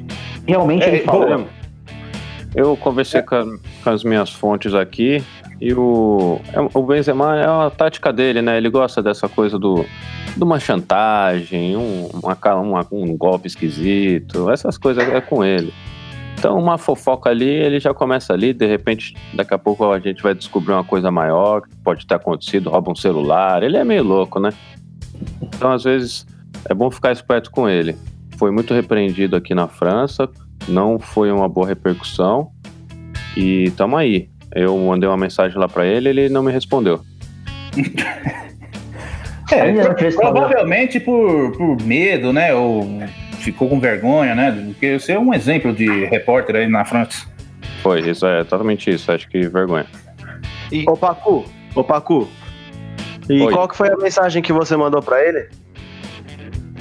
Realmente 0.47 0.83
É, 0.83 0.89
ele 0.95 0.99
falou. 1.03 1.27
boa. 1.27 1.45
Eu 2.55 2.77
conversei 2.77 3.21
com, 3.21 3.35
a- 3.35 3.45
com 3.83 3.89
as 3.89 4.03
minhas 4.03 4.29
fontes 4.29 4.73
aqui 4.75 5.23
e 5.59 5.73
o, 5.73 6.39
é- 6.53 6.77
o 6.77 6.83
Benzema 6.83 7.37
é 7.39 7.45
a 7.45 7.69
tática 7.71 8.13
dele, 8.13 8.41
né? 8.41 8.57
Ele 8.57 8.69
gosta 8.69 9.01
dessa 9.01 9.27
coisa 9.27 9.57
do 9.57 9.85
de 10.35 10.43
uma 10.43 10.59
chantagem, 10.59 11.77
um, 11.77 12.09
uma 12.23 12.35
uma- 12.55 12.87
um 12.91 13.15
golpe 13.15 13.47
esquisito, 13.47 14.49
essas 14.49 14.77
coisas 14.77 15.07
é 15.07 15.21
com 15.21 15.43
ele. 15.43 15.71
Então, 16.37 16.57
uma 16.57 16.77
fofoca 16.77 17.29
ali, 17.29 17.47
ele 17.47 17.79
já 17.79 17.93
começa 17.93 18.33
ali, 18.33 18.51
de 18.51 18.65
repente, 18.65 19.15
daqui 19.33 19.53
a 19.53 19.57
pouco 19.59 19.89
a 19.91 19.99
gente 19.99 20.21
vai 20.23 20.33
descobrir 20.33 20.73
uma 20.73 20.83
coisa 20.83 21.09
maior 21.11 21.61
que 21.61 21.75
pode 21.83 22.05
ter 22.07 22.15
acontecido, 22.15 22.69
rouba 22.69 22.91
um 22.91 22.95
celular, 22.95 23.61
ele 23.63 23.77
é 23.77 23.83
meio 23.83 24.03
louco, 24.03 24.39
né? 24.39 24.49
Então, 25.41 25.71
às 25.71 25.83
vezes, 25.83 26.25
é 26.67 26.73
bom 26.73 26.89
ficar 26.91 27.11
esperto 27.11 27.49
com 27.51 27.69
ele. 27.69 27.95
Foi 28.37 28.51
muito 28.51 28.73
repreendido 28.73 29.35
aqui 29.35 29.53
na 29.53 29.67
França, 29.67 30.29
não 30.67 30.99
foi 30.99 31.31
uma 31.31 31.47
boa 31.47 31.67
repercussão. 31.67 32.51
E 33.35 33.71
tamo 33.71 33.97
aí. 33.97 34.29
Eu 34.55 34.77
mandei 34.77 35.09
uma 35.09 35.17
mensagem 35.17 35.57
lá 35.57 35.67
pra 35.67 35.85
ele, 35.85 36.09
ele 36.09 36.29
não 36.29 36.43
me 36.43 36.51
respondeu. 36.51 37.01
É, 39.51 39.71
provavelmente 40.15 40.99
por, 40.99 41.51
por 41.55 41.81
medo, 41.83 42.33
né? 42.33 42.55
Ou 42.55 43.03
ficou 43.39 43.69
com 43.69 43.79
vergonha, 43.79 44.33
né? 44.33 44.51
Porque 44.67 44.97
você 44.97 45.11
é 45.11 45.19
um 45.19 45.33
exemplo 45.33 45.73
de 45.73 46.05
repórter 46.05 46.55
aí 46.55 46.67
na 46.67 46.83
França. 46.83 47.27
Foi, 47.83 47.99
isso 48.09 48.25
é 48.25 48.43
totalmente 48.43 48.89
isso. 48.89 49.11
Acho 49.11 49.29
que 49.29 49.47
vergonha. 49.47 49.85
Ô, 50.87 50.97
Pacu, 50.97 51.45
ô, 51.75 51.83
Pacu. 51.83 52.27
E 53.29 53.41
Oi. 53.41 53.53
qual 53.53 53.67
que 53.67 53.75
foi 53.75 53.89
a 53.89 53.97
mensagem 53.97 54.41
que 54.41 54.51
você 54.51 54.75
mandou 54.75 55.01
pra 55.01 55.21
ele? 55.23 55.47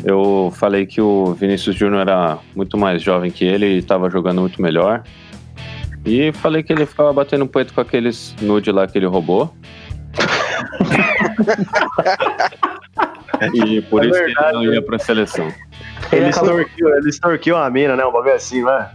Eu 0.05 0.53
falei 0.57 0.85
que 0.87 1.01
o 1.01 1.33
Vinícius 1.35 1.77
Júnior 1.77 2.01
era 2.03 2.39
muito 2.57 2.77
mais 2.77 3.01
jovem 3.03 3.31
que 3.31 3.45
ele 3.45 3.67
e 3.67 3.79
estava 3.79 4.11
jogando 4.11 4.41
muito 4.41 4.61
melhor. 4.61 5.03
E 6.05 6.33
falei 6.33 6.63
que 6.63 6.73
ele 6.73 6.85
ficava 6.87 7.13
batendo 7.13 7.47
punheta 7.47 7.73
com 7.73 7.81
aqueles 7.81 8.35
nude 8.43 8.73
lá 8.73 8.87
que 8.87 8.99
ele 8.99 9.07
roubou. 9.07 9.55
e 13.55 13.81
por 13.83 14.05
É 14.05 14.09
isso 14.09 14.19
que 14.19 14.25
verdade, 14.27 14.57
ele 14.59 14.67
não 14.67 14.75
ia 14.75 14.83
pra 14.83 14.99
seleção. 14.99 15.49
Ele, 16.11 16.29
extorquiu, 16.29 16.89
ele 16.97 17.09
extorquiu 17.09 17.57
a 17.57 17.71
mina, 17.71 17.97
né? 17.97 18.05
Um 18.05 18.13
bagulho 18.13 18.35
assim, 18.35 18.63
né? 18.65 18.91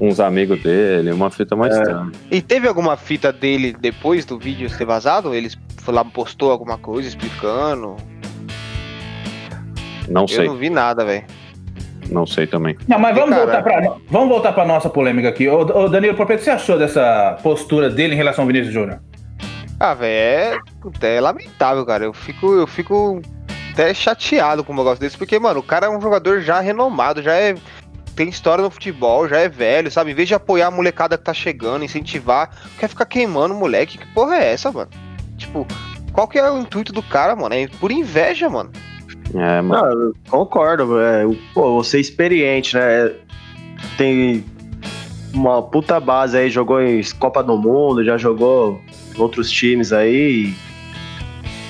Uns 0.00 0.20
amigos 0.20 0.62
dele, 0.62 1.12
uma 1.12 1.30
fita 1.30 1.54
mais 1.56 1.74
É. 1.74 1.78
estranha. 1.80 2.12
E 2.30 2.42
teve 2.42 2.66
alguma 2.68 2.96
fita 2.96 3.32
dele 3.32 3.74
depois 3.78 4.24
do 4.24 4.38
vídeo 4.38 4.68
ser 4.68 4.84
vazado? 4.84 5.34
Ele 5.34 5.50
foi 5.78 5.94
lá 5.94 6.04
postou 6.04 6.50
alguma 6.50 6.76
coisa 6.76 7.08
explicando? 7.08 7.96
Não 10.08 10.22
Eu 10.22 10.28
sei, 10.28 10.46
não 10.46 10.56
vi 10.56 10.70
nada, 10.70 11.04
velho. 11.04 11.24
não 12.10 12.26
sei 12.26 12.46
também. 12.46 12.76
Não, 12.86 12.98
mas 12.98 13.14
vamos 13.14 13.36
voltar 13.36 13.62
para 13.62 13.96
vamos 14.08 14.28
voltar 14.28 14.52
para 14.52 14.64
nossa 14.64 14.88
polêmica 14.88 15.28
aqui. 15.28 15.48
Ô, 15.48 15.60
ô 15.60 15.88
Danilo, 15.88 16.14
o 16.20 16.26
que 16.26 16.38
você 16.38 16.50
achou 16.50 16.78
dessa 16.78 17.38
postura 17.42 17.90
dele 17.90 18.14
em 18.14 18.16
relação 18.16 18.42
ao 18.42 18.46
Vinícius 18.46 18.72
Júnior? 18.72 19.00
Ah, 19.78 19.92
velho, 19.94 20.60
é, 21.02 21.16
é 21.16 21.20
lamentável, 21.20 21.84
cara. 21.84 22.04
Eu 22.04 22.12
fico, 22.14 22.46
eu 22.54 22.66
fico 22.66 23.20
até 23.72 23.92
chateado 23.92 24.64
com 24.64 24.72
um 24.72 24.76
negócio 24.76 24.98
desse, 25.00 25.18
porque, 25.18 25.38
mano, 25.38 25.60
o 25.60 25.62
cara 25.62 25.86
é 25.86 25.90
um 25.90 26.00
jogador 26.00 26.40
já 26.40 26.60
renomado, 26.60 27.22
já 27.22 27.34
é. 27.34 27.54
Tem 28.14 28.30
história 28.30 28.64
no 28.64 28.70
futebol, 28.70 29.28
já 29.28 29.36
é 29.40 29.46
velho, 29.46 29.90
sabe? 29.90 30.10
Em 30.12 30.14
vez 30.14 30.26
de 30.26 30.34
apoiar 30.34 30.68
a 30.68 30.70
molecada 30.70 31.18
que 31.18 31.24
tá 31.24 31.34
chegando, 31.34 31.84
incentivar, 31.84 32.48
quer 32.78 32.88
ficar 32.88 33.04
queimando 33.04 33.54
o 33.54 33.58
moleque. 33.58 33.98
Que 33.98 34.06
porra 34.14 34.36
é 34.36 34.52
essa, 34.54 34.72
mano? 34.72 34.88
Tipo, 35.36 35.66
qual 36.14 36.26
que 36.26 36.38
é 36.38 36.50
o 36.50 36.56
intuito 36.56 36.94
do 36.94 37.02
cara, 37.02 37.36
mano? 37.36 37.54
É 37.54 37.68
por 37.78 37.92
inveja, 37.92 38.48
mano. 38.48 38.70
É, 39.34 39.60
mano. 39.60 40.06
Não, 40.06 40.12
concordo. 40.30 40.98
É, 41.00 41.24
pô, 41.52 41.82
você 41.82 41.98
é 41.98 42.00
experiente, 42.00 42.76
né? 42.76 43.12
Tem 43.96 44.44
uma 45.34 45.62
puta 45.62 46.00
base 46.00 46.36
aí, 46.36 46.50
jogou 46.50 46.80
em 46.80 47.02
Copa 47.18 47.42
do 47.42 47.56
Mundo, 47.56 48.04
já 48.04 48.16
jogou 48.16 48.80
em 49.14 49.20
outros 49.20 49.50
times 49.50 49.92
aí. 49.92 50.54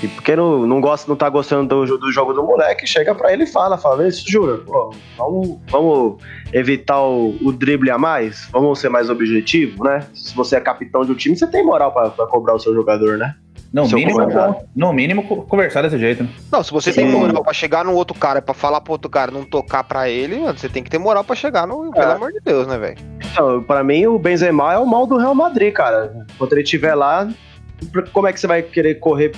E 0.02 0.08
porque 0.08 0.36
não, 0.36 0.66
não, 0.66 0.80
gosta, 0.80 1.08
não 1.08 1.16
tá 1.16 1.28
gostando 1.28 1.86
do, 1.86 1.98
do 1.98 2.12
jogo 2.12 2.34
do 2.34 2.42
moleque, 2.42 2.86
chega 2.86 3.14
pra 3.14 3.32
ele 3.32 3.44
e 3.44 3.46
fala, 3.46 3.78
fala, 3.78 4.06
isso, 4.06 4.30
Júnior, 4.30 4.62
pô, 4.66 4.94
vamos, 5.16 5.58
vamos 5.70 6.22
evitar 6.52 7.00
o, 7.00 7.34
o 7.42 7.50
drible 7.50 7.90
a 7.90 7.96
mais? 7.96 8.46
Vamos 8.52 8.78
ser 8.78 8.90
mais 8.90 9.08
objetivo, 9.08 9.84
né? 9.84 10.06
Se 10.12 10.36
você 10.36 10.56
é 10.56 10.60
capitão 10.60 11.02
de 11.04 11.12
um 11.12 11.14
time, 11.14 11.34
você 11.34 11.46
tem 11.46 11.64
moral 11.64 11.92
pra, 11.92 12.10
pra 12.10 12.26
cobrar 12.26 12.54
o 12.54 12.58
seu 12.58 12.74
jogador, 12.74 13.16
né? 13.16 13.34
No 13.72 13.86
Seu 13.86 13.98
mínimo, 13.98 14.18
comentário. 14.20 14.56
no 14.74 14.92
mínimo, 14.92 15.22
co- 15.24 15.42
conversar 15.42 15.82
desse 15.82 15.98
jeito, 15.98 16.22
né? 16.22 16.28
Não, 16.50 16.62
se 16.62 16.70
você 16.72 16.92
tem 16.92 17.10
moral 17.10 17.42
pra 17.42 17.52
chegar 17.52 17.84
no 17.84 17.92
outro 17.94 18.16
cara, 18.16 18.40
pra 18.40 18.54
falar 18.54 18.80
pro 18.80 18.92
outro 18.92 19.10
cara 19.10 19.30
não 19.30 19.44
tocar 19.44 19.84
pra 19.84 20.08
ele, 20.08 20.38
mano, 20.40 20.56
você 20.58 20.68
tem 20.68 20.82
que 20.82 20.88
ter 20.90 20.98
moral 20.98 21.22
pra 21.24 21.36
chegar 21.36 21.66
no. 21.66 21.90
Pelo 21.90 22.12
amor 22.12 22.32
de 22.32 22.40
Deus, 22.44 22.66
né, 22.66 22.78
velho? 22.78 22.96
Então, 23.32 23.62
pra 23.62 23.82
mim, 23.84 24.06
o 24.06 24.18
Benzema 24.18 24.72
é 24.72 24.78
o 24.78 24.86
mal 24.86 25.06
do 25.06 25.16
Real 25.18 25.34
Madrid, 25.34 25.72
cara. 25.74 26.26
Quando 26.38 26.52
ele 26.52 26.62
estiver 26.62 26.94
lá, 26.94 27.28
como 28.12 28.26
é 28.28 28.32
que 28.32 28.40
você 28.40 28.46
vai 28.46 28.62
querer 28.62 28.94
correr 28.94 29.32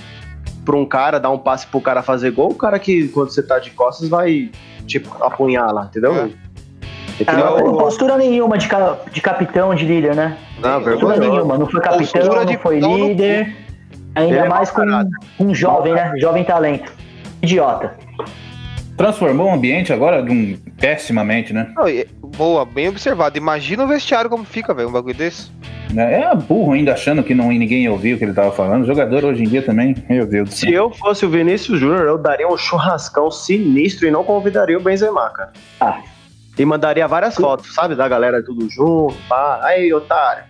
pra 0.64 0.76
um 0.76 0.84
cara, 0.86 1.18
dar 1.18 1.30
um 1.30 1.38
passe 1.38 1.66
pro 1.66 1.80
cara 1.80 2.02
fazer 2.02 2.30
gol? 2.30 2.50
O 2.50 2.54
cara 2.54 2.78
que, 2.78 3.08
quando 3.08 3.30
você 3.30 3.42
tá 3.42 3.58
de 3.58 3.70
costas, 3.70 4.08
vai, 4.08 4.50
tipo, 4.86 5.10
apunhala, 5.24 5.86
entendeu? 5.90 6.14
É. 6.14 6.28
Tem 7.24 7.34
não 7.36 7.76
postura 7.76 8.16
nenhuma 8.16 8.56
de, 8.56 8.68
ca- 8.68 8.98
de 9.10 9.20
capitão, 9.20 9.74
de 9.74 9.84
líder, 9.84 10.14
né? 10.14 10.38
Não, 10.60 10.80
Postura 10.80 11.14
vergonhoso. 11.14 11.30
nenhuma. 11.32 11.58
Não 11.58 11.66
foi 11.66 11.80
capitão, 11.80 12.44
não 12.44 12.58
foi 12.58 12.78
líder. 12.78 13.56
Ainda 14.18 14.34
Ele 14.36 14.46
é 14.46 14.48
mais 14.48 14.70
com 14.70 14.82
caráter. 14.82 15.10
um 15.38 15.54
jovem, 15.54 15.94
né? 15.94 16.12
Jovem 16.18 16.44
talento. 16.44 16.92
Idiota. 17.42 17.94
Transformou 18.96 19.48
o 19.48 19.54
ambiente 19.54 19.92
agora 19.92 20.20
de 20.22 20.30
um 20.32 20.58
pessimamente, 20.76 21.52
né? 21.52 21.72
Não, 21.76 21.84
boa, 22.36 22.64
bem 22.64 22.88
observado. 22.88 23.38
Imagina 23.38 23.84
o 23.84 23.86
vestiário 23.86 24.28
como 24.28 24.44
fica, 24.44 24.74
velho, 24.74 24.88
um 24.88 24.92
bagulho 24.92 25.14
desse. 25.14 25.52
É 25.96 26.34
burro 26.34 26.72
ainda 26.72 26.92
achando 26.92 27.22
que 27.22 27.32
não, 27.34 27.48
ninguém 27.48 27.84
ia 27.84 27.92
ouvir 27.92 28.14
o 28.14 28.18
que 28.18 28.24
ele 28.24 28.34
tava 28.34 28.50
falando. 28.50 28.82
O 28.82 28.86
jogador 28.86 29.24
hoje 29.24 29.44
em 29.44 29.48
dia 29.48 29.62
também, 29.62 29.94
meu 30.10 30.26
Deus 30.26 30.48
do 30.48 30.54
Se 30.54 30.66
céu. 30.66 30.72
eu 30.72 30.90
fosse 30.90 31.24
o 31.24 31.30
Vinícius 31.30 31.78
Júnior, 31.78 32.06
eu 32.08 32.18
daria 32.18 32.48
um 32.48 32.56
churrascão 32.56 33.30
sinistro 33.30 34.06
e 34.06 34.10
não 34.10 34.24
convidaria 34.24 34.76
o 34.76 34.80
Benzema, 34.82 35.30
cara. 35.30 35.52
Ah. 35.80 36.00
E 36.58 36.64
mandaria 36.64 37.06
várias 37.06 37.36
fotos, 37.36 37.72
sabe? 37.72 37.94
Da 37.94 38.08
galera 38.08 38.42
tudo 38.42 38.68
junto, 38.68 39.14
pá. 39.28 39.60
Aí, 39.62 39.94
otário. 39.94 40.42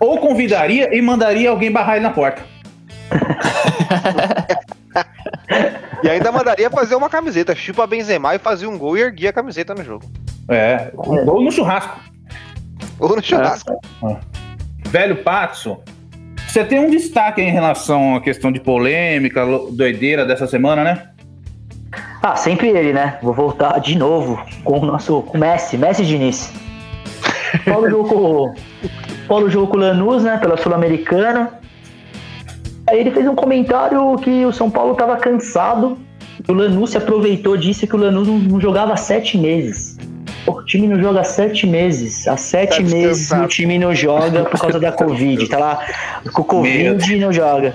Ou 0.00 0.18
convidaria 0.18 0.94
e 0.94 1.00
mandaria 1.00 1.48
alguém 1.48 1.70
barrar 1.70 1.94
ele 1.94 2.02
na 2.02 2.10
porta. 2.10 2.42
E 6.02 6.08
ainda 6.10 6.30
mandaria 6.30 6.68
fazer 6.68 6.94
uma 6.96 7.08
camiseta, 7.08 7.54
chupa 7.54 7.86
Benzema 7.86 8.34
e 8.34 8.38
fazer 8.38 8.66
um 8.66 8.76
gol 8.76 8.94
e 8.96 9.00
erguia 9.00 9.30
a 9.30 9.32
camiseta 9.32 9.74
no 9.74 9.82
jogo. 9.82 10.04
É, 10.50 10.90
ou 10.94 11.42
no 11.42 11.50
churrasco. 11.50 11.98
Ou 13.00 13.16
no 13.16 13.22
churrasco. 13.22 13.80
Velho 14.88 15.22
Patso, 15.22 15.78
você 16.46 16.62
tem 16.62 16.78
um 16.78 16.90
destaque 16.90 17.40
em 17.40 17.50
relação 17.50 18.16
à 18.16 18.20
questão 18.20 18.52
de 18.52 18.60
polêmica, 18.60 19.46
doideira 19.72 20.26
dessa 20.26 20.46
semana, 20.46 20.84
né? 20.84 21.08
Ah, 22.22 22.36
sempre 22.36 22.68
ele, 22.68 22.92
né? 22.92 23.18
Vou 23.22 23.32
voltar 23.32 23.78
de 23.80 23.96
novo 23.96 24.40
com 24.62 24.80
o 24.80 24.84
nosso 24.84 25.22
com 25.22 25.38
Messi, 25.38 25.78
Messi 25.78 26.04
Diniz. 26.04 26.52
Paulo 27.64 27.88
jogo 27.88 28.08
com, 28.08 28.54
Paulo 29.26 29.50
jogo 29.50 29.68
com 29.68 29.78
o 29.78 29.80
Lanús, 29.80 30.22
né? 30.22 30.36
Pela 30.36 30.56
Sul-Americana. 30.58 31.63
Aí 32.94 33.00
ele 33.00 33.10
fez 33.10 33.26
um 33.26 33.34
comentário 33.34 34.16
que 34.18 34.46
o 34.46 34.52
São 34.52 34.70
Paulo 34.70 34.94
tava 34.94 35.16
cansado. 35.16 35.98
O 36.46 36.52
Lanús 36.52 36.90
se 36.90 36.96
aproveitou 36.96 37.56
disso 37.56 37.88
que 37.88 37.96
o 37.96 37.98
Lanús 37.98 38.28
não, 38.28 38.38
não 38.38 38.60
jogava 38.60 38.92
há 38.92 38.96
sete 38.96 39.36
meses. 39.36 39.98
O 40.46 40.62
time 40.62 40.86
não 40.86 41.02
joga 41.02 41.22
há 41.22 41.24
sete 41.24 41.66
meses. 41.66 42.28
Há 42.28 42.36
sete 42.36 42.76
Tá 42.76 42.82
meses 42.82 43.32
o 43.32 43.48
time 43.48 43.80
não 43.80 43.92
joga 43.92 44.44
por 44.44 44.60
causa 44.60 44.78
da 44.78 44.92
Covid. 44.94 45.44
Tá 45.48 45.58
lá 45.58 45.84
com 46.32 46.42
o 46.42 46.44
Covid 46.44 47.12
e 47.12 47.18
não 47.18 47.32
joga. 47.32 47.74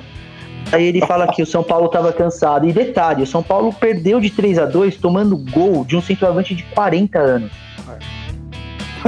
Aí 0.71 0.85
ele 0.85 1.01
fala 1.01 1.27
que 1.27 1.41
o 1.41 1.45
São 1.45 1.63
Paulo 1.63 1.87
estava 1.87 2.13
cansado. 2.13 2.65
E 2.65 2.71
detalhe, 2.71 3.23
o 3.23 3.27
São 3.27 3.43
Paulo 3.43 3.73
perdeu 3.73 4.21
de 4.21 4.29
3 4.29 4.57
a 4.57 4.65
2 4.65 4.95
tomando 4.95 5.35
gol 5.35 5.83
de 5.83 5.97
um 5.97 6.01
centroavante 6.01 6.55
de 6.55 6.63
40 6.63 7.19
anos. 7.19 7.51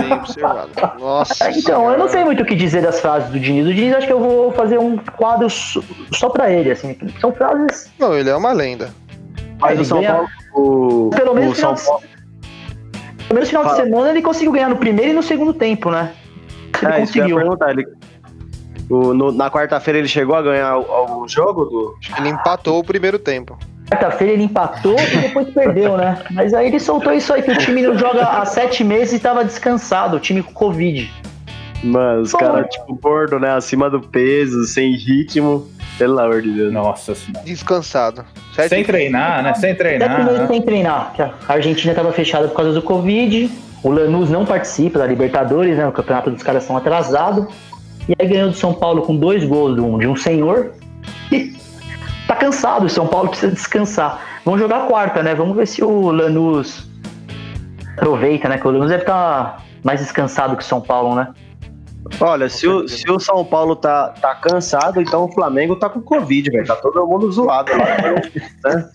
Bem 0.02 0.14
observado. 0.14 0.70
Nossa. 1.00 1.50
Então, 1.56 1.92
eu 1.92 1.98
não 1.98 2.08
sei 2.10 2.24
muito 2.24 2.44
o 2.44 2.46
que 2.46 2.56
dizer 2.56 2.82
das 2.82 3.00
frases 3.00 3.30
do 3.30 3.40
Diniz. 3.40 3.66
O 3.68 3.74
Diniz 3.74 3.96
acho 3.96 4.08
que 4.08 4.14
eu 4.14 4.20
vou 4.20 4.52
fazer 4.54 4.78
um 4.80 4.98
quadro 4.98 5.50
só- 5.50 6.30
pra 6.30 6.50
ele, 6.52 6.72
assim. 6.72 6.98
São 7.20 7.32
frases. 7.34 7.92
Não, 8.00 8.16
ele 8.18 8.30
é 8.30 8.36
uma 8.36 8.52
lenda. 8.54 8.90
Mas 9.60 9.74
Ele 9.74 9.82
o 9.82 9.86
São 9.86 10.04
Paulo. 10.04 10.28
O, 10.54 11.10
Pelo 11.16 11.34
menos 11.36 11.58
o 11.58 11.62
São 11.62 11.76
final- 11.78 12.00
Paulo. 12.00 12.12
Pelo 13.28 13.34
menos 13.36 13.52
no 13.52 13.60
final 13.60 13.66
de 13.76 13.82
semana 13.82 14.10
ele 14.10 14.22
conseguiu 14.22 14.52
ganhar 14.52 14.70
no 14.70 14.76
primeiro 14.78 15.12
e 15.12 15.14
no 15.14 15.24
segundo 15.24 15.54
tempo, 15.54 15.90
né? 15.92 16.12
Ele 16.82 16.92
É, 16.92 17.04
isso 17.04 17.14
que 17.14 17.20
eu 17.20 17.28
ia 17.28 17.36
conseguiu. 17.46 17.70
Ele, 17.70 17.88
o- 18.90 19.14
no- 19.14 19.32
na 19.32 19.50
quarta-feira 19.50 20.00
ele 20.00 20.08
chegou 20.08 20.36
a 20.36 20.42
ganhar 20.42 20.68
al- 20.72 20.92
algum 20.92 21.28
jogo? 21.28 21.66
Do... 21.66 21.96
Ele 22.18 22.30
empatou 22.30 22.80
o 22.80 22.84
primeiro 22.84 23.18
tempo. 23.20 23.58
Quarta-feira 23.92 24.34
ele 24.34 24.44
empatou 24.44 24.96
e 24.98 25.18
depois 25.18 25.50
perdeu, 25.50 25.98
né? 25.98 26.18
Mas 26.32 26.54
aí 26.54 26.68
ele 26.68 26.80
soltou 26.80 27.12
isso 27.14 27.34
aí, 27.34 27.42
que 27.42 27.52
o 27.52 27.58
time 27.58 27.82
não 27.82 27.98
joga 27.98 28.24
há 28.24 28.46
sete 28.46 28.84
meses 28.84 29.14
e 29.14 29.20
tava 29.20 29.44
descansado, 29.44 30.16
o 30.16 30.20
time 30.20 30.42
com 30.42 30.54
Covid. 30.54 31.12
Mano, 31.84 32.22
os 32.22 32.32
caras, 32.32 32.68
tipo, 32.70 32.96
gordo, 32.96 33.40
né? 33.40 33.52
Acima 33.52 33.90
do 33.90 34.00
peso, 34.00 34.64
sem 34.66 34.96
ritmo. 34.96 35.68
Pelo 35.98 36.18
amor 36.20 36.42
de 36.42 36.52
Deus. 36.52 36.72
Nossa 36.72 37.14
senhora. 37.14 37.44
Descansado. 37.44 38.24
Sete- 38.56 38.70
Sem 38.70 38.84
treinar, 38.84 39.44
né? 39.44 39.54
Sem 39.56 39.62
Sete 39.72 39.78
treinar. 39.78 40.24
meses 40.24 40.40
né? 40.40 40.48
sem 40.48 40.62
treinar, 40.62 41.14
a 41.48 41.54
Argentina 41.54 41.94
tava 41.94 42.12
fechada 42.14 42.48
por 42.48 42.56
causa 42.56 42.72
do 42.74 42.82
Covid. 42.82 43.52
O 43.84 43.90
Lanús 43.90 44.30
não 44.30 44.46
participa 44.46 45.00
da 45.00 45.06
Libertadores, 45.08 45.76
né? 45.76 45.86
O 45.88 45.92
campeonato 45.92 46.32
dos 46.32 46.42
caras 46.44 46.64
são 46.64 46.78
atrasado. 46.78 47.48
E 48.08 48.16
aí 48.18 48.28
ganhou 48.28 48.50
do 48.50 48.56
São 48.56 48.74
Paulo 48.74 49.02
com 49.02 49.16
dois 49.16 49.44
gols 49.44 49.76
de 49.76 49.82
um, 49.82 49.98
de 49.98 50.08
um 50.08 50.16
senhor. 50.16 50.72
E 51.32 51.54
tá 52.32 52.36
cansado, 52.36 52.86
o 52.86 52.90
São 52.90 53.08
Paulo 53.08 53.30
precisa 53.30 53.52
descansar. 53.52 54.22
Vamos 54.46 54.60
jogar 54.60 54.88
quarta, 54.88 55.22
né? 55.22 55.36
Vamos 55.36 55.56
ver 55.56 55.68
se 55.68 55.84
o 55.84 56.12
Lanús 56.12 56.90
aproveita, 57.98 58.48
né? 58.48 58.58
Que 58.58 58.68
o 58.68 58.72
Lanús 58.72 58.90
deve 58.90 59.04
estar 59.04 59.64
mais 59.84 60.00
descansado 60.00 60.56
que 60.56 60.64
o 60.64 60.66
São 60.66 60.80
Paulo, 60.80 61.16
né? 61.16 61.28
Olha, 62.20 62.50
se 62.50 62.68
o, 62.68 62.88
se 62.88 63.10
o 63.12 63.20
São 63.20 63.44
Paulo 63.44 63.76
tá, 63.76 64.10
tá 64.22 64.34
cansado, 64.36 65.02
então 65.02 65.26
o 65.26 65.32
Flamengo 65.32 65.76
tá 65.76 65.90
com 65.90 66.02
Covid, 66.02 66.50
velho. 66.50 66.66
Tá 66.66 66.76
todo 66.78 67.06
mundo 67.06 67.32
zoado 67.32 67.72
lá. 67.74 67.86
Né? 67.86 68.90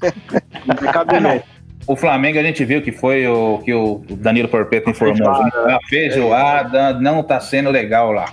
Não 0.67 0.75
tem 0.75 0.91
cabimento. 0.91 1.45
O 1.87 1.95
Flamengo 1.95 2.39
a 2.39 2.43
gente 2.43 2.65
viu 2.65 2.83
que 2.83 2.91
foi 2.91 3.29
o 3.29 3.59
que 3.59 3.73
o 3.73 4.03
Danilo 4.11 4.49
Porpeta 4.49 4.91
informou. 4.91 5.17
feijoada, 5.17 5.77
A 5.77 5.79
feijoada 5.89 6.93
não 6.95 7.23
tá 7.23 7.39
sendo 7.39 7.71
legal 7.71 8.11
lá. 8.11 8.27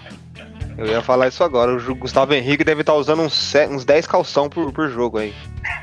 Eu 0.78 0.88
ia 0.88 1.02
falar 1.02 1.28
isso 1.28 1.44
agora. 1.44 1.72
O 1.76 1.96
Gustavo 1.96 2.34
Henrique 2.34 2.64
deve 2.64 2.82
estar 2.82 2.94
usando 2.94 3.22
uns, 3.22 3.54
uns 3.70 3.86
10 3.86 4.08
calção 4.08 4.50
por, 4.50 4.72
por 4.72 4.90
jogo 4.90 5.18
aí. 5.20 5.34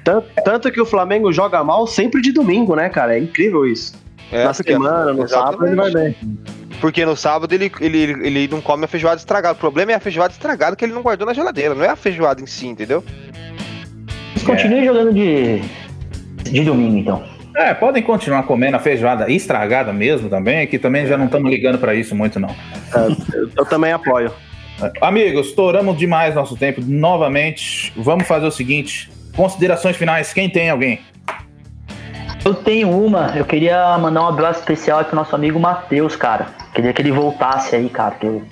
Tanto, 0.04 0.28
tanto 0.44 0.72
que 0.72 0.80
o 0.80 0.86
Flamengo 0.86 1.32
joga 1.32 1.62
mal 1.62 1.86
sempre 1.86 2.20
de 2.20 2.32
domingo, 2.32 2.74
né, 2.74 2.88
cara? 2.88 3.16
É 3.16 3.18
incrível 3.18 3.66
isso. 3.66 3.94
É, 4.32 4.44
Na 4.44 4.54
semana, 4.54 5.12
no 5.12 5.28
sábado, 5.28 5.66
ele 5.66 5.76
vai 5.76 5.90
bem. 5.90 6.16
Porque 6.80 7.04
no 7.04 7.14
sábado 7.14 7.52
ele, 7.54 7.70
ele, 7.80 7.98
ele 8.26 8.48
não 8.48 8.60
come 8.60 8.84
a 8.84 8.88
feijoada 8.88 9.18
estragada. 9.18 9.54
O 9.54 9.58
problema 9.58 9.92
é 9.92 9.94
a 9.94 10.00
feijoada 10.00 10.32
estragada 10.32 10.74
que 10.74 10.84
ele 10.84 10.94
não 10.94 11.02
guardou 11.02 11.26
na 11.26 11.34
geladeira, 11.34 11.74
não 11.74 11.84
é 11.84 11.88
a 11.88 11.96
feijoada 11.96 12.40
em 12.40 12.46
si, 12.46 12.66
entendeu? 12.66 13.04
Mas 14.32 14.42
continue 14.42 14.84
jogando 14.84 15.12
de, 15.12 15.60
de 16.44 16.64
domingo, 16.64 16.96
então. 16.96 17.22
É, 17.54 17.74
podem 17.74 18.02
continuar 18.02 18.44
comendo 18.44 18.76
a 18.76 18.80
feijoada 18.80 19.30
estragada 19.30 19.92
mesmo 19.92 20.30
também, 20.30 20.66
que 20.66 20.78
também 20.78 21.06
já 21.06 21.18
não 21.18 21.26
estamos 21.26 21.50
ligando 21.50 21.78
pra 21.78 21.94
isso 21.94 22.14
muito 22.14 22.40
não. 22.40 22.48
É, 22.48 23.36
eu, 23.36 23.50
eu 23.58 23.66
também 23.66 23.92
apoio. 23.92 24.32
Amigos, 25.00 25.48
estouramos 25.48 25.96
demais 25.96 26.34
nosso 26.34 26.56
tempo 26.56 26.80
novamente. 26.84 27.92
Vamos 27.96 28.26
fazer 28.26 28.46
o 28.46 28.50
seguinte: 28.50 29.10
considerações 29.36 29.96
finais. 29.96 30.32
Quem 30.32 30.48
tem 30.48 30.70
alguém? 30.70 31.00
Eu 32.44 32.54
tenho 32.54 32.90
uma, 32.90 33.36
eu 33.36 33.44
queria 33.44 33.96
mandar 33.98 34.22
um 34.22 34.28
abraço 34.28 34.60
especial 34.60 35.04
pro 35.04 35.14
nosso 35.14 35.34
amigo 35.34 35.60
Matheus, 35.60 36.16
cara. 36.16 36.46
Queria 36.74 36.92
que 36.92 37.02
ele 37.02 37.12
voltasse 37.12 37.76
aí, 37.76 37.88
cara. 37.90 38.12
Que 38.12 38.42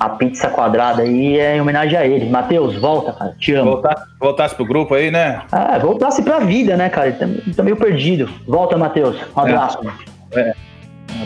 a 0.00 0.08
pizza 0.10 0.48
quadrada 0.48 1.02
aí 1.02 1.38
é 1.38 1.56
em 1.56 1.60
homenagem 1.60 1.98
a 1.98 2.06
ele. 2.06 2.30
Matheus, 2.30 2.76
volta, 2.76 3.12
cara. 3.12 3.34
Te 3.38 3.52
amo. 3.52 3.72
Voltar, 3.72 3.96
voltasse 4.18 4.54
pro 4.54 4.64
grupo 4.64 4.94
aí, 4.94 5.10
né? 5.10 5.42
Ah, 5.52 5.78
voltasse 5.78 6.22
pra 6.22 6.38
vida, 6.38 6.76
né, 6.76 6.88
cara? 6.88 7.12
Tá, 7.12 7.26
tá 7.54 7.62
meio 7.62 7.76
perdido. 7.76 8.30
Volta, 8.46 8.78
Matheus. 8.78 9.16
Um 9.36 9.40
abraço. 9.40 9.78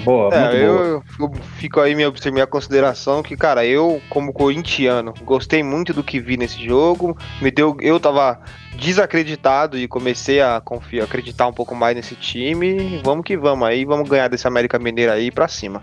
Boa, 0.04 0.34
É, 0.34 0.40
muito 0.40 0.56
eu, 0.56 1.02
boa. 1.18 1.30
eu 1.36 1.42
fico 1.56 1.80
aí 1.80 1.94
minha, 1.94 2.12
minha 2.32 2.46
consideração 2.46 3.22
que, 3.22 3.36
cara, 3.36 3.64
eu, 3.64 4.00
como 4.08 4.32
corintiano, 4.32 5.12
gostei 5.24 5.62
muito 5.62 5.92
do 5.92 6.02
que 6.02 6.18
vi 6.18 6.36
nesse 6.36 6.64
jogo. 6.64 7.16
Me 7.40 7.50
deu. 7.50 7.76
Eu 7.80 8.00
tava 8.00 8.40
desacreditado 8.76 9.78
e 9.78 9.86
comecei 9.86 10.40
a 10.40 10.60
confiar, 10.60 11.04
acreditar 11.04 11.46
um 11.46 11.52
pouco 11.52 11.74
mais 11.74 11.94
nesse 11.94 12.14
time. 12.14 13.00
Vamos 13.04 13.24
que 13.24 13.36
vamos 13.36 13.66
aí, 13.66 13.84
vamos 13.84 14.08
ganhar 14.08 14.28
desse 14.28 14.46
América 14.48 14.78
Mineiro 14.78 15.12
aí 15.12 15.30
pra 15.30 15.46
cima. 15.46 15.80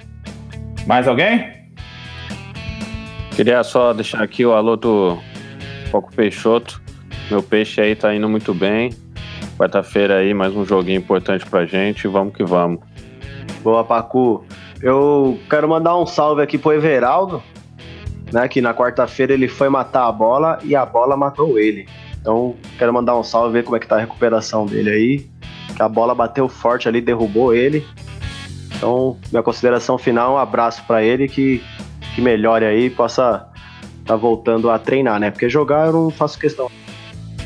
Mais 0.86 1.08
alguém? 1.08 1.60
Queria 3.36 3.64
só 3.64 3.94
deixar 3.94 4.22
aqui 4.22 4.46
o 4.46 4.52
alô 4.54 4.76
do 4.76 5.18
Foco 5.92 6.14
Peixoto. 6.14 6.82
Meu 7.30 7.42
peixe 7.44 7.80
aí 7.80 7.96
tá 7.96 8.14
indo 8.14 8.28
muito 8.28 8.54
bem. 8.54 8.90
Quarta-feira 9.58 10.18
aí, 10.18 10.34
mais 10.34 10.54
um 10.56 10.66
joguinho 10.66 10.98
importante 10.98 11.46
pra 11.46 11.66
gente. 11.66 12.08
Vamos 12.08 12.34
que 12.34 12.44
vamos. 12.44 12.80
Boa, 13.62 13.84
Pacu. 13.84 14.44
Eu 14.82 15.38
quero 15.50 15.68
mandar 15.68 15.98
um 15.98 16.06
salve 16.06 16.42
aqui 16.42 16.58
pro 16.58 16.72
Everaldo, 16.72 17.44
né? 18.32 18.48
Que 18.48 18.62
na 18.62 18.74
quarta-feira 18.74 19.34
ele 19.34 19.48
foi 19.48 19.70
matar 19.70 20.08
a 20.08 20.12
bola 20.12 20.60
e 20.64 20.76
a 20.76 20.86
bola 20.86 21.18
matou 21.18 21.60
ele. 21.60 21.88
Então, 22.22 22.56
quero 22.78 22.94
mandar 22.94 23.18
um 23.18 23.24
salve, 23.24 23.54
ver 23.54 23.64
como 23.64 23.76
é 23.76 23.80
que 23.80 23.88
tá 23.88 23.96
a 23.96 24.00
recuperação 24.00 24.66
dele 24.66 24.90
aí. 24.90 25.30
Que 25.76 25.82
a 25.82 25.90
bola 25.90 26.16
bateu 26.16 26.48
forte 26.48 26.88
ali, 26.88 27.02
derrubou 27.02 27.54
ele. 27.54 27.86
Então, 28.76 29.18
minha 29.32 29.44
consideração 29.44 29.98
final, 29.98 30.36
um 30.36 30.38
abraço 30.38 30.84
pra 30.88 31.04
ele, 31.04 31.28
que, 31.28 31.62
que 32.16 32.22
melhore 32.22 32.66
aí 32.66 32.90
possa 32.90 33.46
tá 34.06 34.16
voltando 34.16 34.72
a 34.72 34.80
treinar, 34.80 35.20
né? 35.20 35.30
Porque 35.30 35.48
jogar 35.48 35.88
eu 35.88 35.94
não 35.94 36.10
faço 36.10 36.40
questão. 36.40 36.72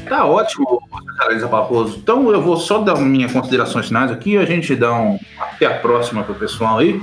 Tá 0.07 0.25
ótimo, 0.25 0.81
Carolina 1.17 1.47
Paposo. 1.47 1.97
Então 1.97 2.31
eu 2.31 2.41
vou 2.41 2.57
só 2.57 2.79
dar 2.79 2.95
minhas 2.95 3.31
considerações 3.31 3.87
finais 3.87 4.11
aqui 4.11 4.37
a 4.37 4.45
gente 4.45 4.75
dá 4.75 4.93
um 4.93 5.17
até 5.39 5.65
a 5.65 5.79
próxima 5.79 6.23
pro 6.23 6.35
pessoal 6.35 6.79
aí. 6.79 7.01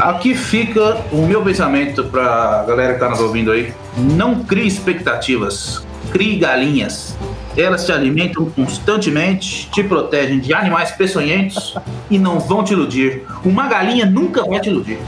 Aqui 0.00 0.34
fica 0.34 0.96
o 1.12 1.26
meu 1.26 1.42
pensamento 1.42 2.04
pra 2.04 2.64
galera 2.66 2.94
que 2.94 3.00
tá 3.00 3.08
nos 3.08 3.20
ouvindo 3.20 3.52
aí. 3.52 3.72
Não 3.96 4.42
crie 4.42 4.66
expectativas, 4.66 5.86
crie 6.10 6.38
galinhas. 6.38 7.16
Elas 7.56 7.84
te 7.84 7.92
alimentam 7.92 8.46
constantemente, 8.46 9.70
te 9.70 9.84
protegem 9.84 10.40
de 10.40 10.54
animais 10.54 10.90
peçonhentos 10.90 11.76
e 12.10 12.18
não 12.18 12.40
vão 12.40 12.64
te 12.64 12.72
iludir. 12.72 13.24
Uma 13.44 13.68
galinha 13.68 14.06
nunca 14.06 14.42
vai 14.44 14.58
te 14.58 14.70
iludir. 14.70 14.98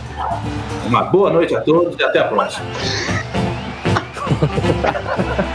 Uma 0.86 1.02
boa 1.04 1.30
noite 1.30 1.56
a 1.56 1.60
todos 1.62 1.98
e 1.98 2.04
até 2.04 2.20
a 2.20 2.24
próxima. 2.24 2.66